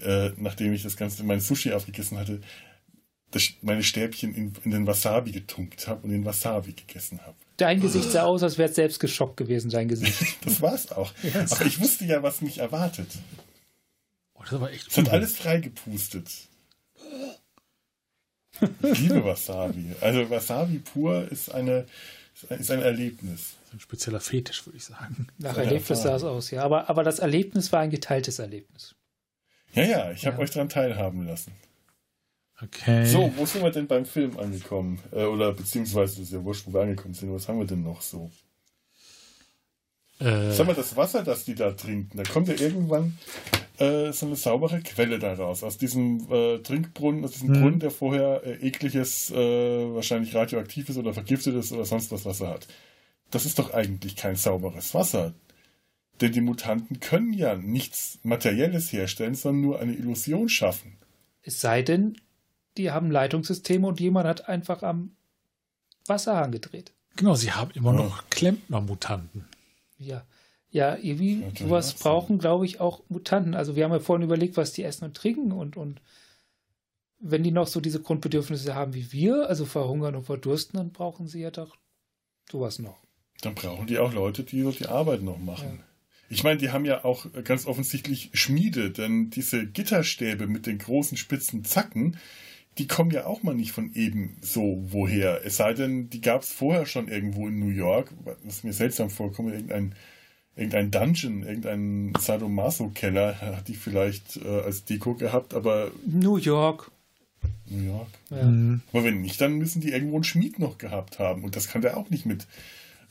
äh, 0.00 0.30
nachdem 0.36 0.72
ich 0.72 0.82
das 0.82 0.96
Ganze, 0.96 1.22
mein 1.24 1.40
Sushi 1.40 1.72
aufgegessen 1.72 2.18
hatte, 2.18 2.40
das, 3.30 3.50
meine 3.60 3.82
Stäbchen 3.82 4.34
in, 4.34 4.52
in 4.64 4.70
den 4.70 4.86
Wasabi 4.86 5.32
getunkt 5.32 5.86
habe 5.86 6.04
und 6.04 6.10
den 6.10 6.24
Wasabi 6.24 6.72
gegessen 6.72 7.20
habe. 7.20 7.36
Dein 7.58 7.80
Gesicht 7.80 8.10
sah 8.10 8.22
aus, 8.22 8.42
als 8.42 8.56
wäre 8.56 8.70
es 8.70 8.76
selbst 8.76 9.00
geschockt 9.00 9.36
gewesen, 9.36 9.70
dein 9.70 9.88
Gesicht. 9.88 10.38
Das 10.44 10.62
war's 10.62 10.90
auch. 10.92 11.12
Aber 11.50 11.66
ich 11.66 11.80
wusste 11.80 12.04
ja, 12.06 12.22
was 12.22 12.40
mich 12.40 12.58
erwartet. 12.58 13.08
Oh, 14.38 14.42
das 14.48 14.60
war 14.60 14.70
echt 14.70 14.88
Es 14.88 14.96
hat 14.96 15.08
alles 15.10 15.36
freigepustet. 15.36 16.30
Ich 18.82 19.00
liebe 19.00 19.24
Wasabi. 19.24 19.94
Also 20.00 20.28
Wasabi 20.30 20.78
pur 20.78 21.30
ist 21.30 21.50
eine 21.54 21.86
ist 22.50 22.70
ein 22.70 22.82
Erlebnis. 22.82 23.54
Ein 23.72 23.80
spezieller 23.80 24.20
Fetisch, 24.20 24.64
würde 24.66 24.76
ich 24.76 24.84
sagen. 24.84 25.26
Nach 25.38 25.56
Ja, 25.56 25.64
Erlebnis 25.64 26.02
sah 26.02 26.14
es 26.16 26.22
aus, 26.22 26.50
ja. 26.52 26.62
Aber, 26.62 26.88
aber 26.88 27.02
das 27.04 27.18
Erlebnis 27.18 27.72
war 27.72 27.80
ein 27.80 27.90
geteiltes 27.90 28.38
Erlebnis. 28.38 28.94
Ja, 29.74 29.82
ja, 29.84 30.10
ich 30.12 30.24
habe 30.26 30.36
Ja. 30.36 30.42
euch 30.42 30.50
daran 30.50 30.68
teilhaben 30.68 31.26
lassen. 31.26 31.52
Okay. 32.62 33.06
So, 33.06 33.32
wo 33.36 33.44
sind 33.44 33.62
wir 33.62 33.70
denn 33.70 33.86
beim 33.86 34.06
Film 34.06 34.38
angekommen? 34.38 35.00
Äh, 35.12 35.24
oder 35.24 35.52
beziehungsweise, 35.52 36.14
das 36.16 36.24
ist 36.28 36.32
ja 36.32 36.42
wurscht, 36.42 36.66
wo 36.66 36.72
wir 36.72 36.80
angekommen 36.82 37.14
sind. 37.14 37.32
Was 37.32 37.48
haben 37.48 37.58
wir 37.58 37.66
denn 37.66 37.82
noch 37.82 38.00
so? 38.02 38.30
Äh, 40.20 40.50
Sag 40.52 40.66
mal, 40.66 40.74
das 40.74 40.96
Wasser, 40.96 41.22
das 41.22 41.44
die 41.44 41.54
da 41.54 41.70
trinken, 41.72 42.16
da 42.16 42.24
kommt 42.24 42.48
ja 42.48 42.54
irgendwann 42.54 43.16
äh, 43.78 44.12
so 44.12 44.26
eine 44.26 44.34
saubere 44.36 44.80
Quelle 44.80 45.18
da 45.18 45.34
raus. 45.34 45.62
Aus 45.62 45.78
diesem 45.78 46.26
äh, 46.30 46.58
Trinkbrunnen, 46.58 47.24
aus 47.24 47.32
diesem 47.32 47.50
Mhm. 47.50 47.60
Brunnen, 47.60 47.80
der 47.80 47.90
vorher 47.92 48.42
äh, 48.44 48.54
ekliges, 48.66 49.30
äh, 49.30 49.36
wahrscheinlich 49.94 50.34
radioaktives 50.34 50.96
oder 50.96 51.14
vergiftetes 51.14 51.70
oder 51.72 51.84
sonst 51.84 52.10
was 52.10 52.24
Wasser 52.24 52.48
hat. 52.48 52.66
Das 53.30 53.46
ist 53.46 53.58
doch 53.58 53.72
eigentlich 53.74 54.16
kein 54.16 54.34
sauberes 54.36 54.94
Wasser. 54.94 55.34
Denn 56.20 56.32
die 56.32 56.40
Mutanten 56.40 56.98
können 56.98 57.32
ja 57.32 57.54
nichts 57.54 58.18
Materielles 58.24 58.92
herstellen, 58.92 59.36
sondern 59.36 59.60
nur 59.62 59.78
eine 59.80 59.92
Illusion 59.92 60.48
schaffen. 60.48 60.96
Es 61.42 61.60
sei 61.60 61.82
denn, 61.82 62.16
die 62.76 62.90
haben 62.90 63.12
Leitungssysteme 63.12 63.86
und 63.86 64.00
jemand 64.00 64.26
hat 64.26 64.48
einfach 64.48 64.82
am 64.82 65.12
Wasserhahn 66.06 66.50
gedreht. 66.50 66.92
Genau, 67.14 67.36
sie 67.36 67.52
haben 67.52 67.70
immer 67.74 67.92
noch 67.92 68.24
Klempner-Mutanten. 68.30 69.44
Ja. 69.98 70.26
Ja, 70.70 70.96
irgendwie 70.96 71.44
sowas 71.58 71.94
auch 71.94 71.96
so. 71.96 72.04
brauchen, 72.04 72.38
glaube 72.38 72.66
ich, 72.66 72.78
auch 72.78 73.02
Mutanten. 73.08 73.54
Also 73.54 73.74
wir 73.74 73.84
haben 73.84 73.92
ja 73.92 74.00
vorhin 74.00 74.24
überlegt, 74.24 74.56
was 74.58 74.72
die 74.72 74.84
essen 74.84 75.04
und 75.04 75.16
trinken 75.16 75.52
und, 75.52 75.78
und 75.78 76.02
wenn 77.20 77.42
die 77.42 77.50
noch 77.50 77.66
so 77.66 77.80
diese 77.80 78.00
Grundbedürfnisse 78.00 78.74
haben 78.74 78.94
wie 78.94 79.10
wir, 79.10 79.48
also 79.48 79.64
verhungern 79.64 80.14
und 80.14 80.24
verdursten, 80.24 80.76
dann 80.78 80.92
brauchen 80.92 81.26
sie 81.26 81.40
ja 81.40 81.50
doch 81.50 81.76
sowas 82.50 82.78
noch. 82.78 82.98
Dann 83.40 83.54
brauchen 83.54 83.86
die 83.86 83.98
auch 83.98 84.12
Leute, 84.12 84.44
die 84.44 84.62
so 84.62 84.70
die 84.70 84.86
Arbeit 84.86 85.22
noch 85.22 85.38
machen. 85.38 85.82
Ich 86.28 86.44
meine, 86.44 86.58
die 86.58 86.70
haben 86.70 86.84
ja 86.84 87.04
auch 87.04 87.26
ganz 87.44 87.66
offensichtlich 87.66 88.30
Schmiede, 88.34 88.90
denn 88.90 89.30
diese 89.30 89.66
Gitterstäbe 89.66 90.46
mit 90.46 90.66
den 90.66 90.78
großen 90.78 91.16
spitzen 91.16 91.64
Zacken, 91.64 92.18
die 92.78 92.86
kommen 92.86 93.10
ja 93.10 93.26
auch 93.26 93.42
mal 93.42 93.54
nicht 93.54 93.72
von 93.72 93.92
eben 93.94 94.36
so 94.40 94.78
woher. 94.88 95.44
Es 95.44 95.56
sei 95.56 95.74
denn, 95.74 96.08
die 96.10 96.20
gab 96.20 96.42
es 96.42 96.52
vorher 96.52 96.86
schon 96.86 97.08
irgendwo 97.08 97.48
in 97.48 97.58
New 97.58 97.70
York, 97.70 98.12
was 98.44 98.62
mir 98.64 98.72
seltsam 98.72 99.10
vorkommt, 99.10 99.52
irgendein, 99.52 99.94
irgendein 100.54 100.90
Dungeon, 100.90 101.42
irgendein 101.42 102.12
Sadomaso-Keller 102.18 103.40
hat 103.40 103.68
die 103.68 103.74
vielleicht 103.74 104.36
äh, 104.36 104.60
als 104.60 104.84
Deko 104.84 105.14
gehabt, 105.14 105.54
aber 105.54 105.90
New 106.06 106.36
York. 106.36 106.90
New 107.66 107.84
York. 107.84 108.08
Ja. 108.30 108.44
Mhm. 108.44 108.80
Aber 108.92 109.04
wenn 109.04 109.20
nicht, 109.20 109.40
dann 109.40 109.58
müssen 109.58 109.80
die 109.80 109.90
irgendwo 109.90 110.16
einen 110.16 110.24
Schmied 110.24 110.58
noch 110.58 110.78
gehabt 110.78 111.18
haben. 111.18 111.44
Und 111.44 111.56
das 111.56 111.68
kann 111.68 111.82
der 111.82 111.96
auch 111.96 112.10
nicht 112.10 112.26
mit 112.26 112.46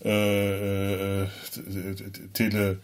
äh, 0.03 1.23
äh, 1.23 1.27
Tele. 2.33 2.79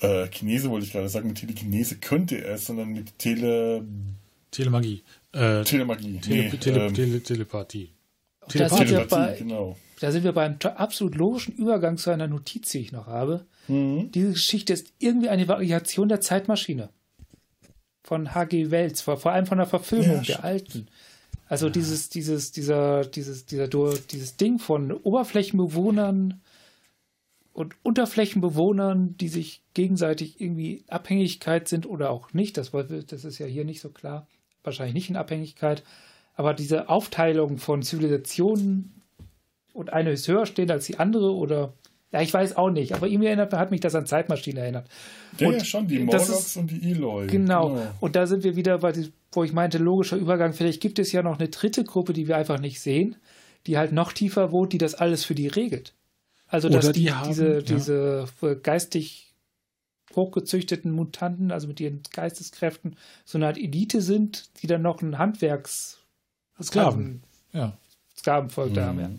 Äh, 0.00 0.28
Chinese 0.28 0.70
wollte 0.70 0.86
ich 0.86 0.92
gerade 0.92 1.08
sagen, 1.08 1.28
mit 1.28 1.38
Telekinese 1.38 1.96
könnte 1.96 2.44
er 2.44 2.54
es, 2.54 2.66
sondern 2.66 2.90
mit 2.90 3.18
Tele. 3.18 3.84
Telemagie. 4.50 5.02
Äh, 5.32 5.62
Telemagie. 5.64 6.18
Tele 6.20 6.42
nee, 6.44 6.56
Tele 6.56 6.86
ähm, 6.86 6.94
Tele 6.94 7.22
Telepathie. 7.22 7.92
Da 8.52 8.68
sind, 8.68 8.78
wir 8.78 8.86
Telepathie, 8.86 9.32
bei, 9.32 9.38
genau. 9.38 9.76
da 10.00 10.10
sind 10.10 10.24
wir 10.24 10.32
beim 10.32 10.56
absolut 10.62 11.14
logischen 11.14 11.54
Übergang 11.54 11.98
zu 11.98 12.10
einer 12.10 12.28
Notiz, 12.28 12.70
die 12.70 12.78
ich 12.78 12.92
noch 12.92 13.06
habe. 13.06 13.46
Mhm. 13.68 14.10
Diese 14.12 14.32
Geschichte 14.32 14.72
ist 14.72 14.92
irgendwie 14.98 15.28
eine 15.28 15.46
Variation 15.48 16.08
der 16.08 16.20
Zeitmaschine. 16.20 16.90
Von 18.04 18.34
H.G. 18.34 18.70
Wells, 18.70 19.02
vor, 19.02 19.18
vor 19.18 19.32
allem 19.32 19.44
von 19.44 19.58
der 19.58 19.66
Verfilmung 19.66 20.22
Ja, 20.22 20.36
der 20.36 20.44
alten. 20.44 20.88
Also 21.46 21.68
dieses, 21.68 22.08
dieses, 22.08 22.52
dieser, 22.52 23.04
dieses, 23.04 23.44
dieser, 23.44 23.68
dieses 23.68 24.36
Ding 24.36 24.58
von 24.58 24.92
Oberflächenbewohnern 24.92 26.40
und 27.52 27.74
Unterflächenbewohnern, 27.82 29.16
die 29.16 29.28
sich 29.28 29.62
gegenseitig 29.74 30.40
irgendwie 30.40 30.84
Abhängigkeit 30.88 31.68
sind 31.68 31.86
oder 31.86 32.10
auch 32.10 32.32
nicht. 32.32 32.56
Das, 32.56 32.70
das 32.70 33.24
ist 33.24 33.38
ja 33.38 33.46
hier 33.46 33.64
nicht 33.64 33.80
so 33.80 33.90
klar. 33.90 34.26
Wahrscheinlich 34.64 34.94
nicht 34.94 35.10
in 35.10 35.16
Abhängigkeit. 35.16 35.82
Aber 36.34 36.54
diese 36.54 36.88
Aufteilung 36.88 37.58
von 37.58 37.82
Zivilisationen 37.82 39.02
und 39.72 39.92
eine 39.92 40.10
ist 40.12 40.28
höher 40.28 40.46
stehend 40.46 40.70
als 40.70 40.86
die 40.86 40.98
andere 40.98 41.32
oder 41.34 41.72
ja, 42.10 42.22
ich 42.22 42.32
weiß 42.32 42.56
auch 42.56 42.70
nicht, 42.70 42.94
aber 42.94 43.06
irgendwie 43.06 43.26
erinnert, 43.26 43.52
hat 43.52 43.70
mich 43.70 43.80
das 43.82 43.94
an 43.94 44.06
Zeitmaschine 44.06 44.60
erinnert. 44.60 44.88
Ja, 45.38 45.48
Und 45.48 45.54
ja, 45.58 45.64
schon, 45.64 45.86
die 45.88 45.98
Morlocks 45.98 46.28
ist- 46.30 46.56
und 46.56 46.70
die 46.70 46.90
Eloy. 46.92 47.26
Genau. 47.26 47.78
Und 48.00 48.16
da 48.16 48.26
sind 48.26 48.44
wir 48.44 48.56
wieder 48.56 48.78
bei, 48.78 48.94
wo 49.32 49.44
ich 49.44 49.52
meinte, 49.52 49.76
logischer 49.76 50.16
Übergang. 50.16 50.54
Vielleicht 50.54 50.80
gibt 50.80 50.98
es 50.98 51.12
ja 51.12 51.22
noch 51.22 51.38
eine 51.38 51.48
dritte 51.48 51.84
Gruppe, 51.84 52.14
die 52.14 52.26
wir 52.26 52.38
einfach 52.38 52.60
nicht 52.60 52.80
sehen, 52.80 53.16
die 53.66 53.76
halt 53.76 53.92
noch 53.92 54.14
tiefer 54.14 54.52
wohnt, 54.52 54.72
die 54.72 54.78
das 54.78 54.94
alles 54.94 55.24
für 55.26 55.34
die 55.34 55.48
regelt. 55.48 55.92
Also, 56.46 56.70
dass 56.70 56.86
Oder 56.86 56.92
die, 56.94 57.00
die 57.00 57.12
haben- 57.12 57.28
diese, 57.28 57.54
ja. 57.56 57.60
diese 57.60 58.24
äh, 58.40 58.54
geistig 58.56 59.27
hochgezüchteten 60.14 60.90
Mutanten, 60.90 61.50
also 61.50 61.68
mit 61.68 61.80
ihren 61.80 62.02
Geisteskräften, 62.12 62.96
so 63.24 63.38
eine 63.38 63.46
Art 63.46 63.58
Elite 63.58 64.00
sind, 64.02 64.50
die 64.62 64.66
dann 64.66 64.82
noch 64.82 65.02
ein 65.02 65.18
Handwerks 65.18 65.98
Sklaven. 66.62 67.22
Ja. 67.52 67.76
Sklavenvolk 68.16 68.74
da 68.74 68.86
haben. 68.86 69.00
Ja. 69.00 69.10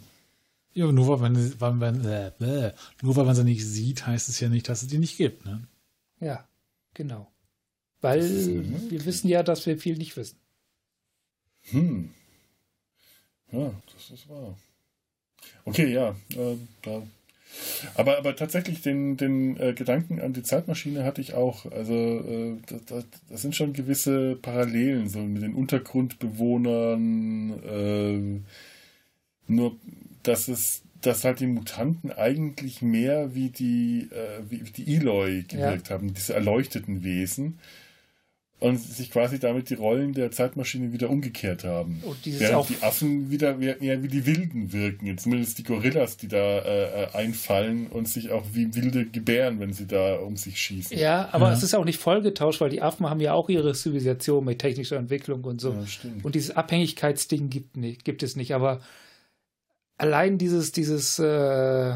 Ja, 0.73 0.91
nur 0.91 1.07
weil 1.07 1.17
man, 1.17 1.59
weil 1.59 1.73
man, 1.73 2.05
äh, 2.05 2.73
nur 3.01 3.15
weil 3.15 3.25
man 3.25 3.35
sie 3.35 3.43
nicht 3.43 3.65
sieht, 3.65 4.05
heißt 4.05 4.29
es 4.29 4.39
ja 4.39 4.49
nicht, 4.49 4.69
dass 4.69 4.83
es 4.83 4.87
die 4.87 4.97
nicht 4.97 5.17
gibt. 5.17 5.45
Ne? 5.45 5.67
ja, 6.19 6.47
genau. 6.93 7.31
Weil 8.01 8.21
ne? 8.21 8.89
wir 8.89 9.05
wissen 9.05 9.27
ja, 9.27 9.43
dass 9.43 9.65
wir 9.65 9.77
viel 9.77 9.97
nicht 9.97 10.15
wissen. 10.15 10.37
Hm. 11.71 12.11
Ja, 13.51 13.73
das 13.93 14.11
ist 14.11 14.29
wahr. 14.29 14.57
Okay, 15.65 15.93
ja. 15.93 16.15
Äh, 16.35 16.57
da. 16.81 17.01
Aber, 17.95 18.17
aber 18.17 18.35
tatsächlich 18.35 18.81
den, 18.81 19.15
den 19.17 19.57
äh, 19.57 19.73
Gedanken 19.73 20.21
an 20.21 20.33
die 20.33 20.43
Zeitmaschine 20.43 21.03
hatte 21.03 21.21
ich 21.21 21.33
auch. 21.33 21.65
Also 21.71 21.93
äh, 21.93 22.57
da, 22.67 22.75
da, 22.85 23.03
das 23.29 23.41
sind 23.41 23.55
schon 23.55 23.73
gewisse 23.73 24.35
Parallelen, 24.35 25.09
so 25.09 25.19
mit 25.19 25.41
den 25.41 25.55
Untergrundbewohnern. 25.55 27.63
Äh, 27.63 28.41
nur, 29.47 29.75
dass 30.23 30.47
es 30.47 30.83
dass 31.01 31.23
halt 31.23 31.39
die 31.39 31.47
Mutanten 31.47 32.11
eigentlich 32.11 32.81
mehr 32.81 33.33
wie 33.33 33.49
die, 33.49 34.09
äh, 34.11 34.41
wie 34.49 34.59
die 34.59 34.95
Eloy 34.95 35.43
gewirkt 35.43 35.89
haben, 35.89 36.13
diese 36.13 36.33
erleuchteten 36.33 37.03
Wesen. 37.03 37.59
Und 38.59 38.77
sich 38.77 39.09
quasi 39.09 39.39
damit 39.39 39.69
die 39.69 39.75
Rollen 39.75 40.11
der 40.11 40.31
Zeitmaschine 40.31 40.91
wieder 40.91 41.09
umgekehrt 41.09 41.63
haben. 41.63 42.03
Und 42.03 42.17
Während 42.25 42.55
auch 42.55 42.67
die 42.67 42.81
Affen 42.83 43.31
wieder 43.31 43.55
mehr 43.55 43.79
eher 43.81 44.03
wie 44.03 44.09
die 44.09 44.25
Wilden 44.25 44.73
wirken. 44.73 45.17
Zumindest 45.17 45.59
die 45.59 45.63
Gorillas, 45.63 46.17
die 46.17 46.27
da 46.27 46.59
äh, 46.59 47.03
äh, 47.03 47.07
einfallen 47.13 47.87
und 47.87 48.09
sich 48.09 48.31
auch 48.31 48.43
wie 48.51 48.75
Wilde 48.75 49.05
gebären, 49.05 49.61
wenn 49.61 49.71
sie 49.71 49.87
da 49.87 50.15
um 50.15 50.35
sich 50.35 50.59
schießen. 50.59 50.97
Ja, 50.97 51.29
aber 51.31 51.47
Ja. 51.47 51.53
es 51.53 51.63
ist 51.63 51.73
auch 51.73 51.85
nicht 51.85 51.99
vollgetauscht, 51.99 52.59
weil 52.59 52.69
die 52.69 52.81
Affen 52.81 53.09
haben 53.09 53.21
ja 53.21 53.31
auch 53.31 53.47
ihre 53.47 53.73
Zivilisation 53.73 54.43
mit 54.43 54.59
technischer 54.59 54.97
Entwicklung 54.97 55.45
und 55.45 55.61
so. 55.61 55.71
Ja. 55.71 55.85
Und 56.23 56.35
dieses 56.35 56.51
Abhängigkeitsding 56.51 57.49
gibt, 57.49 57.77
nicht, 57.77 58.03
gibt 58.03 58.23
es 58.23 58.35
nicht. 58.35 58.53
Aber 58.53 58.81
allein 59.97 60.37
dieses, 60.37 60.73
dieses, 60.73 61.17
äh, 61.19 61.95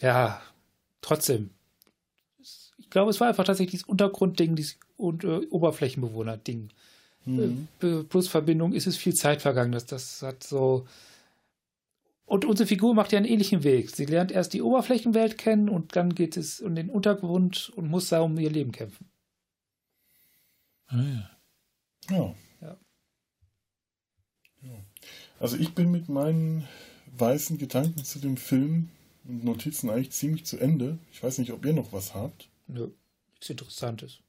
ja, 0.00 0.40
trotzdem. 1.00 1.50
Ich 2.92 2.94
glaube, 2.94 3.10
es 3.10 3.20
war 3.20 3.28
einfach 3.28 3.44
tatsächlich 3.44 3.70
dieses 3.70 3.88
Untergrundding, 3.88 4.54
dieses 4.54 4.78
und, 4.98 5.24
äh, 5.24 5.46
Oberflächenbewohner-Ding. 5.48 6.68
Mhm. 7.24 7.68
Äh, 7.80 8.02
plus 8.02 8.28
Verbindung 8.28 8.74
ist 8.74 8.86
es 8.86 8.98
viel 8.98 9.14
Zeit 9.14 9.40
vergangen. 9.40 9.72
Das, 9.72 9.86
das 9.86 10.20
hat 10.20 10.44
so. 10.44 10.86
Und 12.26 12.44
unsere 12.44 12.66
Figur 12.66 12.92
macht 12.92 13.12
ja 13.12 13.16
einen 13.16 13.24
ähnlichen 13.24 13.64
Weg. 13.64 13.96
Sie 13.96 14.04
lernt 14.04 14.30
erst 14.30 14.52
die 14.52 14.60
Oberflächenwelt 14.60 15.38
kennen 15.38 15.70
und 15.70 15.96
dann 15.96 16.14
geht 16.14 16.36
es 16.36 16.60
um 16.60 16.74
den 16.74 16.90
Untergrund 16.90 17.72
und 17.76 17.88
muss 17.88 18.10
da 18.10 18.20
um 18.20 18.38
ihr 18.38 18.50
Leben 18.50 18.72
kämpfen. 18.72 19.08
Ah, 20.88 21.00
ja. 21.00 21.30
Ja. 22.10 22.34
Ja. 22.60 22.76
Ja. 24.60 24.84
Also 25.40 25.56
ich 25.56 25.74
bin 25.74 25.90
mit 25.90 26.10
meinen 26.10 26.68
weißen 27.16 27.56
Gedanken 27.56 28.04
zu 28.04 28.18
dem 28.18 28.36
Film 28.36 28.90
und 29.24 29.44
Notizen 29.44 29.88
eigentlich 29.88 30.12
ziemlich 30.12 30.44
zu 30.44 30.58
Ende. 30.58 30.98
Ich 31.10 31.22
weiß 31.22 31.38
nicht, 31.38 31.52
ob 31.52 31.64
ihr 31.64 31.72
noch 31.72 31.94
was 31.94 32.14
habt. 32.14 32.50
Nö, 32.66 32.88
nichts 33.32 33.50
Interessantes. 33.50 34.20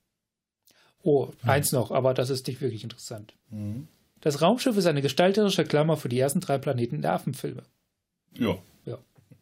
Oh, 1.03 1.29
eins 1.43 1.71
noch, 1.71 1.91
aber 1.91 2.13
das 2.13 2.29
ist 2.29 2.47
nicht 2.47 2.61
wirklich 2.61 2.83
interessant. 2.83 3.33
Mhm. 3.49 3.87
Das 4.21 4.41
Raumschiff 4.41 4.77
ist 4.77 4.85
eine 4.85 5.01
gestalterische 5.01 5.65
Klammer 5.65 5.97
für 5.97 6.07
die 6.07 6.19
ersten 6.19 6.39
drei 6.39 6.57
Planeten 6.57 7.01
der 7.01 7.11
Affenfilme. 7.13 7.63
Ja. 8.85 8.97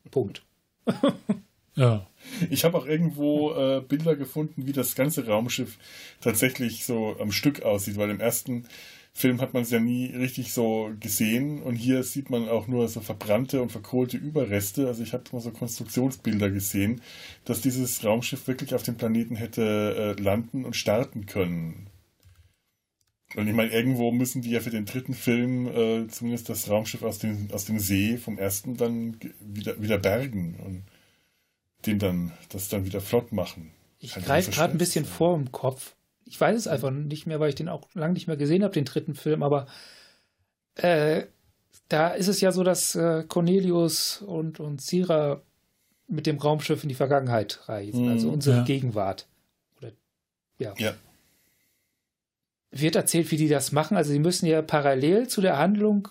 Punkt. 0.10 0.44
ja. 1.76 2.08
Ich 2.50 2.64
habe 2.64 2.78
auch 2.78 2.86
irgendwo 2.86 3.54
äh, 3.54 3.82
Bilder 3.82 4.16
gefunden, 4.16 4.66
wie 4.66 4.74
das 4.74 4.96
ganze 4.96 5.26
Raumschiff 5.28 5.78
tatsächlich 6.20 6.86
so 6.86 7.16
am 7.20 7.32
Stück 7.32 7.62
aussieht, 7.62 7.98
weil 7.98 8.10
im 8.10 8.20
ersten 8.20 8.68
Film 9.14 9.42
hat 9.42 9.54
man 9.54 9.64
es 9.64 9.72
ja 9.72 9.80
nie 9.80 10.08
richtig 10.08 10.54
so 10.54 10.92
gesehen 11.00 11.62
und 11.62 11.76
hier 11.76 12.04
sieht 12.04 12.30
man 12.30 12.48
auch 12.48 12.68
nur 12.68 12.88
so 12.88 13.02
verbrannte 13.02 13.62
und 13.62 13.72
verkohlte 13.72 14.18
Überreste. 14.18 14.88
Also 14.88 15.04
ich 15.04 15.14
habe 15.14 15.26
mal 15.34 15.42
so 15.42 15.52
Konstruktionsbilder 15.52 16.50
gesehen, 16.50 17.02
dass 17.44 17.62
dieses 17.62 18.04
Raumschiff 18.06 18.48
wirklich 18.48 18.74
auf 18.74 18.84
dem 18.84 18.96
Planeten 18.96 19.36
hätte 19.36 20.16
äh, 20.18 20.22
landen 20.22 20.64
und 20.64 20.76
starten 20.76 21.26
können. 21.26 21.88
Und 23.36 23.48
ich 23.48 23.54
meine, 23.54 23.72
irgendwo 23.72 24.12
müssen 24.12 24.42
die 24.42 24.52
ja 24.52 24.60
für 24.60 24.72
den 24.72 24.86
dritten 24.86 25.14
Film 25.14 25.68
äh, 25.68 26.08
zumindest 26.08 26.50
das 26.50 26.70
Raumschiff 26.70 27.04
aus 27.04 27.20
dem, 27.20 27.50
aus 27.52 27.66
dem 27.66 27.80
See 27.80 28.18
vom 28.18 28.38
ersten 28.38 28.76
dann 28.76 29.18
wieder, 29.40 29.82
wieder 29.82 29.98
bergen 29.98 30.56
und 30.66 30.84
den 31.86 32.00
dann, 32.00 32.32
das 32.50 32.70
dann 32.70 32.86
wieder 32.86 33.02
flott 33.02 33.32
machen. 33.32 33.72
Ich 34.00 34.14
greife 34.16 34.52
gerade 34.52 34.74
ein 34.74 34.78
bisschen 34.78 35.06
vor 35.06 35.36
im 35.36 35.52
Kopf. 35.52 35.96
Ich 36.26 36.40
weiß 36.40 36.58
es 36.58 36.68
einfach 36.68 36.92
nicht 36.92 37.26
mehr, 37.28 37.40
weil 37.40 37.50
ich 37.50 37.56
den 37.56 37.70
auch 37.70 37.88
lange 37.94 38.14
nicht 38.14 38.28
mehr 38.28 38.38
gesehen 38.38 38.64
habe, 38.64 38.74
den 38.74 38.86
dritten 38.86 39.16
Film, 39.16 39.44
aber 39.44 39.68
äh, 40.76 41.24
da 41.90 42.10
ist 42.10 42.28
es 42.28 42.42
ja 42.42 42.52
so, 42.52 42.64
dass 42.64 42.96
äh, 42.96 43.24
Cornelius 43.28 44.22
und, 44.22 44.60
und 44.60 44.82
Sira 44.82 45.42
mit 46.08 46.26
dem 46.28 46.38
Raumschiff 46.38 46.84
in 46.84 46.90
die 46.90 46.96
Vergangenheit 46.96 47.68
reisen, 47.68 48.06
Mhm, 48.06 48.12
also 48.12 48.30
unsere 48.30 48.58
ja. 48.58 48.64
Gegenwart. 48.64 49.28
Oder, 49.78 49.92
ja. 50.58 50.74
Ja. 50.78 50.94
Wird 52.72 52.96
erzählt, 52.96 53.32
wie 53.32 53.38
die 53.38 53.50
das 53.50 53.72
machen. 53.72 53.98
Also 53.98 54.12
sie 54.12 54.20
müssen 54.20 54.46
ja 54.46 54.62
parallel 54.62 55.28
zu 55.28 55.42
der 55.42 55.58
Handlung 55.58 56.08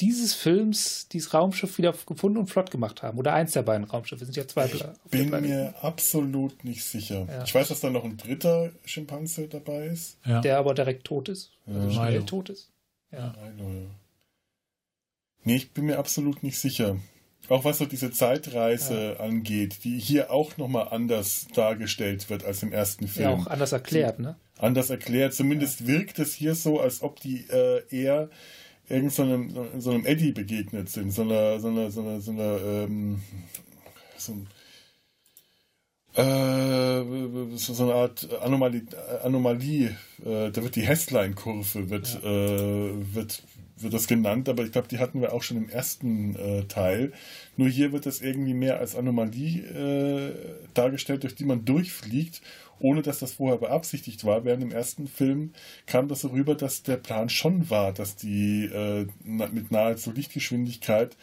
dieses 0.00 0.34
Films 0.34 1.08
dieses 1.08 1.34
Raumschiff 1.34 1.78
wieder 1.78 1.94
gefunden 2.06 2.38
und 2.38 2.46
flott 2.48 2.70
gemacht 2.70 3.02
haben. 3.02 3.18
Oder 3.18 3.34
eins 3.34 3.52
der 3.52 3.62
beiden 3.62 3.84
Raumschiffe. 3.84 4.22
Es 4.24 4.28
sind 4.28 4.36
ja 4.36 4.48
zwei. 4.48 4.66
Ich 4.66 4.84
bin 5.10 5.30
mir 5.30 5.74
absolut 5.82 6.64
nicht 6.64 6.84
sicher. 6.84 7.26
Ja. 7.28 7.44
Ich 7.44 7.54
weiß, 7.54 7.68
dass 7.68 7.80
da 7.80 7.90
noch 7.90 8.04
ein 8.04 8.16
dritter 8.16 8.72
Schimpanse 8.84 9.48
dabei 9.48 9.86
ist. 9.86 10.18
Ja. 10.24 10.40
Der 10.40 10.58
aber 10.58 10.74
direkt 10.74 11.04
tot 11.04 11.28
ist. 11.28 11.52
Also 11.66 11.88
Ja. 11.88 11.90
schnell 11.92 12.22
tot 12.24 12.48
ist. 12.48 12.70
Ja. 13.12 13.34
Milo, 13.56 13.68
ja. 13.68 13.86
Nee, 15.44 15.56
ich 15.56 15.70
bin 15.72 15.86
mir 15.86 15.98
absolut 15.98 16.42
nicht 16.42 16.58
sicher. 16.58 16.96
Auch 17.48 17.64
was 17.64 17.78
so 17.78 17.86
diese 17.86 18.12
Zeitreise 18.12 19.18
angeht, 19.18 19.82
die 19.82 19.98
hier 19.98 20.30
auch 20.30 20.56
nochmal 20.56 20.88
anders 20.90 21.48
dargestellt 21.54 22.30
wird 22.30 22.44
als 22.44 22.62
im 22.62 22.72
ersten 22.72 23.08
Film. 23.08 23.28
ja, 23.30 23.34
auch 23.34 23.46
anders 23.48 23.72
erklärt, 23.72 24.20
ne? 24.20 24.36
anders 24.58 24.90
erklärt. 24.90 25.34
Zumindest 25.34 25.86
wirkt 25.86 26.18
es 26.20 26.34
hier 26.34 26.54
so, 26.54 26.80
als 26.80 27.02
ob 27.02 27.18
die 27.20 27.46
äh, 27.48 27.82
eher 27.90 28.28
irgend 28.90 29.12
so 29.12 29.22
einem, 29.22 29.54
so 29.80 29.90
einem 29.92 30.06
Eddie 30.06 30.32
begegnet 30.32 30.88
sind, 30.90 31.12
so 31.12 31.22
einer, 31.22 31.60
so 31.60 31.68
einer, 31.68 31.90
so 31.90 32.00
einer, 32.02 32.20
so 32.20 32.32
einer 32.32 32.60
ähm, 32.62 33.22
so, 34.18 34.32
ein- 34.32 34.48
äh, 36.14 37.56
so 37.56 37.82
eine 37.84 37.94
Art 37.94 38.28
Anomalie, 38.42 38.82
Anomalie 39.22 39.96
äh, 40.24 40.50
da 40.50 40.62
wird 40.62 40.74
die 40.76 40.82
Hessline-Kurve 40.82 41.88
wird, 41.90 42.18
äh, 42.24 43.14
wird, 43.14 43.42
wird 43.76 43.94
das 43.94 44.08
genannt, 44.08 44.48
aber 44.48 44.64
ich 44.64 44.72
glaube, 44.72 44.88
die 44.88 44.98
hatten 44.98 45.20
wir 45.20 45.32
auch 45.32 45.42
schon 45.42 45.56
im 45.56 45.68
ersten 45.68 46.34
äh, 46.36 46.64
Teil. 46.64 47.12
Nur 47.56 47.68
hier 47.68 47.92
wird 47.92 48.06
das 48.06 48.20
irgendwie 48.20 48.54
mehr 48.54 48.78
als 48.80 48.96
Anomalie 48.96 49.62
äh, 49.62 50.34
dargestellt, 50.74 51.22
durch 51.22 51.36
die 51.36 51.44
man 51.44 51.64
durchfliegt, 51.64 52.42
ohne 52.80 53.02
dass 53.02 53.20
das 53.20 53.32
vorher 53.34 53.58
beabsichtigt 53.58 54.24
war. 54.24 54.44
Während 54.44 54.62
im 54.64 54.72
ersten 54.72 55.06
Film 55.06 55.52
kam 55.86 56.08
das 56.08 56.22
so 56.22 56.28
rüber, 56.28 56.54
dass 56.54 56.82
der 56.82 56.96
Plan 56.96 57.28
schon 57.28 57.70
war, 57.70 57.92
dass 57.92 58.16
die 58.16 58.64
äh, 58.64 59.06
mit 59.24 59.70
nahezu 59.70 60.10
Lichtgeschwindigkeit 60.10 61.16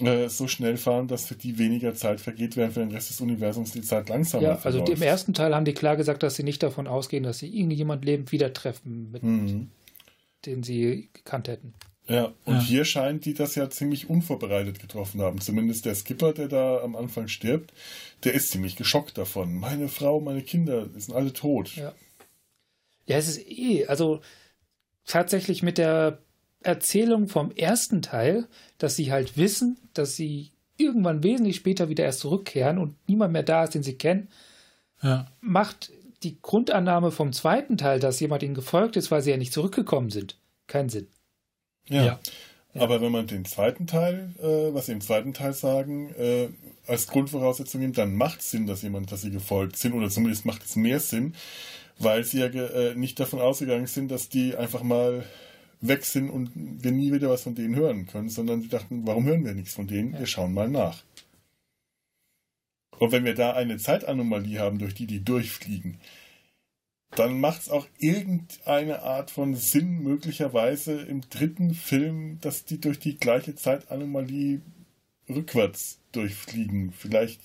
äh, 0.00 0.28
so 0.28 0.46
schnell 0.46 0.76
fahren, 0.76 1.08
dass 1.08 1.26
für 1.26 1.34
die 1.34 1.58
weniger 1.58 1.94
Zeit 1.94 2.20
vergeht, 2.20 2.56
während 2.56 2.74
für 2.74 2.80
den 2.80 2.90
Rest 2.92 3.10
des 3.10 3.20
Universums 3.20 3.72
die 3.72 3.82
Zeit 3.82 4.08
langsamer 4.08 4.42
Ja, 4.42 4.50
also 4.56 4.78
verläuft. 4.78 4.88
im 4.90 5.02
ersten 5.02 5.34
Teil 5.34 5.54
haben 5.54 5.64
die 5.64 5.74
klar 5.74 5.96
gesagt, 5.96 6.22
dass 6.22 6.36
sie 6.36 6.44
nicht 6.44 6.62
davon 6.62 6.86
ausgehen, 6.86 7.22
dass 7.24 7.38
sie 7.38 7.48
irgendjemand 7.48 8.04
lebend 8.04 8.30
wieder 8.32 8.52
treffen, 8.52 9.10
mit 9.10 9.22
Mhm. 9.22 9.70
den 10.46 10.62
sie 10.62 11.08
gekannt 11.12 11.48
hätten. 11.48 11.74
Ja, 12.08 12.32
und 12.46 12.54
Ja. 12.54 12.60
hier 12.62 12.84
scheint 12.84 13.24
die 13.26 13.34
das 13.34 13.54
ja 13.54 13.68
ziemlich 13.68 14.08
unvorbereitet 14.08 14.80
getroffen 14.80 15.20
haben. 15.20 15.40
Zumindest 15.40 15.84
der 15.84 15.94
Skipper, 15.94 16.32
der 16.32 16.48
da 16.48 16.80
am 16.80 16.96
Anfang 16.96 17.28
stirbt, 17.28 17.72
der 18.24 18.32
ist 18.34 18.50
ziemlich 18.50 18.76
geschockt 18.76 19.18
davon. 19.18 19.54
Meine 19.54 19.88
Frau, 19.88 20.20
meine 20.20 20.42
Kinder 20.42 20.86
die 20.86 21.00
sind 21.00 21.14
alle 21.14 21.32
tot. 21.32 21.76
Ja. 21.76 21.92
Ja, 23.06 23.16
es 23.18 23.28
ist 23.28 23.46
eh, 23.46 23.86
also 23.86 24.20
tatsächlich 25.04 25.62
mit 25.62 25.78
der 25.78 26.18
Erzählung 26.62 27.28
vom 27.28 27.50
ersten 27.52 28.02
Teil, 28.02 28.46
dass 28.78 28.96
sie 28.96 29.12
halt 29.12 29.36
wissen, 29.36 29.78
dass 29.94 30.16
sie 30.16 30.50
irgendwann 30.76 31.22
wesentlich 31.22 31.56
später 31.56 31.88
wieder 31.88 32.04
erst 32.04 32.20
zurückkehren 32.20 32.78
und 32.78 32.96
niemand 33.08 33.32
mehr 33.32 33.42
da 33.42 33.64
ist, 33.64 33.74
den 33.74 33.82
sie 33.82 33.94
kennen, 33.96 34.28
Ja. 35.02 35.26
macht 35.40 35.90
die 36.22 36.38
Grundannahme 36.42 37.10
vom 37.10 37.32
zweiten 37.32 37.76
Teil, 37.76 38.00
dass 38.00 38.18
jemand 38.20 38.42
ihnen 38.42 38.54
gefolgt 38.54 38.96
ist, 38.96 39.10
weil 39.10 39.22
sie 39.22 39.30
ja 39.30 39.36
nicht 39.36 39.52
zurückgekommen 39.52 40.10
sind, 40.10 40.36
keinen 40.66 40.88
Sinn. 40.88 41.06
Ja. 41.88 42.04
Ja. 42.04 42.20
Aber 42.74 43.00
wenn 43.00 43.12
man 43.12 43.26
den 43.26 43.44
zweiten 43.44 43.86
Teil, 43.86 44.30
äh, 44.40 44.74
was 44.74 44.86
sie 44.86 44.92
im 44.92 45.00
zweiten 45.00 45.34
Teil 45.34 45.52
sagen, 45.52 46.14
äh, 46.18 46.48
als 46.86 47.06
Grundvoraussetzung 47.06 47.80
nimmt, 47.80 47.98
dann 47.98 48.14
macht 48.14 48.40
es 48.40 48.50
Sinn, 48.50 48.66
dass 48.66 48.82
jemand, 48.82 49.10
dass 49.10 49.22
sie 49.22 49.30
gefolgt 49.30 49.76
sind, 49.76 49.94
oder 49.94 50.08
zumindest 50.10 50.44
macht 50.44 50.64
es 50.64 50.76
mehr 50.76 51.00
Sinn, 51.00 51.34
weil 51.98 52.24
sie 52.24 52.40
ja 52.40 52.46
äh, 52.46 52.94
nicht 52.94 53.18
davon 53.18 53.40
ausgegangen 53.40 53.86
sind, 53.86 54.10
dass 54.10 54.28
die 54.28 54.56
einfach 54.56 54.82
mal 54.82 55.24
weg 55.80 56.04
sind 56.04 56.30
und 56.30 56.50
wir 56.54 56.92
nie 56.92 57.12
wieder 57.12 57.30
was 57.30 57.42
von 57.42 57.54
denen 57.54 57.76
hören 57.76 58.06
können, 58.06 58.28
sondern 58.28 58.62
sie 58.62 58.68
dachten, 58.68 59.06
warum 59.06 59.24
hören 59.24 59.44
wir 59.44 59.54
nichts 59.54 59.74
von 59.74 59.86
denen? 59.86 60.18
Wir 60.18 60.26
schauen 60.26 60.52
mal 60.52 60.68
nach. 60.68 61.02
Und 62.98 63.12
wenn 63.12 63.24
wir 63.24 63.34
da 63.34 63.52
eine 63.52 63.78
Zeitanomalie 63.78 64.58
haben, 64.58 64.78
durch 64.78 64.94
die 64.94 65.06
die 65.06 65.24
durchfliegen, 65.24 65.98
dann 67.14 67.40
macht 67.40 67.62
es 67.62 67.68
auch 67.70 67.86
irgendeine 67.98 69.02
Art 69.02 69.30
von 69.30 69.54
Sinn 69.54 70.02
möglicherweise 70.02 70.92
im 71.02 71.22
dritten 71.30 71.74
Film, 71.74 72.38
dass 72.40 72.64
die 72.64 72.80
durch 72.80 72.98
die 72.98 73.16
gleiche 73.18 73.54
Zeitanomalie 73.54 74.60
rückwärts 75.28 76.00
durchfliegen. 76.12 76.92
Vielleicht 76.92 77.40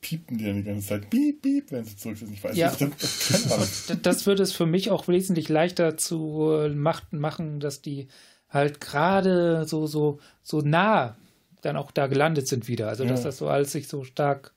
piepen 0.00 0.38
die 0.38 0.44
dann 0.44 0.56
die 0.56 0.62
ganze 0.62 0.86
Zeit. 0.86 1.10
Piep, 1.10 1.42
piep, 1.42 1.72
wenn 1.72 1.84
sie 1.84 1.96
zurück 1.96 2.18
sind. 2.18 2.32
Ich 2.32 2.44
weiß 2.44 2.56
Ja. 2.56 2.70
nicht. 2.70 2.80
Keine 2.80 3.54
Ahnung. 3.54 3.68
D- 3.88 3.96
Das 4.02 4.26
würde 4.26 4.42
es 4.42 4.52
für 4.52 4.66
mich 4.66 4.90
auch 4.90 5.08
wesentlich 5.08 5.48
leichter 5.48 5.96
zu 5.96 6.50
äh, 6.52 6.68
machen, 6.68 7.58
dass 7.58 7.82
die 7.82 8.08
halt 8.48 8.80
gerade 8.80 9.64
so, 9.66 9.86
so, 9.86 10.20
so 10.42 10.60
nah 10.60 11.16
dann 11.62 11.76
auch 11.76 11.90
da 11.90 12.06
gelandet 12.06 12.46
sind 12.46 12.68
wieder. 12.68 12.88
Also, 12.88 13.04
dass 13.04 13.20
Ja. 13.20 13.26
das 13.26 13.38
so 13.38 13.48
alles 13.48 13.72
sich 13.72 13.88
so 13.88 14.04
stark 14.04 14.54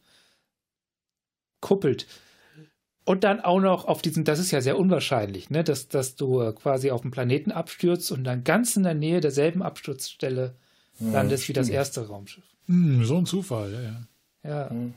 kuppelt. 1.61 2.05
Und 3.05 3.23
dann 3.23 3.39
auch 3.39 3.59
noch 3.59 3.85
auf 3.85 4.01
diesem, 4.01 4.23
das 4.23 4.39
ist 4.39 4.51
ja 4.51 4.61
sehr 4.61 4.77
unwahrscheinlich, 4.77 5.49
ne, 5.49 5.63
dass, 5.63 5.87
dass 5.87 6.15
du 6.15 6.41
äh, 6.41 6.53
quasi 6.53 6.91
auf 6.91 7.01
dem 7.01 7.11
Planeten 7.11 7.51
abstürzt 7.51 8.11
und 8.11 8.23
dann 8.23 8.43
ganz 8.43 8.75
in 8.75 8.83
der 8.83 8.93
Nähe 8.93 9.19
derselben 9.19 9.63
Absturzstelle 9.63 10.55
landest 10.99 11.47
wie 11.47 11.53
das 11.53 11.67
stimmt. 11.67 11.77
erste 11.77 12.07
Raumschiff. 12.07 12.43
Hm, 12.67 13.03
so 13.03 13.17
ein 13.17 13.25
Zufall, 13.25 13.71
ja, 13.73 13.81
ja. 13.81 14.01
Ja. 14.43 14.73
Ja. 14.73 14.91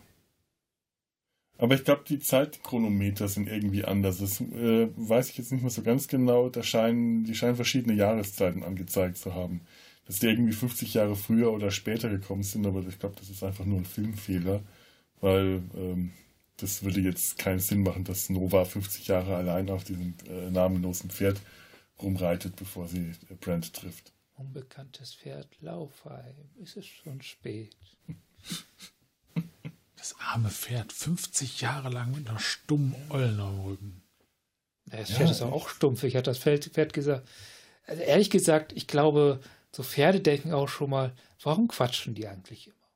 Aber 1.59 1.75
ich 1.75 1.85
glaube, 1.85 2.03
die 2.09 2.19
Zeitchronometer 2.19 3.29
sind 3.29 3.49
irgendwie 3.49 3.85
anders. 3.85 4.19
Das 4.19 4.41
äh, 4.41 4.89
weiß 4.97 5.31
ich 5.31 5.39
jetzt 5.39 5.53
nicht 5.53 5.63
mehr 5.63 5.71
so 5.71 5.83
ganz 5.83 6.09
genau. 6.09 6.49
Da 6.49 6.63
scheinen, 6.63 7.25
die 7.25 7.35
scheinen 7.35 7.57
verschiedene 7.57 7.95
Jahreszeiten 7.95 8.65
angezeigt 8.65 9.17
zu 9.17 9.35
haben. 9.35 9.61
Dass 10.07 10.19
die 10.19 10.27
irgendwie 10.27 10.53
50 10.53 10.95
Jahre 10.95 11.15
früher 11.15 11.53
oder 11.53 11.71
später 11.71 12.09
gekommen 12.09 12.43
sind, 12.43 12.67
aber 12.67 12.81
ich 12.81 12.99
glaube, 12.99 13.15
das 13.17 13.31
ist 13.31 13.45
einfach 13.45 13.65
nur 13.65 13.79
ein 13.79 13.85
Filmfehler, 13.85 14.61
weil 15.21 15.63
ähm, 15.77 16.11
das 16.63 16.85
würde 16.85 17.01
jetzt 17.01 17.39
keinen 17.39 17.59
Sinn 17.59 17.83
machen, 17.83 18.05
dass 18.05 18.29
Nova 18.29 18.65
50 18.65 19.09
Jahre 19.09 19.35
allein 19.35 19.69
auf 19.69 19.85
diesem 19.85 20.15
äh, 20.29 20.51
namenlosen 20.51 21.11
Pferd 21.11 21.41
rumreitet, 22.01 22.57
bevor 22.57 22.89
sie 22.89 23.13
äh, 23.29 23.35
Brand 23.35 23.73
trifft. 23.73 24.13
Unbekanntes 24.35 25.15
Pferd, 25.15 25.49
Laufheim, 25.61 26.51
ist 26.57 26.77
es 26.77 26.87
schon 26.87 27.21
spät. 27.23 27.77
Das 29.97 30.17
arme 30.19 30.51
Pferd, 30.51 30.93
50 30.93 31.61
Jahre 31.61 31.89
lang 31.89 32.11
mit 32.11 32.29
einer 32.29 32.41
stummen 32.41 32.93
Ollen 33.09 33.39
am 33.39 33.61
Rücken. 33.61 34.03
Ja, 34.91 34.97
Das 34.97 35.11
Ja, 35.11 35.17
Pferd 35.17 35.31
ist 35.31 35.43
auch, 35.43 35.53
auch 35.53 35.69
stumpf. 35.69 36.03
Ich 36.03 36.17
hatte 36.17 36.29
das 36.29 36.41
Pferd, 36.41 36.65
Pferd 36.65 36.93
gesagt. 36.93 37.29
Also 37.87 38.03
ehrlich 38.03 38.29
gesagt, 38.29 38.73
ich 38.73 38.89
glaube, 38.89 39.41
so 39.71 39.85
Pferde 39.85 40.21
denken 40.21 40.53
auch 40.53 40.67
schon 40.67 40.91
mal, 40.91 41.15
warum 41.41 41.69
quatschen 41.69 42.17
die 42.17 42.27
eigentlich 42.27 42.67
immer? 42.67 42.91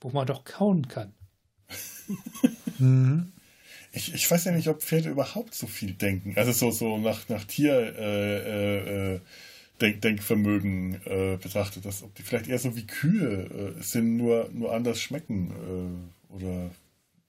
Wo 0.00 0.10
man 0.10 0.26
doch 0.26 0.42
kauen 0.42 0.88
kann. 0.88 1.14
Mhm. 2.78 3.32
Ich, 3.92 4.12
ich 4.12 4.30
weiß 4.30 4.44
ja 4.44 4.52
nicht, 4.52 4.68
ob 4.68 4.82
Pferde 4.82 5.08
überhaupt 5.08 5.54
so 5.54 5.66
viel 5.66 5.92
denken. 5.92 6.34
Also 6.36 6.52
so, 6.52 6.70
so 6.70 6.98
nach, 6.98 7.28
nach 7.28 7.44
Tier 7.44 7.72
äh, 7.98 9.14
äh, 9.14 9.14
äh, 9.14 9.20
Denk, 9.80 10.00
Denkvermögen 10.02 11.00
äh, 11.04 11.36
betrachtet, 11.36 11.84
dass 11.84 12.02
ob 12.02 12.14
die 12.14 12.22
vielleicht 12.22 12.48
eher 12.48 12.58
so 12.58 12.76
wie 12.76 12.86
Kühe 12.86 13.74
äh, 13.78 13.82
sind, 13.82 14.16
nur, 14.16 14.50
nur 14.52 14.74
anders 14.74 15.00
schmecken. 15.00 15.50
Äh, 16.30 16.34
oder 16.34 16.70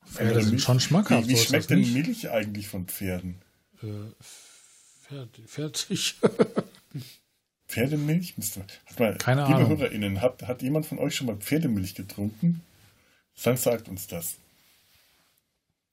Pferde 0.05 0.41
sind 0.41 0.51
Milch. 0.51 0.63
schon 0.63 0.79
schmackhaft. 0.79 1.27
Wie, 1.27 1.33
wie 1.33 1.37
schmeckt 1.37 1.69
denn. 1.69 1.93
Milch 1.93 2.29
eigentlich 2.29 2.67
von 2.67 2.85
Pferden? 2.85 3.35
Äh, 3.81 3.87
Pferd, 5.07 5.29
fertig. 5.45 6.15
Pferdemilch? 7.67 8.35
Mal, 8.97 9.17
Keine 9.17 9.41
liebe 9.43 9.55
Ahnung. 9.55 9.77
HörerInnen, 9.77 10.21
hat, 10.21 10.43
hat 10.43 10.61
jemand 10.61 10.85
von 10.85 10.99
euch 10.99 11.15
schon 11.15 11.27
mal 11.27 11.35
Pferdemilch 11.35 11.95
getrunken? 11.95 12.61
Dann 13.47 13.57
sagt 13.57 13.87
uns 13.89 14.07
das. 14.07 14.37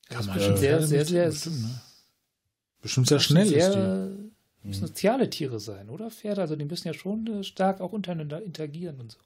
Das 0.09 0.21
ist 0.21 0.27
man 0.27 0.37
bestimmt 0.37 0.59
äh, 0.59 0.61
sehr, 0.61 0.83
sehr, 0.83 1.05
sehr, 1.05 1.27
bestimmt, 1.27 1.63
ne? 1.63 1.81
bestimmt 2.83 3.09
sehr 3.09 3.21
schnell 3.21 3.47
ist 3.47 3.55
die. 3.55 3.61
sehr 3.61 4.11
müssen 4.65 4.87
soziale 4.87 5.31
Tiere 5.31 5.61
sein, 5.61 5.91
oder? 5.91 6.11
Pferde, 6.11 6.41
also 6.41 6.57
die 6.57 6.65
müssen 6.65 6.89
ja 6.89 6.95
schon 6.95 7.27
äh, 7.27 7.45
stark 7.45 7.81
auch 7.81 7.93
untereinander 7.93 8.43
interagieren 8.43 9.01
und 9.01 9.13
so. 9.13 9.19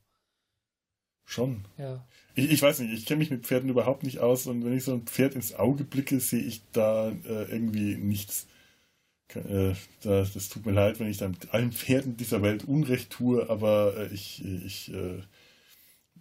Schon. 1.24 1.64
Ja. 1.76 2.06
Ich, 2.34 2.50
ich 2.50 2.62
weiß 2.62 2.80
nicht, 2.80 2.92
ich 2.92 3.06
kenne 3.06 3.18
mich 3.18 3.30
mit 3.30 3.46
Pferden 3.46 3.70
überhaupt 3.70 4.02
nicht 4.02 4.18
aus 4.18 4.46
und 4.46 4.64
wenn 4.64 4.76
ich 4.76 4.84
so 4.84 4.94
ein 4.94 5.02
Pferd 5.02 5.34
ins 5.34 5.54
Auge 5.54 5.84
blicke, 5.84 6.20
sehe 6.20 6.42
ich 6.42 6.62
da 6.72 7.10
äh, 7.10 7.44
irgendwie 7.50 7.96
nichts. 7.96 8.46
Äh, 9.34 9.74
da, 10.02 10.22
das 10.22 10.48
tut 10.48 10.64
mir 10.64 10.72
leid, 10.72 11.00
wenn 11.00 11.08
ich 11.08 11.18
da 11.18 11.28
mit 11.28 11.52
allen 11.52 11.72
Pferden 11.72 12.16
dieser 12.16 12.40
Welt 12.40 12.64
Unrecht 12.64 13.10
tue, 13.10 13.48
aber 13.50 13.94
äh, 13.96 14.06
ich, 14.14 14.42
ich, 14.44 14.92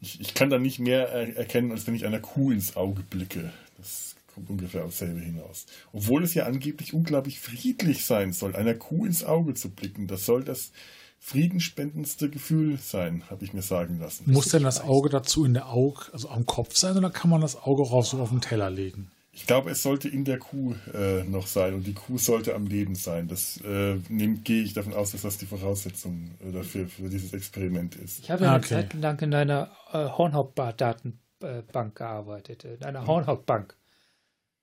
ich, 0.01 0.21
ich 0.21 0.33
kann 0.33 0.49
da 0.49 0.59
nicht 0.59 0.79
mehr 0.79 1.09
er 1.09 1.37
erkennen, 1.37 1.71
als 1.71 1.87
wenn 1.87 1.95
ich 1.95 2.05
einer 2.05 2.19
Kuh 2.19 2.51
ins 2.51 2.75
Auge 2.75 3.03
blicke. 3.03 3.51
Das 3.77 4.15
kommt 4.33 4.49
ungefähr 4.49 4.85
aufs 4.85 4.99
selbe 4.99 5.19
hinaus. 5.19 5.65
Obwohl 5.93 6.23
es 6.23 6.33
ja 6.33 6.45
angeblich 6.45 6.93
unglaublich 6.93 7.39
friedlich 7.39 8.05
sein 8.05 8.33
soll, 8.33 8.55
einer 8.55 8.75
Kuh 8.75 9.05
ins 9.05 9.23
Auge 9.23 9.53
zu 9.53 9.69
blicken. 9.69 10.07
Das 10.07 10.25
soll 10.25 10.43
das 10.43 10.71
friedenspendendste 11.19 12.29
Gefühl 12.29 12.77
sein, 12.77 13.23
habe 13.29 13.43
ich 13.43 13.53
mir 13.53 13.61
sagen 13.61 13.99
lassen. 13.99 14.31
Muss 14.31 14.49
denn 14.49 14.63
das. 14.63 14.81
Auge 14.81 15.09
dazu 15.09 15.45
in 15.45 15.53
der 15.53 15.69
Auge, 15.69 16.05
also 16.13 16.29
am 16.29 16.45
Kopf 16.45 16.75
sein, 16.75 16.95
oder 16.95 17.09
kann 17.09 17.29
man 17.29 17.41
das 17.41 17.55
Auge 17.55 17.83
raus 17.83 18.11
so 18.11 18.19
auf 18.19 18.29
den 18.29 18.41
Teller 18.41 18.69
legen? 18.69 19.11
Ich 19.39 19.45
glaube, 19.45 19.69
es 19.69 19.83
sollte 19.83 20.09
in 20.09 20.25
der 20.25 20.39
Kuh 20.39 20.73
äh, 20.95 21.23
noch 21.23 21.45
sein 21.45 21.75
und 21.75 21.85
die 21.85 21.93
Kuh 21.93 22.17
sollte 22.17 22.55
am 22.55 22.65
Leben 22.65 22.95
sein. 22.95 23.27
Das 23.27 23.61
äh, 23.63 23.97
nehm, 24.09 24.43
gehe 24.43 24.63
ich 24.63 24.73
davon 24.73 24.93
aus, 24.93 25.11
dass 25.11 25.21
das 25.21 25.37
die 25.37 25.45
Voraussetzung 25.45 26.31
äh, 26.39 26.51
dafür 26.51 26.87
für 26.87 27.07
dieses 27.07 27.33
Experiment 27.33 27.95
ist. 27.97 28.17
Ich 28.19 28.31
habe 28.31 28.45
ja 28.45 28.49
eine 28.49 28.57
Okay. 28.59 28.69
Zeit 28.69 28.93
lang 28.95 29.19
in 29.21 29.35
einer 29.35 29.69
äh, 29.93 30.09
Hornhaut-Datenbank 30.09 31.95
gearbeitet, 31.95 32.63
in 32.65 32.83
einer 32.83 33.05
Hornhautbank. 33.05 33.75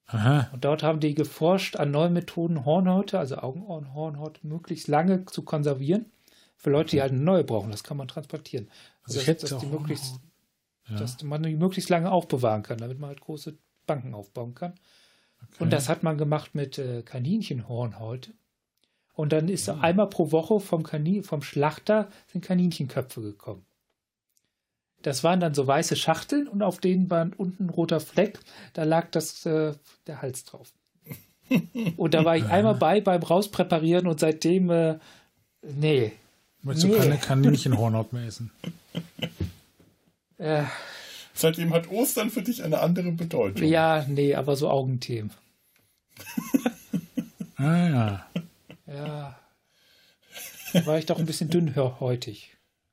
Aha. 0.06 0.50
Und 0.52 0.64
dort 0.64 0.82
haben 0.82 0.98
die 0.98 1.14
geforscht 1.14 1.76
an 1.76 1.92
neuen 1.92 2.12
Methoden, 2.12 2.64
Hornhäute, 2.64 3.18
also 3.20 3.36
Augenohrenhornhaut, 3.36 4.42
möglichst 4.42 4.88
lange 4.88 5.24
zu 5.26 5.42
konservieren. 5.42 6.06
Für 6.56 6.70
Leute, 6.70 6.90
die 6.90 7.00
halt 7.00 7.12
eine 7.12 7.20
neue 7.20 7.44
brauchen, 7.44 7.70
das 7.70 7.84
kann 7.84 7.96
man 7.96 8.08
transportieren. 8.08 8.68
Also 9.04 9.20
ich 9.20 9.26
dass- 9.26 9.34
hätte 9.34 9.48
dass 9.48 9.60
die 9.60 9.66
möglichst, 9.66 10.16
Ja. 10.88 10.96
dass 10.96 11.22
man 11.22 11.44
die 11.44 11.54
möglichst 11.54 11.90
lange 11.90 12.10
aufbewahren 12.10 12.62
kann, 12.64 12.78
damit 12.78 12.98
man 12.98 13.08
halt 13.10 13.20
große 13.20 13.56
Banken 13.86 14.14
aufbauen 14.14 14.54
kann. 14.54 14.74
Und 15.58 15.72
das 15.72 15.88
hat 15.88 16.02
man 16.02 16.18
gemacht 16.18 16.54
mit 16.54 16.78
äh, 16.78 17.02
Kaninchenhornhaut. 17.02 18.30
Und 19.14 19.32
dann 19.32 19.48
ist 19.48 19.68
einmal 19.68 20.08
pro 20.08 20.32
Woche 20.32 20.58
vom, 20.58 20.82
Kanin, 20.82 21.22
vom 21.22 21.42
Schlachter 21.42 22.08
sind 22.32 22.44
Kaninchenköpfe 22.44 23.20
gekommen. 23.20 23.64
Das 25.02 25.22
waren 25.22 25.38
dann 25.38 25.54
so 25.54 25.66
weiße 25.66 25.96
Schachteln 25.96 26.48
und 26.48 26.62
auf 26.62 26.80
denen 26.80 27.10
war 27.10 27.28
unten 27.36 27.66
ein 27.66 27.70
roter 27.70 28.00
Fleck. 28.00 28.40
Da 28.72 28.84
lag 28.84 29.10
das, 29.10 29.44
äh, 29.46 29.74
der 30.06 30.22
Hals 30.22 30.44
drauf. 30.44 30.72
Und 31.98 32.14
da 32.14 32.24
war 32.24 32.38
ich 32.38 32.46
einmal 32.46 32.74
bei 32.74 33.02
beim 33.02 33.22
Rauspräparieren 33.22 34.06
und 34.06 34.18
seitdem, 34.18 34.70
äh, 34.70 34.98
nee. 35.60 36.12
Möchtest 36.62 36.86
du 36.86 36.92
Nee. 36.92 36.96
keine 36.98 37.18
Kaninchenhornhaut 37.18 38.14
mehr 38.14 38.24
essen? 38.26 38.50
Äh, 40.38 40.62
Seitdem 41.34 41.72
hat 41.74 41.90
Ostern 41.90 42.30
für 42.30 42.42
dich 42.42 42.62
eine 42.62 42.78
andere 42.80 43.10
Bedeutung. 43.12 43.66
ja, 43.66 44.04
nee, 44.08 44.34
aber 44.34 44.56
so 44.56 44.70
Augenthemen. 44.70 45.32
Ah 47.56 47.88
ja. 47.88 48.26
Ja. 48.86 49.38
Da 50.72 50.86
war 50.86 50.98
ich 50.98 51.06
doch 51.06 51.18
ein 51.20 51.26
bisschen 51.26 51.50
dünnhäutig. 51.50 52.50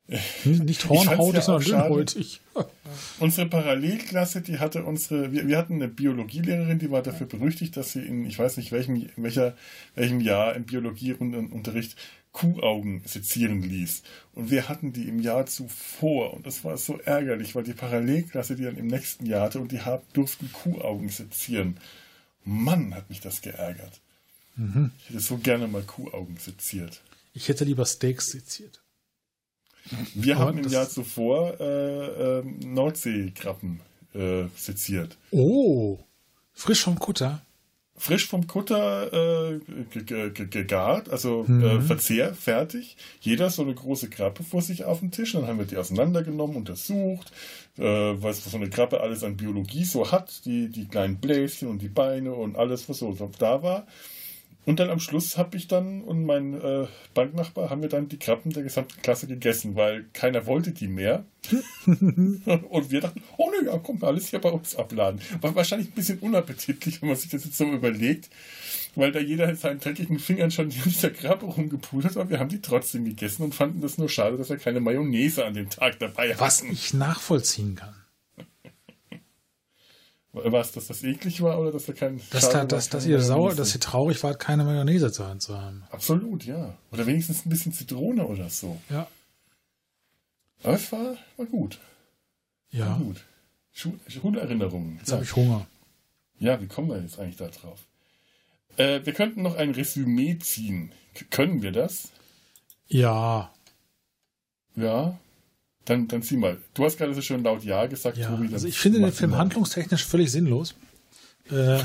N- 0.08 0.66
Nicht 0.66 0.84
ja 0.84 1.18
auch 1.18 1.34
sondern 1.42 1.64
dünnhäutig. 1.64 2.42
Unsere 3.20 3.48
Parallelklasse, 3.48 4.42
die 4.42 4.60
hatte 4.60 4.84
unsere, 4.84 5.32
wir, 5.32 5.48
wir 5.48 5.58
hatten 5.58 5.76
eine 5.76 5.88
Biologielehrerin, 5.88 6.80
die 6.80 6.92
war 6.92 7.02
dafür 7.02 7.26
berüchtigt, 7.28 7.76
dass 7.78 7.94
sie 7.94 8.02
in, 8.02 8.26
ich 8.26 8.38
weiß 8.38 8.58
nicht 8.58 8.72
welchem, 8.72 9.08
welcher, 9.16 9.56
welchem 9.96 10.20
Jahr 10.22 10.56
im 10.56 10.66
Biologieunterricht 10.66 11.96
Kuhaugen 12.32 13.02
sezieren 13.06 13.62
ließ. 13.62 14.04
Und 14.34 14.50
wir 14.52 14.70
hatten 14.70 14.94
die 14.94 15.08
im 15.08 15.20
Jahr 15.20 15.46
zuvor. 15.46 16.34
Und 16.34 16.46
das 16.46 16.64
war 16.64 16.78
so 16.78 16.98
ärgerlich, 17.00 17.56
weil 17.56 17.64
die 17.64 17.74
Parallelklasse, 17.74 18.56
die 18.56 18.64
dann 18.64 18.78
im 18.78 18.88
nächsten 18.88 19.26
Jahr 19.26 19.42
hatte, 19.42 19.60
und 19.60 19.72
die 19.72 19.82
haben, 19.82 20.04
durften 20.14 20.52
Kuhaugen 20.52 21.10
sezieren. 21.10 21.78
Mann, 22.44 22.96
hat 22.96 23.10
mich 23.10 23.20
das 23.20 23.42
geärgert. 23.42 24.02
Ich 25.00 25.10
hätte 25.10 25.20
so 25.20 25.38
gerne 25.38 25.68
mal 25.68 25.82
Kuhaugen 25.82 26.38
seziert. 26.38 27.02
Ich 27.34 27.48
hätte 27.48 27.64
lieber 27.64 27.86
Steaks 27.86 28.32
seziert. 28.32 28.82
Wir 30.14 30.36
Aber 30.36 30.46
haben 30.48 30.60
im 30.60 30.70
Jahr 30.70 30.90
zuvor 30.90 31.60
äh, 31.60 32.40
ähm, 32.40 32.60
Nordseekrabben 32.74 33.82
äh, 34.14 34.44
seziert. 34.56 35.18
Oh, 35.32 36.00
frisch 36.54 36.84
vom 36.84 37.00
Kutter. 37.00 37.44
Frisch 38.02 38.28
vom 38.28 38.48
Kutter 38.48 39.14
äh, 39.54 39.60
ge- 39.94 40.04
ge- 40.04 40.30
ge- 40.32 40.48
gegart, 40.48 41.10
also 41.10 41.46
Mhm. 41.48 41.64
äh, 41.64 41.82
Verzehr, 41.82 42.34
fertig. 42.34 42.98
Jeder 43.20 43.52
so 43.52 43.62
eine 43.62 43.76
große 43.76 44.10
Krabbe 44.10 44.44
vor 44.44 44.64
sich 44.64 44.86
auf 44.86 45.00
dem 45.02 45.12
Tisch. 45.12 45.34
Dann 45.34 45.46
haben 45.46 45.60
wir 45.60 45.66
die 45.68 45.78
auseinandergenommen, 45.78 46.56
untersucht, 46.58 47.32
äh, 47.78 47.84
was 47.84 48.44
so 48.44 48.58
eine 48.58 48.70
Krabbe 48.72 49.02
alles 49.02 49.24
an 49.24 49.38
Biologie 49.38 49.86
so 49.86 50.12
hat, 50.12 50.46
die, 50.46 50.70
die 50.70 50.88
kleinen 50.88 51.18
Bläschen 51.20 51.68
und 51.68 51.80
die 51.84 51.90
Beine 51.90 52.34
und 52.34 52.56
alles, 52.56 52.90
was 52.90 52.98
so 52.98 53.16
da 53.38 53.62
war. 53.62 53.86
Und 54.64 54.80
dann 54.80 54.92
am 54.92 55.00
Schluss 55.00 55.38
habe 55.38 55.58
ich 55.58 55.68
dann 55.68 56.02
und 56.04 56.24
mein 56.24 56.54
äh, 56.62 56.86
Banknachbar 57.16 57.72
haben 57.72 57.82
wir 57.82 57.90
dann 57.90 58.10
die 58.10 58.20
Krabben 58.20 58.54
der 58.54 58.62
gesamten 58.62 59.02
Klasse 59.02 59.26
gegessen, 59.26 59.76
weil 59.76 60.06
keiner 60.14 60.46
wollte 60.46 60.72
die 60.72 60.88
mehr. 60.88 61.26
und 61.86 62.92
wir 62.92 63.02
dachten, 63.02 63.24
oh 63.38 63.50
nö, 63.50 63.66
ja, 63.68 63.80
komm, 63.80 64.04
alles 64.04 64.28
hier 64.28 64.40
bei 64.40 64.52
uns 64.52 64.76
abladen. 64.76 65.20
War 65.42 65.56
wahrscheinlich 65.56 65.90
ein 65.90 65.96
bisschen 65.96 66.20
unappetitlich, 66.20 67.02
wenn 67.02 67.10
man 67.10 67.18
sich 67.18 67.32
das 67.32 67.44
jetzt 67.44 67.58
so 67.58 67.66
überlegt, 67.66 68.30
weil 68.94 69.12
da 69.12 69.20
jeder 69.20 69.48
mit 69.48 69.60
seinen 69.60 69.80
dreckigen 69.80 70.20
Fingern 70.20 70.52
schon 70.52 70.70
in 70.70 70.94
der 71.02 71.12
Krabbe 71.12 71.48
rumgepult 71.48 72.06
hat, 72.06 72.18
aber 72.18 72.30
wir 72.30 72.40
haben 72.40 72.50
die 72.50 72.62
trotzdem 72.62 73.04
gegessen 73.06 73.42
und 73.44 73.56
fanden 73.56 73.82
das 73.82 73.98
nur 73.98 74.10
schade, 74.10 74.38
dass 74.38 74.50
wir 74.50 74.58
keine 74.58 74.80
Mayonnaise 74.80 75.44
an 75.44 75.56
dem 75.56 75.72
Tag 75.72 75.98
dabei 75.98 76.36
Was 76.38 76.62
hatten. 76.62 76.72
ich 76.72 76.94
nachvollziehen 76.94 77.76
kann. 77.76 77.96
Was, 80.34 80.72
dass 80.72 80.88
das 80.88 81.04
eklig 81.04 81.42
war 81.42 81.60
oder 81.60 81.74
dass 81.74 81.88
wir 81.88 81.94
kein 81.96 82.22
Dass, 82.30 82.44
schade 82.44 82.68
da, 82.68 82.78
war, 82.78 82.84
dass, 82.90 83.06
ihr 83.06 83.20
sauer, 83.20 83.54
dass 83.54 83.76
ihr 83.76 83.82
traurig 83.82 84.24
wart, 84.24 84.40
keine 84.40 84.64
Mayonnaise 84.64 85.12
zu 85.12 85.26
haben. 85.26 85.84
Absolut, 85.92 86.46
ja. 86.46 86.78
Oder 86.92 87.06
wenigstens 87.06 87.46
ein 87.46 87.50
bisschen 87.50 87.74
Zitrone 87.74 88.26
oder 88.26 88.50
so. 88.50 88.80
Ja. 88.90 89.08
Aber 90.64 90.76
es 90.76 90.90
war, 90.92 91.18
war 91.36 91.46
gut. 91.48 91.80
War 92.72 92.80
Ja. 92.80 92.98
gut. 92.98 93.26
Schu 93.74 93.92
Schulerinnerungen. 94.08 94.98
Jetzt 95.00 95.12
habe 95.12 95.24
ich 95.24 95.36
Hunger. 95.36 95.68
Ja, 96.40 96.62
wie 96.62 96.68
kommen 96.68 96.90
wir 96.90 97.02
jetzt 97.02 97.20
eigentlich 97.20 97.38
da 97.38 97.48
drauf? 97.48 97.80
Äh, 98.78 99.06
wir 99.06 99.14
könnten 99.14 99.42
noch 99.42 99.56
ein 99.56 99.72
Resümee 99.72 100.38
ziehen. 100.40 100.94
K 101.14 101.26
können 101.30 101.62
wir 101.62 101.72
das? 101.74 102.10
Ja. 102.88 103.52
Ja. 104.76 105.20
Dann, 105.86 106.08
dann 106.08 106.22
zieh 106.22 106.38
mal. 106.38 106.58
Du 106.74 106.86
hast 106.86 106.98
gerade 106.98 107.14
so 107.14 107.22
schön 107.22 107.44
laut 107.44 107.64
Ja 107.64 107.86
gesagt, 107.88 108.18
Ja, 108.18 108.30
Tobi. 108.30 108.54
also 108.54 108.68
ich 108.68 108.78
finde 108.78 109.00
den 109.00 109.12
Film 109.12 109.32
mal. 109.32 109.38
handlungstechnisch 109.40 110.06
völlig 110.06 110.32
sinnlos. 110.32 110.76
Äh, 111.50 111.80
äh, 111.80 111.84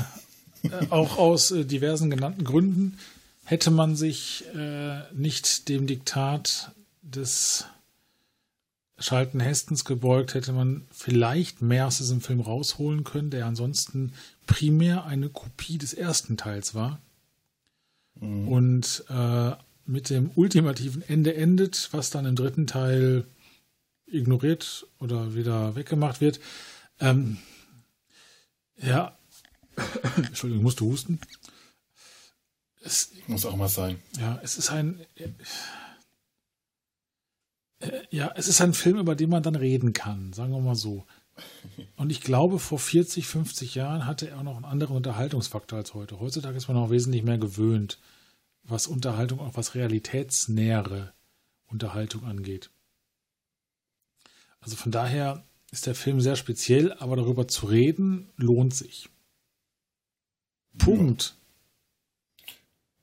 auch 0.89 1.17
aus 1.17 1.51
äh, 1.51 1.65
diversen 1.65 2.09
genannten 2.09 2.43
Gründen 2.43 2.97
hätte 3.45 3.71
man 3.71 3.95
sich 3.95 4.43
äh, 4.55 5.01
nicht 5.13 5.69
dem 5.69 5.87
Diktat 5.87 6.71
des 7.01 7.65
Schalten 8.99 9.39
Hestens 9.39 9.85
gebeugt, 9.85 10.33
hätte 10.33 10.51
man 10.53 10.81
vielleicht 10.91 11.61
mehr 11.61 11.87
aus 11.87 11.97
diesem 11.99 12.19
Film 12.19 12.41
rausholen 12.41 13.03
können, 13.03 13.29
der 13.29 13.45
ansonsten 13.45 14.13
primär 14.47 15.05
eine 15.05 15.29
Kopie 15.29 15.77
des 15.77 15.93
ersten 15.93 16.35
Teils 16.35 16.73
war. 16.75 16.99
Mhm. 18.19 18.47
Und 18.47 19.03
äh, 19.09 19.51
mit 19.85 20.09
dem 20.09 20.31
ultimativen 20.35 21.01
Ende 21.07 21.35
endet, 21.35 21.89
was 21.91 22.09
dann 22.09 22.25
im 22.25 22.35
dritten 22.35 22.67
Teil 22.67 23.25
ignoriert 24.07 24.87
oder 24.99 25.35
wieder 25.35 25.75
weggemacht 25.75 26.21
wird. 26.21 26.39
Ähm, 26.99 27.37
ja, 28.77 29.17
Entschuldigung, 30.17 30.63
musst 30.63 30.79
du 30.79 30.91
husten? 30.91 31.19
Es, 32.81 33.11
Muss 33.27 33.45
auch 33.45 33.55
mal 33.55 33.67
sein. 33.67 34.01
ja, 34.17 34.39
es 34.43 34.57
ist 34.57 34.71
ein, 34.71 35.05
äh, 37.79 37.91
ja, 38.09 38.31
es 38.35 38.47
ist 38.47 38.61
ein 38.61 38.73
Film, 38.73 38.97
über 38.97 39.15
den 39.15 39.29
man 39.29 39.43
dann 39.43 39.55
reden 39.55 39.93
kann, 39.93 40.33
sagen 40.33 40.51
wir 40.51 40.61
mal 40.61 40.75
so. 40.75 41.05
Und 41.95 42.09
ich 42.09 42.21
glaube, 42.21 42.59
vor 42.59 42.79
40, 42.79 43.27
50 43.27 43.75
Jahren 43.75 44.05
hatte 44.05 44.29
er 44.29 44.39
auch 44.39 44.43
noch 44.43 44.55
einen 44.55 44.65
anderen 44.65 44.95
Unterhaltungsfaktor 44.97 45.77
als 45.77 45.93
heute. 45.93 46.19
Heutzutage 46.19 46.57
ist 46.57 46.67
man 46.67 46.77
auch 46.77 46.89
wesentlich 46.89 47.23
mehr 47.23 47.37
gewöhnt, 47.37 47.99
was 48.63 48.87
Unterhaltung, 48.87 49.39
auch 49.39 49.55
was 49.55 49.75
realitätsnähere 49.75 51.13
Unterhaltung 51.67 52.25
angeht. 52.25 52.71
Also 54.61 54.75
von 54.75 54.91
daher 54.91 55.45
ist 55.71 55.85
der 55.85 55.95
Film 55.95 56.21
sehr 56.21 56.35
speziell, 56.35 56.93
aber 56.93 57.15
darüber 57.15 57.47
zu 57.47 57.67
reden 57.67 58.31
lohnt 58.37 58.73
sich. 58.73 59.09
Punkt. 60.77 61.35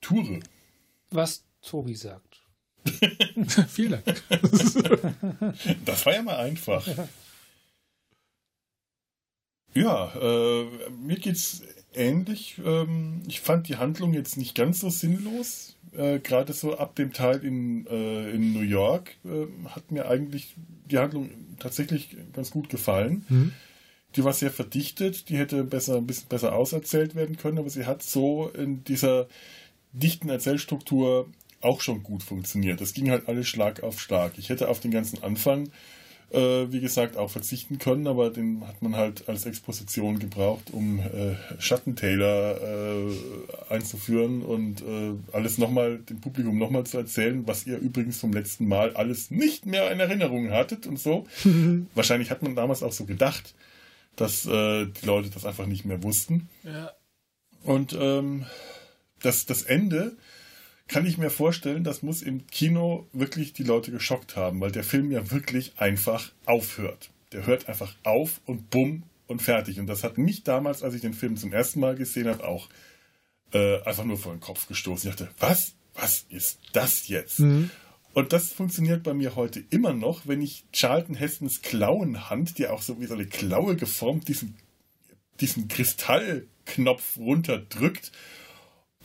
Ture. 0.01 0.39
Was 1.09 1.43
Tobi 1.61 1.95
sagt. 1.95 2.43
Vielen 3.67 4.03
Dank. 4.03 4.23
Das 5.85 6.05
war 6.05 6.13
ja 6.13 6.21
mal 6.21 6.37
einfach. 6.37 6.87
Ja, 9.73 10.13
äh, 10.15 10.89
mir 10.89 11.17
geht's 11.17 11.63
ähnlich. 11.93 12.61
Ähm, 12.63 13.23
ich 13.27 13.41
fand 13.41 13.67
die 13.67 13.77
Handlung 13.77 14.13
jetzt 14.13 14.37
nicht 14.37 14.55
ganz 14.55 14.79
so 14.79 14.89
sinnlos. 14.89 15.74
Äh, 15.97 16.19
Gerade 16.19 16.53
so 16.53 16.77
ab 16.77 16.95
dem 16.95 17.13
Teil 17.13 17.43
in, 17.43 17.87
äh, 17.87 18.31
in 18.31 18.53
New 18.53 18.61
York 18.61 19.15
äh, 19.25 19.47
hat 19.69 19.91
mir 19.91 20.07
eigentlich 20.07 20.55
die 20.89 20.97
Handlung 20.97 21.29
tatsächlich 21.59 22.15
ganz 22.33 22.51
gut 22.51 22.69
gefallen. 22.69 23.25
Mhm. 23.29 23.51
Die 24.15 24.23
war 24.23 24.33
sehr 24.33 24.51
verdichtet, 24.51 25.29
die 25.29 25.37
hätte 25.37 25.63
besser, 25.63 25.97
ein 25.97 26.07
bisschen 26.07 26.29
besser 26.29 26.55
auserzählt 26.55 27.15
werden 27.15 27.37
können, 27.37 27.57
aber 27.57 27.69
sie 27.69 27.85
hat 27.85 28.01
so 28.01 28.49
in 28.49 28.83
dieser 28.85 29.27
dichten 29.91 30.29
Erzählstruktur 30.29 31.27
auch 31.61 31.81
schon 31.81 32.03
gut 32.03 32.23
funktioniert. 32.23 32.79
Das 32.79 32.93
ging 32.93 33.09
halt 33.09 33.27
alles 33.27 33.47
Schlag 33.47 33.83
auf 33.83 33.99
Schlag. 33.99 34.33
Ich 34.37 34.49
hätte 34.49 34.69
auf 34.69 34.79
den 34.79 34.91
ganzen 34.91 35.23
Anfang, 35.23 35.69
äh, 36.35 36.71
wie 36.71 36.81
gesagt, 36.81 37.17
auch 37.17 37.31
verzichten 37.31 37.79
können, 37.79 38.07
aber 38.07 38.29
den 38.29 38.67
hat 38.67 38.81
man 38.81 38.95
halt 38.95 39.27
als 39.29 39.45
Exposition 39.45 40.19
gebraucht, 40.19 40.71
um 40.71 40.99
äh, 40.99 41.35
Schattentailer 41.59 42.61
äh, 42.61 43.73
einzuführen 43.73 44.41
und 44.43 44.81
äh, 44.81 45.13
alles 45.31 45.57
nochmal, 45.57 45.99
dem 45.99 46.21
Publikum 46.21 46.57
nochmal 46.57 46.85
zu 46.85 46.97
erzählen, 46.97 47.47
was 47.47 47.65
ihr 47.65 47.77
übrigens 47.77 48.19
vom 48.19 48.33
letzten 48.33 48.67
Mal 48.67 48.95
alles 48.95 49.31
nicht 49.31 49.65
mehr 49.65 49.91
in 49.91 49.99
Erinnerung 49.99 50.51
hattet 50.51 50.85
und 50.85 50.99
so. 50.99 51.25
Wahrscheinlich 51.95 52.31
hat 52.31 52.43
man 52.43 52.55
damals 52.55 52.83
auch 52.83 52.93
so 52.93 53.05
gedacht. 53.05 53.55
dass 54.15 54.45
äh, 54.45 54.85
die 54.85 55.05
Leute 55.05 55.29
das 55.29 55.45
einfach 55.45 55.65
nicht 55.65 55.85
mehr 55.85 56.01
wussten. 56.03 56.49
Ja. 56.63 56.91
Und 57.63 57.97
ähm, 57.99 58.45
das, 59.21 59.45
das 59.45 59.63
Ende 59.63 60.15
kann 60.87 61.05
ich 61.05 61.17
mir 61.17 61.29
vorstellen, 61.29 61.83
das 61.83 62.03
muss 62.03 62.21
im 62.21 62.45
Kino 62.47 63.07
wirklich 63.11 63.53
die 63.53 63.63
Leute 63.63 63.91
geschockt 63.91 64.35
haben, 64.35 64.59
weil 64.61 64.71
der 64.71 64.83
Film 64.83 65.11
ja 65.11 65.31
wirklich 65.31 65.73
einfach 65.77 66.31
aufhört. 66.45 67.09
Der 67.31 67.47
hört 67.47 67.67
einfach 67.67 67.95
auf 68.03 68.41
und 68.45 68.69
bumm 68.69 69.03
und 69.27 69.41
fertig. 69.41 69.79
Und 69.79 69.87
das 69.87 70.03
hat 70.03 70.17
mich 70.17 70.43
damals, 70.43 70.83
als 70.83 70.93
ich 70.93 71.01
den 71.01 71.13
Film 71.13 71.37
zum 71.37 71.51
ersten 71.51 71.79
Mal 71.79 71.95
gesehen 71.95 72.27
habe, 72.27 72.47
auch 72.47 72.69
äh, 73.51 73.81
einfach 73.81 74.03
nur 74.03 74.17
vor 74.17 74.33
den 74.33 74.41
Kopf 74.41 74.67
gestoßen. 74.67 75.09
Ich 75.09 75.15
dachte, 75.15 75.33
was? 75.39 75.73
Was 75.95 76.25
ist 76.29 76.59
das 76.73 77.07
jetzt? 77.07 77.39
Mhm. 77.39 77.71
Und 78.13 78.33
das 78.33 78.51
funktioniert 78.51 79.03
bei 79.03 79.13
mir 79.13 79.35
heute 79.35 79.63
immer 79.69 79.93
noch, 79.93 80.27
wenn 80.27 80.41
ich 80.41 80.65
Charlton 80.71 81.15
Hestons 81.15 81.61
Klauenhand, 81.61 82.57
die 82.57 82.67
auch 82.67 82.81
so 82.81 82.99
wie 82.99 83.05
so 83.05 83.13
eine 83.13 83.25
Klaue 83.25 83.75
geformt, 83.75 84.27
diesen, 84.27 84.55
diesen 85.39 85.67
Kristallknopf 85.67 87.17
runterdrückt 87.17 88.11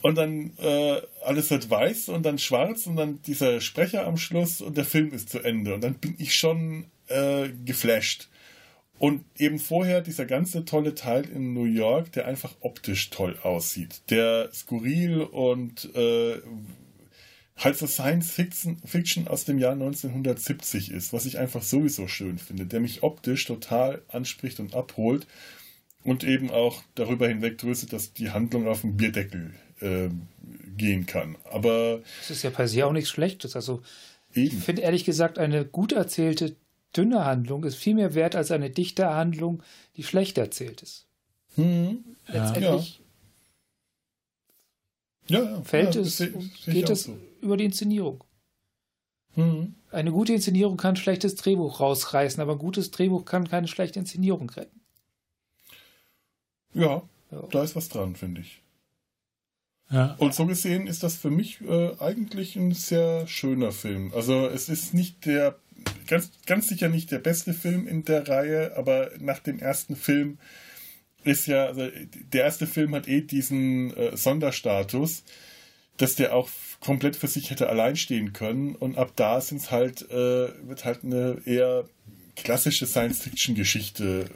und 0.03 0.17
dann 0.17 0.53
äh, 0.59 1.01
alles 1.25 1.51
wird 1.51 1.69
weiß 1.69 2.09
und 2.09 2.25
dann 2.25 2.39
schwarz 2.39 2.87
und 2.87 2.97
dann 2.97 3.21
dieser 3.23 3.61
Sprecher 3.61 4.07
am 4.07 4.17
Schluss 4.17 4.61
und 4.61 4.77
der 4.77 4.85
Film 4.85 5.13
ist 5.13 5.29
zu 5.29 5.41
Ende. 5.41 5.75
Und 5.75 5.83
dann 5.83 5.95
bin 5.95 6.15
ich 6.19 6.35
schon 6.35 6.87
äh, 7.09 7.49
geflasht. 7.65 8.29
Und 8.99 9.25
eben 9.39 9.59
vorher 9.59 10.03
dieser 10.03 10.27
ganze 10.27 10.65
tolle 10.67 10.95
Teil 10.95 11.29
in 11.29 11.55
New 11.55 11.65
York, 11.65 12.13
der 12.13 12.27
einfach 12.27 12.55
optisch 12.61 13.09
toll 13.09 13.39
aussieht, 13.43 14.03
der 14.11 14.51
skurril 14.53 15.23
und 15.23 15.95
äh, 15.95 16.39
halt 17.57 17.79
so 17.79 17.87
Science 17.87 18.31
Fiction, 18.31 19.29
aus 19.29 19.45
dem 19.45 19.59
Jahr 19.59 19.73
1970 19.73 20.91
ist, 20.91 21.13
was 21.13 21.25
ich 21.25 21.39
einfach 21.39 21.63
sowieso 21.63 22.09
schön 22.09 22.39
finde, 22.39 22.67
der 22.67 22.81
mich 22.81 23.03
optisch 23.03 23.47
total 23.47 24.03
anspricht 24.09 24.61
und 24.61 24.75
abholt 24.75 25.27
und 26.05 26.25
eben 26.25 26.51
auch 26.51 26.83
darüber 26.95 27.29
hinweg 27.29 27.59
tröstet, 27.59 27.93
dass 27.93 28.13
die 28.13 28.31
Handlung 28.31 28.67
auf 28.67 28.83
dem 28.83 28.97
Bierdeckel 28.97 29.55
äh, 29.81 30.09
gehen 30.77 31.07
kann. 31.07 31.37
Aber 31.51 32.01
Das 32.21 32.31
ist 32.31 32.43
ja 32.43 32.51
per 32.51 32.69
se 32.69 32.87
auch 32.87 32.93
nichts 32.93 33.11
Schlechtes. 33.11 33.57
Also 33.57 33.83
eben. 34.35 34.57
ich 34.57 34.65
finde 34.65 34.83
ehrlich 34.83 35.05
gesagt, 35.05 35.39
eine 35.39 35.65
gut 35.65 35.93
erzählte, 35.93 36.57
dünne 36.97 37.25
Handlung 37.25 37.65
ist 37.65 37.77
viel 37.77 37.95
mehr 37.95 38.15
wert 38.15 38.35
als 38.37 38.51
eine 38.51 38.71
dichte 38.71 39.09
Handlung, 39.11 39.63
die 39.97 40.03
schlecht 40.03 40.39
erzählt 40.39 40.83
ist. 40.83 41.07
Hm, 41.57 42.05
Letztendlich 42.27 43.01
ja, 45.29 45.43
ja, 45.43 45.63
fällt 45.63 45.95
ja, 45.95 46.01
es, 46.01 46.17
seh- 46.17 46.33
geht 46.67 46.91
es 46.91 47.05
so. 47.05 47.17
über 47.41 47.57
die 47.57 47.65
Inszenierung. 47.65 48.25
Hm. 49.35 49.75
Eine 49.93 50.11
gute 50.13 50.33
Inszenierung 50.33 50.77
kann 50.77 50.95
ein 50.95 50.97
schlechtes 50.97 51.37
Drehbuch 51.37 51.79
rausreißen, 51.81 52.41
aber 52.41 52.53
ein 52.53 52.59
gutes 52.59 52.91
Drehbuch 52.91 53.25
kann 53.25 53.49
keine 53.49 53.69
schlechte 53.69 53.99
Inszenierung 54.01 54.51
retten. 54.51 54.81
Ja, 56.75 57.03
Ja. 57.31 57.43
da 57.51 57.63
ist 57.63 57.77
was 57.77 57.89
dran, 57.89 58.17
finde 58.17 58.41
ich. 58.41 58.61
Ja. 59.91 60.15
Und 60.19 60.35
so 60.35 60.47
gesehen 60.47 60.87
ist 60.87 61.03
das 61.03 61.17
für 61.17 61.31
mich 61.31 61.61
äh, 61.63 61.93
eigentlich 61.99 62.57
ein 62.57 62.73
sehr 62.73 63.27
schöner 63.27 63.73
Film. 63.73 64.13
Also 64.15 64.47
es 64.47 64.69
ist 64.69 64.95
nicht 64.95 65.27
der, 65.27 65.57
ganz, 66.07 66.31
ganz 66.47 66.69
sicher 66.69 66.89
nicht 66.89 67.11
der 67.11 67.19
beste 67.19 67.53
Film 67.55 67.89
in 67.89 68.05
der 68.05 68.29
Reihe, 68.29 68.77
aber 68.77 69.11
nach 69.19 69.41
dem 69.41 69.59
ersten 69.59 69.97
Film 69.97 70.39
ist 71.25 71.47
ja, 71.47 71.67
also 71.67 71.89
der 72.33 72.45
erste 72.45 72.67
Film 72.67 72.95
hat 72.95 73.09
eh 73.09 73.21
diesen 73.21 73.95
äh, 73.97 74.17
Sonderstatus, 74.17 75.25
dass 75.97 76.15
der 76.15 76.35
auch 76.35 76.49
komplett 76.81 77.17
für 77.17 77.29
sich 77.29 77.51
hätte 77.51 77.69
allein 77.69 77.97
stehen 77.97 78.33
können. 78.33 78.75
Und 78.75 78.97
ab 78.97 79.13
da 79.17 79.41
sind's 79.41 79.71
halt, 79.71 80.09
äh, 80.11 80.49
wird 80.67 80.85
halt 80.85 81.05
eine 81.05 81.43
eher 81.45 81.85
klassische 82.37 82.87
Science-Fiction-Geschichte 82.87 84.27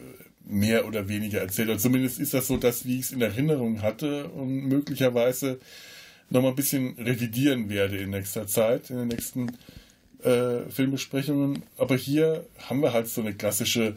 mehr 0.45 0.87
oder 0.87 1.09
weniger 1.09 1.41
erzählt. 1.41 1.71
Und 1.71 1.81
zumindest 1.81 2.21
ist 2.21 2.35
das 2.35 2.47
so, 2.47 2.57
dass 2.57 2.85
wie 2.85 2.99
ich 2.99 3.07
es 3.07 3.12
in 3.12 3.23
Erinnerung 3.23 3.83
hatte 3.83 4.29
und 4.29 4.66
möglicherweise 4.66 5.59
noch 6.31 6.43
mal 6.43 6.51
ein 6.51 6.57
bisschen 6.57 6.95
revidieren 6.99 7.69
werde 7.69 7.97
in 7.99 8.11
nächster 8.11 8.47
Zeit, 8.47 8.91
in 8.91 8.97
den 8.97 9.09
nächsten 9.09 9.53
äh, 10.23 10.61
Filmbesprechungen. 10.71 11.62
Aber 11.79 11.97
hier 11.97 12.47
haben 12.59 12.81
wir 12.81 12.93
halt 12.93 13.09
so 13.09 13.21
eine 13.21 13.35
klassische 13.35 13.97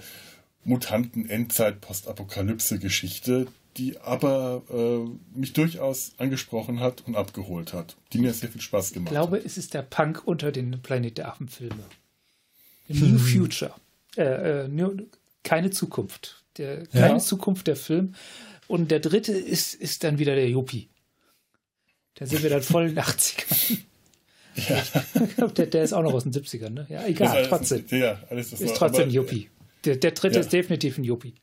Mutanten-Endzeit-Postapokalypse-Geschichte, 0.65 3.47
die 3.77 3.99
aber 3.99 4.63
äh, 4.69 5.37
mich 5.37 5.53
durchaus 5.53 6.13
angesprochen 6.17 6.79
hat 6.79 7.03
und 7.07 7.15
abgeholt 7.15 7.73
hat, 7.73 7.95
die 8.11 8.19
mir 8.19 8.33
sehr 8.33 8.49
viel 8.49 8.61
Spaß 8.61 8.87
Ich 8.87 8.93
gemacht 8.95 9.11
glaube, 9.11 9.37
hat. 9.37 9.45
es 9.45 9.57
ist 9.57 9.73
der 9.73 9.83
Punk 9.83 10.23
unter 10.25 10.51
den 10.51 10.81
Planet 10.81 11.17
der 11.17 11.29
Affen-Filme. 11.29 11.83
New 12.89 13.19
Future. 13.19 13.73
Äh, 14.15 14.63
äh, 14.63 14.67
new, 14.67 14.97
keine 15.43 15.69
Zukunft. 15.69 16.43
Der, 16.57 16.85
keine 16.87 17.13
Ja. 17.13 17.19
Zukunft 17.19 17.67
der 17.67 17.75
Film. 17.75 18.15
Und 18.67 18.91
der 18.91 18.99
dritte 18.99 19.31
ist, 19.31 19.73
ist 19.75 20.03
dann 20.03 20.19
wieder 20.19 20.35
der 20.35 20.49
Yuppie. 20.49 20.89
Da 22.15 22.25
sind 22.25 22.41
wir 22.43 22.49
dann 22.49 22.61
voll 22.63 22.89
in 22.89 22.95
den 22.95 23.03
80ern. 23.03 23.77
Ich 24.55 25.35
glaub, 25.35 25.53
der, 25.53 25.67
der 25.67 25.83
ist 25.83 25.93
auch 25.93 26.01
noch 26.01 26.13
aus 26.13 26.23
den 26.23 26.33
70ern, 26.33 26.71
ne? 26.71 26.87
Ja, 26.89 27.05
egal, 27.05 27.45
trotzdem. 27.47 27.85
Ja, 27.89 28.19
alles 28.29 28.53
Ist 28.53 28.65
war- 28.65 28.73
trotzdem 28.73 29.03
aber, 29.03 29.11
Yuppie. 29.11 29.49
Der, 29.85 29.97
der 29.97 30.11
dritte 30.11 30.35
Ja. 30.35 30.41
ist 30.41 30.51
definitiv 30.51 30.97
ein 30.97 31.03
Yuppie. 31.03 31.35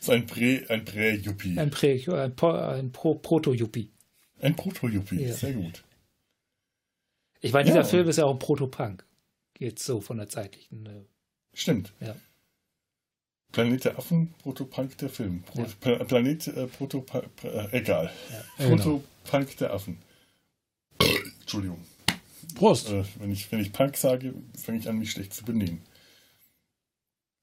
So 0.00 0.12
ein 0.12 0.26
Prä, 0.26 0.64
ein 0.68 0.84
Prä-Yuppie. 0.84 1.58
Ein, 1.58 1.70
Prä, 1.70 2.04
ein, 2.12 2.34
Po- 2.34 2.50
ein 2.52 2.90
Pro, 2.92 3.14
Proto-Yuppie. 3.14 3.88
Ein 4.40 4.56
Proto-Yuppie, 4.56 5.22
Ja. 5.26 5.32
sehr 5.32 5.52
gut. 5.52 5.84
Ich 7.40 7.52
meine, 7.52 7.66
dieser 7.66 7.78
Ja. 7.80 7.84
Film 7.84 8.08
ist 8.08 8.16
ja 8.16 8.24
auch 8.24 8.32
ein 8.32 8.38
Proto-Punk. 8.38 9.04
Jetzt 9.58 9.84
so 9.84 10.00
von 10.00 10.18
der 10.18 10.28
zeitlichen. 10.28 10.86
Äh, 10.86 11.04
Stimmt. 11.54 11.92
ja. 12.00 12.16
Planet 13.56 13.84
der 13.86 13.98
Affen, 13.98 14.34
Protopunk 14.42 14.98
der 14.98 15.08
Film. 15.08 15.42
Pro, 15.44 15.62
Ja. 15.62 15.68
Pla- 15.80 16.04
Planet 16.04 16.46
äh, 16.48 16.66
Protopunk, 16.66 17.24
äh, 17.42 17.68
egal. 17.78 18.12
Ja, 18.30 18.66
genau. 18.68 18.76
Protopunk 18.76 19.56
der 19.56 19.72
Affen. 19.72 19.96
Entschuldigung. 21.40 21.82
Prost. 22.54 22.90
Äh, 22.90 23.04
wenn, 23.18 23.32
ich, 23.32 23.50
wenn 23.50 23.60
ich 23.60 23.72
Punk 23.72 23.96
sage, 23.96 24.34
fange 24.62 24.78
ich 24.78 24.86
an, 24.90 24.98
mich 24.98 25.10
schlecht 25.12 25.32
zu 25.32 25.42
benehmen. 25.42 25.80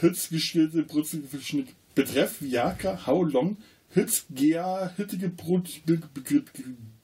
Hützgeschielte 0.00 0.82
Brutzelgeschnitt, 0.82 1.68
betreff 1.94 2.40
Viagra, 2.42 3.06
how 3.06 3.24
long, 3.24 3.56
Hützgea, 3.90 4.92
hüttige 4.96 5.28
Brut, 5.30 5.80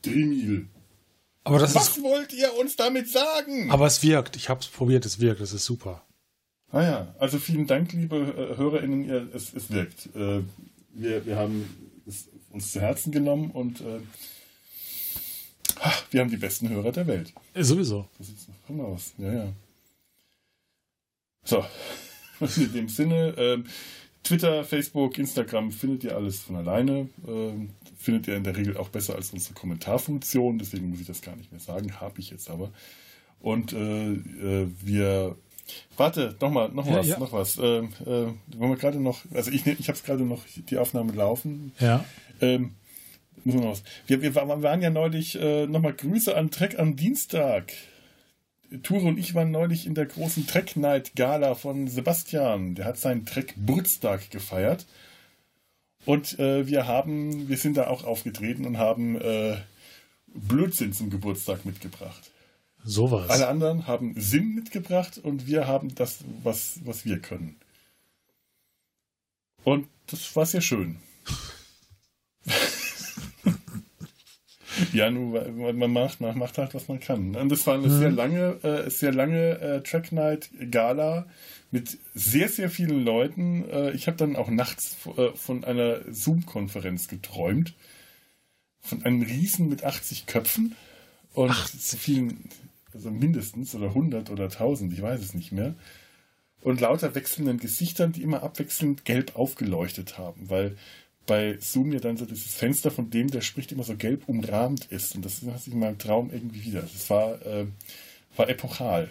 Drimil. 0.03 0.69
Aber 1.45 1.59
das 1.59 1.75
Was 1.75 1.97
ist. 1.97 2.03
wollt 2.03 2.33
ihr 2.33 2.53
uns 2.61 2.77
damit 2.77 3.09
sagen? 3.09 3.71
Aber 3.71 3.87
es 3.87 4.03
wirkt. 4.03 4.37
Ich 4.37 4.49
habe 4.49 4.61
es 4.61 4.67
probiert, 4.67 5.07
es 5.07 5.21
wirkt. 5.21 5.41
Das 5.41 5.53
ist 5.53 5.65
super. 5.65 6.03
Ah 6.71 6.83
ja, 6.83 7.15
also 7.19 7.39
vielen 7.39 7.67
Dank, 7.67 7.93
liebe 7.93 8.17
äh, 8.17 8.57
HörerInnen, 8.57 9.31
es, 9.33 9.55
es 9.55 9.71
wirkt. 9.71 10.09
Äh, 10.17 10.43
wir, 10.97 11.27
wir 11.27 11.37
haben 11.37 11.65
es 12.07 12.29
uns 12.51 12.73
zu 12.73 12.81
Herzen 12.81 13.13
genommen 13.13 13.51
und 13.51 13.81
äh, 13.81 14.01
wir 16.11 16.21
haben 16.21 16.31
die 16.31 16.37
besten 16.37 16.69
Hörer 16.69 16.93
der 16.93 17.07
Welt. 17.07 17.33
Äh, 17.55 17.63
Sowieso. 17.63 18.09
So 18.19 18.25
sieht's 18.25 18.49
noch 18.69 18.85
aus. 18.85 19.13
Ja, 19.19 19.33
ja. 19.33 19.53
So, 21.45 21.65
in 22.57 22.73
dem 22.73 22.89
Sinne, 22.89 23.35
ähm, 23.37 23.67
Twitter, 24.23 24.65
Facebook, 24.65 25.19
Instagram 25.19 25.71
findet 25.71 26.05
ihr 26.05 26.17
alles 26.17 26.41
von 26.41 26.57
alleine. 26.57 27.09
Ähm, 27.27 27.71
findet 27.97 28.27
ihr 28.27 28.37
in 28.37 28.45
der 28.45 28.57
Regel 28.57 28.77
auch 28.77 28.89
besser 28.89 29.15
als 29.15 29.33
unsere 29.33 29.55
Kommentarfunktion, 29.55 30.59
deswegen 30.59 30.91
muss 30.91 31.01
ich 31.01 31.07
das 31.07 31.23
gar 31.23 31.37
nicht 31.37 31.53
mehr 31.53 31.61
sagen, 31.61 32.01
habe 32.01 32.21
ich 32.21 32.31
jetzt 32.31 32.51
aber. 32.51 32.73
Und 33.39 33.73
äh, 33.73 34.13
äh, 34.13 34.69
wir 34.83 35.37
Warte, 35.97 36.37
noch 36.41 36.51
mal, 36.51 36.69
noch 36.71 36.87
Ja, 36.87 36.97
was, 36.97 37.07
ja. 37.09 37.19
noch 37.19 37.33
was. 37.33 37.57
Ähm, 37.59 37.89
äh, 38.03 38.07
wollen 38.07 38.71
wir 38.71 38.77
gerade 38.77 39.01
noch, 39.01 39.21
also 39.35 39.51
ich, 39.51 39.67
ich 39.67 39.89
habe 39.89 39.99
es 39.99 40.05
gerade 40.05 40.25
noch 40.25 40.43
die 40.55 40.79
Aufnahme 40.79 41.13
laufen. 41.13 41.73
Ja. 41.81 42.05
Ähm, 42.41 42.75
müssen 43.45 43.59
wir, 43.61 43.67
noch 43.67 43.73
was. 43.73 43.83
Wir, 44.07 44.23
wir 44.23 44.35
wa- 44.35 44.63
waren 44.63 44.83
ja 44.83 44.91
neulich 44.91 45.35
äh, 45.41 45.67
nochmal 45.67 45.95
Grüße 45.95 46.37
an 46.37 46.51
Trek 46.51 46.79
am 46.79 46.97
Dienstag. 46.97 47.73
Ture 48.83 49.07
und 49.07 49.19
ich 49.19 49.35
waren 49.35 49.53
neulich 49.53 49.87
in 49.87 49.95
der 49.95 50.07
großen 50.07 50.47
Trek 50.47 50.77
Night 50.77 51.15
Gala 51.15 51.55
von 51.55 51.87
Sebastian. 51.89 52.75
Der 52.75 52.85
hat 52.85 52.99
seinen 52.99 53.25
Trek 53.25 53.55
Geburtstag 53.55 54.31
gefeiert. 54.31 54.87
Und 56.05 56.39
äh, 56.39 56.67
wir 56.67 56.87
haben, 56.87 57.49
wir 57.49 57.57
sind 57.57 57.77
da 57.77 57.87
auch 57.89 58.05
aufgetreten 58.05 58.65
und 58.65 58.79
haben 58.79 59.21
äh, 59.21 59.57
Blödsinn 60.29 60.93
zum 60.93 61.11
Geburtstag 61.11 61.65
mitgebracht. 61.65 62.31
Sowas. 62.87 63.29
Alle 63.29 63.49
anderen 63.49 63.89
haben 63.89 64.15
Sinn 64.17 64.55
mitgebracht 64.55 65.19
und 65.19 65.49
wir 65.49 65.67
haben 65.67 65.95
das, 65.97 66.21
was, 66.45 66.79
was 66.85 67.05
wir 67.05 67.19
können. 67.19 67.57
Und 69.65 69.89
das 70.07 70.37
war 70.37 70.47
sehr 70.47 70.61
schön. 70.61 70.99
ja, 74.93 75.11
nun, 75.11 75.33
man 75.59 75.77
man 75.77 75.93
macht, 75.93 76.21
man 76.21 76.39
macht 76.39 76.59
halt, 76.59 76.75
was 76.75 76.87
man 76.87 77.01
kann. 77.01 77.35
Und 77.35 77.49
das 77.49 77.67
war 77.67 77.75
eine 77.75 77.91
sehr 77.91 78.13
lange, 78.13 78.63
äh, 78.63 78.89
sehr 78.89 79.13
lange 79.13 79.59
äh, 79.59 79.83
Track 79.83 80.13
Night 80.13 80.51
Gala 80.71 81.27
mit 81.73 81.99
sehr, 82.15 82.49
sehr 82.49 82.71
vielen 82.71 83.05
Leuten. 83.05 83.69
Äh, 83.69 83.91
ich 83.91 84.07
habe 84.07 84.17
dann 84.17 84.37
auch 84.37 84.49
nachts 84.49 84.97
äh, 85.17 85.33
von 85.35 85.65
einer 85.65 86.03
Zoom-Konferenz 86.09 87.09
geträumt. 87.09 87.75
Von 88.81 89.05
einem 89.05 89.23
Riesen 89.23 89.69
mit 89.69 89.83
80 89.83 90.27
Köpfen. 90.27 90.77
Und 91.33 91.53
so 91.53 91.97
vielen, 91.97 92.49
also 92.97 93.11
mindestens 93.11 93.75
oder 93.75 93.89
100 93.89 94.31
oder 94.31 94.45
1000, 94.45 94.93
ich 94.93 95.03
weiß 95.03 95.21
es 95.21 95.35
nicht 95.35 95.53
mehr. 95.53 95.75
Und 96.63 96.81
lauter 96.81 97.15
wechselnden 97.15 97.59
Gesichtern, 97.59 98.13
die 98.13 98.23
immer 98.23 98.43
abwechselnd 98.43 99.05
gelb 99.05 99.37
aufgeleuchtet 99.37 100.19
haben, 100.19 100.51
weil 100.51 100.77
bei 101.27 101.59
Zoom 101.61 101.93
ja 101.93 102.01
dann 102.01 102.17
so 102.17 102.25
dieses 102.25 102.55
Fenster 102.55 102.91
von 102.91 103.11
dem, 103.11 103.29
der 103.29 103.41
spricht, 103.41 103.73
immer 103.73 103.83
so 103.83 103.97
gelb 103.97 104.29
umrahmt 104.29 104.87
ist. 104.87 105.15
Und 105.15 105.25
das 105.25 105.43
hat 105.43 105.61
sich 105.61 105.73
in 105.73 105.81
meinem 105.81 105.99
Traum 105.99 106.31
irgendwie 106.33 106.65
wieder. 106.65 106.83
Das 106.83 107.11
war, 107.11 107.45
äh, 107.45 107.67
war 108.37 108.49
epochal. 108.49 109.11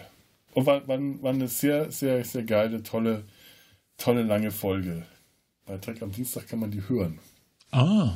Und 0.54 0.66
war, 0.66 0.86
war, 0.88 0.98
war 1.22 1.32
eine 1.32 1.48
sehr, 1.48 1.92
sehr, 1.92 2.24
sehr 2.24 2.42
geile, 2.42 2.82
tolle, 2.82 3.24
tolle 3.98 4.22
lange 4.22 4.50
Folge. 4.50 5.04
Bei 5.66 5.76
Trek 5.78 6.02
am 6.02 6.12
Dienstag 6.12 6.48
kann 6.48 6.58
man 6.58 6.70
die 6.70 6.88
hören. 6.88 7.18
Ah. 7.70 8.12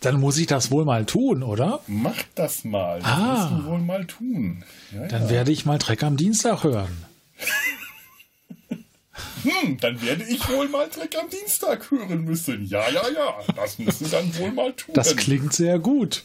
Dann 0.00 0.20
muss 0.20 0.36
ich 0.38 0.46
das 0.46 0.70
wohl 0.70 0.84
mal 0.84 1.04
tun, 1.06 1.42
oder? 1.42 1.80
Macht 1.86 2.26
das 2.34 2.64
mal. 2.64 3.00
Das 3.00 3.08
Ah. 3.08 3.50
musst 3.50 3.64
du 3.66 3.70
wohl 3.70 3.78
mal 3.80 4.04
tun. 4.06 4.64
Ja, 4.94 5.06
Dann 5.08 5.22
ja. 5.24 5.30
werde 5.30 5.52
ich 5.52 5.64
mal 5.66 5.78
Dreck 5.78 6.02
am 6.02 6.16
Dienstag 6.16 6.64
hören. 6.64 7.04
Hm, 9.44 9.76
dann 9.78 10.00
werde 10.02 10.24
ich 10.24 10.48
wohl 10.48 10.68
mal 10.68 10.88
Trek 10.88 11.16
am 11.22 11.28
Dienstag 11.28 11.90
hören 11.90 12.24
müssen. 12.24 12.64
Ja, 12.66 12.88
ja, 12.90 13.02
ja. 13.14 13.34
Das 13.54 13.78
müssen 13.78 14.10
dann 14.10 14.36
wohl 14.38 14.50
mal 14.52 14.72
tun. 14.72 14.94
Das 14.94 15.14
klingt 15.16 15.52
sehr 15.52 15.78
gut. 15.78 16.24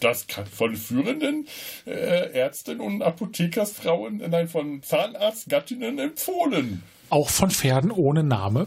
Das 0.00 0.26
kann 0.26 0.46
von 0.46 0.76
führenden 0.76 1.46
äh, 1.86 2.32
Ärzten 2.32 2.80
und 2.80 3.02
Apothekersfrauen, 3.02 4.20
äh, 4.20 4.28
nein, 4.28 4.48
von 4.48 4.82
Zahnarztgattinnen 4.82 5.98
empfohlen. 5.98 6.82
Auch 7.08 7.30
von 7.30 7.50
Pferden 7.50 7.90
ohne 7.90 8.22
Name. 8.24 8.66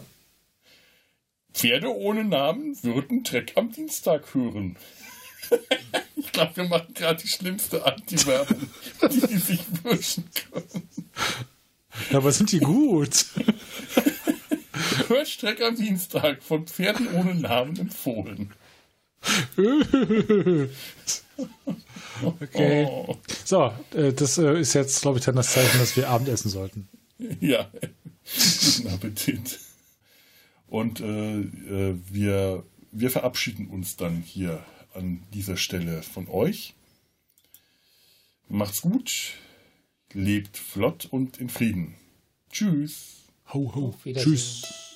Pferde 1.53 1.95
ohne 1.95 2.23
Namen 2.23 2.81
würden 2.83 3.23
Trek 3.23 3.53
am 3.55 3.71
Dienstag 3.71 4.33
hören. 4.33 4.77
ich 6.15 6.31
glaube, 6.31 6.57
wir 6.57 6.63
machen 6.65 6.93
gerade 6.93 7.21
die 7.21 7.27
schlimmste 7.27 7.85
Anti-Werbung, 7.85 8.69
die 9.11 9.27
die 9.27 9.37
sich 9.37 9.61
wünschen 9.83 10.25
können. 10.51 10.89
Aber 12.13 12.31
sind 12.31 12.51
die 12.51 12.59
gut? 12.59 13.25
Hört 15.07 15.39
Trek 15.39 15.61
am 15.61 15.75
Dienstag 15.75 16.43
von 16.43 16.67
Pferden 16.67 17.07
ohne 17.13 17.35
Namen 17.35 17.77
empfohlen. 17.77 18.53
Okay. 22.21 22.85
Oh. 22.89 23.17
So, 23.45 23.73
äh, 23.93 24.13
das 24.13 24.37
äh, 24.37 24.59
ist 24.59 24.73
jetzt, 24.73 25.01
glaube 25.01 25.19
ich, 25.19 25.25
dann 25.25 25.35
das 25.35 25.53
Zeichen, 25.53 25.79
dass 25.79 25.95
wir 25.95 26.09
Abendessen 26.09 26.49
sollten. 26.49 26.87
Ja, 27.39 27.69
guten 28.75 28.87
Appetit. 28.89 29.59
Und 30.69 30.99
äh, 30.99 31.39
äh, 31.39 31.99
wir, 32.09 32.63
wir 32.91 33.09
verabschieden 33.09 33.67
uns 33.67 33.97
dann 33.97 34.21
hier 34.21 34.63
an 34.93 35.23
dieser 35.33 35.57
Stelle 35.57 36.03
von 36.03 36.27
euch. 36.27 36.75
Macht's 38.47 38.81
gut, 38.81 39.33
lebt 40.13 40.57
flott 40.57 41.05
und 41.05 41.37
in 41.37 41.49
Frieden. 41.49 41.95
Tschüss. 42.51 43.27
Ho, 43.53 43.73
ho. 43.75 43.95
Tschüss. 44.03 44.88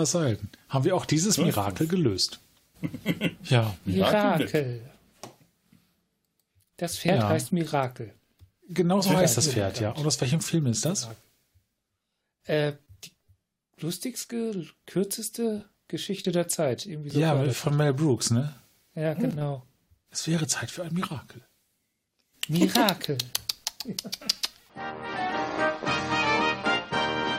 Das 0.00 0.10
sein. 0.12 0.38
Haben 0.68 0.84
wir 0.84 0.94
auch 0.96 1.06
dieses 1.06 1.38
Mirakel 1.38 1.86
gelöst. 1.88 2.40
Ja, 3.44 3.74
Mirakel. 3.84 4.82
Das 6.76 6.98
Pferd 6.98 7.20
Ja. 7.20 7.28
heißt 7.30 7.52
Mirakel. 7.52 8.12
genau 8.68 9.00
so 9.00 9.10
Ja, 9.12 9.18
heißt 9.18 9.36
das 9.38 9.46
ja, 9.46 9.52
Pferd, 9.52 9.80
ja. 9.80 9.90
Und 9.92 10.06
aus 10.06 10.20
welchem 10.20 10.40
Film 10.42 10.66
ist 10.66 10.84
das? 10.84 11.08
Äh, 12.44 12.74
die 13.04 13.12
lustigste, 13.80 14.66
kürzeste 14.86 15.64
Geschichte 15.88 16.32
der 16.32 16.48
Zeit. 16.48 16.84
Irgendwie 16.84 17.10
so 17.10 17.18
Ja, 17.18 17.50
von 17.52 17.76
Mel 17.76 17.94
Brooks, 17.94 18.30
ne? 18.30 18.54
ja, 18.94 19.14
genau. 19.14 19.64
Es 20.10 20.26
wäre 20.28 20.46
Zeit 20.46 20.70
für 20.70 20.82
ein 20.84 20.92
Mirakel. 20.92 21.42
Mirakel. 22.48 23.16